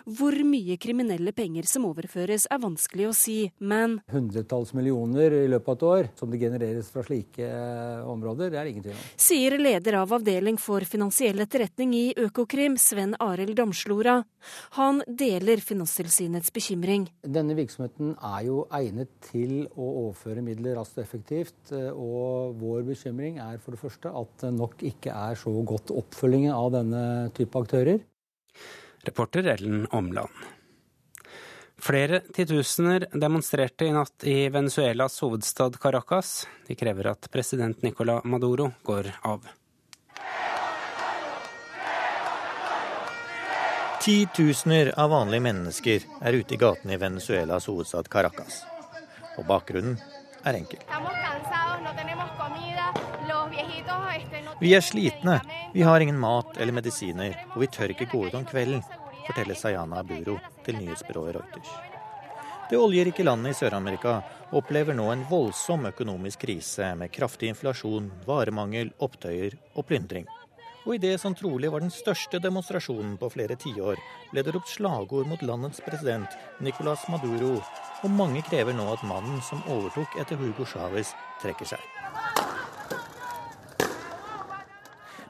Hvor 0.06 0.36
mye 0.46 0.78
kriminelle 0.82 1.34
penger 1.36 1.67
som 1.69 1.86
overføres 1.89 2.47
er 2.51 2.61
vanskelig 2.63 3.09
å 3.09 3.15
si, 3.15 3.38
men 3.59 3.97
Hundretalls 4.11 4.73
millioner 4.77 5.33
i 5.43 5.49
løpet 5.51 5.69
av 5.69 5.75
et 5.75 5.86
år 5.89 6.09
som 6.19 6.31
det 6.31 6.39
genereres 6.41 6.89
fra 6.93 7.03
slike 7.05 7.45
eh, 7.45 8.05
områder, 8.07 8.53
det 8.53 8.61
er 8.61 8.69
ingen 8.71 8.86
tvil 8.86 8.95
om. 8.95 9.03
Sier 9.25 9.57
leder 9.59 9.99
av 10.01 10.15
avdeling 10.15 10.59
for 10.61 10.86
finansiell 10.88 11.43
etterretning 11.43 11.93
i 11.97 12.05
Økokrim, 12.25 12.79
Sven 12.81 13.15
Arild 13.23 13.57
Damslora. 13.59 14.17
Han 14.79 15.01
deler 15.07 15.63
Finanstilsynets 15.65 16.53
bekymring. 16.55 17.07
Denne 17.25 17.57
virksomheten 17.57 18.15
er 18.15 18.47
jo 18.47 18.63
egnet 18.75 19.11
til 19.29 19.65
å 19.73 19.89
overføre 20.05 20.43
midler 20.45 20.77
raskt 20.79 20.99
og 20.99 21.05
effektivt, 21.05 21.59
eh, 21.75 21.91
og 21.91 22.57
vår 22.61 22.86
bekymring 22.91 23.39
er 23.43 23.61
for 23.61 23.75
det 23.75 23.83
første 23.83 24.11
at 24.15 24.36
det 24.45 24.53
nok 24.55 24.83
ikke 24.86 25.15
er 25.15 25.39
så 25.39 25.53
godt 25.65 25.93
oppfølging 25.95 26.49
av 26.53 26.71
denne 26.79 27.05
type 27.36 27.59
aktører. 27.59 28.03
Reporter 29.05 29.45
Ellen 29.53 29.88
Omland. 29.93 30.55
Flere 31.78 32.21
titusener 32.34 33.07
demonstrerte 33.11 33.86
i 33.86 33.91
natt 33.91 34.23
i 34.23 34.49
Venezuelas 34.49 35.19
hovedstad 35.21 35.80
Caracas. 35.82 36.47
De 36.67 36.76
krever 36.76 37.11
at 37.11 37.28
president 37.32 37.82
Nicola 37.84 38.21
Maduro 38.23 38.71
går 38.84 39.11
av. 39.21 39.43
Titusener 44.01 44.93
av 44.99 45.09
vanlige 45.09 45.41
mennesker 45.41 46.03
er 46.21 46.39
ute 46.39 46.55
i 46.55 46.57
gatene 46.61 46.93
i 46.93 47.01
Venezuelas 47.01 47.67
hovedstad 47.67 48.07
Caracas. 48.09 48.63
Og 49.36 49.45
bakgrunnen 49.45 49.97
er 50.45 50.61
enkel. 50.61 50.80
Vi 54.59 54.73
er 54.73 54.82
slitne, 54.82 55.41
vi 55.73 55.82
har 55.82 55.99
ingen 55.99 56.19
mat 56.19 56.57
eller 56.57 56.73
medisiner, 56.73 57.36
og 57.53 57.65
vi 57.65 57.67
tør 57.67 57.91
ikke 57.91 58.07
gå 58.13 58.28
ut 58.30 58.38
om 58.38 58.45
kvelden, 58.47 58.86
forteller 59.28 59.57
Sayana 59.57 59.99
Aburo 60.01 60.38
til 60.65 60.80
nyhetsbyrået 60.80 61.36
Reuters. 61.38 61.76
Det 62.69 62.80
oljerike 62.82 63.23
landet 63.23 63.53
i 63.53 63.57
Sør-Amerika 63.59 64.15
opplever 64.57 64.97
nå 64.97 65.05
en 65.13 65.26
voldsom 65.30 65.86
økonomisk 65.91 66.47
krise 66.47 66.95
med 66.97 67.11
kraftig 67.13 67.51
inflasjon, 67.53 68.07
varemangel, 68.26 68.89
opptøyer 69.05 69.53
og 69.76 69.86
plyndring. 69.86 70.26
Og 70.86 70.95
i 70.95 71.01
det 71.01 71.15
som 71.21 71.34
trolig 71.38 71.69
var 71.73 71.82
den 71.82 71.93
største 71.93 72.39
demonstrasjonen 72.41 73.15
på 73.21 73.30
flere 73.34 73.57
tiår, 73.61 74.01
ble 74.32 74.43
det 74.45 74.53
ropt 74.53 74.69
slagord 74.69 75.30
mot 75.30 75.41
landets 75.45 75.82
president 75.86 76.38
Nicolas 76.61 77.05
Maduro, 77.09 77.57
og 78.05 78.13
mange 78.13 78.45
krever 78.45 78.73
nå 78.78 78.86
at 78.93 79.05
mannen 79.09 79.41
som 79.45 79.65
overtok 79.65 80.17
etter 80.21 80.41
Hugo 80.41 80.65
Chávez, 80.69 81.13
trekker 81.41 81.73
seg. 81.73 82.34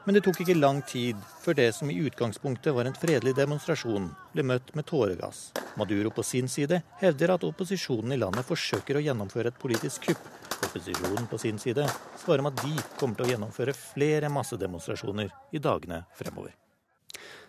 Men 0.06 0.14
det 0.14 0.20
tok 0.22 0.38
ikke 0.44 0.54
lang 0.54 0.84
tid 0.86 1.18
før 1.42 1.56
det 1.58 1.72
som 1.74 1.90
i 1.90 1.96
utgangspunktet 1.98 2.74
var 2.74 2.86
en 2.86 2.94
fredelig 2.94 3.32
demonstrasjon, 3.34 4.04
ble 4.30 4.44
møtt 4.46 4.68
med 4.78 4.86
tåregass. 4.86 5.48
Maduro 5.74 6.12
på 6.14 6.22
sin 6.22 6.46
side 6.46 6.78
hevder 7.00 7.32
at 7.34 7.46
opposisjonen 7.48 8.14
i 8.14 8.18
landet 8.20 8.46
forsøker 8.46 9.00
å 9.00 9.02
gjennomføre 9.02 9.50
et 9.50 9.58
politisk 9.58 10.06
kupp. 10.06 10.28
Opposisjonen 10.68 11.26
på 11.26 11.40
sin 11.42 11.58
side 11.58 11.88
svarer 12.22 12.44
om 12.44 12.52
at 12.52 12.62
de 12.62 12.76
kommer 13.00 13.18
til 13.18 13.26
å 13.26 13.32
gjennomføre 13.32 13.74
flere 13.74 14.30
massedemonstrasjoner 14.30 15.34
i 15.50 15.64
dagene 15.66 16.04
fremover. 16.14 16.54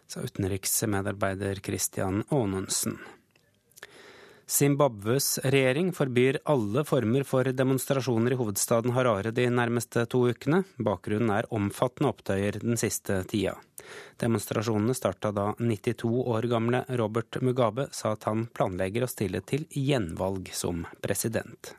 Sa 0.10 0.26
utenriksmedarbeider 0.26 1.62
Christian 1.62 2.24
Aanonsen. 2.34 2.98
Zimbabwes 4.50 5.40
regjering 5.44 5.90
forbyr 5.94 6.38
alle 6.48 6.84
former 6.88 7.24
for 7.28 7.44
demonstrasjoner 7.44 8.32
i 8.32 8.36
hovedstaden 8.40 8.94
Harare 8.96 9.34
de 9.36 9.50
nærmeste 9.52 10.06
to 10.08 10.22
ukene. 10.30 10.62
Bakgrunnen 10.80 11.34
er 11.36 11.50
omfattende 11.52 12.14
opptøyer 12.14 12.62
den 12.62 12.80
siste 12.80 13.20
tida. 13.28 13.58
Demonstrasjonene 14.24 14.96
starta 14.96 15.34
da 15.36 15.50
92 15.60 16.24
år 16.32 16.48
gamle 16.48 16.86
Robert 16.96 17.42
Mugabe 17.44 17.90
sa 17.92 18.16
at 18.16 18.24
han 18.30 18.48
planlegger 18.48 19.04
å 19.04 19.12
stille 19.12 19.44
til 19.44 19.68
gjenvalg 19.68 20.54
som 20.56 20.86
president. 21.04 21.76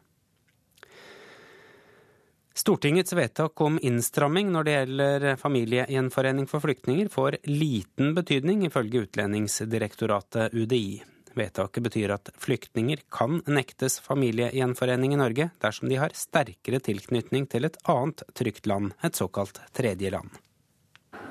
Stortingets 2.52 3.14
vedtak 3.16 3.60
om 3.64 3.78
innstramming 3.80 4.52
når 4.52 4.64
det 4.66 4.72
gjelder 4.76 5.30
familiegjenforening 5.40 6.48
for 6.50 6.60
flyktninger, 6.60 7.08
får 7.08 7.40
liten 7.48 8.12
betydning, 8.18 8.66
ifølge 8.68 9.06
Utlendingsdirektoratet 9.06 10.52
UDI. 10.52 10.98
Vedtaket 11.38 11.82
betyr 11.82 12.12
at 12.16 12.30
flyktninger 12.34 13.04
kan 13.14 13.38
nektes 13.46 14.00
familiegjenforening 14.02 15.14
i 15.14 15.20
Norge 15.20 15.50
dersom 15.62 15.88
de 15.90 16.00
har 16.00 16.14
sterkere 16.18 16.80
tilknytning 16.82 17.46
til 17.46 17.68
et 17.68 17.78
annet 17.86 18.24
trygt 18.34 18.66
land, 18.66 18.92
et 19.06 19.14
såkalt 19.14 19.60
tredjeland. 19.76 20.34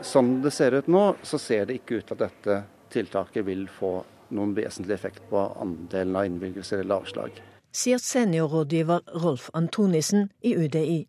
Som 0.01 0.37
det 0.41 0.53
ser 0.55 0.77
ut 0.77 0.87
nå, 0.87 1.03
så 1.23 1.39
ser 1.41 1.67
det 1.67 1.81
ikke 1.81 1.99
ut 1.99 2.07
til 2.07 2.17
at 2.17 2.23
dette 2.29 2.61
tiltaket 2.93 3.45
vil 3.47 3.67
få 3.67 3.91
noen 4.37 4.55
vesentlig 4.55 4.95
effekt 4.95 5.27
på 5.29 5.43
andelen 5.59 6.15
av 6.15 6.27
innvilgelser 6.29 6.83
eller 6.83 7.03
avslag. 7.03 7.41
Sier 7.75 7.99
seniorrådgiver 8.01 9.03
Rolf 9.21 9.49
Antonissen 9.53 10.29
i 10.41 10.55
UDI. 10.55 11.03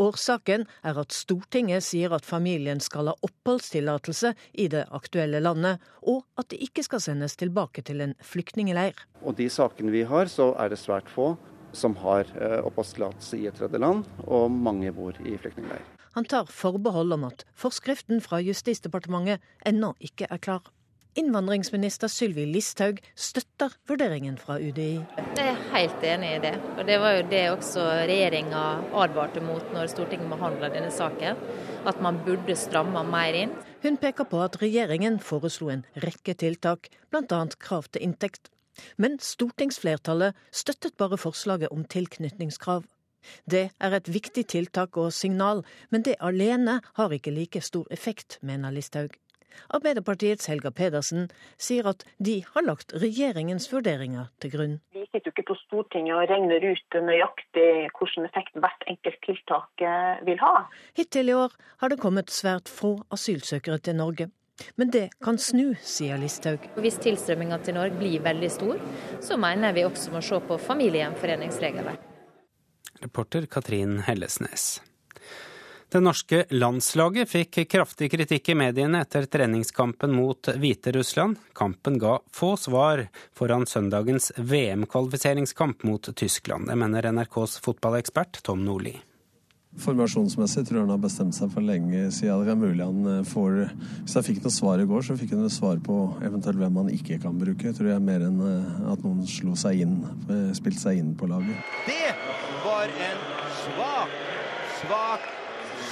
Årsaken 0.00 0.66
er 0.86 1.00
at 1.00 1.14
Stortinget 1.14 1.84
sier 1.86 2.14
at 2.16 2.26
familien 2.26 2.80
skal 2.84 3.10
ha 3.10 3.16
oppholdstillatelse 3.26 4.34
i 4.54 4.68
det 4.72 4.86
aktuelle 4.90 5.42
landet, 5.42 5.80
og 6.02 6.24
at 6.40 6.50
de 6.52 6.60
ikke 6.64 6.84
skal 6.86 7.02
sendes 7.04 7.36
tilbake 7.40 7.84
til 7.86 8.02
en 8.04 8.16
flyktningeleir. 8.24 8.98
Og 9.22 9.38
de 9.38 9.48
sakene 9.52 9.94
vi 9.94 10.04
har, 10.08 10.30
så 10.32 10.52
er 10.58 10.72
det 10.72 10.80
svært 10.80 11.10
få 11.12 11.34
som 11.76 11.94
har 12.02 12.26
eh, 12.34 12.58
oppholdstillatelse 12.66 13.38
i 13.38 13.46
et 13.46 13.54
tredjeland, 13.58 14.04
og 14.26 14.50
mange 14.50 14.90
bor 14.94 15.14
i 15.22 15.36
flyktningleir. 15.38 15.84
Han 16.16 16.26
tar 16.26 16.50
forbehold 16.50 17.14
om 17.14 17.28
at 17.28 17.44
forskriften 17.54 18.18
fra 18.24 18.40
Justisdepartementet 18.42 19.38
ennå 19.66 19.92
ikke 20.02 20.26
er 20.26 20.42
klar. 20.42 20.64
Innvandringsminister 21.18 22.06
Sylvi 22.06 22.44
Listhaug 22.46 23.00
støtter 23.18 23.72
vurderingen 23.90 24.36
fra 24.38 24.60
UDI. 24.62 25.00
Jeg 25.34 25.46
er 25.50 25.62
helt 25.72 26.04
enig 26.06 26.28
i 26.36 26.42
det. 26.44 26.52
Og 26.76 26.84
Det 26.86 26.98
var 27.02 27.16
jo 27.16 27.24
det 27.32 27.40
også 27.50 27.86
regjeringa 28.06 28.60
advarte 28.94 29.42
mot 29.42 29.72
når 29.74 29.90
Stortinget 29.90 30.30
behandla 30.30 30.70
denne 30.70 30.92
saken. 30.94 31.40
At 31.82 31.98
man 32.00 32.20
burde 32.22 32.54
stramme 32.54 33.02
mer 33.10 33.34
inn. 33.34 33.56
Hun 33.82 33.98
peker 33.98 34.28
på 34.30 34.38
at 34.44 34.60
regjeringen 34.62 35.18
foreslo 35.18 35.72
en 35.72 35.82
rekke 36.04 36.36
tiltak, 36.38 36.86
bl.a. 37.10 37.42
krav 37.58 37.90
til 37.90 38.06
inntekt. 38.06 38.52
Men 38.96 39.18
stortingsflertallet 39.18 40.38
støttet 40.54 40.94
bare 40.96 41.18
forslaget 41.18 41.74
om 41.74 41.82
tilknytningskrav. 41.84 42.84
Det 43.50 43.64
er 43.80 43.96
et 43.98 44.08
viktig 44.08 44.46
tiltak 44.46 44.96
og 44.96 45.10
signal, 45.12 45.64
men 45.90 46.06
det 46.06 46.20
alene 46.20 46.78
har 46.94 47.12
ikke 47.12 47.34
like 47.34 47.60
stor 47.60 47.90
effekt, 47.90 48.38
mener 48.42 48.70
Listhaug. 48.70 49.18
Arbeiderpartiets 49.76 50.48
Helga 50.50 50.72
Pedersen 50.74 51.28
sier 51.60 51.88
at 51.90 52.04
de 52.18 52.40
har 52.54 52.66
lagt 52.66 52.94
regjeringens 52.96 53.68
vurderinger 53.72 54.30
til 54.42 54.54
grunn. 54.54 54.74
Vi 54.96 55.06
sitter 55.08 55.30
jo 55.30 55.34
ikke 55.34 55.48
på 55.52 55.58
Stortinget 55.64 56.16
og 56.16 56.26
regner 56.30 56.66
ut 56.66 56.98
nøyaktig 57.10 57.70
hvilken 57.98 58.28
effekt 58.28 58.58
hvert 58.58 58.84
enkelt 58.90 59.22
tiltak 59.26 59.86
eh, 59.86 60.20
vil 60.26 60.42
ha. 60.42 60.66
Hittil 60.98 61.32
i 61.32 61.38
år 61.38 61.56
har 61.82 61.92
det 61.92 62.00
kommet 62.02 62.34
svært 62.34 62.70
få 62.70 62.98
asylsøkere 63.14 63.80
til 63.84 63.98
Norge. 64.00 64.30
Men 64.76 64.90
det 64.92 65.06
kan 65.24 65.38
snu, 65.40 65.72
sier 65.80 66.20
Listhaug. 66.20 66.66
Hvis 66.84 67.00
tilstrømminga 67.00 67.60
til 67.64 67.78
Norge 67.78 67.96
blir 67.96 68.20
veldig 68.24 68.50
stor, 68.52 68.82
så 69.24 69.40
mener 69.40 69.72
vi 69.76 69.86
også 69.88 70.12
må 70.12 70.20
se 70.24 70.36
på 70.44 70.60
familiegjenforeningsreglene. 70.60 71.96
Reporter 73.00 73.46
Katrin 73.48 74.02
Hellesnes. 74.04 74.82
Det 75.90 75.98
norske 75.98 76.44
landslaget 76.54 77.26
fikk 77.26 77.56
kraftig 77.66 78.12
kritikk 78.12 78.52
i 78.52 78.54
mediene 78.54 79.00
etter 79.02 79.24
treningskampen 79.26 80.12
mot 80.14 80.46
Hviterussland. 80.46 81.40
Kampen 81.52 81.96
ga 81.98 82.20
få 82.30 82.52
svar 82.54 83.08
foran 83.34 83.66
søndagens 83.66 84.30
VM-kvalifiseringskamp 84.36 85.82
mot 85.82 86.12
Tyskland. 86.14 86.70
Det 86.70 86.76
mener 86.78 87.10
NRKs 87.10 87.58
fotballekspert 87.64 88.38
Tom 88.46 88.62
Nordli. 88.68 88.92
Formasjonsmessig 89.82 90.62
tror 90.68 90.78
jeg 90.78 90.86
han 90.86 90.94
har 90.94 91.02
bestemt 91.02 91.34
seg 91.34 91.50
for 91.50 91.66
lenge 91.66 92.04
siden. 92.14 92.46
Det 92.46 92.54
er 92.54 92.62
mulig 92.62 92.86
han 92.86 93.10
eh, 93.10 93.26
får 93.26 93.58
Hvis 94.04 94.16
han 94.18 94.26
fikk 94.28 94.40
noe 94.46 94.54
svar 94.54 94.82
i 94.82 94.86
går, 94.92 95.04
så 95.06 95.18
fikk 95.18 95.34
han 95.34 95.50
svar 95.50 95.82
på 95.82 95.98
eventuelt 96.22 96.62
hvem 96.62 96.80
han 96.84 96.94
ikke 96.94 97.18
kan 97.26 97.42
bruke. 97.42 97.74
Tror 97.74 97.90
jeg 97.96 98.06
mer 98.06 98.28
enn 98.30 98.38
eh, 98.46 98.78
at 98.94 99.02
noen 99.02 99.26
slo 99.26 99.58
seg 99.58 99.82
inn, 99.88 99.98
eh, 100.30 100.54
spilte 100.54 100.86
seg 100.86 101.02
inn 101.02 101.12
på 101.18 101.26
laget. 101.34 101.74
Det 101.90 102.14
var 102.62 102.96
en 103.10 103.28
svak, 103.64 104.18
svak 104.84 105.30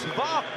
svak 0.04 0.56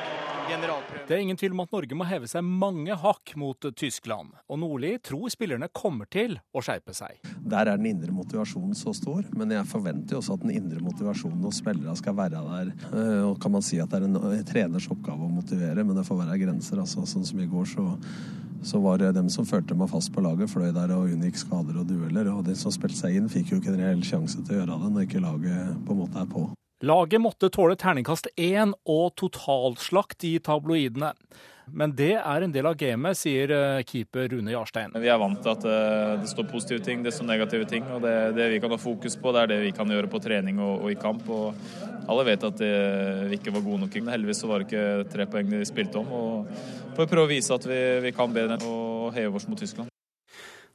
generalprøve. 0.50 1.06
Det 1.08 1.16
er 1.16 1.24
ingen 1.24 1.38
tvil 1.40 1.56
om 1.56 1.64
at 1.64 1.74
Norge 1.74 1.98
må 1.98 2.08
heve 2.08 2.30
seg 2.30 2.46
mange 2.46 2.96
hakk 3.04 3.34
mot 3.40 3.68
Tyskland. 3.78 4.34
Og 4.52 4.60
Nordli 4.62 4.94
tror 5.04 5.32
spillerne 5.34 5.70
kommer 5.74 6.10
til 6.12 6.38
å 6.54 6.64
skjerpe 6.66 6.96
seg. 6.98 7.22
Der 7.40 7.68
er 7.68 7.80
den 7.80 7.90
indre 7.94 8.14
motivasjonen 8.16 8.76
så 8.78 8.94
stor, 8.98 9.24
men 9.38 9.54
jeg 9.56 9.70
forventer 9.72 10.16
jo 10.18 10.22
også 10.22 10.38
at 10.38 10.46
den 10.46 10.54
indre 10.58 10.84
motivasjonen 10.84 11.42
hos 11.48 11.62
spillerne 11.64 11.96
skal 12.00 12.18
være 12.18 12.44
der. 12.50 12.76
Eh, 12.92 13.24
og 13.30 13.40
kan 13.42 13.56
man 13.56 13.66
si 13.66 13.82
at 13.82 13.92
det 13.92 14.02
er 14.02 14.10
en 14.10 14.46
treners 14.48 14.90
oppgave 14.92 15.28
å 15.28 15.34
motivere, 15.40 15.86
men 15.86 15.98
det 15.98 16.08
får 16.08 16.24
være 16.24 16.40
grenser. 16.46 16.84
Altså, 16.84 17.06
sånn 17.10 17.28
som 17.28 17.42
i 17.42 17.50
går, 17.52 17.68
så 17.76 17.90
så 18.62 18.78
var 18.78 19.00
det 19.02 19.16
dem 19.16 19.30
som 19.34 19.46
førte 19.46 19.74
meg 19.74 19.90
fast 19.90 20.12
på 20.14 20.22
laget, 20.22 20.52
fløy 20.52 20.70
der 20.76 20.92
og 20.94 21.10
unngikk 21.10 21.40
skader 21.42 21.80
og 21.82 21.88
dueller. 21.90 22.30
Og 22.30 22.44
de 22.46 22.54
som 22.54 22.70
spilte 22.70 23.00
seg 23.00 23.18
inn, 23.18 23.30
fikk 23.32 23.56
jo 23.56 23.58
ikke 23.58 23.74
en 23.74 23.82
reell 23.82 24.04
sjanse 24.06 24.38
til 24.46 24.54
å 24.54 24.60
gjøre 24.60 24.78
det 24.84 24.92
når 24.94 25.08
ikke 25.08 25.24
laget 25.24 25.80
på 25.88 25.96
en 25.96 26.04
måte 26.04 26.22
er 26.22 26.30
på. 26.30 26.44
Laget 26.82 27.22
måtte 27.22 27.50
tåle 27.54 27.76
terningkast 27.78 28.32
én 28.42 28.72
og 28.90 29.12
totalslakt 29.20 30.24
i 30.26 30.40
tabloidene. 30.42 31.12
Men 31.78 31.94
det 31.96 32.16
er 32.18 32.42
en 32.44 32.52
del 32.52 32.66
av 32.66 32.74
gamet, 32.76 33.16
sier 33.20 33.52
eh, 33.54 33.84
keeper 33.88 34.26
Rune 34.32 34.50
Jarstein. 34.52 34.96
Vi 34.98 35.12
er 35.14 35.20
vant 35.22 35.38
til 35.46 35.54
at 35.54 35.68
eh, 35.70 36.16
det 36.24 36.32
står 36.32 36.50
positive 36.50 36.82
ting, 36.84 37.06
det 37.06 37.14
står 37.14 37.30
negative 37.30 37.70
ting. 37.70 37.86
og 37.94 38.02
Det, 38.04 38.16
det 38.36 38.50
vi 38.56 38.60
kan 38.64 38.74
ha 38.74 38.82
fokus 38.82 39.16
på, 39.16 39.32
det 39.32 39.44
er 39.44 39.54
det 39.54 39.60
vi 39.68 39.72
kan 39.78 39.94
gjøre 39.94 40.10
på 40.12 40.24
trening 40.26 40.60
og, 40.60 40.88
og 40.88 40.92
i 40.92 40.98
kamp. 41.00 41.30
og 41.30 41.54
Alle 42.10 42.26
vet 42.28 42.50
at 42.50 42.58
det, 42.60 42.74
vi 43.30 43.38
ikke 43.38 43.54
var 43.54 43.66
gode 43.70 43.86
nok. 43.86 44.02
Heldigvis 44.18 44.42
så 44.42 44.50
var 44.50 44.60
det 44.60 44.72
ikke 44.72 45.14
tre 45.14 45.30
poeng 45.30 45.54
de 45.54 45.62
spilte 45.70 46.02
om. 46.02 46.12
og 46.12 46.98
Får 46.98 47.14
prøve 47.14 47.30
å 47.30 47.34
vise 47.38 47.56
at 47.56 47.70
vi, 47.70 47.82
vi 48.10 48.16
kan 48.18 48.34
bedre 48.34 48.58
og 48.66 49.14
heve 49.16 49.38
oss 49.38 49.48
mot 49.48 49.62
Tyskland. 49.62 49.94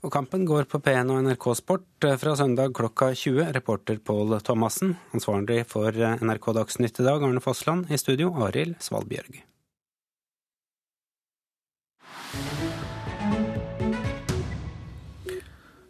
Og 0.07 0.13
kampen 0.15 0.45
går 0.47 0.69
på 0.71 0.79
P1 0.79 1.09
og 1.11 1.25
NRK 1.27 1.45
Sport 1.59 2.05
eh, 2.07 2.15
fra 2.21 2.37
søndag 2.39 2.71
klokka 2.79 3.09
20. 3.11 3.49
Reporter 3.57 3.99
Pål 3.99 4.37
Thomassen. 4.47 4.93
Ansvarlig 5.11 5.65
for 5.67 5.91
eh, 5.91 6.21
NRK 6.23 6.47
Dagsnytt 6.61 7.01
i 7.03 7.07
dag, 7.09 7.25
Arne 7.27 7.43
Fossland. 7.43 7.91
I 7.91 7.99
studio, 7.99 8.31
Arild 8.47 8.79
Svalbjørg. 8.87 9.41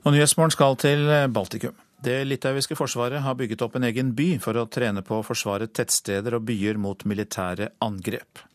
Og 0.06 0.14
Nyhetsmorgen 0.14 0.56
skal 0.56 0.80
til 0.80 1.04
eh, 1.12 1.28
Baltikum. 1.28 1.76
Det 2.00 2.22
litauiske 2.24 2.78
forsvaret 2.78 3.20
har 3.20 3.36
bygget 3.36 3.68
opp 3.68 3.76
en 3.76 3.84
egen 3.90 4.16
by 4.16 4.30
for 4.40 4.56
å 4.56 4.64
trene 4.72 5.04
på 5.04 5.20
å 5.20 5.26
forsvare 5.28 5.68
tettsteder 5.68 6.38
og 6.38 6.48
byer 6.48 6.80
mot 6.80 7.04
militære 7.04 7.74
angrep. 7.84 8.46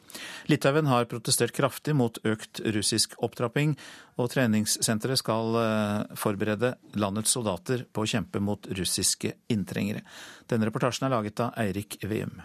Litauen 0.52 0.90
har 0.90 1.10
protestert 1.12 1.54
kraftig 1.56 1.96
mot 1.98 2.18
økt 2.28 2.64
russisk 2.76 3.18
opptrapping, 3.24 3.76
og 4.20 4.32
treningssenteret 4.34 5.22
skal 5.22 5.60
eh, 5.62 6.16
forberede 6.20 6.76
landets 7.00 7.36
soldater 7.36 7.86
på 7.92 8.04
å 8.04 8.10
kjempe 8.14 8.42
mot 8.44 8.68
russiske 8.78 9.36
inntrengere. 9.54 10.04
Denne 10.50 10.70
reportasjen 10.70 11.08
er 11.08 11.16
laget 11.16 11.44
av 11.44 11.56
Eirik 11.62 12.00
Veum. 12.04 12.42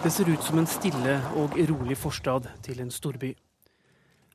Det 0.00 0.10
ser 0.10 0.30
ut 0.32 0.40
som 0.40 0.56
en 0.56 0.68
stille 0.70 1.18
og 1.36 1.58
rolig 1.68 1.98
forstad 2.00 2.46
til 2.64 2.78
en 2.80 2.92
storby. 2.94 3.34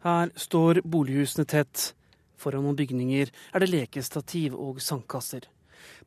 Her 0.05 0.29
står 0.37 0.83
bolighusene 0.85 1.47
tett. 1.49 1.95
Foran 2.37 2.61
noen 2.67 2.77
bygninger 2.77 3.31
er 3.33 3.63
det 3.63 3.71
lekestativ 3.71 4.53
og 4.53 4.77
sandkasser. 4.83 5.47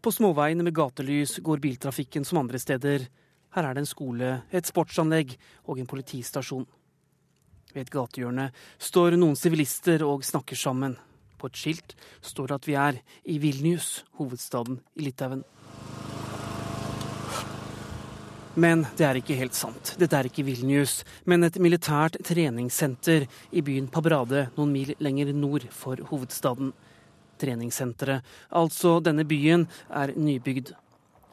På 0.03 0.13
småveiene 0.15 0.65
med 0.67 0.77
gatelys 0.77 1.39
går 1.45 1.63
biltrafikken 1.65 2.25
som 2.25 2.43
andre 2.43 2.61
steder. 2.63 3.09
Her 3.57 3.69
er 3.69 3.75
det 3.75 3.85
en 3.85 3.91
skole, 3.91 4.31
et 4.53 4.67
sportsanlegg 4.69 5.37
og 5.67 5.81
en 5.81 5.89
politistasjon. 5.89 6.67
Ved 7.75 7.85
et 7.85 7.93
gatehjørne 7.93 8.49
står 8.81 9.19
noen 9.19 9.37
sivilister 9.37 10.05
og 10.07 10.25
snakker 10.25 10.57
sammen. 10.57 10.97
På 11.39 11.51
et 11.51 11.59
skilt 11.59 11.95
står 12.25 12.51
det 12.51 12.59
at 12.59 12.69
vi 12.69 12.77
er 12.81 12.99
i 13.29 13.39
Vilnius, 13.39 14.03
hovedstaden 14.19 14.81
i 14.99 15.07
Litauen. 15.07 15.45
Men 18.59 18.83
det 18.99 19.05
er 19.07 19.21
ikke 19.21 19.37
helt 19.39 19.55
sant. 19.55 19.93
Dette 20.01 20.19
er 20.19 20.27
ikke 20.27 20.43
Vilnius, 20.43 21.05
men 21.31 21.47
et 21.47 21.61
militært 21.63 22.19
treningssenter 22.27 23.29
i 23.55 23.63
byen 23.63 23.87
Pabrade 23.87 24.49
noen 24.57 24.73
mil 24.75 24.97
lenger 24.99 25.31
nord 25.37 25.69
for 25.71 26.01
hovedstaden 26.11 26.73
treningssenteret. 27.41 28.27
Altså 28.59 28.99
denne 29.05 29.25
byen 29.29 29.67
er 29.89 30.15
nybygd. 30.17 30.75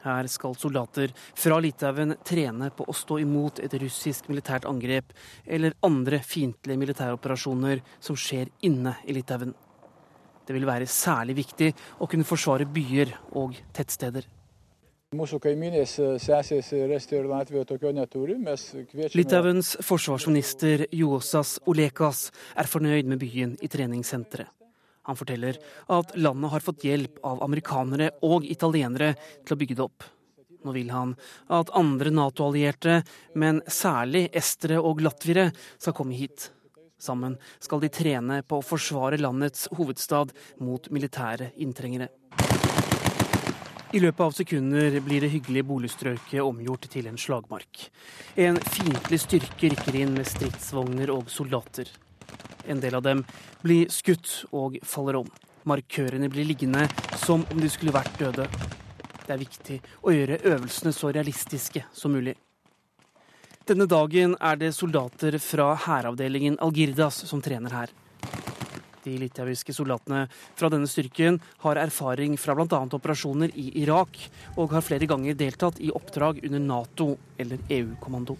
Her 0.06 0.28
skal 0.30 0.54
soldater 0.54 1.10
fra 1.34 1.58
Litauen 1.58 2.14
trene 2.26 2.70
på 2.70 2.86
å 2.86 2.94
stå 2.94 3.18
imot 3.24 3.58
et 3.64 3.74
russisk 3.82 4.28
militært 4.30 4.68
angrep 4.70 5.10
eller 5.44 5.74
andre 5.86 6.20
fiendtlige 6.22 6.78
militæroperasjoner 6.78 7.82
som 7.98 8.18
skjer 8.18 8.52
inne 8.68 8.94
i 9.06 9.16
Litauen. 9.16 9.54
Det 10.46 10.54
vil 10.54 10.68
være 10.68 10.86
særlig 10.86 11.40
viktig 11.40 11.72
å 11.98 12.06
kunne 12.06 12.26
forsvare 12.28 12.68
byer 12.70 13.10
og 13.34 13.58
tettsteder. 13.74 14.28
Litauens 19.14 19.68
forsvarsminister 19.86 20.86
Juosas 20.92 21.56
Olekas 21.66 22.30
er 22.58 22.70
fornøyd 22.70 23.06
med 23.10 23.22
byen 23.22 23.56
i 23.62 23.70
treningssenteret. 23.70 24.55
Han 25.06 25.18
forteller 25.18 25.58
at 25.92 26.12
landet 26.18 26.52
har 26.52 26.64
fått 26.64 26.84
hjelp 26.86 27.22
av 27.26 27.42
amerikanere 27.46 28.10
og 28.26 28.46
italienere 28.48 29.14
til 29.46 29.54
å 29.54 29.60
bygge 29.60 29.78
det 29.78 29.86
opp. 29.86 30.06
Nå 30.66 30.74
vil 30.74 30.90
han 30.90 31.14
at 31.52 31.70
andre 31.78 32.10
Nato-allierte, 32.10 33.00
men 33.38 33.62
særlig 33.70 34.26
estere 34.34 34.80
og 34.82 35.02
latviere, 35.04 35.52
skal 35.78 35.94
komme 35.94 36.16
hit. 36.18 36.50
Sammen 36.98 37.36
skal 37.62 37.82
de 37.84 37.90
trene 37.92 38.40
på 38.42 38.58
å 38.58 38.64
forsvare 38.64 39.20
landets 39.20 39.68
hovedstad 39.76 40.32
mot 40.64 40.88
militære 40.90 41.52
inntrengere. 41.62 42.08
I 43.94 44.00
løpet 44.02 44.20
av 44.24 44.32
sekunder 44.34 44.96
blir 45.04 45.22
det 45.22 45.30
hyggelige 45.30 45.68
boligstrøket 45.68 46.42
omgjort 46.42 46.88
til 46.90 47.06
en 47.06 47.20
slagmark. 47.20 47.84
En 48.34 48.58
fiendtlig 48.58 49.20
styrke 49.22 49.70
rykker 49.72 50.00
inn 50.02 50.16
med 50.16 50.26
stridsvogner 50.26 51.12
og 51.14 51.30
soldater. 51.32 51.92
En 52.66 52.80
del 52.82 52.96
av 52.98 53.04
dem 53.06 53.24
blir 53.62 53.90
skutt 53.92 54.46
og 54.52 54.78
faller 54.82 55.20
om. 55.22 55.28
Markørene 55.66 56.30
blir 56.30 56.46
liggende 56.46 56.86
som 57.22 57.44
om 57.50 57.60
de 57.60 57.70
skulle 57.70 57.94
vært 57.94 58.18
døde. 58.18 58.46
Det 59.26 59.34
er 59.34 59.42
viktig 59.42 59.78
å 60.06 60.14
gjøre 60.14 60.42
øvelsene 60.46 60.92
så 60.94 61.10
realistiske 61.14 61.82
som 61.94 62.14
mulig. 62.14 62.36
Denne 63.66 63.88
dagen 63.90 64.36
er 64.38 64.58
det 64.60 64.76
soldater 64.76 65.34
fra 65.42 65.72
hæravdelingen 65.74 66.60
Algirdas 66.62 67.24
som 67.26 67.42
trener 67.42 67.74
her. 67.74 67.94
De 69.02 69.16
litauiske 69.18 69.74
soldatene 69.74 70.24
fra 70.30 70.70
denne 70.70 70.86
styrken 70.90 71.40
har 71.62 71.78
erfaring 71.82 72.34
fra 72.38 72.54
bl.a. 72.58 72.80
operasjoner 72.98 73.54
i 73.58 73.68
Irak, 73.82 74.18
og 74.54 74.74
har 74.74 74.86
flere 74.86 75.06
ganger 75.10 75.38
deltatt 75.38 75.78
i 75.82 75.90
oppdrag 75.94 76.44
under 76.46 76.62
Nato 76.62 77.12
eller 77.38 77.62
EU-kommando. 77.70 78.38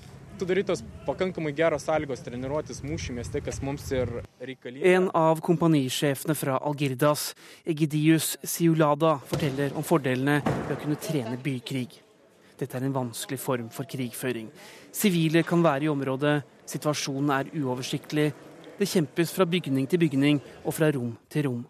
En 4.83 5.11
av 5.17 5.41
kompanisjefene 5.41 6.35
fra 6.37 6.59
Algirdas, 6.59 7.35
Egidius 7.65 8.37
Siulada, 8.45 9.15
forteller 9.25 9.73
om 9.77 9.87
fordelene 9.87 10.43
ved 10.45 10.75
å 10.75 10.81
kunne 10.83 10.99
trene 11.01 11.39
bykrig. 11.41 12.03
Dette 12.57 12.77
er 12.77 12.85
en 12.85 12.97
vanskelig 12.97 13.39
form 13.41 13.71
for 13.73 13.89
krigføring. 13.89 14.51
Sivile 14.93 15.43
kan 15.45 15.65
være 15.65 15.89
i 15.89 15.93
området, 15.93 16.43
situasjonen 16.69 17.33
er 17.39 17.51
uoversiktlig. 17.57 18.29
Det 18.77 18.89
kjempes 18.89 19.33
fra 19.33 19.49
bygning 19.49 19.89
til 19.89 20.05
bygning 20.05 20.43
og 20.65 20.77
fra 20.77 20.91
rom 20.93 21.15
til 21.33 21.49
rom. 21.49 21.65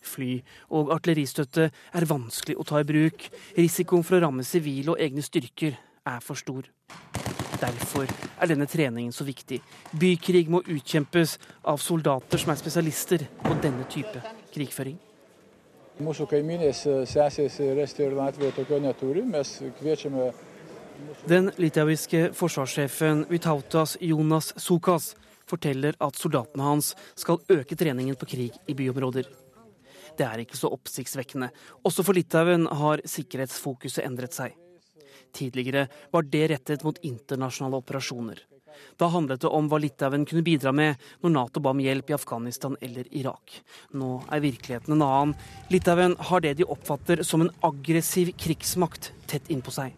Fly 0.00 0.38
og 0.72 0.94
artilleristøtte 0.96 1.68
er 1.68 2.08
vanskelig 2.08 2.56
å 2.56 2.64
ta 2.64 2.80
i 2.80 2.88
bruk. 2.88 3.28
Risikoen 3.58 4.04
for 4.08 4.16
å 4.16 4.24
ramme 4.24 4.46
sivile 4.48 4.94
og 4.94 5.04
egne 5.04 5.24
styrker 5.24 5.76
er 6.08 6.24
for 6.24 6.40
stor. 6.40 6.68
Derfor 7.60 8.08
er 8.40 8.48
denne 8.48 8.66
treningen 8.70 9.12
så 9.12 9.24
viktig. 9.26 9.60
Bykrig 9.92 10.48
må 10.48 10.62
utkjempes 10.64 11.36
av 11.68 11.80
soldater 11.82 12.40
som 12.40 12.52
er 12.54 12.60
spesialister 12.60 13.26
på 13.44 13.56
denne 13.60 13.84
type 13.92 14.22
krigføring. 14.54 14.96
Mūsų 16.00 16.24
kaiminės 16.30 16.86
sesės 17.10 17.58
ir 17.60 17.82
Estijoje 17.82 18.14
ir 18.14 18.16
Latvijoje 18.16 18.56
tokio 18.56 18.78
neturi. 18.80 19.24
Mes 19.28 19.58
kviečiame 19.80 20.30
Den 21.28 21.50
litauiske 21.60 22.30
forsvarssjefen 22.36 23.26
Vitautas 23.28 23.96
Jonas 24.00 24.54
Sukas 24.56 25.14
forteller 25.48 25.96
at 26.00 26.16
soldatene 26.16 26.64
hans 26.64 26.94
skal 27.18 27.40
øke 27.52 27.76
treningen 27.76 28.16
på 28.16 28.28
krig 28.28 28.56
i 28.68 28.76
byområder. 28.76 29.28
Det 30.16 30.26
er 30.26 30.42
ikke 30.42 30.58
så 30.58 30.70
oppsiktsvekkende. 30.72 31.50
Også 31.84 32.04
for 32.04 32.16
Litauen 32.16 32.66
har 32.66 33.04
sikkerhetsfokuset 33.08 34.04
endret 34.04 34.36
seg. 34.36 34.56
Tidligere 35.32 35.86
var 36.10 36.26
det 36.26 36.46
rettet 36.50 36.84
mot 36.86 36.98
internasjonale 37.06 37.80
operasjoner. 37.82 38.40
Da 38.96 39.08
handlet 39.10 39.42
det 39.42 39.50
om 39.50 39.68
hva 39.68 39.80
Litauen 39.82 40.24
kunne 40.28 40.44
bidra 40.46 40.72
med 40.72 41.00
når 41.22 41.32
Nato 41.34 41.62
ba 41.62 41.72
om 41.74 41.80
hjelp 41.82 42.10
i 42.10 42.16
Afghanistan 42.16 42.76
eller 42.80 43.08
Irak. 43.16 43.60
Nå 43.92 44.20
er 44.30 44.44
virkeligheten 44.44 44.96
en 44.96 45.06
annen. 45.06 45.34
Litauen 45.72 46.16
har 46.30 46.44
det 46.44 46.56
de 46.60 46.68
oppfatter 46.68 47.24
som 47.26 47.44
en 47.44 47.52
aggressiv 47.66 48.32
krigsmakt 48.40 49.12
tett 49.30 49.50
innpå 49.52 49.74
seg. 49.74 49.96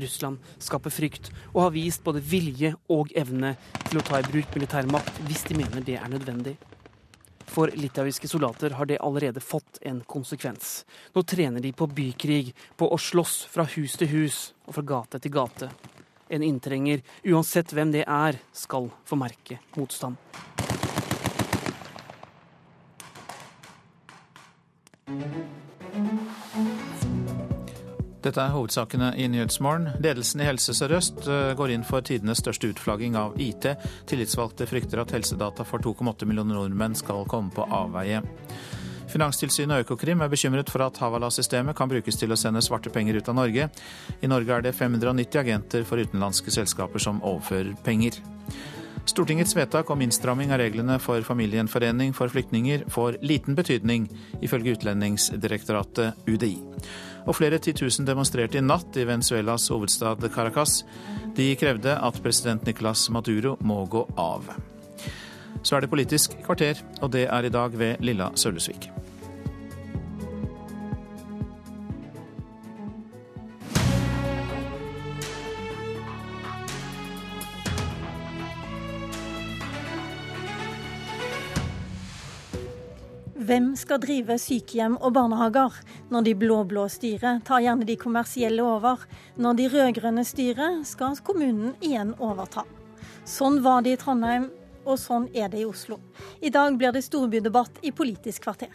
Russland 0.00 0.38
skaper 0.62 0.92
frykt 0.94 1.32
og 1.52 1.64
har 1.64 1.72
vist 1.74 2.04
både 2.06 2.22
vilje 2.22 2.74
og 2.92 3.10
evne 3.18 3.56
til 3.88 3.98
å 3.98 4.04
ta 4.06 4.20
i 4.20 4.28
bruk 4.28 4.54
militærmakt 4.54 5.22
hvis 5.26 5.48
de 5.48 5.58
mener 5.58 5.86
det 5.86 5.98
er 5.98 6.12
nødvendig. 6.12 6.56
For 7.50 7.70
litauiske 7.74 8.28
soldater 8.30 8.70
har 8.78 8.86
det 8.86 9.00
allerede 9.02 9.40
fått 9.42 9.80
en 9.82 10.00
konsekvens. 10.06 10.84
Nå 11.12 11.22
trener 11.22 11.60
de 11.60 11.72
på 11.74 11.88
bykrig, 11.90 12.52
på 12.78 12.86
å 12.86 12.98
slåss 12.98 13.42
fra 13.50 13.66
hus 13.74 13.96
til 13.98 14.12
hus 14.12 14.38
og 14.68 14.76
fra 14.78 14.86
gate 14.92 15.18
til 15.18 15.34
gate. 15.34 15.70
En 16.30 16.46
inntrenger, 16.46 17.02
uansett 17.26 17.74
hvem 17.74 17.90
det 17.90 18.06
er, 18.06 18.38
skal 18.54 18.86
få 19.04 19.18
merke 19.18 19.58
motstand. 19.74 20.14
Dette 28.20 28.42
er 28.42 28.52
hovedsakene 28.52 29.14
i 29.16 29.26
Nyhetsmorgen. 29.32 29.94
Ledelsen 30.04 30.42
i 30.42 30.48
Helse 30.48 30.74
Sør-Øst 30.76 31.24
eh, 31.24 31.52
går 31.56 31.72
inn 31.72 31.86
for 31.88 32.04
tidenes 32.04 32.42
største 32.42 32.68
utflagging 32.68 33.16
av 33.16 33.38
IT. 33.40 33.70
Tillitsvalgte 34.10 34.68
frykter 34.68 35.00
at 35.00 35.14
helsedata 35.16 35.64
for 35.64 35.80
2,8 35.80 36.28
millioner 36.28 36.58
nordmenn 36.58 36.98
skal 36.98 37.24
komme 37.30 37.48
på 37.54 37.64
avveie. 37.64 38.20
Finanstilsynet 39.10 39.72
og 39.74 39.86
Økokrim 39.86 40.20
er 40.22 40.30
bekymret 40.30 40.68
for 40.70 40.84
at 40.84 41.00
Havala-systemet 41.00 41.74
kan 41.78 41.88
brukes 41.90 42.20
til 42.20 42.30
å 42.30 42.38
sende 42.38 42.60
svarte 42.62 42.92
penger 42.92 43.18
ut 43.18 43.32
av 43.32 43.40
Norge. 43.40 43.70
I 44.20 44.30
Norge 44.30 44.58
er 44.58 44.68
det 44.68 44.76
590 44.76 45.40
agenter 45.40 45.88
for 45.88 45.98
utenlandske 45.98 46.52
selskaper 46.54 47.02
som 47.02 47.24
overfører 47.24 47.72
penger. 47.86 48.20
Stortingets 49.08 49.56
vedtak 49.56 49.88
om 49.90 50.02
innstramming 50.04 50.52
av 50.52 50.60
reglene 50.60 50.98
for 51.02 51.24
familiegjenforening 51.26 52.12
for 52.14 52.30
flyktninger 52.30 52.84
får 52.92 53.16
liten 53.24 53.56
betydning, 53.58 54.10
ifølge 54.44 54.76
Utlendingsdirektoratet 54.76 56.28
UDI. 56.28 56.58
Og 57.26 57.36
flere 57.36 57.60
titusen 57.62 58.06
demonstrerte 58.08 58.60
i 58.60 58.64
natt 58.64 58.96
i 58.96 59.06
Venezuelas 59.08 59.68
hovedstad 59.72 60.24
Caracas. 60.34 60.82
De 61.36 61.52
krevde 61.60 61.96
at 61.96 62.22
president 62.22 62.66
Nicolas 62.66 63.08
Maduro 63.10 63.56
må 63.60 63.84
gå 63.86 64.06
av. 64.16 64.48
Så 65.62 65.76
er 65.76 65.84
det 65.84 65.92
Politisk 65.92 66.38
kvarter, 66.46 66.80
og 67.02 67.12
det 67.12 67.26
er 67.28 67.44
i 67.44 67.52
dag 67.52 67.76
ved 67.76 68.00
Lilla 68.00 68.30
Sølvesvik. 68.34 68.90
Hvem 83.50 83.72
skal 83.74 83.98
drive 83.98 84.36
sykehjem 84.38 84.92
og 85.02 85.16
barnehager? 85.16 85.74
Når 86.14 86.22
de 86.22 86.34
blå-blå 86.38 86.84
styrer, 86.86 87.40
tar 87.42 87.64
gjerne 87.64 87.82
de 87.88 87.96
kommersielle 87.98 88.62
over. 88.62 89.00
Når 89.42 89.56
de 89.58 89.64
rød-grønne 89.72 90.22
styrer, 90.22 90.76
skal 90.86 91.18
kommunen 91.26 91.72
igjen 91.82 92.12
overta. 92.22 92.62
Sånn 93.26 93.58
var 93.64 93.82
det 93.82 93.96
i 93.96 93.98
Trondheim, 93.98 94.46
og 94.86 95.00
sånn 95.02 95.26
er 95.34 95.50
det 95.50 95.64
i 95.64 95.66
Oslo. 95.66 95.98
I 96.38 96.54
dag 96.54 96.78
blir 96.78 96.94
det 96.94 97.02
storbydebatt 97.08 97.82
i 97.82 97.90
Politisk 97.90 98.46
kvarter. 98.46 98.70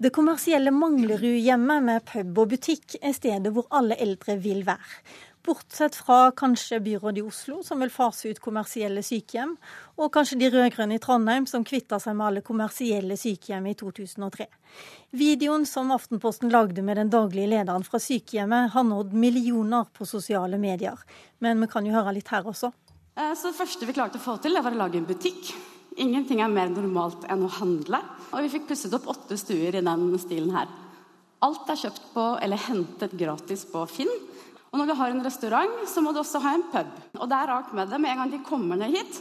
Det 0.00 0.14
kommersielle 0.16 0.72
Manglerudhjemmet 0.72 1.84
med 1.84 2.08
pub 2.08 2.40
og 2.46 2.56
butikk 2.56 2.96
er 3.02 3.12
stedet 3.12 3.52
hvor 3.52 3.68
alle 3.68 4.00
eldre 4.00 4.40
vil 4.40 4.64
være. 4.64 4.88
Bortsett 5.44 5.94
fra 5.94 6.30
kanskje 6.32 6.78
byrådet 6.80 7.18
i 7.18 7.22
Oslo, 7.22 7.58
som 7.62 7.82
vil 7.84 7.90
fase 7.92 8.30
ut 8.32 8.38
kommersielle 8.40 9.02
sykehjem, 9.04 9.50
og 10.00 10.08
kanskje 10.14 10.38
de 10.40 10.48
rød-grønne 10.54 10.96
i 10.96 11.02
Trondheim, 11.04 11.44
som 11.44 11.66
kvitta 11.68 11.98
seg 12.00 12.16
med 12.16 12.30
alle 12.30 12.42
kommersielle 12.46 13.18
sykehjem 13.20 13.66
i 13.68 13.74
2003. 13.76 14.46
Videoen 15.12 15.66
som 15.68 15.92
Aftenposten 15.92 16.48
lagde 16.48 16.80
med 16.86 16.96
den 16.96 17.12
daglige 17.12 17.50
lederen 17.52 17.84
fra 17.84 18.00
sykehjemmet, 18.00 18.72
har 18.72 18.86
nådd 18.88 19.12
millioner 19.12 19.84
på 19.92 20.08
sosiale 20.08 20.56
medier. 20.58 20.96
Men 21.44 21.60
vi 21.60 21.68
kan 21.74 21.84
jo 21.84 21.92
høre 21.92 22.16
litt 22.16 22.32
her 22.32 22.48
også. 22.48 22.72
Eh, 23.16 23.34
så 23.36 23.52
Det 23.52 23.58
første 23.58 23.86
vi 23.86 23.92
klarte 23.92 24.16
å 24.16 24.24
få 24.24 24.38
til, 24.40 24.56
det 24.56 24.64
var 24.64 24.72
å 24.72 24.80
lage 24.80 24.96
en 24.96 25.06
butikk. 25.06 25.52
Ingenting 26.00 26.40
er 26.40 26.48
mer 26.48 26.72
normalt 26.72 27.28
enn 27.28 27.44
å 27.44 27.52
handle. 27.60 28.00
Og 28.32 28.40
vi 28.46 28.54
fikk 28.56 28.70
pusset 28.72 28.96
opp 28.96 29.12
åtte 29.12 29.36
stuer 29.36 29.76
i 29.76 29.84
den 29.84 30.18
stilen 30.18 30.56
her. 30.56 30.72
Alt 31.44 31.68
er 31.68 31.76
kjøpt 31.76 32.08
på 32.14 32.24
eller 32.40 32.56
hentet 32.56 33.12
gratis 33.12 33.66
på 33.68 33.84
Finn. 33.92 34.10
Og 34.74 34.80
når 34.80 34.88
vi 34.90 34.94
har 34.98 35.12
en 35.12 35.22
restaurant, 35.22 35.74
så 35.86 36.02
må 36.02 36.10
du 36.10 36.18
også 36.18 36.40
ha 36.42 36.56
en 36.56 36.64
pub. 36.66 36.96
Og 37.20 37.28
det 37.30 37.36
er 37.38 37.46
rart 37.52 37.70
med 37.78 37.86
det. 37.86 38.00
Med 38.02 38.10
en 38.10 38.24
gang 38.24 38.30
de 38.32 38.40
kommer 38.42 38.80
ned 38.80 38.90
hit 38.90 39.20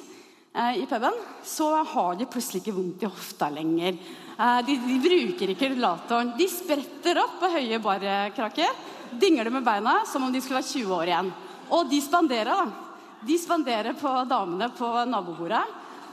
eh, 0.58 0.80
i 0.82 0.88
puben, 0.90 1.20
så 1.46 1.68
har 1.92 2.16
de 2.18 2.26
plutselig 2.26 2.64
ikke 2.64 2.74
vondt 2.74 3.06
i 3.06 3.10
hofta 3.12 3.52
lenger. 3.54 4.00
Eh, 4.34 4.62
de, 4.66 4.78
de, 4.82 4.96
bruker 5.04 5.54
ikke 5.54 5.70
rullatoren. 5.76 6.32
De 6.40 6.48
spretter 6.50 7.22
opp 7.22 7.36
på 7.44 7.52
høye 7.54 7.78
barkraker, 7.86 8.74
dingler 9.22 9.54
med 9.54 9.68
beina 9.68 10.00
som 10.10 10.26
om 10.26 10.34
de 10.34 10.42
skulle 10.42 10.58
være 10.58 10.72
20 10.72 10.96
år 10.98 11.12
igjen. 11.12 11.30
Og 11.78 11.86
de 11.92 12.02
spanderer, 12.02 12.50
da. 12.50 13.22
De 13.24 13.38
spanderer 13.38 13.94
på 14.02 14.16
damene 14.26 14.72
på 14.74 14.90
nabobordet. 15.06 15.62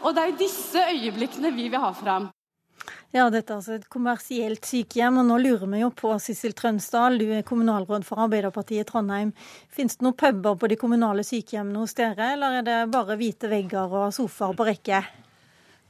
Og 0.05 0.13
det 0.13 0.21
er 0.21 0.35
jo 0.35 0.43
disse 0.45 0.85
øyeblikkene 0.85 1.57
vi 1.57 1.71
vil 1.73 1.81
ha 1.81 1.95
fram. 1.97 2.29
Ja, 3.11 3.25
dette 3.27 3.51
er 3.51 3.57
altså 3.57 3.73
et 3.75 3.89
kommersielt 3.91 4.67
sykehjem, 4.69 5.17
og 5.19 5.25
nå 5.27 5.39
lurer 5.43 5.67
vi 5.73 5.81
jo 5.81 5.89
på, 5.91 6.13
Sissel 6.23 6.53
Trønsdal, 6.55 7.17
du 7.19 7.33
er 7.35 7.43
kommunalråd 7.47 8.05
for 8.07 8.23
Arbeiderpartiet 8.23 8.85
i 8.85 8.87
Trondheim. 8.87 9.33
Finnes 9.67 9.99
det 9.99 10.07
noen 10.07 10.15
puber 10.15 10.55
på 10.55 10.71
de 10.71 10.79
kommunale 10.79 11.25
sykehjemmene 11.27 11.83
hos 11.83 11.97
dere, 11.99 12.37
eller 12.37 12.61
er 12.61 12.69
det 12.69 12.77
bare 12.95 13.19
hvite 13.19 13.51
vegger 13.51 13.99
og 14.05 14.15
sofaer 14.15 14.55
på 14.55 14.69
rekke? 14.71 15.03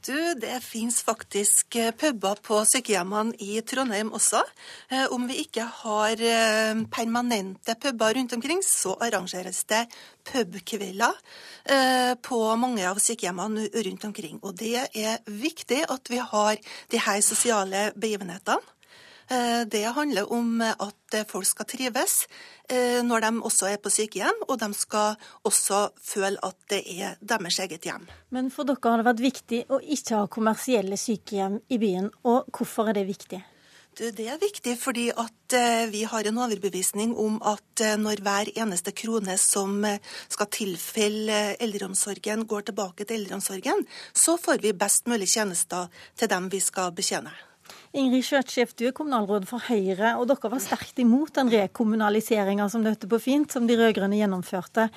Du, 0.01 0.33
det 0.33 0.55
finnes 0.65 0.95
faktisk 1.05 1.75
eh, 1.77 1.91
puber 1.93 2.39
på 2.41 2.57
sykehjemmene 2.65 3.35
i 3.37 3.59
Trondheim 3.61 4.09
også. 4.17 4.39
Eh, 4.89 5.03
om 5.13 5.27
vi 5.29 5.35
ikke 5.43 5.67
har 5.83 6.23
eh, 6.25 6.79
permanente 6.89 7.75
puber 7.77 8.17
rundt 8.17 8.33
omkring, 8.33 8.63
så 8.65 8.95
arrangeres 8.97 9.61
det 9.69 9.83
pubkvelder 10.25 11.17
på 12.25 12.37
mange 12.57 12.83
av 12.89 12.97
sykehjemmene 13.01 13.67
rundt 13.85 14.03
omkring. 14.05 14.39
Og 14.41 14.55
det 14.57 14.87
er 14.97 15.21
viktig 15.25 15.83
at 15.89 16.09
vi 16.09 16.17
har 16.17 16.57
de 16.89 17.01
her 17.01 17.21
sosiale 17.25 17.89
begivenhetene. 17.93 18.61
Det 19.71 19.83
handler 19.95 20.27
om 20.33 20.61
at 20.61 21.17
folk 21.29 21.47
skal 21.47 21.69
trives 21.69 22.15
når 23.05 23.25
de 23.25 23.31
også 23.47 23.69
er 23.71 23.79
på 23.81 23.91
sykehjem, 23.93 24.43
og 24.47 24.59
de 24.61 24.71
skal 24.77 25.15
også 25.47 25.83
føle 26.01 26.39
at 26.45 26.57
det 26.71 26.81
er 26.95 27.15
deres 27.19 27.59
eget 27.63 27.87
hjem. 27.87 28.07
Men 28.31 28.51
for 28.53 28.67
dere 28.67 28.93
har 28.93 29.01
det 29.01 29.07
vært 29.09 29.23
viktig 29.23 29.61
å 29.71 29.81
ikke 29.81 30.21
ha 30.21 30.29
kommersielle 30.31 30.99
sykehjem 30.99 31.59
i 31.69 31.79
byen, 31.81 32.11
og 32.23 32.51
hvorfor 32.55 32.91
er 32.91 32.99
det 32.99 33.07
viktig? 33.09 33.41
Det 34.01 34.23
er 34.23 34.39
viktig 34.39 34.77
fordi 34.79 35.09
at 35.11 35.55
eh, 35.57 35.83
vi 35.91 36.05
har 36.07 36.25
en 36.25 36.39
overbevisning 36.45 37.11
om 37.19 37.41
at 37.43 37.83
når 37.99 38.23
hver 38.23 38.53
eneste 38.55 38.95
krone 38.95 39.35
som 39.35 39.83
skal 40.31 40.51
tilfelle 40.55 41.41
eldreomsorgen, 41.59 42.47
går 42.47 42.69
tilbake 42.71 43.03
til 43.03 43.19
eldreomsorgen, 43.19 43.83
så 44.15 44.39
får 44.39 44.63
vi 44.63 44.71
best 44.71 45.11
mulig 45.11 45.27
tjenester 45.35 45.91
til 46.15 46.31
dem 46.31 46.47
vi 46.53 46.63
skal 46.63 46.95
betjene. 46.95 47.35
Ingrid 47.91 48.23
Kjøtsjef, 48.23 48.71
du 48.79 48.85
er 48.87 48.93
kommunalråd 48.95 49.43
for 49.49 49.63
Høyre, 49.67 50.13
og 50.15 50.29
dere 50.29 50.49
var 50.53 50.61
sterkt 50.63 50.99
imot 51.03 51.33
den 51.35 51.49
rekommunaliseringa 51.51 52.69
som 52.71 52.85
det 52.85 52.95
på 53.03 53.19
fint, 53.19 53.51
som 53.51 53.67
de 53.67 53.75
rød-grønne 53.75 54.15
gjennomførte. 54.15 54.87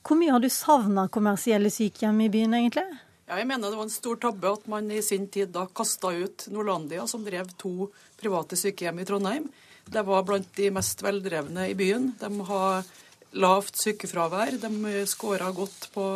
Hvor 0.00 0.16
mye 0.16 0.32
har 0.32 0.40
du 0.40 0.48
savna 0.48 1.04
kommersielle 1.12 1.68
sykehjem 1.72 2.22
i 2.24 2.30
byen, 2.32 2.56
egentlig? 2.56 2.86
Ja, 3.28 3.36
jeg 3.36 3.50
mener 3.50 3.68
det 3.68 3.76
var 3.76 3.84
en 3.84 3.92
stor 3.92 4.16
tabbe 4.24 4.54
at 4.56 4.64
man 4.72 4.88
i 4.88 5.02
sin 5.04 5.28
tid 5.28 5.52
da 5.52 5.66
kasta 5.68 6.14
ut 6.16 6.48
Nordlandia, 6.48 7.04
som 7.06 7.26
drev 7.28 7.52
to 7.60 7.90
private 8.18 8.56
sykehjem 8.56 9.04
i 9.04 9.08
Trondheim. 9.10 9.52
Det 9.84 10.06
var 10.08 10.24
blant 10.24 10.48
de 10.56 10.72
mest 10.72 11.04
veldrevne 11.04 11.68
i 11.68 11.76
byen. 11.76 12.14
De 12.18 12.48
har 12.48 12.88
lavt 13.36 13.76
sykefravær. 13.84 14.56
De 14.64 15.04
skåra 15.06 15.52
godt 15.52 15.90
på, 15.92 16.06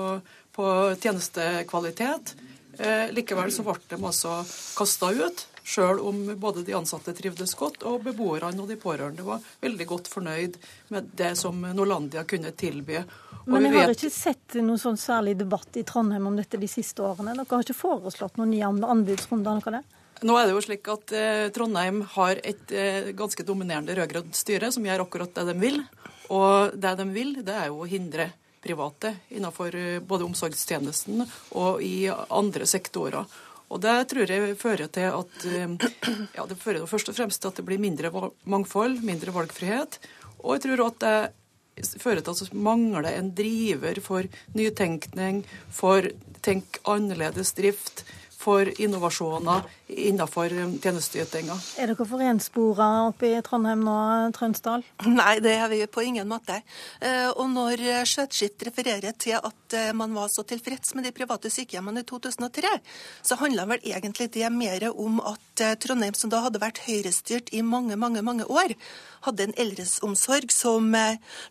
på 0.57 0.67
tjenestekvalitet. 1.05 2.33
Eh, 2.81 3.11
likevel 3.13 3.53
så 3.53 3.67
ble 3.67 3.77
de 3.93 4.01
altså 4.01 4.41
kasta 4.79 5.13
ut. 5.13 5.51
Sjøl 5.65 6.01
om 6.05 6.19
både 6.37 6.63
de 6.67 6.75
ansatte 6.77 7.15
trivdes 7.17 7.55
godt, 7.57 7.87
og 7.89 8.03
beboerne 8.05 8.61
og 8.61 8.69
de 8.69 8.77
pårørende 8.77 9.25
var 9.25 9.45
veldig 9.65 9.87
godt 9.89 10.11
fornøyd 10.13 10.59
med 10.93 11.09
det 11.17 11.31
som 11.41 11.63
Norlandia 11.65 12.27
kunne 12.29 12.53
tilby. 12.53 13.01
Og 13.45 13.49
Men 13.53 13.71
jeg 13.71 13.81
har 13.81 13.93
ikke 13.95 14.13
sett 14.13 14.57
noen 14.61 14.81
sånn 14.81 15.01
særlig 15.01 15.39
debatt 15.41 15.77
i 15.81 15.85
Trondheim 15.89 16.29
om 16.29 16.37
dette 16.37 16.61
de 16.61 16.69
siste 16.69 17.05
årene. 17.05 17.33
Dere 17.37 17.49
har 17.49 17.65
ikke 17.65 17.77
foreslått 17.77 18.37
noen 18.41 18.53
nye 18.53 18.69
anbudsrunder? 18.69 19.61
noe 19.61 19.77
det? 19.79 19.83
Nå 20.25 20.37
er 20.39 20.47
det 20.47 20.55
jo 20.55 20.63
slik 20.65 20.89
at 20.93 21.13
eh, 21.17 21.49
Trondheim 21.53 22.05
har 22.15 22.39
et 22.47 22.73
eh, 22.73 23.11
ganske 23.17 23.45
dominerende 23.45 23.97
rød-grønt 23.97 24.37
styre 24.39 24.71
som 24.73 24.85
gjør 24.87 25.05
akkurat 25.05 25.35
det 25.37 25.49
de 25.51 25.57
vil. 25.61 25.83
Og 26.33 26.77
det 26.81 26.95
de 27.01 27.09
vil, 27.13 27.35
det 27.45 27.57
er 27.57 27.73
jo 27.73 27.83
å 27.85 27.89
hindre 27.89 28.31
private 28.65 29.17
innenfor 29.35 29.77
eh, 29.77 29.99
både 30.01 30.29
omsorgstjenesten 30.29 31.25
og 31.61 31.83
i 31.85 32.07
andre 32.09 32.69
sektorer. 32.71 33.27
Og 33.75 33.81
Det 33.83 33.95
tror 34.11 34.31
jeg 34.31 34.59
fører 34.61 34.91
til 34.95 35.09
at 35.11 35.47
eh, 35.51 35.73
ja, 36.37 36.45
det 36.47 36.59
fører 36.61 36.87
først 36.87 37.11
og 37.11 37.17
fremst 37.17 37.43
til 37.43 37.51
at 37.51 37.59
det 37.59 37.67
blir 37.67 37.83
mindre 37.83 38.13
mangfold, 38.47 39.01
mindre 39.03 39.35
valgfrihet. 39.35 39.99
Og 40.45 40.55
jeg 40.55 40.65
tror 40.67 40.85
at 40.87 41.01
det 41.03 41.95
fører 41.99 42.23
til 42.23 42.31
at 42.31 42.43
det 42.45 42.61
mangler 42.67 43.09
en 43.11 43.33
driver 43.35 43.99
for 44.05 44.29
nytenkning, 44.55 45.43
for 45.75 46.07
tenk 46.47 46.79
annerledes 46.87 47.51
drift, 47.59 48.05
for 48.45 48.69
innovasjoner 48.79 49.65
innenfor 49.87 50.49
tjenesteytinga. 50.83 51.57
Er 51.79 51.91
dere 51.93 52.07
forenspora 52.09 52.89
oppe 53.11 53.29
i 53.35 53.41
Trondheim 53.45 53.85
nå, 53.85 53.97
Trønsdal? 54.37 54.85
Nei, 55.05 55.37
det 55.45 55.55
er 55.59 55.69
vi 55.73 55.83
på 55.91 56.05
ingen 56.07 56.29
måte. 56.31 56.61
Eh, 57.05 57.29
og 57.35 57.51
når 57.53 57.83
Skjøtskift 58.09 58.65
refererer 58.69 59.17
til 59.21 59.37
at 59.37 59.77
eh, 59.77 59.93
man 59.97 60.15
var 60.17 60.31
så 60.33 60.47
tilfreds 60.49 60.95
med 60.97 61.05
de 61.05 61.15
private 61.17 61.53
sykehjemmene 61.53 62.05
i 62.05 62.09
2003, 62.09 62.71
så 63.23 63.39
handla 63.41 63.67
vel 63.75 63.85
egentlig 63.85 64.31
det 64.35 64.49
mer 64.55 64.89
om 64.93 65.21
at 65.21 65.65
eh, 65.65 65.77
Trondheim, 65.81 66.17
som 66.17 66.33
da 66.33 66.45
hadde 66.47 66.63
vært 66.63 66.85
høyrestyrt 66.87 67.53
i 67.53 67.61
mange, 67.61 67.99
mange, 68.01 68.25
mange 68.25 68.49
år, 68.49 68.73
hadde 69.25 69.47
en 69.47 69.55
eldreomsorg 69.57 70.53
som 70.53 70.91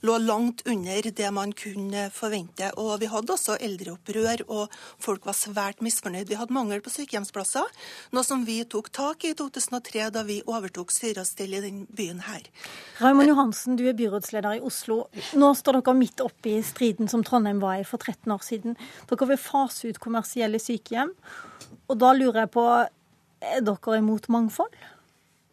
lå 0.06 0.18
langt 0.22 0.62
under 0.70 1.08
det 1.10 1.30
man 1.34 1.56
kunne 1.58 2.04
forvente. 2.14 2.70
Og 2.78 3.00
vi 3.02 3.10
hadde 3.10 3.34
også 3.34 3.58
eldreopprør, 3.66 4.44
og 4.46 4.74
folk 5.02 5.26
var 5.26 5.34
svært 5.34 5.82
misfornøyd. 5.82 6.30
Vi 6.30 6.38
hadde 6.38 6.54
mangel 6.54 6.84
på 6.86 6.94
sykehjemsplasser, 6.94 7.66
noe 8.14 8.24
som 8.24 8.33
vi 8.42 8.56
tok 8.66 8.90
tak 8.90 9.24
i 9.24 9.30
i 9.30 9.36
2003 9.38 10.08
da 10.10 10.24
vi 10.26 10.40
overtok 10.50 10.92
styre 10.92 11.22
i 11.22 11.62
den 11.62 11.84
byen 11.94 12.24
her. 12.26 12.48
Raymond 12.98 13.30
Johansen, 13.30 13.76
du 13.78 13.86
er 13.88 13.94
byrådsleder 13.94 14.58
i 14.58 14.64
Oslo. 14.66 15.04
Nå 15.38 15.52
står 15.54 15.78
dere 15.80 15.94
midt 15.98 16.24
oppe 16.26 16.56
i 16.56 16.64
striden 16.66 17.10
som 17.12 17.24
Trondheim 17.24 17.62
var 17.62 17.82
i 17.82 17.86
for 17.86 18.02
13 18.02 18.34
år 18.34 18.42
siden. 18.42 18.78
Dere 19.10 19.30
vil 19.30 19.42
fase 19.42 19.92
ut 19.92 20.02
kommersielle 20.02 20.62
sykehjem. 20.62 21.14
Og 21.90 22.00
da 22.02 22.14
lurer 22.18 22.44
jeg 22.44 22.54
på, 22.56 22.66
er 23.54 23.66
dere 23.70 23.98
imot 24.02 24.30
mangfold? 24.34 24.74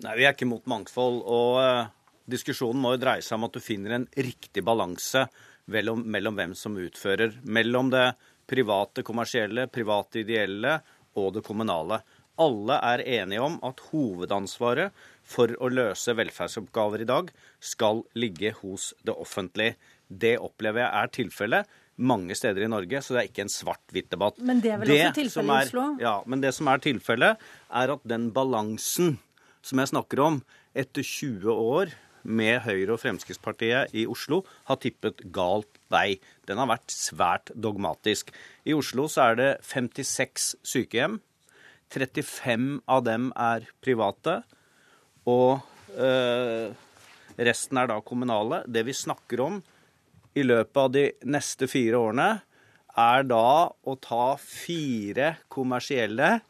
Nei, 0.01 0.17
vi 0.17 0.25
er 0.25 0.33
ikke 0.33 0.49
imot 0.49 0.69
mangfold. 0.71 1.21
Og 1.29 1.61
uh, 1.61 1.91
diskusjonen 2.31 2.81
må 2.81 2.95
jo 2.97 3.03
dreie 3.05 3.25
seg 3.25 3.37
om 3.37 3.49
at 3.51 3.57
du 3.57 3.61
finner 3.65 3.99
en 3.99 4.09
riktig 4.17 4.65
balanse 4.65 5.27
mellom, 5.71 6.07
mellom 6.09 6.39
hvem 6.39 6.57
som 6.57 6.79
utfører. 6.81 7.37
Mellom 7.45 7.93
det 7.93 8.09
private 8.51 9.05
kommersielle, 9.07 9.69
private 9.71 10.25
ideelle 10.25 10.79
og 11.21 11.35
det 11.37 11.45
kommunale. 11.47 12.01
Alle 12.41 12.79
er 12.93 13.05
enige 13.21 13.45
om 13.45 13.59
at 13.67 13.83
hovedansvaret 13.91 14.97
for 15.29 15.53
å 15.61 15.69
løse 15.71 16.15
velferdsoppgaver 16.17 17.05
i 17.05 17.09
dag 17.11 17.31
skal 17.61 18.03
ligge 18.19 18.55
hos 18.63 18.91
det 19.05 19.15
offentlige. 19.15 19.77
Det 20.09 20.39
opplever 20.41 20.87
jeg 20.87 20.91
er 20.91 21.15
tilfellet 21.21 21.79
mange 22.01 22.35
steder 22.39 22.65
i 22.65 22.71
Norge, 22.71 23.03
så 23.05 23.15
det 23.15 23.23
er 23.23 23.31
ikke 23.31 23.45
en 23.45 23.53
svart-hvitt-debatt. 23.53 24.41
Men 24.47 24.63
det 24.65 24.73
er 24.73 24.81
vel 24.81 24.89
det 24.91 25.01
også 25.03 25.17
tilfellet 25.21 25.51
i 25.51 25.69
Oslo? 25.69 25.87
Ja, 26.01 26.15
men 26.27 26.45
det 26.45 26.55
som 26.57 26.71
er 26.73 26.83
tilfellet, 26.83 27.51
er 27.83 27.95
at 27.95 28.07
den 28.09 28.31
balansen 28.37 29.19
som 29.61 29.83
jeg 29.83 29.93
snakker 29.93 30.23
om, 30.25 30.41
etter 30.73 31.05
20 31.05 31.51
år 31.53 31.93
med 32.23 32.61
Høyre 32.65 32.95
og 32.95 33.01
Fremskrittspartiet 33.03 33.95
i 33.97 34.07
Oslo, 34.09 34.43
har 34.69 34.81
tippet 34.81 35.21
galt 35.35 35.81
vei. 35.93 36.21
Den 36.49 36.61
har 36.61 36.71
vært 36.71 36.93
svært 36.95 37.53
dogmatisk. 37.53 38.33
I 38.65 38.77
Oslo 38.77 39.09
så 39.11 39.31
er 39.31 39.41
det 39.41 39.51
56 39.67 40.55
sykehjem. 40.65 41.21
35 41.91 42.81
av 42.87 43.05
dem 43.07 43.31
er 43.37 43.67
private. 43.83 44.41
Og 45.29 45.61
eh, 45.99 46.71
resten 47.41 47.81
er 47.81 47.91
da 47.91 48.01
kommunale. 48.05 48.63
Det 48.67 48.85
vi 48.87 48.97
snakker 48.97 49.43
om 49.47 49.59
i 50.35 50.45
løpet 50.47 50.79
av 50.79 50.93
de 50.95 51.05
neste 51.27 51.67
fire 51.71 51.99
årene, 51.99 52.31
er 52.99 53.27
da 53.27 53.71
å 53.71 53.97
ta 54.03 54.35
fire 54.43 55.35
kommersielle 55.51 56.41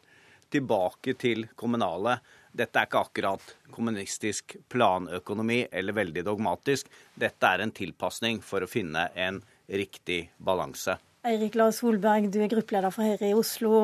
tilbake 0.51 1.15
til 1.21 1.45
kommunale. 1.55 2.17
Dette 2.51 2.81
er 2.81 2.89
ikke 2.89 3.03
akkurat 3.05 3.53
kommunistisk 3.71 4.57
planøkonomi 4.71 5.63
eller 5.71 5.95
veldig 5.95 6.25
dogmatisk. 6.27 6.89
Dette 7.15 7.47
er 7.47 7.63
en 7.63 7.71
tilpasning 7.71 8.41
for 8.43 8.65
å 8.65 8.69
finne 8.69 9.07
en 9.15 9.39
riktig 9.71 10.25
balanse. 10.37 10.97
Eirik 11.21 11.53
Lars 11.53 11.77
Solberg, 11.77 12.31
du 12.33 12.39
er 12.41 12.49
gruppeleder 12.49 12.89
for 12.89 13.05
Høyre 13.05 13.27
i 13.29 13.35
Oslo. 13.37 13.83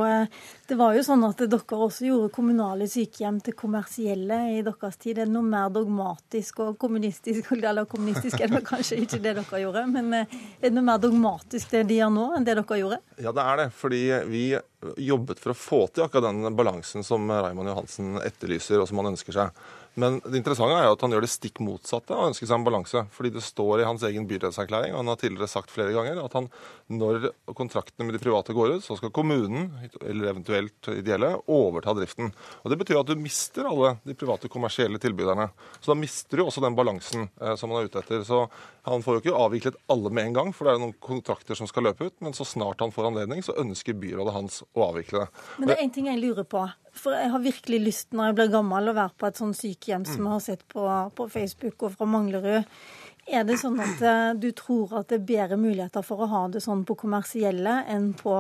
Det 0.66 0.74
var 0.74 0.96
jo 0.98 1.04
sånn 1.06 1.22
at 1.28 1.44
dere 1.44 1.78
også 1.86 2.08
gjorde 2.08 2.32
kommunale 2.34 2.88
sykehjem 2.90 3.38
til 3.46 3.54
kommersielle 3.60 4.40
i 4.56 4.64
deres 4.66 4.98
tid. 4.98 5.20
Er 5.20 5.30
det 5.30 5.36
noe 5.36 5.46
mer 5.46 5.70
dogmatisk 5.70 6.64
og 6.66 6.80
kommunistisk 6.82 7.52
Eller 7.60 7.86
kommunistisk 7.86 8.42
er 8.42 8.50
det 8.56 8.64
kanskje 8.66 8.98
ikke 9.04 9.22
det 9.22 9.36
dere 9.38 9.62
gjorde, 9.62 9.86
men 9.92 10.24
er 10.24 10.26
det 10.66 10.74
noe 10.74 10.88
mer 10.90 10.98
dogmatisk 11.04 11.76
det 11.76 11.84
de 11.92 12.00
gjør 12.00 12.16
nå, 12.16 12.26
enn 12.40 12.48
det 12.48 12.58
dere 12.58 12.80
gjorde? 12.82 13.00
Ja, 13.22 13.30
det 13.30 13.46
er 13.46 13.62
det. 13.62 13.68
Fordi 13.84 14.02
vi 14.34 14.44
jobbet 14.98 15.42
for 15.44 15.54
å 15.54 15.62
få 15.62 15.84
til 15.94 16.08
akkurat 16.08 16.32
den 16.32 16.58
balansen 16.58 17.06
som 17.06 17.30
Raymond 17.30 17.70
Johansen 17.70 18.18
etterlyser, 18.24 18.82
og 18.82 18.90
som 18.90 19.04
han 19.04 19.14
ønsker 19.14 19.38
seg. 19.38 19.68
Men 19.98 20.20
det 20.22 20.38
interessante 20.38 20.78
er 20.78 20.86
jo 20.86 20.94
at 20.94 21.04
han 21.04 21.14
gjør 21.16 21.26
det 21.26 21.32
stikk 21.34 21.60
motsatte 21.66 22.14
og 22.14 22.30
ønsker 22.30 22.46
seg 22.46 22.60
en 22.60 22.66
balanse. 22.68 23.02
Fordi 23.16 23.32
det 23.34 23.42
står 23.42 23.82
i 23.82 23.88
hans 23.88 24.04
egen 24.06 24.28
byrådserklæring, 24.30 24.94
og 24.94 25.02
han 25.02 25.10
har 25.10 25.18
tidligere 25.18 25.50
sagt 25.50 25.74
flere 25.74 25.96
ganger, 25.96 26.20
at 26.22 26.38
han, 26.38 26.50
når 26.94 27.32
kontraktene 27.58 28.06
med 28.06 28.18
de 28.18 28.22
private 28.22 28.54
går 28.54 28.76
ut, 28.76 28.86
så 28.86 29.00
skal 29.00 29.14
kommunen, 29.16 29.72
eller 30.04 30.30
eventuelt 30.30 30.92
ideelle, 30.94 31.34
overta 31.50 31.96
driften. 31.98 32.30
Og 32.62 32.70
Det 32.70 32.80
betyr 32.84 33.02
at 33.02 33.10
du 33.10 33.18
mister 33.18 33.66
alle 33.66 33.96
de 34.06 34.14
private 34.18 34.52
kommersielle 34.54 35.02
tilbyderne. 35.02 35.50
Så 35.82 35.94
da 35.94 35.98
mister 35.98 36.38
du 36.38 36.46
også 36.46 36.62
den 36.62 36.78
balansen 36.78 37.30
eh, 37.42 37.56
som 37.58 37.74
han 37.74 37.82
er 37.82 37.90
ute 37.90 38.06
etter. 38.06 38.22
Så 38.28 38.46
han 38.86 39.02
får 39.04 39.18
jo 39.18 39.26
ikke 39.26 39.40
avviklet 39.48 39.82
alle 39.90 40.14
med 40.14 40.30
en 40.30 40.38
gang, 40.38 40.54
for 40.54 40.70
det 40.70 40.76
er 40.76 40.84
noen 40.86 40.98
kontrakter 41.02 41.58
som 41.58 41.70
skal 41.70 41.90
løpe 41.90 42.12
ut. 42.12 42.20
Men 42.22 42.38
så 42.38 42.46
snart 42.46 42.86
han 42.86 42.94
får 42.94 43.10
anledning, 43.10 43.42
så 43.42 43.58
ønsker 43.58 43.98
byrådet 43.98 44.38
hans 44.38 44.62
å 44.78 44.92
avvikle 44.92 45.26
det. 45.26 45.48
Men 45.58 45.72
det 45.72 45.80
er 45.80 45.88
én 45.88 45.96
ting 45.98 46.14
jeg 46.14 46.22
lurer 46.22 46.46
på. 46.46 46.68
For 46.98 47.16
jeg 47.16 47.32
har 47.34 47.44
virkelig 47.44 47.82
lyst 47.84 48.16
når 48.16 48.32
jeg 48.32 48.38
blir 48.40 48.54
gammel 48.54 48.92
å 48.92 48.96
være 48.98 49.16
på 49.18 49.28
et 49.30 49.42
sånt 49.42 49.58
sykehjem 49.58 50.06
som 50.08 50.24
jeg 50.24 50.34
har 50.34 50.46
sett 50.46 50.64
på, 50.72 50.86
på 51.18 51.28
Facebook 51.32 51.88
og 51.88 51.98
fra 51.98 52.08
Manglerud. 52.10 52.66
Er 53.28 53.44
det 53.44 53.58
sånn 53.60 53.80
at 53.84 54.02
eh, 54.08 54.32
du 54.40 54.50
tror 54.56 54.94
at 55.02 55.10
det 55.12 55.20
er 55.20 55.28
bedre 55.28 55.60
muligheter 55.60 56.06
for 56.06 56.24
å 56.24 56.30
ha 56.32 56.46
det 56.52 56.62
sånn 56.64 56.86
på 56.88 56.96
kommersielle 57.00 57.82
enn 57.92 58.14
på 58.18 58.34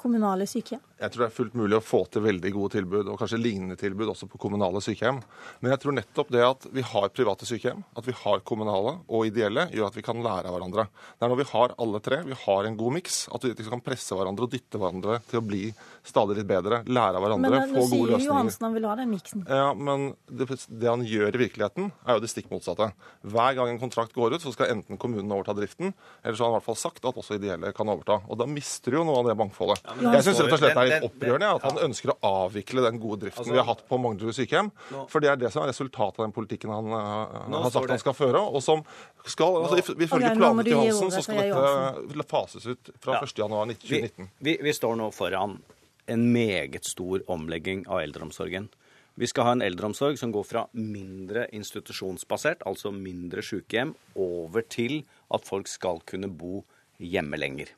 kommunale 0.00 0.46
sykehjem? 0.50 0.82
Jeg 0.96 1.12
tror 1.12 1.26
det 1.26 1.26
er 1.28 1.34
fullt 1.36 1.56
mulig 1.60 1.76
å 1.76 1.84
få 1.84 1.98
til 2.08 2.22
veldig 2.24 2.50
gode 2.54 2.72
tilbud, 2.72 3.08
og 3.12 3.18
kanskje 3.20 3.36
lignende 3.36 3.76
tilbud 3.76 4.08
også 4.08 4.28
på 4.32 4.38
kommunale 4.40 4.80
sykehjem. 4.80 5.18
Men 5.60 5.74
jeg 5.74 5.82
tror 5.82 5.96
nettopp 5.98 6.30
det 6.32 6.44
at 6.46 6.64
vi 6.72 6.84
har 6.88 7.10
private 7.12 7.48
sykehjem, 7.48 7.82
at 8.00 8.06
vi 8.06 8.14
har 8.16 8.40
kommunale 8.48 8.94
og 9.04 9.26
ideelle, 9.28 9.66
gjør 9.76 9.90
at 9.90 9.98
vi 9.98 10.04
kan 10.06 10.22
lære 10.24 10.48
av 10.48 10.56
hverandre. 10.56 10.86
Det 10.88 11.26
er 11.26 11.32
når 11.34 11.40
vi 11.42 11.48
har 11.50 11.74
alle 11.84 12.00
tre, 12.06 12.22
vi 12.24 12.38
har 12.46 12.68
en 12.70 12.78
god 12.80 12.96
miks, 12.96 13.18
at 13.28 13.44
vi 13.44 13.68
kan 13.68 13.84
presse 13.84 14.16
hverandre 14.16 14.48
og 14.48 14.54
dytte 14.56 14.80
hverandre 14.80 15.18
til 15.28 15.42
å 15.42 15.44
bli 15.44 15.62
stadig 16.06 16.38
litt 16.38 16.48
bedre, 16.48 16.80
lære 16.88 17.20
av 17.20 17.26
hverandre, 17.26 17.52
men, 17.52 17.74
få 17.74 17.84
gode 17.90 17.90
løsninger. 17.90 18.16
Men 18.16 18.22
sier 18.22 18.32
Johansen 18.32 18.66
han 18.68 18.76
vil 18.78 18.88
ha 18.88 18.96
den 19.02 19.12
miksen. 19.12 19.44
Ja, 19.50 19.68
men 19.76 20.08
det, 20.30 20.48
det, 20.48 20.88
han 20.88 21.04
gjør 21.04 21.28
i 21.28 21.42
virkeligheten, 21.44 21.92
er 22.06 22.16
jo 22.16 22.24
det 22.24 22.32
stikk 22.32 22.48
motsatte. 22.54 22.88
Hver 23.26 23.60
gang 23.60 23.74
en 23.74 23.82
kontrakt 23.82 24.16
går 24.16 24.38
ut, 24.38 24.44
så 24.44 24.54
skal 24.54 24.72
enten 24.78 25.00
kommunen 25.02 25.28
overta 25.28 25.52
driften, 25.58 25.92
eller 26.22 26.38
så 26.38 26.46
har 26.46 26.54
han 26.54 26.56
i 26.56 26.58
hvert 26.62 26.68
fall 26.70 26.80
sagt 26.86 27.04
at 27.04 27.20
også 27.20 27.36
ideelle 27.36 27.74
kan 27.76 27.92
overta. 27.92 28.22
Og 28.30 28.40
da 28.40 28.48
mister 28.48 28.94
du 28.94 29.02
jo 29.02 29.06
noe 29.08 29.20
av 29.20 29.28
det 29.28 29.36
mangfoldet. 29.44 29.84
Ja, 30.00 30.16
jeg 30.16 30.28
syns 30.30 30.40
rett 30.40 30.56
og 30.56 30.62
slett 30.62 30.76
det 30.76 30.85
er 30.85 30.85
litt 30.86 31.06
opprørende 31.08 31.50
at 31.58 31.66
han 31.68 31.80
ønsker 31.88 32.12
å 32.14 32.16
avvikle 32.46 32.84
den 32.86 33.00
gode 33.02 33.24
driften 33.24 33.44
altså, 33.44 33.54
vi 33.54 33.60
har 33.60 33.68
hatt 33.68 33.84
på 33.88 33.98
Manglerud 34.02 34.36
sykehjem. 34.36 34.72
For 35.12 35.24
det 35.24 35.32
er 35.32 35.40
det 35.40 35.52
som 35.54 35.64
er 35.64 35.72
resultatet 35.72 36.20
av 36.20 36.28
den 36.28 36.34
politikken 36.36 36.72
han 36.74 36.90
uh, 36.92 37.56
har 37.56 37.70
sagt 37.74 37.94
han 37.94 38.02
skal 38.02 38.16
føre. 38.18 38.42
og 38.42 38.64
som 38.64 38.82
skal, 39.26 39.60
altså 39.64 39.80
Ifølge 39.80 40.32
okay, 40.32 40.38
planene 40.38 40.66
til 40.66 40.80
Hansen 40.80 41.14
så 41.14 41.24
skal 41.26 41.42
dette 41.44 42.28
fases 42.30 42.66
ut 42.68 42.92
fra 43.02 43.20
ja. 43.20 43.28
1.1.2019. 43.28 43.86
Vi, 43.86 44.50
vi, 44.50 44.58
vi 44.66 44.76
står 44.76 44.98
nå 45.00 45.10
foran 45.14 45.58
en 46.06 46.26
meget 46.32 46.86
stor 46.86 47.22
omlegging 47.30 47.86
av 47.90 48.04
eldreomsorgen. 48.04 48.68
Vi 49.16 49.26
skal 49.26 49.48
ha 49.48 49.52
en 49.56 49.64
eldreomsorg 49.64 50.18
som 50.20 50.32
går 50.34 50.44
fra 50.44 50.66
mindre 50.76 51.46
institusjonsbasert, 51.56 52.66
altså 52.68 52.92
mindre 52.92 53.40
sykehjem, 53.44 53.94
over 54.12 54.66
til 54.68 55.00
at 55.32 55.46
folk 55.48 55.70
skal 55.72 56.02
kunne 56.04 56.28
bo 56.28 56.60
hjemme 57.00 57.40
lenger. 57.40 57.72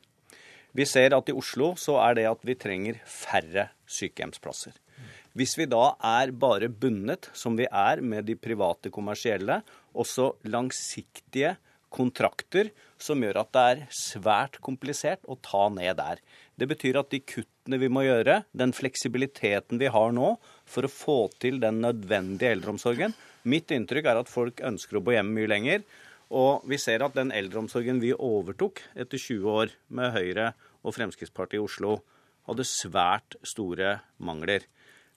Vi 0.75 0.85
ser 0.85 1.15
at 1.17 1.29
i 1.29 1.35
Oslo 1.35 1.73
så 1.79 1.97
er 2.03 2.19
det 2.19 2.27
at 2.29 2.43
vi 2.45 2.57
trenger 2.59 2.99
færre 3.09 3.69
sykehjemsplasser. 3.89 4.75
Hvis 5.37 5.55
vi 5.59 5.69
da 5.69 5.93
er 6.03 6.33
bare 6.35 6.69
bundet, 6.69 7.29
som 7.37 7.55
vi 7.57 7.67
er 7.69 8.01
med 8.01 8.25
de 8.27 8.35
private 8.35 8.91
kommersielle, 8.93 9.61
også 9.93 10.33
langsiktige 10.49 11.55
kontrakter 11.89 12.69
som 13.01 13.21
gjør 13.23 13.39
at 13.41 13.53
det 13.55 13.63
er 13.69 13.85
svært 13.95 14.59
komplisert 14.65 15.23
å 15.25 15.37
ta 15.41 15.69
ned 15.73 15.95
der. 15.97 16.19
Det 16.59 16.67
betyr 16.69 16.99
at 17.01 17.09
de 17.13 17.21
kuttene 17.23 17.79
vi 17.81 17.89
må 17.89 18.03
gjøre, 18.05 18.43
den 18.51 18.75
fleksibiliteten 18.75 19.81
vi 19.81 19.89
har 19.89 20.13
nå 20.13 20.35
for 20.69 20.85
å 20.85 20.91
få 20.91 21.19
til 21.41 21.57
den 21.63 21.81
nødvendige 21.85 22.53
eldreomsorgen 22.57 23.15
Mitt 23.47 23.71
inntrykk 23.71 24.09
er 24.09 24.19
at 24.19 24.29
folk 24.31 24.59
ønsker 24.65 24.99
å 24.99 25.03
bo 25.03 25.13
hjemme 25.15 25.37
mye 25.37 25.49
lenger. 25.49 25.83
Og 26.29 26.65
vi 26.69 26.77
ser 26.77 27.01
at 27.01 27.15
den 27.17 27.33
eldreomsorgen 27.33 28.01
vi 28.03 28.13
overtok 28.13 28.83
etter 28.93 29.17
20 29.17 29.49
år 29.49 29.73
med 29.89 30.13
Høyre 30.13 30.51
og 30.85 30.93
Fremskrittspartiet 30.95 31.57
i 31.57 31.63
Oslo, 31.65 31.99
hadde 32.49 32.65
svært 32.65 33.37
store 33.45 33.99
mangler. 34.21 34.65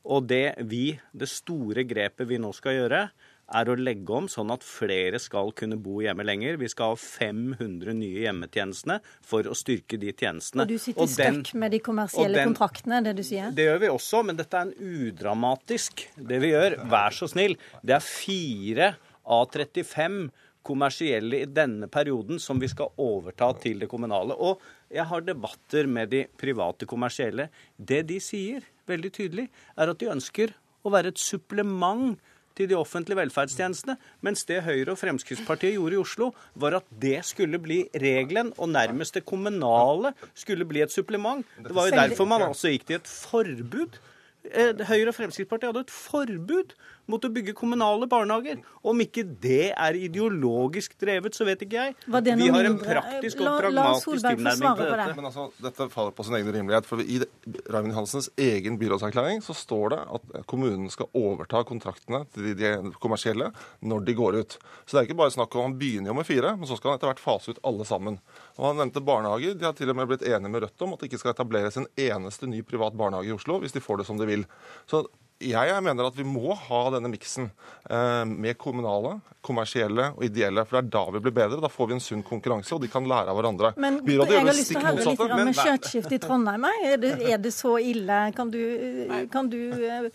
Og 0.03 0.25
det 0.27 0.57
vi, 0.69 0.97
det 1.13 1.29
store 1.31 1.85
grepet 1.89 2.29
vi 2.29 2.41
nå 2.41 2.51
skal 2.57 2.81
gjøre, 2.81 3.05
er 3.53 3.69
å 3.69 3.75
legge 3.77 4.15
om 4.17 4.29
sånn 4.31 4.51
at 4.55 4.65
flere 4.65 5.19
skal 5.21 5.51
kunne 5.57 5.77
bo 5.81 6.01
hjemme 6.03 6.25
lenger. 6.25 6.57
Vi 6.61 6.71
skal 6.73 6.95
ha 6.95 6.99
500 6.99 7.93
nye 7.99 8.25
hjemmetjenestene 8.25 8.99
for 9.29 9.49
å 9.51 9.57
styrke 9.59 9.99
de 10.01 10.15
tjenestene. 10.15 10.65
Og 10.65 10.73
du 10.73 10.81
sitter 10.81 11.11
støkk 11.11 11.53
med 11.61 11.75
de 11.77 11.83
kommersielle 11.85 12.41
den, 12.41 12.53
kontraktene, 12.53 13.03
det 13.05 13.17
du 13.19 13.25
sier? 13.27 13.53
Det 13.53 13.67
gjør 13.69 13.83
vi 13.85 13.91
også, 13.93 14.23
men 14.29 14.39
dette 14.41 14.59
er 14.59 14.71
en 14.71 14.95
udramatisk. 15.03 16.07
Det 16.17 16.41
vi 16.43 16.55
gjør, 16.55 16.79
vær 16.93 17.19
så 17.19 17.29
snill, 17.31 17.59
det 17.85 17.99
er 17.99 18.07
fire 18.07 18.95
av 19.23 19.53
35 19.53 20.25
kommersielle 20.67 21.43
i 21.43 21.49
denne 21.51 21.89
perioden 21.93 22.41
som 22.43 22.61
vi 22.63 22.71
skal 22.71 22.93
overta 23.03 23.53
til 23.63 23.83
det 23.83 23.89
kommunale. 23.91 24.37
Og 24.37 24.63
jeg 24.93 25.07
har 25.11 25.25
debatter 25.27 25.89
med 25.91 26.13
de 26.13 26.27
private 26.39 26.89
kommersielle. 26.89 27.49
Det 27.77 28.03
de 28.11 28.21
sier 28.23 28.67
veldig 28.89 29.13
tydelig, 29.15 29.49
er 29.77 29.93
at 29.93 29.99
de 30.01 30.13
ønsker 30.13 30.55
å 30.83 30.93
være 30.93 31.13
et 31.13 31.23
supplement 31.23 32.19
til 32.59 32.69
de 32.69 32.77
offentlige 32.77 33.17
velferdstjenestene. 33.17 33.97
Mens 34.27 34.45
det 34.49 34.61
Høyre 34.67 34.93
og 34.93 35.01
Fremskrittspartiet 35.01 35.79
gjorde 35.79 35.97
i 35.97 36.03
Oslo, 36.03 36.31
var 36.61 36.77
at 36.83 36.89
det 37.01 37.23
skulle 37.25 37.61
bli 37.63 37.83
regelen, 37.97 38.53
og 38.59 38.75
nærmest 38.75 39.17
det 39.17 39.25
kommunale 39.29 40.13
skulle 40.35 40.69
bli 40.69 40.85
et 40.85 40.93
supplement. 40.93 41.47
Det 41.57 41.73
var 41.73 41.89
jo 41.89 42.01
derfor 42.03 42.29
man 42.29 42.51
også 42.51 42.75
gikk 42.75 42.91
til 42.91 43.01
et 43.01 43.09
forbud 43.09 44.03
Eh, 44.43 44.75
Høyre 44.89 45.13
og 45.13 45.15
Fremskrittspartiet 45.15 45.71
hadde 45.71 45.85
et 45.85 45.93
forbud 45.95 46.73
mot 47.11 47.25
å 47.25 47.31
bygge 47.33 47.55
kommunale 47.59 48.07
barnehager. 48.11 48.61
Om 48.87 49.03
ikke 49.05 49.25
det 49.43 49.73
er 49.73 49.99
ideologisk 49.99 50.95
drevet, 51.01 51.35
så 51.37 51.47
vet 51.49 51.65
ikke 51.67 51.79
jeg. 51.79 51.97
Vi 52.07 52.49
har 52.55 52.69
en 52.69 52.79
praktisk 52.81 53.43
og 53.43 53.59
pragmatisk 53.59 54.27
tilnærming 54.27 54.79
til 54.79 54.93
dette. 54.93 55.17
Men 55.19 55.29
altså, 55.31 55.49
Dette 55.63 55.89
faller 55.93 56.15
på 56.17 56.27
sin 56.27 56.37
egen 56.39 56.53
rimelighet. 56.55 56.87
for 56.89 57.03
I 57.03 57.21
Raymond 57.71 57.97
Hansens 57.97 58.31
egen 58.37 58.79
byrådserklæring 58.81 59.43
så 59.45 59.55
står 59.57 59.95
det 59.95 60.01
at 60.19 60.47
kommunen 60.51 60.91
skal 60.91 61.11
overta 61.19 61.65
kontraktene 61.69 62.25
til 62.35 62.53
de 62.59 62.73
kommersielle 63.03 63.51
når 63.81 64.07
de 64.07 64.17
går 64.19 64.41
ut. 64.43 64.59
Så 64.87 64.97
det 64.97 65.03
er 65.03 65.11
ikke 65.11 65.21
bare 65.23 65.35
snakk 65.35 65.55
om 65.57 65.63
Han 65.73 65.79
begynner 65.79 66.11
jo 66.11 66.19
med 66.19 66.27
fire, 66.27 66.57
men 66.59 66.67
så 66.67 66.77
skal 66.77 66.93
han 66.93 66.99
etter 66.99 67.13
hvert 67.13 67.23
fase 67.23 67.55
ut 67.55 67.63
alle 67.67 67.87
sammen. 67.87 68.19
Og 68.59 68.67
Han 68.71 68.81
nevnte 68.83 69.05
barnehager. 69.05 69.55
De 69.59 69.67
har 69.69 69.77
til 69.79 69.91
og 69.91 69.97
med 69.99 70.11
blitt 70.11 70.27
enige 70.27 70.51
med 70.51 70.63
Rødt 70.63 70.83
om 70.83 70.95
at 70.95 71.03
det 71.03 71.11
ikke 71.11 71.23
skal 71.23 71.35
etableres 71.35 71.79
en 71.79 71.89
eneste 71.97 72.47
ny 72.51 72.63
privat 72.67 72.97
barnehage 72.99 73.31
i 73.31 73.37
Oslo 73.37 73.59
hvis 73.63 73.75
de 73.75 73.83
får 73.83 74.03
det 74.03 74.09
som 74.09 74.19
de 74.19 74.29
vil. 74.29 74.47
Så 74.91 75.05
jeg 75.51 75.83
mener 75.85 76.09
at 76.09 76.17
vi 76.17 76.25
må 76.27 76.55
ha 76.57 76.81
denne 76.95 77.11
miksen 77.13 77.49
eh, 77.91 78.25
med 78.29 78.59
kommunale, 78.61 79.17
kommersielle 79.45 80.11
og 80.15 80.23
ideelle. 80.27 80.65
For 80.69 80.79
det 80.79 80.83
er 80.85 80.93
da 80.95 81.03
vi 81.17 81.23
blir 81.25 81.35
bedre. 81.37 81.61
Da 81.63 81.71
får 81.73 81.91
vi 81.91 81.97
en 81.97 82.05
sunn 82.05 82.23
konkurranse, 82.27 82.75
og 82.77 82.85
de 82.85 82.91
kan 82.93 83.09
lære 83.09 83.33
av 83.33 83.39
hverandre. 83.41 83.73
Men 83.83 83.99
Byrådet 84.07 84.37
jeg 84.37 84.45
har 84.45 84.59
lyst 84.61 84.73
til 84.73 84.79
å 84.81 84.85
høre 84.87 85.09
litt 85.09 85.25
om 85.39 85.53
skjøtskifte 85.63 86.17
i 86.19 86.23
Trondheim. 86.23 86.69
Er 86.93 87.03
det, 87.03 87.13
er 87.35 87.43
det 87.43 87.55
så 87.57 87.75
ille? 87.83 88.23
Kan 88.37 88.55
du, 88.55 88.63
kan 89.33 89.51
du 89.53 89.59
eh, 89.89 90.09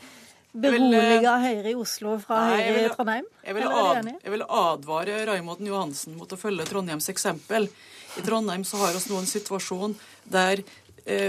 berolige 0.58 1.36
Høyre 1.44 1.74
i 1.74 1.78
Oslo 1.78 2.18
fra 2.24 2.42
Nei, 2.54 2.64
Høyre 2.64 2.88
i 2.88 2.96
Trondheim? 2.96 3.30
Jeg 3.44 3.60
vil, 3.60 3.70
ad, 3.84 4.12
jeg 4.16 4.36
vil 4.38 4.48
advare 4.64 5.22
Raymond 5.32 5.70
Johansen 5.70 6.18
mot 6.18 6.34
å 6.34 6.40
følge 6.40 6.66
Trondheims 6.70 7.12
eksempel. 7.14 7.70
I 8.18 8.26
Trondheim 8.26 8.64
så 8.66 8.80
har 8.82 8.96
vi 8.96 9.04
nå 9.12 9.22
en 9.22 9.30
situasjon 9.30 9.98
der 10.32 10.64
Eh, 10.64 10.87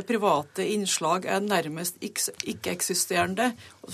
private 0.09 0.65
innslag 0.67 1.29
er 1.31 1.45
nærmest 1.45 2.01
ikke-eksisterende. 2.03 3.53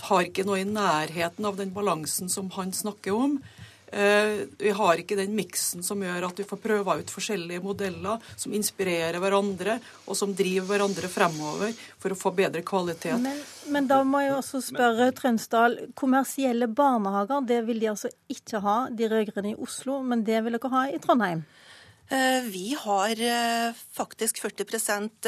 Har 0.09 0.25
ikke 0.25 0.47
noe 0.49 0.63
i 0.63 0.69
nærheten 0.69 1.45
av 1.45 1.59
den 1.61 1.75
balansen 1.77 2.33
som 2.33 2.49
han 2.57 2.73
snakker 2.73 3.13
om. 3.13 3.37
Eh, 3.95 4.47
vi 4.59 4.71
har 4.71 4.99
ikke 4.99 5.15
den 5.15 5.37
miksen 5.39 5.85
som 5.87 6.01
gjør 6.03 6.25
at 6.27 6.41
vi 6.41 6.47
får 6.49 6.59
prøve 6.59 6.97
ut 6.99 7.11
forskjellige 7.15 7.63
modeller 7.63 8.23
som 8.35 8.55
inspirerer 8.57 9.21
hverandre, 9.23 9.77
og 10.11 10.19
som 10.19 10.33
driver 10.35 10.73
hverandre 10.73 11.11
fremover 11.13 11.71
for 12.03 12.11
å 12.11 12.19
få 12.19 12.33
bedre 12.35 12.65
kvalitet. 12.67 13.15
Men, 13.23 13.39
men 13.71 13.87
da 13.91 14.01
må 14.03 14.25
jeg 14.25 14.35
også 14.35 14.65
spørre 14.73 15.13
Trønsdal. 15.15 15.79
Kommersielle 15.95 16.67
barnehager, 16.67 17.47
det 17.47 17.61
vil 17.69 17.85
de 17.85 17.93
altså 17.93 18.11
ikke 18.33 18.65
ha, 18.65 18.79
de 18.91 19.11
rød-grønne 19.13 19.55
i 19.55 19.61
Oslo, 19.63 20.01
men 20.03 20.27
det 20.27 20.43
vil 20.43 20.59
dere 20.59 20.75
ha 20.75 20.89
i 20.91 20.99
Trondheim? 20.99 21.45
Eh, 22.09 22.43
vi 22.43 22.77
har 22.81 23.11
eh, 23.11 23.73
faktisk 23.93 24.39
40 24.39 24.65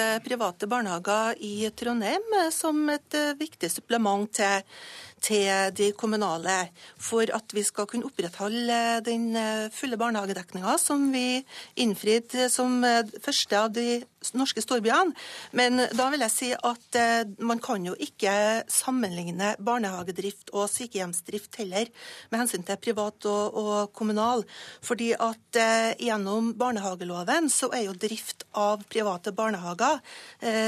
eh, 0.02 0.22
private 0.22 0.66
barnehager 0.66 1.34
i 1.40 1.70
Trondheim 1.70 2.50
som 2.52 2.88
et 2.92 3.16
viktig 3.38 3.70
supplement 3.72 4.28
til 4.28 4.60
til 5.24 5.72
de 5.76 5.90
kommunale 5.96 6.56
for 7.00 7.28
at 7.34 7.54
vi 7.56 7.64
skal 7.64 7.88
kunne 7.88 8.06
opprettholde 8.08 9.00
den 9.06 9.30
eh, 9.38 9.68
fulle 9.72 9.98
barnehagedekninga 10.00 10.76
som 10.80 11.08
vi 11.12 11.40
innfridde 11.82 12.50
som 12.52 12.84
eh, 12.84 13.02
første 13.24 13.58
av 13.58 13.72
de 13.74 14.02
norske 14.36 14.62
storbyene. 14.62 15.14
Men 15.56 15.80
da 15.96 16.08
vil 16.12 16.24
jeg 16.26 16.34
si 16.34 16.50
at 16.54 17.00
eh, 17.00 17.24
man 17.38 17.62
kan 17.64 17.84
jo 17.86 17.96
ikke 17.96 18.62
sammenligne 18.70 19.54
barnehagedrift 19.58 20.52
og 20.52 20.68
sykehjemsdrift 20.72 21.60
heller, 21.62 21.90
med 22.30 22.44
hensyn 22.44 22.66
til 22.66 22.80
privat 22.82 23.28
og, 23.30 23.56
og 23.56 23.92
kommunal. 23.96 24.44
Fordi 24.84 25.12
at 25.16 25.60
gjennom 26.02 26.52
barnehageloven 26.58 27.48
så 27.52 27.70
er 27.74 27.86
jo 27.86 27.96
drift 27.96 28.44
av 28.56 28.84
private 28.90 29.32
barnehager 29.36 30.02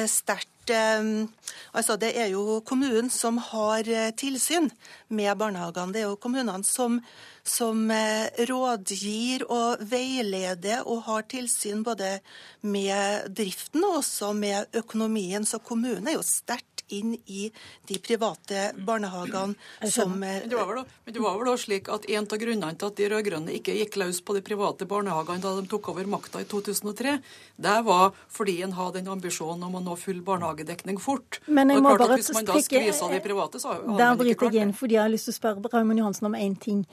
sterkt 0.08 0.57
Eh, 0.70 1.26
altså 1.72 1.96
Det 1.96 2.12
er 2.16 2.30
jo 2.32 2.60
kommunen 2.66 3.10
som 3.10 3.38
har 3.50 3.88
eh, 3.88 4.10
tilsyn 4.16 4.70
med 5.08 5.36
barnehagene. 5.38 5.92
Det 5.92 6.02
er 6.02 6.08
jo 6.08 6.20
kommunene 6.20 6.64
som, 6.64 7.00
som 7.44 7.90
eh, 7.90 8.28
rådgir 8.50 9.46
og 9.48 9.84
veileder 9.90 10.86
og 10.86 11.04
har 11.08 11.28
tilsyn 11.30 11.84
både 11.86 12.18
med 12.62 13.30
driften 13.34 13.84
og 13.84 14.00
også 14.02 14.32
med 14.36 14.78
økonomien. 14.78 15.46
Så 15.46 15.58
kommunen 15.58 16.08
er 16.08 16.18
jo 16.18 16.26
sterkt 16.26 16.77
inn 16.94 17.14
i 17.26 17.48
de 17.88 17.98
private 18.02 18.72
barnehagene 18.86 19.90
som 19.90 20.14
Men 20.18 20.48
det 20.48 20.56
var 20.56 20.66
vel, 20.70 20.84
men 21.04 21.14
det 21.14 21.22
var 21.22 21.38
vel 21.38 21.52
også 21.52 21.68
slik 21.68 21.88
at 21.92 22.08
En 22.08 22.24
av 22.24 22.40
grunnene 22.40 22.78
til 22.78 22.90
at 22.90 22.96
de 22.98 23.08
rød-grønne 23.12 23.54
ikke 23.58 23.76
gikk 23.76 23.98
løs 24.00 24.20
på 24.24 24.36
de 24.36 24.42
private 24.44 24.88
barnehagene 24.88 25.42
da 25.44 25.54
de 25.58 25.66
tok 25.70 25.90
over 25.92 26.08
makta 26.08 26.42
i 26.42 26.48
2003, 26.48 27.18
det 27.56 27.78
var 27.86 28.12
fordi 28.32 28.60
en 28.64 28.76
hadde 28.78 29.02
en 29.02 29.12
ambisjon 29.16 29.62
om 29.68 29.78
å 29.78 29.84
nå 29.84 29.96
full 30.00 30.20
barnehagedekning 30.24 31.00
fort. 31.02 31.40
Men 31.46 31.74
jeg 31.74 31.82
må 31.84 31.96
bare 31.96 32.18
Hvis 32.18 32.32
man 32.34 32.48
da 32.48 32.60
skvisa 32.62 33.10
de 33.12 33.20
private, 33.24 33.60
så 33.60 33.74
har 33.74 33.98
Der 33.98 34.16
bryter 34.20 34.52
jeg 34.52 34.68
inn, 34.68 34.76
fordi 34.76 34.98
jeg 34.98 35.04
har 35.04 35.12
lyst 35.12 35.28
til 35.28 35.36
å 35.36 35.40
spørre 35.40 35.72
Raymond 35.72 36.00
Johansen 36.00 36.30
om 36.30 36.38
én 36.38 36.56
ting. 36.58 36.86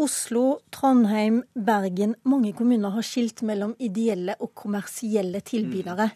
Oslo, 0.00 0.60
Trondheim, 0.72 1.42
Bergen, 1.54 2.14
mange 2.22 2.52
kommuner 2.56 2.94
har 2.94 3.04
skilt 3.04 3.42
mellom 3.44 3.74
ideelle 3.82 4.36
og 4.40 4.54
kommersielle 4.56 5.42
tilbydere. 5.44 6.06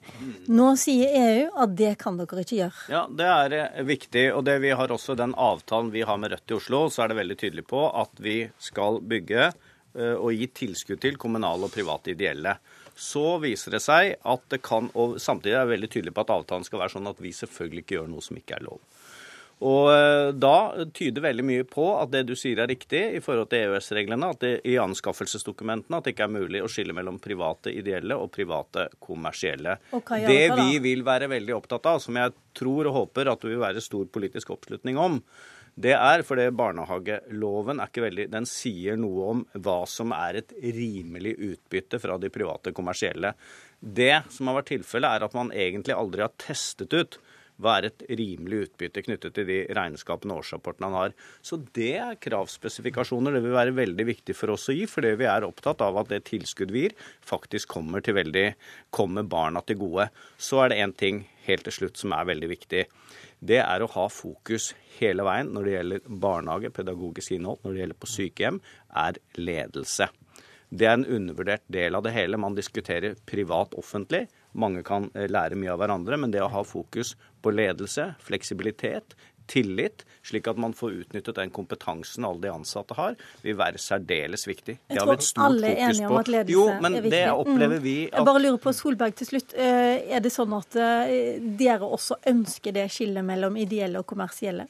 Nå 0.48 0.70
sier 0.80 1.12
EU 1.18 1.50
at 1.64 1.74
det 1.76 1.92
kan 2.00 2.16
dere 2.16 2.44
ikke 2.46 2.60
gjøre. 2.62 2.86
Ja, 2.94 3.02
det 3.20 3.28
er 3.28 3.56
eh, 3.58 3.82
viktig. 3.84 4.24
Og 4.36 4.44
det 4.48 4.56
vi 4.64 4.72
har 4.72 4.94
også 4.94 5.18
den 5.18 5.36
avtalen 5.36 5.92
vi 5.92 6.06
har 6.08 6.20
med 6.20 6.32
Rødt 6.32 6.54
i 6.54 6.58
Oslo, 6.58 6.86
så 6.88 7.04
er 7.04 7.12
det 7.12 7.20
veldig 7.20 7.38
tydelig 7.44 7.66
på 7.68 7.84
at 7.90 8.24
vi 8.24 8.38
skal 8.62 9.02
bygge 9.04 9.50
eh, 9.50 10.14
og 10.14 10.32
gi 10.32 10.48
tilskudd 10.64 11.04
til 11.04 11.20
kommunale 11.20 11.68
og 11.68 11.74
private 11.74 12.14
ideelle. 12.14 12.56
Så 12.94 13.36
viser 13.42 13.74
det 13.74 13.82
seg 13.82 14.16
at 14.22 14.48
det 14.54 14.62
kan, 14.64 14.88
og 14.94 15.18
samtidig 15.20 15.56
er 15.56 15.64
jeg 15.64 15.74
veldig 15.74 15.92
tydelig 15.96 16.14
på 16.14 16.24
at 16.24 16.36
avtalen 16.38 16.66
skal 16.66 16.84
være 16.84 16.94
sånn 16.94 17.10
at 17.10 17.20
vi 17.20 17.34
selvfølgelig 17.34 17.84
ikke 17.84 17.98
gjør 17.98 18.12
noe 18.12 18.24
som 18.24 18.38
ikke 18.38 18.60
er 18.60 18.68
lov. 18.70 18.80
Og 19.64 19.88
eh, 19.92 20.30
Da 20.36 20.56
tyder 20.94 21.24
veldig 21.24 21.46
mye 21.46 21.64
på 21.68 21.86
at 21.96 22.12
det 22.12 22.24
du 22.28 22.34
sier 22.38 22.60
er 22.62 22.70
riktig 22.70 23.02
i 23.16 23.22
forhold 23.24 23.48
til 23.52 23.64
EØS-reglene. 23.64 24.30
At 24.34 24.44
det 24.44 24.52
i 24.68 24.76
anskaffelsesdokumentene 24.82 26.00
at 26.00 26.06
det 26.06 26.14
ikke 26.14 26.28
er 26.28 26.36
mulig 26.36 26.62
å 26.64 26.70
skille 26.70 26.96
mellom 26.96 27.20
private 27.22 27.72
ideelle 27.72 28.18
og 28.20 28.32
private 28.34 28.90
kommersielle. 29.02 29.78
Hva 29.94 30.20
Det 30.28 30.44
vi 30.58 30.78
vil 30.84 31.04
være 31.06 31.30
veldig 31.32 31.56
opptatt 31.56 31.90
av, 31.94 32.02
som 32.04 32.20
jeg 32.20 32.36
tror 32.54 32.90
og 32.90 33.00
håper 33.00 33.32
at 33.32 33.42
det 33.42 33.54
vil 33.54 33.64
være 33.64 33.84
stor 33.84 34.08
politisk 34.12 34.52
oppslutning 34.54 35.00
om, 35.00 35.20
det 35.74 35.94
er 35.96 36.22
fordi 36.22 36.44
barnehageloven 36.54 37.80
er 37.82 37.90
ikke 37.90 38.04
veldig 38.04 38.28
Den 38.30 38.44
sier 38.46 38.98
noe 39.00 39.30
om 39.32 39.40
hva 39.58 39.80
som 39.90 40.12
er 40.14 40.38
et 40.38 40.52
rimelig 40.62 41.34
utbytte 41.34 41.98
fra 41.98 42.18
de 42.22 42.30
private 42.30 42.70
kommersielle. 42.76 43.32
Det 43.80 44.22
som 44.30 44.48
har 44.48 44.60
vært 44.60 44.70
tilfellet, 44.70 45.10
er 45.10 45.26
at 45.26 45.34
man 45.34 45.50
egentlig 45.50 45.96
aldri 45.96 46.22
har 46.22 46.36
testet 46.38 46.94
ut 46.94 47.18
hva 47.64 47.78
er 47.78 47.88
et 47.88 48.04
rimelig 48.20 48.66
utbytte 48.66 49.02
knyttet 49.06 49.34
til 49.36 49.48
de 49.48 49.58
regnskapene 49.76 50.34
og 50.34 50.42
årsrapportene 50.42 50.90
han 50.90 50.98
har. 50.98 51.14
Så 51.44 51.58
det 51.76 51.94
er 52.02 52.18
kravspesifikasjoner 52.20 53.34
det 53.34 53.42
vil 53.46 53.56
være 53.56 53.76
veldig 53.76 54.06
viktig 54.10 54.36
for 54.36 54.54
oss 54.54 54.68
å 54.68 54.76
gi, 54.76 54.84
fordi 54.90 55.14
vi 55.20 55.28
er 55.30 55.46
opptatt 55.46 55.82
av 55.84 56.02
at 56.02 56.12
det 56.12 56.24
tilskudd 56.28 56.74
vi 56.74 56.86
gir, 56.86 56.96
faktisk 57.24 57.72
kommer, 57.72 58.04
til 58.04 58.18
veldig, 58.18 58.46
kommer 58.94 59.24
barna 59.24 59.64
til 59.64 59.80
gode. 59.80 60.10
Så 60.36 60.60
er 60.62 60.72
det 60.72 60.82
én 60.84 60.96
ting 60.96 61.24
helt 61.48 61.64
til 61.66 61.78
slutt 61.78 62.00
som 62.00 62.12
er 62.16 62.28
veldig 62.28 62.50
viktig. 62.52 62.84
Det 63.44 63.60
er 63.60 63.82
å 63.84 63.90
ha 63.96 64.06
fokus 64.12 64.72
hele 64.98 65.24
veien 65.26 65.50
når 65.52 65.66
det 65.66 65.74
gjelder 65.74 66.12
barnehage, 66.24 66.72
pedagogisk 66.76 67.34
innhold, 67.36 67.60
når 67.64 67.72
det 67.72 67.82
gjelder 67.82 68.00
på 68.00 68.12
sykehjem, 68.12 68.60
er 69.04 69.20
ledelse. 69.40 70.08
Det 70.74 70.88
er 70.88 70.96
en 70.96 71.06
undervurdert 71.06 71.62
del 71.70 71.94
av 71.94 72.02
det 72.06 72.14
hele. 72.16 72.40
Man 72.40 72.56
diskuterer 72.56 73.18
privat-offentlig. 73.28 74.24
Mange 74.54 74.84
kan 74.86 75.10
eh, 75.14 75.28
lære 75.30 75.58
mye 75.58 75.72
av 75.74 75.80
hverandre, 75.82 76.18
men 76.20 76.30
det 76.34 76.42
å 76.44 76.50
ha 76.52 76.64
fokus 76.66 77.14
på 77.42 77.52
ledelse, 77.54 78.12
fleksibilitet, 78.22 79.16
tillit, 79.50 80.04
slik 80.24 80.46
at 80.48 80.56
man 80.56 80.72
får 80.72 80.94
utnyttet 81.02 81.36
den 81.36 81.50
kompetansen 81.52 82.24
alle 82.24 82.40
de 82.46 82.52
ansatte 82.52 82.96
har, 82.96 83.16
vil 83.44 83.58
være 83.58 83.80
særdeles 83.82 84.46
viktig. 84.48 84.78
Jeg 84.88 85.02
tror 85.02 85.20
stort 85.20 85.44
alle 85.44 85.72
er 85.74 85.82
enige 85.90 86.08
om 86.08 86.16
at 86.16 86.30
ledelse 86.32 86.54
Jo, 86.54 86.64
men 86.80 86.96
er 86.96 87.04
viktig. 87.04 87.18
det 87.18 87.34
opplever 87.34 87.82
vi 87.84 87.96
at... 88.06 88.16
Jeg 88.20 88.28
bare 88.30 88.42
lurer 88.46 88.62
på, 88.64 88.72
Solberg 88.72 89.18
til 89.20 89.28
slutt. 89.34 89.52
eh, 89.52 90.06
Er 90.16 90.24
det 90.24 90.32
sånn 90.32 90.54
at 90.56 90.78
eh, 90.80 91.36
dere 91.60 91.84
også 91.84 92.22
ønsker 92.32 92.72
det 92.78 92.86
skillet 92.94 93.26
mellom 93.26 93.58
ideelle 93.60 94.00
og 94.00 94.08
kommersielle? 94.08 94.64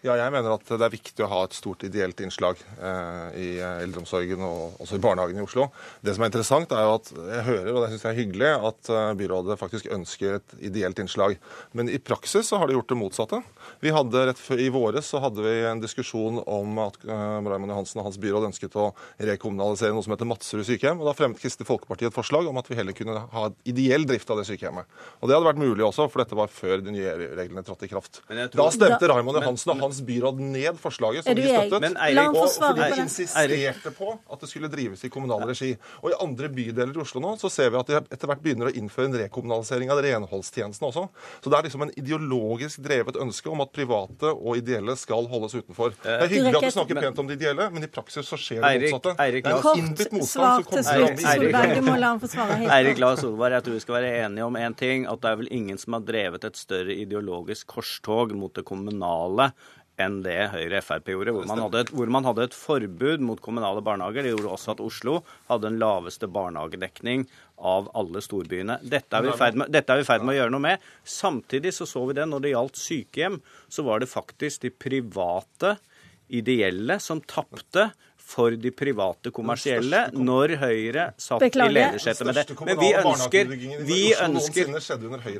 Ja, 0.00 0.14
jeg 0.16 0.32
mener 0.32 0.54
at 0.54 0.62
det 0.64 0.80
er 0.86 0.92
viktig 0.94 1.24
å 1.26 1.28
ha 1.28 1.38
et 1.44 1.52
stort 1.52 1.82
ideelt 1.84 2.20
innslag 2.24 2.56
eh, 2.80 3.34
i 3.36 3.48
eldreomsorgen 3.60 4.40
og 4.46 4.78
også 4.80 4.96
i 4.96 5.02
barnehagen 5.04 5.36
i 5.36 5.42
Oslo. 5.44 5.66
Det 6.00 6.14
som 6.16 6.24
er 6.24 6.30
interessant, 6.30 6.70
er 6.72 6.86
jo 6.86 6.94
at 6.94 7.10
jeg 7.12 7.42
hører, 7.50 7.68
og 7.74 7.82
det 7.84 7.90
syns 7.92 8.06
jeg 8.06 8.14
er 8.14 8.18
hyggelig, 8.22 8.52
at 8.70 8.90
eh, 8.96 9.08
byrådet 9.20 9.58
faktisk 9.60 9.90
ønsker 9.92 10.38
et 10.38 10.54
ideelt 10.70 11.02
innslag. 11.04 11.36
Men 11.76 11.92
i 11.92 11.98
praksis 12.00 12.48
så 12.48 12.56
har 12.62 12.70
de 12.70 12.78
gjort 12.78 12.88
det 12.94 12.96
motsatte. 12.96 13.42
Vi 13.84 13.92
hadde 13.92 14.22
rett 14.30 14.40
før 14.40 14.62
I 14.64 14.70
våres 14.72 15.10
så 15.12 15.20
hadde 15.20 15.44
vi 15.44 15.52
en 15.68 15.82
diskusjon 15.84 16.40
om 16.48 16.80
at 16.86 16.96
eh, 17.04 17.12
Raymond 17.52 17.74
Johansen 17.74 18.00
og 18.00 18.08
hans 18.08 18.16
byråd 18.24 18.48
ønsket 18.48 18.78
å 18.80 18.88
rekommunalisere 19.20 19.92
noe 19.92 20.06
som 20.08 20.16
heter 20.16 20.30
Madserud 20.32 20.64
sykehjem. 20.70 21.04
og 21.04 21.10
Da 21.10 21.16
fremmet 21.20 21.44
Kristelig 21.44 21.68
Folkeparti 21.68 22.08
et 22.08 22.16
forslag 22.16 22.48
om 22.48 22.56
at 22.62 22.72
vi 22.72 22.80
heller 22.80 22.96
kunne 22.96 23.18
ha 23.36 23.44
ideell 23.68 24.08
drift 24.08 24.32
av 24.32 24.40
det 24.40 24.48
sykehjemmet. 24.48 24.88
Og 25.20 25.28
Det 25.28 25.36
hadde 25.36 25.50
vært 25.52 25.60
mulig 25.60 25.84
også, 25.90 26.08
for 26.08 26.24
dette 26.24 26.40
var 26.40 26.48
før 26.48 26.80
de 26.88 26.96
nye 26.96 27.14
reglene 27.36 27.68
trådte 27.68 27.84
i 27.84 27.92
kraft. 27.92 28.22
Tror- 28.32 28.56
Da 28.64 28.70
stemte 28.72 29.12
Raymond 29.12 29.42
Johansen 29.44 29.76
og 29.76 29.89
hans 29.90 30.00
byråd 30.06 30.40
ned 30.40 30.78
forslaget 30.80 31.26
som 31.26 31.36
de 31.36 31.46
støttet. 31.46 31.84
Men 31.84 31.96
Eirik- 32.00 32.38
og 32.40 32.48
fordi 32.54 32.88
de 32.94 33.04
insisterte 33.04 33.92
på 33.96 34.12
at 34.16 34.40
det 34.40 34.50
skulle 34.50 34.70
drives 34.72 35.04
i 35.04 35.10
kommunal 35.12 35.44
regi. 35.50 35.74
Og 36.02 36.12
i 36.12 36.18
andre 36.20 36.50
bydeler 36.52 36.96
i 36.96 37.02
Oslo 37.04 37.22
nå 37.22 37.34
så 37.40 37.50
ser 37.52 37.72
vi 37.74 37.80
at 37.80 37.90
de 37.90 37.98
etter 38.00 38.30
hvert 38.30 38.42
begynner 38.44 38.70
å 38.70 38.74
innføre 38.74 39.10
en 39.10 39.18
rekommunalisering 39.24 39.92
av 39.92 40.02
renholdstjenestene 40.04 40.90
også. 40.90 41.06
Så 41.42 41.52
det 41.52 41.58
er 41.58 41.68
liksom 41.68 41.86
en 41.86 41.94
ideologisk 41.96 42.82
drevet 42.84 43.18
ønske 43.20 43.50
om 43.50 43.64
at 43.64 43.72
private 43.74 44.32
og 44.32 44.60
ideelle 44.60 44.96
skal 45.00 45.28
holdes 45.30 45.56
utenfor. 45.58 45.94
Det 46.02 46.16
er 46.16 46.30
hyggelig 46.30 46.60
at 46.60 46.68
du 46.68 46.76
snakker 46.78 47.02
pent 47.04 47.22
om 47.22 47.30
de 47.30 47.38
ideelle, 47.38 47.68
men 47.74 47.86
i 47.86 47.90
praksis 47.90 48.28
så 48.30 48.38
skjer 48.40 48.62
det 48.62 48.90
motsatte. 48.90 49.16
Eirik, 49.26 49.44
det 49.46 49.54
er 49.54 49.70
en 49.70 49.82
innbitt 49.82 50.14
motstand 50.16 50.64
som 50.64 50.70
kommer 50.70 50.90
Eirik 52.76 53.00
kort. 53.00 53.20
Solberg, 53.20 53.56
jeg 53.58 53.66
tror 53.66 53.76
vi 53.76 53.82
skal 53.84 53.96
være 53.98 54.12
enige 54.24 54.46
om 54.46 54.56
én 54.60 54.76
ting. 54.78 55.06
At 55.10 55.22
det 55.22 55.32
er 55.32 55.40
vel 55.42 55.50
ingen 55.54 55.80
som 55.80 55.96
har 55.98 56.06
drevet 56.06 56.46
et 56.48 56.58
større 56.60 56.94
ideologisk 56.94 57.68
korstog 57.74 58.34
mot 58.36 58.54
det 58.56 58.64
kommunale 58.68 59.50
enn 60.00 60.20
det 60.24 60.36
Høyre 60.54 60.80
og 60.80 60.86
Frp 60.86 61.10
gjorde, 61.12 61.34
hvor 61.36 61.46
man, 61.48 61.62
et, 61.78 61.92
hvor 61.94 62.12
man 62.12 62.26
hadde 62.28 62.48
et 62.48 62.56
forbud 62.56 63.24
mot 63.24 63.40
kommunale 63.42 63.82
barnehager. 63.84 64.26
Det 64.26 64.34
gjorde 64.34 64.54
også 64.56 64.74
at 64.74 64.82
Oslo 64.84 65.20
hadde 65.50 65.68
den 65.68 65.78
laveste 65.82 66.28
barnehagedekning 66.30 67.26
av 67.60 67.90
alle 67.96 68.22
storbyene. 68.24 68.78
Dette 68.82 69.18
er 69.18 69.26
vi 69.26 69.32
i 69.34 69.38
ferd 69.38 69.60
med, 69.60 69.80
med 70.24 70.34
å 70.34 70.38
gjøre 70.38 70.54
noe 70.54 70.66
med. 70.70 70.90
Samtidig 71.04 71.74
så 71.76 71.88
så 71.88 72.06
vi 72.08 72.16
det 72.16 72.26
når 72.30 72.44
det 72.44 72.54
gjaldt 72.54 72.80
sykehjem, 72.80 73.40
så 73.68 73.84
var 73.86 74.00
det 74.00 74.10
faktisk 74.10 74.64
de 74.64 74.72
private 74.72 75.76
ideelle 76.30 76.96
som 77.02 77.20
tapte 77.26 77.90
for 78.30 78.54
de 78.54 78.70
private 78.74 79.32
kommersielle 79.34 80.04
når 80.14 80.54
Høyre 80.60 81.06
satt 81.20 81.42
Beklager. 81.42 81.70
i 81.70 81.76
ledersetet 81.78 82.28
med 82.28 82.38
det. 82.38 82.44
Men 82.68 82.80
vi 82.80 82.90
ønsker 83.00 83.52
vi 83.88 84.00
ønsker 84.14 84.72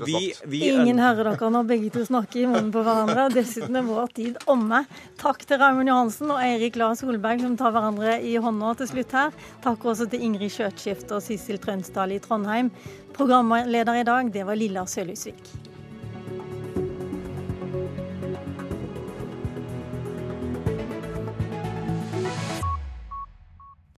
vi, 0.07 0.23
vi 0.51 0.63
Ingen 0.73 1.03
hører 1.03 1.31
dere 1.33 1.51
når 1.55 1.69
begge 1.71 1.93
to 1.95 2.05
snakker 2.09 2.43
i 2.43 2.49
munnen 2.51 2.73
på 2.75 2.83
hverandre. 2.87 3.29
Dessuten 3.35 3.79
er 3.79 3.87
vår 3.87 4.13
tid 4.19 4.39
omme. 4.51 4.83
Takk 5.21 5.47
til 5.47 5.63
Raymond 5.63 5.93
Johansen 5.93 6.35
og 6.35 6.43
Eirik 6.43 6.79
Lars 6.81 7.05
Solberg 7.05 7.45
som 7.45 7.57
tar 7.61 7.75
hverandre 7.77 8.19
i 8.27 8.37
hånda 8.43 8.75
til 8.81 8.93
slutt 8.95 9.17
her. 9.17 9.35
Takk 9.65 9.87
også 9.93 10.11
til 10.11 10.27
Ingrid 10.27 10.55
Skjøtskift 10.57 11.15
og 11.15 11.25
Sissel 11.25 11.63
Trønsdal 11.63 12.17
i 12.17 12.23
Trondheim. 12.23 12.73
Programleder 13.17 14.01
i 14.01 14.07
dag, 14.07 14.33
det 14.33 14.47
var 14.49 14.59
Lilla 14.59 14.87
Sølhusvik. 14.89 15.70